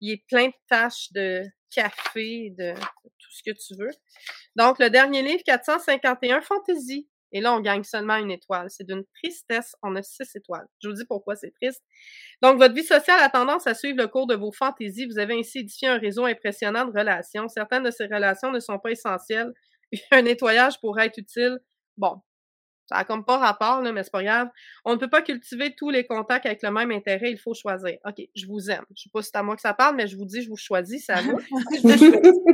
Il 0.01 0.11
est 0.11 0.23
plein 0.27 0.47
de 0.47 0.53
taches 0.69 1.11
de 1.11 1.43
café, 1.71 2.53
de 2.57 2.73
tout 2.73 3.31
ce 3.31 3.43
que 3.43 3.55
tu 3.55 3.75
veux. 3.75 3.91
Donc, 4.55 4.79
le 4.79 4.89
dernier 4.89 5.21
livre, 5.21 5.41
451, 5.45 6.41
Fantasy. 6.41 7.07
Et 7.31 7.41
là, 7.41 7.53
on 7.53 7.59
gagne 7.59 7.83
seulement 7.83 8.15
une 8.15 8.31
étoile. 8.31 8.67
C'est 8.69 8.85
d'une 8.85 9.03
tristesse. 9.21 9.75
On 9.83 9.95
a 9.95 10.01
six 10.01 10.35
étoiles. 10.35 10.65
Je 10.81 10.89
vous 10.89 10.95
dis 10.95 11.05
pourquoi 11.05 11.35
c'est 11.35 11.51
triste. 11.51 11.83
Donc, 12.41 12.57
votre 12.57 12.73
vie 12.73 12.83
sociale 12.83 13.19
a 13.21 13.29
tendance 13.29 13.67
à 13.67 13.75
suivre 13.75 13.97
le 13.97 14.07
cours 14.07 14.25
de 14.25 14.35
vos 14.35 14.51
fantaisies. 14.51 15.05
Vous 15.05 15.19
avez 15.19 15.37
ainsi 15.37 15.59
édifié 15.59 15.89
un 15.89 15.99
réseau 15.99 16.25
impressionnant 16.25 16.85
de 16.85 16.97
relations. 16.97 17.47
Certaines 17.47 17.83
de 17.83 17.91
ces 17.91 18.05
relations 18.05 18.51
ne 18.51 18.59
sont 18.59 18.79
pas 18.79 18.91
essentielles. 18.91 19.53
Un 20.11 20.23
nettoyage 20.23 20.79
pourrait 20.79 21.07
être 21.07 21.17
utile. 21.19 21.59
Bon, 21.97 22.21
ça 22.89 22.95
n'a 22.95 23.03
comme 23.03 23.23
pas 23.23 23.37
rapport, 23.37 23.81
là, 23.81 23.91
mais 23.91 24.03
c'est 24.03 24.11
pas 24.11 24.23
grave. 24.23 24.49
On 24.83 24.93
ne 24.93 24.97
peut 24.97 25.09
pas 25.09 25.21
cultiver 25.21 25.75
tous 25.75 25.91
les 25.91 26.07
contacts 26.07 26.47
avec 26.47 26.63
le 26.63 26.71
même 26.71 26.89
intérêt, 26.89 27.31
il 27.31 27.37
faut 27.37 27.53
choisir. 27.53 27.97
OK, 28.03 28.21
je 28.35 28.47
vous 28.47 28.71
aime. 28.71 28.83
Je 28.95 29.03
sais 29.03 29.09
pas 29.13 29.21
si 29.21 29.29
c'est 29.31 29.37
à 29.37 29.43
moi 29.43 29.55
que 29.55 29.61
ça 29.61 29.75
parle, 29.75 29.95
mais 29.95 30.07
je 30.07 30.17
vous 30.17 30.25
dis, 30.25 30.41
je 30.41 30.49
vous 30.49 30.57
choisis, 30.57 31.05
ça 31.05 31.15
va. 31.15 31.21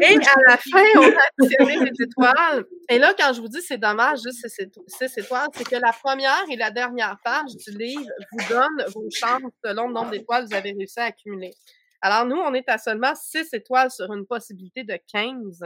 et 0.01 0.17
à 0.17 0.35
la 0.49 0.57
fin, 0.57 0.83
on 0.97 1.03
a 1.03 1.21
additionné 1.39 1.89
les 1.89 2.03
étoiles. 2.03 2.65
Et 2.89 2.99
là, 2.99 3.13
quand 3.17 3.31
je 3.33 3.39
vous 3.39 3.47
dis 3.47 3.61
c'est 3.61 3.77
dommage, 3.77 4.19
juste 4.23 4.45
ces 4.45 5.19
étoiles, 5.19 5.47
c'est 5.53 5.67
que 5.67 5.77
la 5.77 5.93
première 5.93 6.43
et 6.51 6.57
la 6.57 6.69
dernière 6.69 7.17
page 7.23 7.55
du 7.55 7.77
livre 7.77 8.11
vous 8.33 8.49
donnent 8.49 8.85
vos 8.93 9.07
chances 9.09 9.41
selon 9.63 9.87
le 9.87 9.93
nombre 9.93 10.11
d'étoiles 10.11 10.43
que 10.43 10.49
vous 10.49 10.55
avez 10.55 10.73
réussi 10.73 10.99
à 10.99 11.05
accumuler. 11.05 11.53
Alors, 12.01 12.25
nous, 12.25 12.37
on 12.37 12.53
est 12.53 12.69
à 12.69 12.77
seulement 12.77 13.15
6 13.15 13.53
étoiles 13.53 13.89
sur 13.89 14.13
une 14.13 14.25
possibilité 14.25 14.83
de 14.83 14.99
15. 15.11 15.63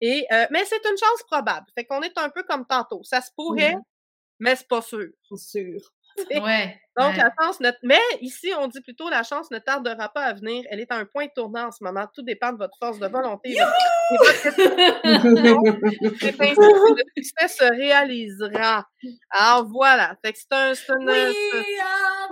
Et, 0.00 0.26
euh, 0.32 0.46
mais 0.50 0.64
c'est 0.64 0.84
une 0.84 0.96
chance 0.96 1.22
probable. 1.26 1.66
Fait 1.76 1.84
qu'on 1.84 2.02
est 2.02 2.16
un 2.18 2.30
peu 2.30 2.42
comme 2.42 2.66
tantôt. 2.66 3.02
Ça 3.04 3.20
se 3.20 3.30
pourrait 3.36 3.76
mais 4.38 4.56
c'est 4.56 4.68
pas 4.68 4.82
sûr. 4.82 5.08
sûr. 5.36 5.80
Ouais. 6.30 6.80
Donc, 6.98 7.16
la 7.16 7.32
chance, 7.40 7.60
ne... 7.60 7.70
mais 7.84 8.00
ici, 8.20 8.52
on 8.58 8.66
dit 8.66 8.80
plutôt 8.80 9.08
la 9.08 9.22
chance 9.22 9.52
ne 9.52 9.60
tardera 9.60 10.08
pas 10.08 10.24
à 10.24 10.32
venir. 10.32 10.64
Elle 10.68 10.80
est 10.80 10.90
à 10.90 10.96
un 10.96 11.04
point 11.04 11.28
tournant 11.28 11.68
en 11.68 11.70
ce 11.70 11.84
moment. 11.84 12.08
Tout 12.12 12.22
dépend 12.22 12.52
de 12.52 12.58
votre 12.58 12.76
force 12.80 12.98
de 12.98 13.06
volonté. 13.06 13.50
Le 13.50 13.64
succès 17.16 17.46
se 17.46 17.72
réalisera. 17.72 18.84
Alors, 19.30 19.68
voilà. 19.68 20.16
Fait 20.24 20.32
que 20.32 20.40
c'est 20.40 20.52
un... 20.52 20.74
C'est 20.74 20.92
une, 20.92 21.08
We 21.08 21.36
are 21.80 22.30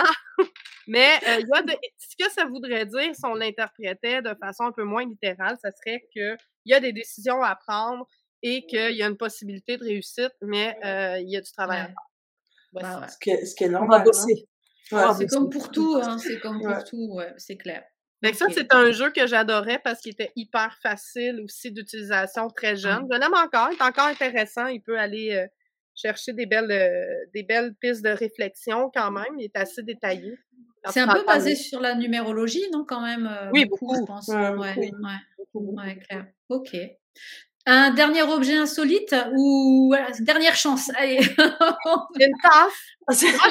the 0.00 0.06
Mais 0.88 1.12
euh, 1.28 1.40
y 1.40 1.58
a 1.58 1.62
de... 1.62 1.76
ce 1.96 2.16
que 2.18 2.28
ça 2.32 2.46
voudrait 2.46 2.86
dire, 2.86 3.14
si 3.14 3.24
on 3.24 3.34
l'interprétait 3.34 4.20
de 4.22 4.34
façon 4.40 4.64
un 4.64 4.72
peu 4.72 4.82
moins 4.82 5.06
littérale, 5.06 5.56
ça 5.62 5.70
serait 5.70 6.02
qu'il 6.12 6.36
y 6.64 6.74
a 6.74 6.80
des 6.80 6.92
décisions 6.92 7.40
à 7.42 7.54
prendre 7.54 8.04
et 8.42 8.66
qu'il 8.66 8.96
y 8.96 9.02
a 9.02 9.06
une 9.06 9.16
possibilité 9.16 9.76
de 9.76 9.84
réussite, 9.84 10.32
mais 10.42 10.76
euh, 10.84 11.18
il 11.20 11.30
y 11.30 11.36
a 11.36 11.40
du 11.40 11.52
travail 11.52 11.80
à 11.80 11.86
faire. 11.86 11.94
Bah, 12.72 13.06
ce, 13.08 13.18
qui 13.18 13.30
est, 13.30 13.44
ce, 13.44 13.54
qui 13.54 13.64
est, 13.64 13.68
normal. 13.68 14.04
Hein. 14.06 15.14
c'est 15.14 15.26
comme 15.26 15.50
pour 15.50 15.70
tout, 15.72 16.00
hein, 16.00 16.18
c'est 16.18 16.38
comme 16.40 16.60
pour 16.62 16.84
tout, 16.84 17.14
ouais, 17.14 17.32
c'est 17.36 17.56
clair. 17.56 17.82
Donc 18.22 18.34
ça, 18.34 18.46
c'est 18.52 18.72
un 18.74 18.92
jeu 18.92 19.10
que 19.10 19.26
j'adorais 19.26 19.80
parce 19.82 20.00
qu'il 20.00 20.12
était 20.12 20.30
hyper 20.36 20.76
facile 20.82 21.40
aussi 21.42 21.72
d'utilisation 21.72 22.48
très 22.48 22.76
jeune. 22.76 23.06
Je 23.10 23.18
l'aime 23.18 23.34
encore, 23.34 23.70
il 23.72 23.78
est 23.78 23.82
encore 23.82 24.06
intéressant. 24.06 24.66
Il 24.66 24.82
peut 24.82 24.98
aller 24.98 25.32
euh, 25.32 25.46
chercher 25.94 26.34
des 26.34 26.44
belles, 26.44 26.70
euh, 26.70 27.26
des 27.32 27.42
belles 27.42 27.74
pistes 27.80 28.04
de 28.04 28.10
réflexion 28.10 28.90
quand 28.94 29.10
même. 29.10 29.38
Il 29.38 29.44
est 29.44 29.56
assez 29.56 29.82
détaillé. 29.82 30.38
C'est 30.90 31.00
un 31.00 31.14
peu 31.14 31.24
basé 31.24 31.54
sur 31.54 31.80
la 31.80 31.94
numérologie, 31.94 32.64
non, 32.72 32.84
quand 32.86 33.00
même 33.00 33.28
Oui, 33.52 33.64
beaucoup, 33.66 33.94
je 33.94 34.04
pense? 34.04 34.28
Ouais, 34.28 34.50
ouais, 34.50 34.90
ouais, 35.54 35.98
clair. 35.98 36.26
Ok. 36.48 36.76
Un 37.66 37.90
dernier 37.90 38.22
objet 38.22 38.56
insolite 38.56 39.14
ou 39.36 39.94
dernière 40.20 40.56
chance 40.56 40.90
Allez. 40.96 41.18
une 42.18 42.34
tasse. 42.42 42.72
Ah, 43.42 43.50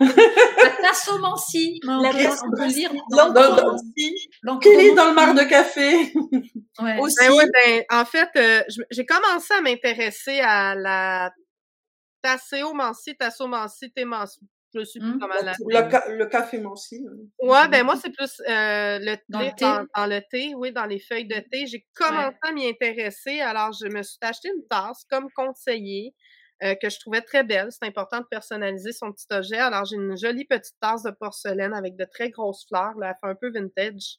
la 0.00 0.70
tassomancie. 0.82 1.80
La 1.82 2.10
est 2.10 2.26
dans 4.94 5.08
le 5.08 5.14
mar 5.14 5.34
de 5.34 5.44
café 5.44 6.12
ouais. 6.80 6.98
Aussi. 7.00 7.16
Ben 7.20 7.32
ouais, 7.32 7.46
ben, 7.52 7.84
en 7.90 8.04
fait, 8.04 8.28
euh, 8.36 8.62
j'ai 8.90 9.06
commencé 9.06 9.54
à 9.54 9.60
m'intéresser 9.60 10.40
à 10.40 10.74
la 10.74 11.32
tasséomancie, 12.22 13.16
tassomancie, 13.16 13.92
témancie 13.92 14.40
je 14.74 14.84
suis 14.84 15.00
plus 15.00 15.14
mmh. 15.14 15.18
comment 15.18 15.34
la 15.42 15.52
le, 15.52 16.18
le 16.18 16.26
café 16.26 16.64
aussi. 16.64 17.04
Hein. 17.06 17.16
Ouais, 17.40 17.68
ben 17.68 17.84
moi, 17.84 17.96
c'est 17.96 18.10
plus 18.10 18.40
euh, 18.48 18.98
le 18.98 19.16
thé, 19.16 19.22
dans 19.28 19.40
le 19.40 19.50
thé. 19.56 19.64
Dans, 19.64 20.06
le 20.06 20.20
thé, 20.30 20.54
oui, 20.56 20.72
dans 20.72 20.86
les 20.86 21.00
feuilles 21.00 21.26
de 21.26 21.40
thé. 21.50 21.66
J'ai 21.66 21.86
commencé 21.94 22.36
à 22.42 22.52
m'y 22.52 22.68
intéresser, 22.68 23.40
alors 23.40 23.72
je 23.72 23.86
me 23.86 24.02
suis 24.02 24.18
acheté 24.20 24.48
une 24.48 24.66
tasse 24.68 25.04
comme 25.10 25.28
conseiller. 25.34 26.14
Euh, 26.62 26.74
que 26.74 26.90
je 26.90 27.00
trouvais 27.00 27.22
très 27.22 27.42
belle. 27.42 27.68
C'est 27.70 27.86
important 27.86 28.18
de 28.18 28.26
personnaliser 28.30 28.92
son 28.92 29.12
petit 29.12 29.24
objet. 29.30 29.56
Alors, 29.56 29.86
j'ai 29.86 29.96
une 29.96 30.14
jolie 30.14 30.44
petite 30.44 30.74
tasse 30.78 31.04
de 31.04 31.10
porcelaine 31.10 31.72
avec 31.72 31.96
de 31.96 32.04
très 32.04 32.28
grosses 32.28 32.66
fleurs. 32.68 32.92
Là, 32.98 33.08
elle 33.08 33.14
fait 33.18 33.30
un 33.30 33.34
peu 33.34 33.50
vintage. 33.50 34.18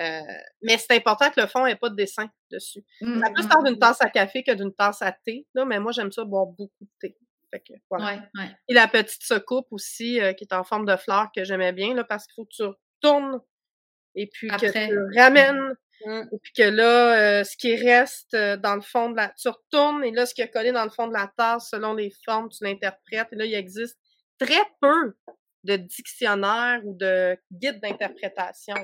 Euh, 0.00 0.20
mais 0.62 0.78
c'est 0.78 0.96
important 0.96 1.28
que 1.28 1.38
le 1.38 1.46
fond 1.46 1.66
ait 1.66 1.76
pas 1.76 1.90
de 1.90 1.96
dessin 1.96 2.30
dessus. 2.50 2.82
Mmh, 3.02 3.20
ça 3.20 3.30
peut 3.30 3.60
mmh, 3.60 3.64
d'une 3.64 3.78
tasse 3.78 4.00
à 4.00 4.08
café 4.08 4.42
que 4.42 4.52
d'une 4.52 4.72
tasse 4.72 5.02
à 5.02 5.12
thé. 5.12 5.46
Là, 5.54 5.66
mais 5.66 5.78
moi, 5.80 5.92
j'aime 5.92 6.10
ça 6.10 6.24
boire 6.24 6.46
beaucoup 6.46 6.72
de 6.80 6.90
thé. 6.98 7.16
Et 8.68 8.74
la 8.74 8.88
petite 8.88 9.22
secoupe 9.22 9.66
aussi, 9.70 10.20
euh, 10.20 10.32
qui 10.32 10.44
est 10.44 10.54
en 10.54 10.64
forme 10.64 10.86
de 10.86 10.96
fleur, 10.96 11.28
que 11.34 11.44
j'aimais 11.44 11.72
bien, 11.72 11.94
là, 11.94 12.04
parce 12.04 12.26
qu'il 12.26 12.34
faut 12.34 12.44
que 12.44 12.54
tu 12.54 12.62
retournes 12.62 13.40
et 14.14 14.28
puis 14.32 14.48
que 14.48 14.56
tu 14.70 15.18
ramènes. 15.18 15.74
Mmh. 16.04 16.22
Et 16.32 16.38
puis 16.42 16.52
que 16.56 16.68
là, 16.68 17.40
euh, 17.40 17.44
ce 17.44 17.56
qui 17.56 17.76
reste 17.76 18.34
euh, 18.34 18.56
dans 18.56 18.74
le 18.74 18.80
fond 18.80 19.10
de 19.10 19.16
la... 19.16 19.32
Tu 19.40 19.48
retournes 19.48 20.02
et 20.04 20.10
là, 20.10 20.26
ce 20.26 20.34
qui 20.34 20.42
est 20.42 20.50
collé 20.50 20.72
dans 20.72 20.82
le 20.82 20.90
fond 20.90 21.06
de 21.06 21.12
la 21.12 21.30
tasse, 21.36 21.68
selon 21.70 21.94
les 21.94 22.12
formes, 22.24 22.48
tu 22.48 22.64
l'interprètes. 22.64 23.28
Et 23.32 23.36
là, 23.36 23.44
il 23.44 23.54
existe 23.54 23.98
très 24.38 24.62
peu 24.80 25.14
de 25.64 25.76
dictionnaires 25.76 26.80
ou 26.84 26.96
de 26.96 27.38
guides 27.52 27.80
d'interprétation. 27.80 28.74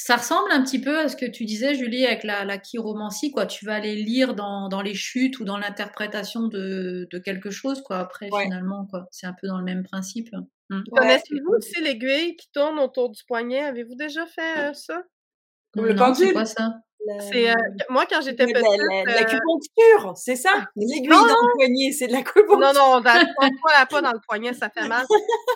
Ça 0.00 0.16
ressemble 0.16 0.52
un 0.52 0.62
petit 0.62 0.80
peu 0.80 0.96
à 0.96 1.08
ce 1.08 1.16
que 1.16 1.26
tu 1.26 1.44
disais, 1.44 1.74
Julie, 1.74 2.06
avec 2.06 2.22
la, 2.22 2.44
la 2.44 2.56
chiromancie, 2.56 3.32
quoi. 3.32 3.46
Tu 3.46 3.66
vas 3.66 3.74
aller 3.74 3.96
lire 3.96 4.36
dans, 4.36 4.68
dans 4.68 4.80
les 4.80 4.94
chutes 4.94 5.40
ou 5.40 5.44
dans 5.44 5.58
l'interprétation 5.58 6.46
de, 6.46 7.08
de, 7.10 7.18
quelque 7.18 7.50
chose, 7.50 7.82
quoi, 7.82 7.98
après, 7.98 8.28
finalement, 8.42 8.86
quoi. 8.86 9.08
C'est 9.10 9.26
un 9.26 9.34
peu 9.38 9.48
dans 9.48 9.58
le 9.58 9.64
même 9.64 9.82
principe. 9.82 10.30
Mmh. 10.70 10.82
Connaissez-vous 10.94 11.52
aussi 11.52 11.80
l'aiguille 11.80 12.36
qui 12.36 12.48
tourne 12.52 12.78
autour 12.78 13.10
du 13.10 13.24
poignet? 13.24 13.64
Avez-vous 13.64 13.96
déjà 13.96 14.24
fait 14.26 14.70
euh, 14.70 14.72
ça? 14.72 15.02
Comme 15.72 15.86
le 15.86 15.96
pendule? 15.96 16.32
quoi 16.32 16.44
ça? 16.44 16.76
C'est 17.30 17.50
euh, 17.50 17.54
moi 17.88 18.04
quand 18.06 18.20
j'étais 18.20 18.44
petite. 18.44 18.56
La, 19.06 19.14
l'acupuncture, 19.14 20.16
c'est 20.16 20.36
ça? 20.36 20.68
L'aiguille 20.76 21.08
dans 21.08 21.24
le 21.24 21.56
poignet, 21.56 21.92
c'est 21.92 22.08
de 22.08 22.12
l'acupuncture. 22.12 22.58
Non, 22.58 22.72
non, 22.72 23.00
dans, 23.00 23.02
pas, 23.62 23.86
pas 23.86 24.02
dans 24.02 24.12
le 24.12 24.20
poignet, 24.26 24.52
ça 24.52 24.68
fait 24.68 24.86
mal. 24.86 25.06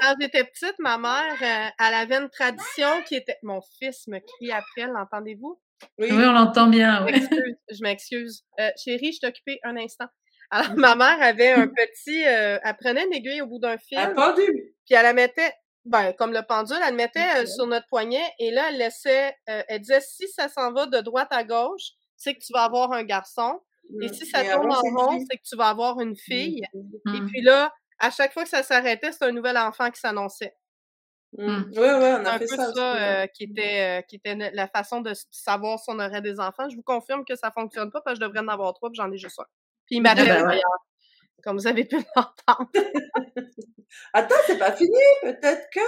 Quand 0.00 0.14
j'étais 0.20 0.44
petite, 0.44 0.74
ma 0.78 0.98
mère, 0.98 1.72
elle 1.78 1.94
avait 1.94 2.16
une 2.16 2.30
tradition 2.30 2.88
qui 3.06 3.16
était. 3.16 3.36
Mon 3.42 3.60
fils 3.78 4.06
me 4.06 4.18
crie 4.18 4.52
après, 4.52 4.86
l'entendez-vous? 4.86 5.60
Oui. 5.98 6.08
on 6.12 6.32
l'entend 6.32 6.68
bien. 6.68 7.06
Je 7.08 7.82
m'excuse. 7.82 8.44
chérie, 8.82 9.12
je 9.12 9.26
t'occupais 9.26 9.58
un 9.64 9.76
instant. 9.76 10.06
Alors, 10.50 10.76
ma 10.76 10.94
mère 10.94 11.20
avait 11.20 11.52
un 11.52 11.66
petit. 11.66 12.20
elle 12.20 12.76
prenait 12.80 13.04
une 13.04 13.12
aiguille 13.14 13.42
au 13.42 13.46
bout 13.46 13.58
d'un 13.58 13.78
fil. 13.78 13.98
Pendule. 14.14 14.72
Puis 14.86 14.94
elle 14.94 15.02
la 15.02 15.12
mettait 15.12 15.52
ben, 15.84 16.12
comme 16.12 16.32
le 16.32 16.42
pendule, 16.42 16.78
elle 16.82 16.90
le 16.90 16.96
mettait 16.96 17.42
euh, 17.42 17.46
sur 17.46 17.66
notre 17.66 17.86
poignet 17.88 18.22
et 18.38 18.50
là, 18.50 18.68
elle 18.68 18.78
laissait, 18.78 19.36
euh, 19.48 19.62
elle 19.68 19.80
disait 19.80 20.00
si 20.00 20.28
ça 20.28 20.48
s'en 20.48 20.72
va 20.72 20.86
de 20.86 20.98
droite 21.00 21.28
à 21.30 21.44
gauche, 21.44 21.90
c'est 22.16 22.34
que 22.34 22.40
tu 22.40 22.52
vas 22.52 22.64
avoir 22.64 22.92
un 22.92 23.02
garçon. 23.02 23.60
Et 24.00 24.06
mmh. 24.06 24.12
si 24.12 24.26
ça 24.26 24.44
tourne 24.44 24.72
en 24.72 24.80
rond, 24.80 25.18
c'est 25.28 25.36
que 25.36 25.42
tu 25.42 25.56
vas 25.56 25.68
avoir 25.68 26.00
une 26.00 26.16
fille. 26.16 26.62
Et 26.72 27.20
mmh. 27.20 27.26
puis 27.26 27.42
là, 27.42 27.72
à 27.98 28.10
chaque 28.10 28.32
fois 28.32 28.44
que 28.44 28.48
ça 28.48 28.62
s'arrêtait, 28.62 29.10
c'était 29.10 29.24
un 29.24 29.32
nouvel 29.32 29.58
enfant 29.58 29.90
qui 29.90 30.00
s'annonçait. 30.00 30.54
Oui, 31.32 31.46
mmh. 31.46 31.72
oui, 31.76 31.78
on 31.78 32.24
a 32.24 32.32
un 32.32 32.38
fait 32.38 32.46
peu 32.46 32.56
ça. 32.56 32.72
ça 32.72 32.96
euh, 32.96 33.26
qui, 33.26 33.44
était, 33.44 34.04
qui 34.08 34.16
était 34.16 34.34
la 34.52 34.68
façon 34.68 35.00
de 35.00 35.12
savoir 35.30 35.80
si 35.80 35.86
on 35.88 35.98
aurait 35.98 36.22
des 36.22 36.38
enfants. 36.38 36.68
Je 36.68 36.76
vous 36.76 36.82
confirme 36.82 37.24
que 37.24 37.34
ça 37.34 37.50
fonctionne 37.50 37.90
pas 37.90 38.00
parce 38.02 38.18
que 38.18 38.22
je 38.22 38.28
devrais 38.28 38.44
en 38.44 38.48
avoir 38.48 38.72
trois, 38.74 38.90
puis 38.90 38.98
j'en 38.98 39.10
ai 39.10 39.18
juste 39.18 39.40
un. 39.40 39.46
Puis 39.86 39.96
il 39.96 40.00
m'appelle 40.02 40.30
ah 40.30 40.44
ben 40.44 40.60
comme 41.42 41.56
vous 41.56 41.66
avez 41.66 41.84
pu 41.84 41.96
l'entendre. 42.16 42.70
Attends, 44.12 44.34
c'est 44.46 44.58
pas 44.58 44.72
fini, 44.72 44.98
peut-être 45.22 45.68
que. 45.72 45.80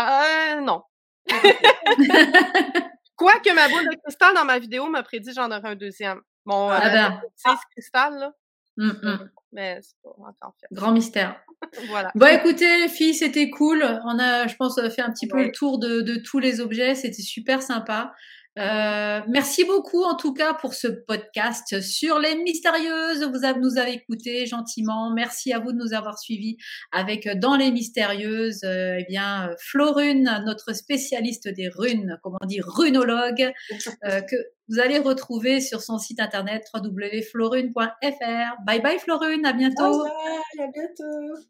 Euh, 0.00 0.60
non. 0.60 0.82
Quoique 3.16 3.54
ma 3.54 3.68
boule 3.68 3.88
de 3.88 3.96
cristal 4.02 4.34
dans 4.34 4.44
ma 4.44 4.58
vidéo 4.58 4.86
m'a 4.88 5.02
prédit 5.02 5.32
j'en 5.34 5.50
aurai 5.50 5.68
un 5.68 5.76
deuxième. 5.76 6.20
Mon 6.44 6.68
ah 6.68 6.90
ben. 6.90 7.22
ah. 7.44 7.60
cristal, 7.70 8.18
là. 8.18 8.32
Mmh, 8.76 8.90
mmh. 9.02 9.30
Mais 9.52 9.78
c'est 9.82 9.94
pas 10.02 10.10
encore 10.10 10.54
fait. 10.60 10.66
Grand 10.72 10.90
mystère. 10.90 11.40
voilà. 11.88 12.10
Bon, 12.16 12.26
écoutez, 12.26 12.78
les 12.78 12.88
filles, 12.88 13.14
c'était 13.14 13.48
cool. 13.50 13.84
On 14.04 14.18
a, 14.18 14.48
je 14.48 14.56
pense, 14.56 14.80
fait 14.90 15.02
un 15.02 15.12
petit 15.12 15.28
peu 15.28 15.44
le 15.44 15.52
tour 15.52 15.78
de, 15.78 16.00
de 16.00 16.16
tous 16.16 16.40
les 16.40 16.60
objets. 16.60 16.96
C'était 16.96 17.22
super 17.22 17.62
sympa. 17.62 18.12
Euh, 18.56 19.20
merci 19.28 19.64
beaucoup 19.64 20.04
en 20.04 20.14
tout 20.14 20.32
cas 20.32 20.54
pour 20.54 20.74
ce 20.74 20.86
podcast 20.86 21.80
sur 21.80 22.18
les 22.18 22.36
mystérieuses. 22.36 23.24
Vous 23.24 23.44
avez, 23.44 23.58
nous 23.58 23.78
avez 23.78 23.94
écouté 23.94 24.46
gentiment. 24.46 25.12
Merci 25.12 25.52
à 25.52 25.58
vous 25.58 25.72
de 25.72 25.78
nous 25.78 25.92
avoir 25.92 26.18
suivis 26.18 26.56
avec 26.92 27.26
euh, 27.26 27.34
dans 27.34 27.56
les 27.56 27.72
mystérieuses. 27.72 28.62
Euh, 28.64 28.98
eh 29.00 29.04
bien, 29.08 29.50
Florune, 29.58 30.42
notre 30.44 30.72
spécialiste 30.72 31.48
des 31.48 31.68
runes, 31.68 32.18
comment 32.22 32.38
on 32.42 32.46
dit, 32.46 32.60
runologue, 32.60 33.52
que 34.02 34.36
vous 34.68 34.78
allez 34.78 34.98
retrouver 34.98 35.60
sur 35.60 35.82
son 35.82 35.98
site 35.98 36.20
internet 36.20 36.66
www.florune.fr. 36.74 38.64
Bye 38.66 38.80
bye 38.80 38.98
Florune, 38.98 39.44
à 39.44 39.52
bientôt. 39.52 40.02
Bye 40.02 40.10
bye, 40.56 40.66
à 40.66 40.70
bientôt. 40.72 41.40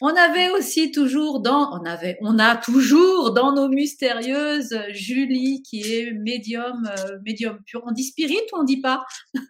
On 0.00 0.08
avait 0.08 0.50
aussi 0.50 0.90
toujours 0.90 1.40
dans, 1.40 1.70
on 1.72 1.84
avait, 1.84 2.18
on 2.20 2.38
a 2.38 2.56
toujours 2.56 3.32
dans 3.32 3.52
nos 3.52 3.68
mystérieuses 3.68 4.76
Julie 4.90 5.62
qui 5.62 5.80
est 5.80 6.12
médium, 6.12 6.88
euh, 6.98 7.18
médium 7.24 7.58
pur. 7.64 7.82
On 7.86 7.92
dit 7.92 8.04
spirit 8.04 8.40
ou 8.52 8.58
on 8.60 8.64
dit 8.64 8.80
pas? 8.80 9.04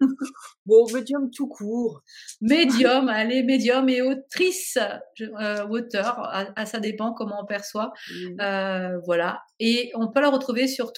Bon, 0.67 0.87
médium 0.95 1.31
tout 1.31 1.47
court. 1.47 2.03
Médium, 2.41 3.09
allez, 3.11 3.43
médium 3.43 3.87
et 3.91 4.01
autrice, 4.01 4.79
euh, 5.21 5.67
auteur, 5.69 6.21
à, 6.57 6.65
ça 6.65 6.81
dépend 6.81 7.13
comment 7.13 7.43
on 7.43 7.47
perçoit. 7.47 7.93
Euh, 8.41 8.99
voilà. 9.05 9.43
Et 9.61 9.93
on 9.95 10.11
peut 10.11 10.21
la 10.21 10.31
retrouver 10.31 10.67
sur 10.67 10.95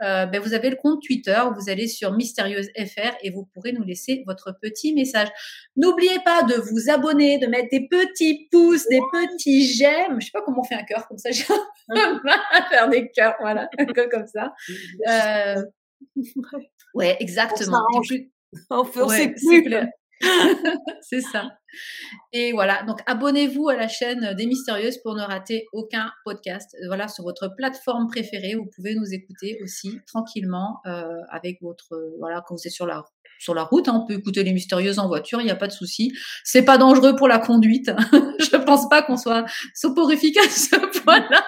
euh, 0.02 0.26
ben 0.26 0.40
vous 0.40 0.54
avez 0.54 0.70
le 0.70 0.76
compte 0.76 1.00
Twitter, 1.06 1.40
vous 1.56 1.70
allez 1.70 1.86
sur 1.86 2.12
Mystérieuse 2.12 2.68
FR 2.76 3.14
et 3.22 3.30
vous 3.30 3.48
pourrez 3.54 3.70
nous 3.72 3.84
laisser 3.84 4.24
votre 4.26 4.52
petit 4.60 4.92
message. 4.92 5.28
N'oubliez 5.76 6.18
pas 6.24 6.42
de 6.42 6.54
vous 6.54 6.90
abonner, 6.90 7.38
de 7.38 7.46
mettre 7.46 7.68
des 7.70 7.86
petits 7.86 8.48
pouces, 8.50 8.88
des 8.88 8.98
petits 9.12 9.64
j'aime. 9.64 10.20
Je 10.20 10.26
sais 10.26 10.32
pas 10.32 10.42
comment 10.44 10.62
on 10.62 10.64
fait 10.64 10.74
un 10.74 10.82
cœur 10.82 11.06
comme 11.06 11.18
ça, 11.18 11.30
j'ai 11.30 11.44
à 11.94 12.62
faire 12.68 12.88
des 12.88 13.08
cœurs, 13.12 13.36
voilà, 13.40 13.68
comme 14.10 14.26
ça. 14.26 14.52
Euh, 15.08 15.62
ouais, 16.94 17.16
exactement. 17.20 17.78
On, 18.70 18.84
fait, 18.84 19.28
plus. 19.28 19.68
c'est 21.02 21.20
ça. 21.20 21.50
Et 22.32 22.52
voilà, 22.52 22.82
donc 22.84 23.00
abonnez-vous 23.06 23.68
à 23.68 23.76
la 23.76 23.88
chaîne 23.88 24.34
des 24.34 24.46
Mystérieuses 24.46 24.98
pour 24.98 25.14
ne 25.14 25.22
rater 25.22 25.66
aucun 25.72 26.10
podcast. 26.24 26.76
Voilà, 26.86 27.08
sur 27.08 27.24
votre 27.24 27.48
plateforme 27.56 28.08
préférée, 28.08 28.54
vous 28.54 28.68
pouvez 28.74 28.94
nous 28.94 29.12
écouter 29.12 29.58
aussi 29.62 29.98
tranquillement 30.06 30.80
euh, 30.86 31.20
avec 31.30 31.60
votre 31.62 32.14
voilà 32.18 32.42
quand 32.46 32.54
vous 32.54 32.66
êtes 32.66 32.72
sur 32.72 32.86
la 32.86 33.04
sur 33.44 33.54
la 33.54 33.62
route. 33.62 33.88
Hein, 33.88 34.00
on 34.02 34.06
peut 34.06 34.14
écouter 34.14 34.42
les 34.42 34.52
mystérieuses 34.52 34.98
en 34.98 35.06
voiture, 35.06 35.40
il 35.40 35.44
n'y 35.44 35.50
a 35.50 35.56
pas 35.56 35.66
de 35.66 35.72
souci. 35.72 36.12
C'est 36.42 36.64
pas 36.64 36.78
dangereux 36.78 37.14
pour 37.14 37.28
la 37.28 37.38
conduite. 37.38 37.90
je 38.40 38.56
pense 38.56 38.88
pas 38.88 39.02
qu'on 39.02 39.16
soit 39.16 39.44
soporifique 39.74 40.36
à 40.38 40.48
ce 40.48 40.76
point-là. 41.00 41.44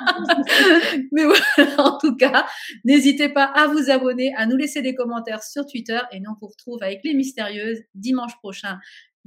Mais 1.12 1.24
voilà, 1.24 1.80
en 1.80 1.98
tout 1.98 2.14
cas, 2.16 2.46
n'hésitez 2.84 3.30
pas 3.30 3.44
à 3.44 3.66
vous 3.66 3.90
abonner, 3.90 4.34
à 4.36 4.46
nous 4.46 4.56
laisser 4.56 4.82
des 4.82 4.94
commentaires 4.94 5.42
sur 5.42 5.66
Twitter 5.66 5.98
et 6.12 6.20
nous 6.20 6.30
on 6.30 6.36
vous 6.40 6.48
retrouve 6.48 6.82
avec 6.82 7.00
les 7.02 7.14
mystérieuses 7.14 7.78
dimanche 7.94 8.36
prochain. 8.36 8.78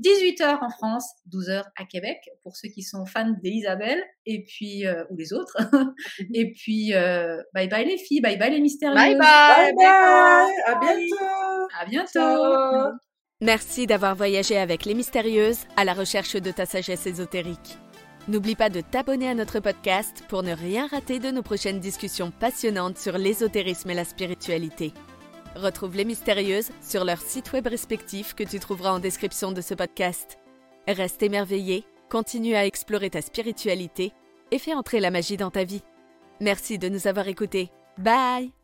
18h 0.02 0.60
en 0.62 0.70
France, 0.70 1.06
12h 1.32 1.64
à 1.78 1.86
Québec, 1.86 2.18
pour 2.43 2.56
ceux 2.56 2.70
qui 2.70 2.84
sont 2.84 3.06
fans 3.06 3.34
d'Elisabelle, 3.43 4.02
et 4.26 4.43
puis, 4.43 4.86
euh, 4.86 5.04
ou 5.10 5.18
les 5.18 5.34
autres. 5.34 5.58
et 6.34 6.52
puis, 6.54 6.93
euh, 6.93 7.41
bye 7.54 7.68
bye 7.68 7.86
les 7.86 7.97
filles, 7.97 8.22
bye 8.22 8.38
bye 8.38 8.52
les 8.52 8.62
mystérieuses. 8.62 8.95
Bye 8.95 9.18
bye, 9.18 9.74
bye, 9.74 9.76
bye. 9.76 10.50
à 10.66 10.80
bientôt. 10.80 11.70
À 11.80 11.86
bientôt. 11.86 12.97
Merci 13.42 13.88
d'avoir 13.88 14.16
voyagé 14.16 14.58
avec 14.58 14.86
les 14.86 14.93
mystérieuses 14.93 15.59
à 15.78 15.86
la 15.86 15.93
recherche 15.93 16.36
de 16.36 16.51
ta 16.51 16.66
sagesse 16.66 17.08
ésotérique. 17.08 17.78
N'oublie 18.28 18.55
pas 18.55 18.70
de 18.70 18.82
t'abonner 18.82 19.30
à 19.30 19.34
notre 19.34 19.59
podcast 19.59 20.24
pour 20.28 20.43
ne 20.43 20.54
rien 20.54 20.88
rater 20.88 21.20
de 21.20 21.32
nos 21.32 21.42
prochaines 21.42 21.80
discussions 21.80 22.32
passionnantes 22.32 22.97
sur 22.97 23.17
l'ésotérisme 23.17 23.89
et 23.89 23.96
la 23.96 24.04
spiritualité. 24.04 24.93
Retrouve 25.55 25.96
les 25.96 26.05
mystérieuses 26.05 26.71
sur 26.82 27.04
leur 27.04 27.20
site 27.20 27.51
web 27.54 27.67
respectif 27.67 28.34
que 28.34 28.43
tu 28.43 28.59
trouveras 28.59 28.92
en 28.92 29.00
description 29.00 29.51
de 29.51 29.62
ce 29.62 29.74
podcast. 29.74 30.38
Reste 30.88 31.24
émerveillé, 31.24 31.86
continue 32.09 32.55
à 32.55 32.66
explorer 32.66 33.09
ta 33.09 33.21
spiritualité 33.21 34.13
et 34.51 34.59
fais 34.59 34.74
entrer 34.74 35.00
la 35.00 35.12
magie 35.12 35.38
dans 35.38 35.51
ta 35.51 35.63
vie. 35.63 35.84
Merci 36.39 36.78
de 36.78 36.89
nous 36.89 37.08
avoir 37.08 37.28
écoutés. 37.28 37.70
Bye 37.97 38.59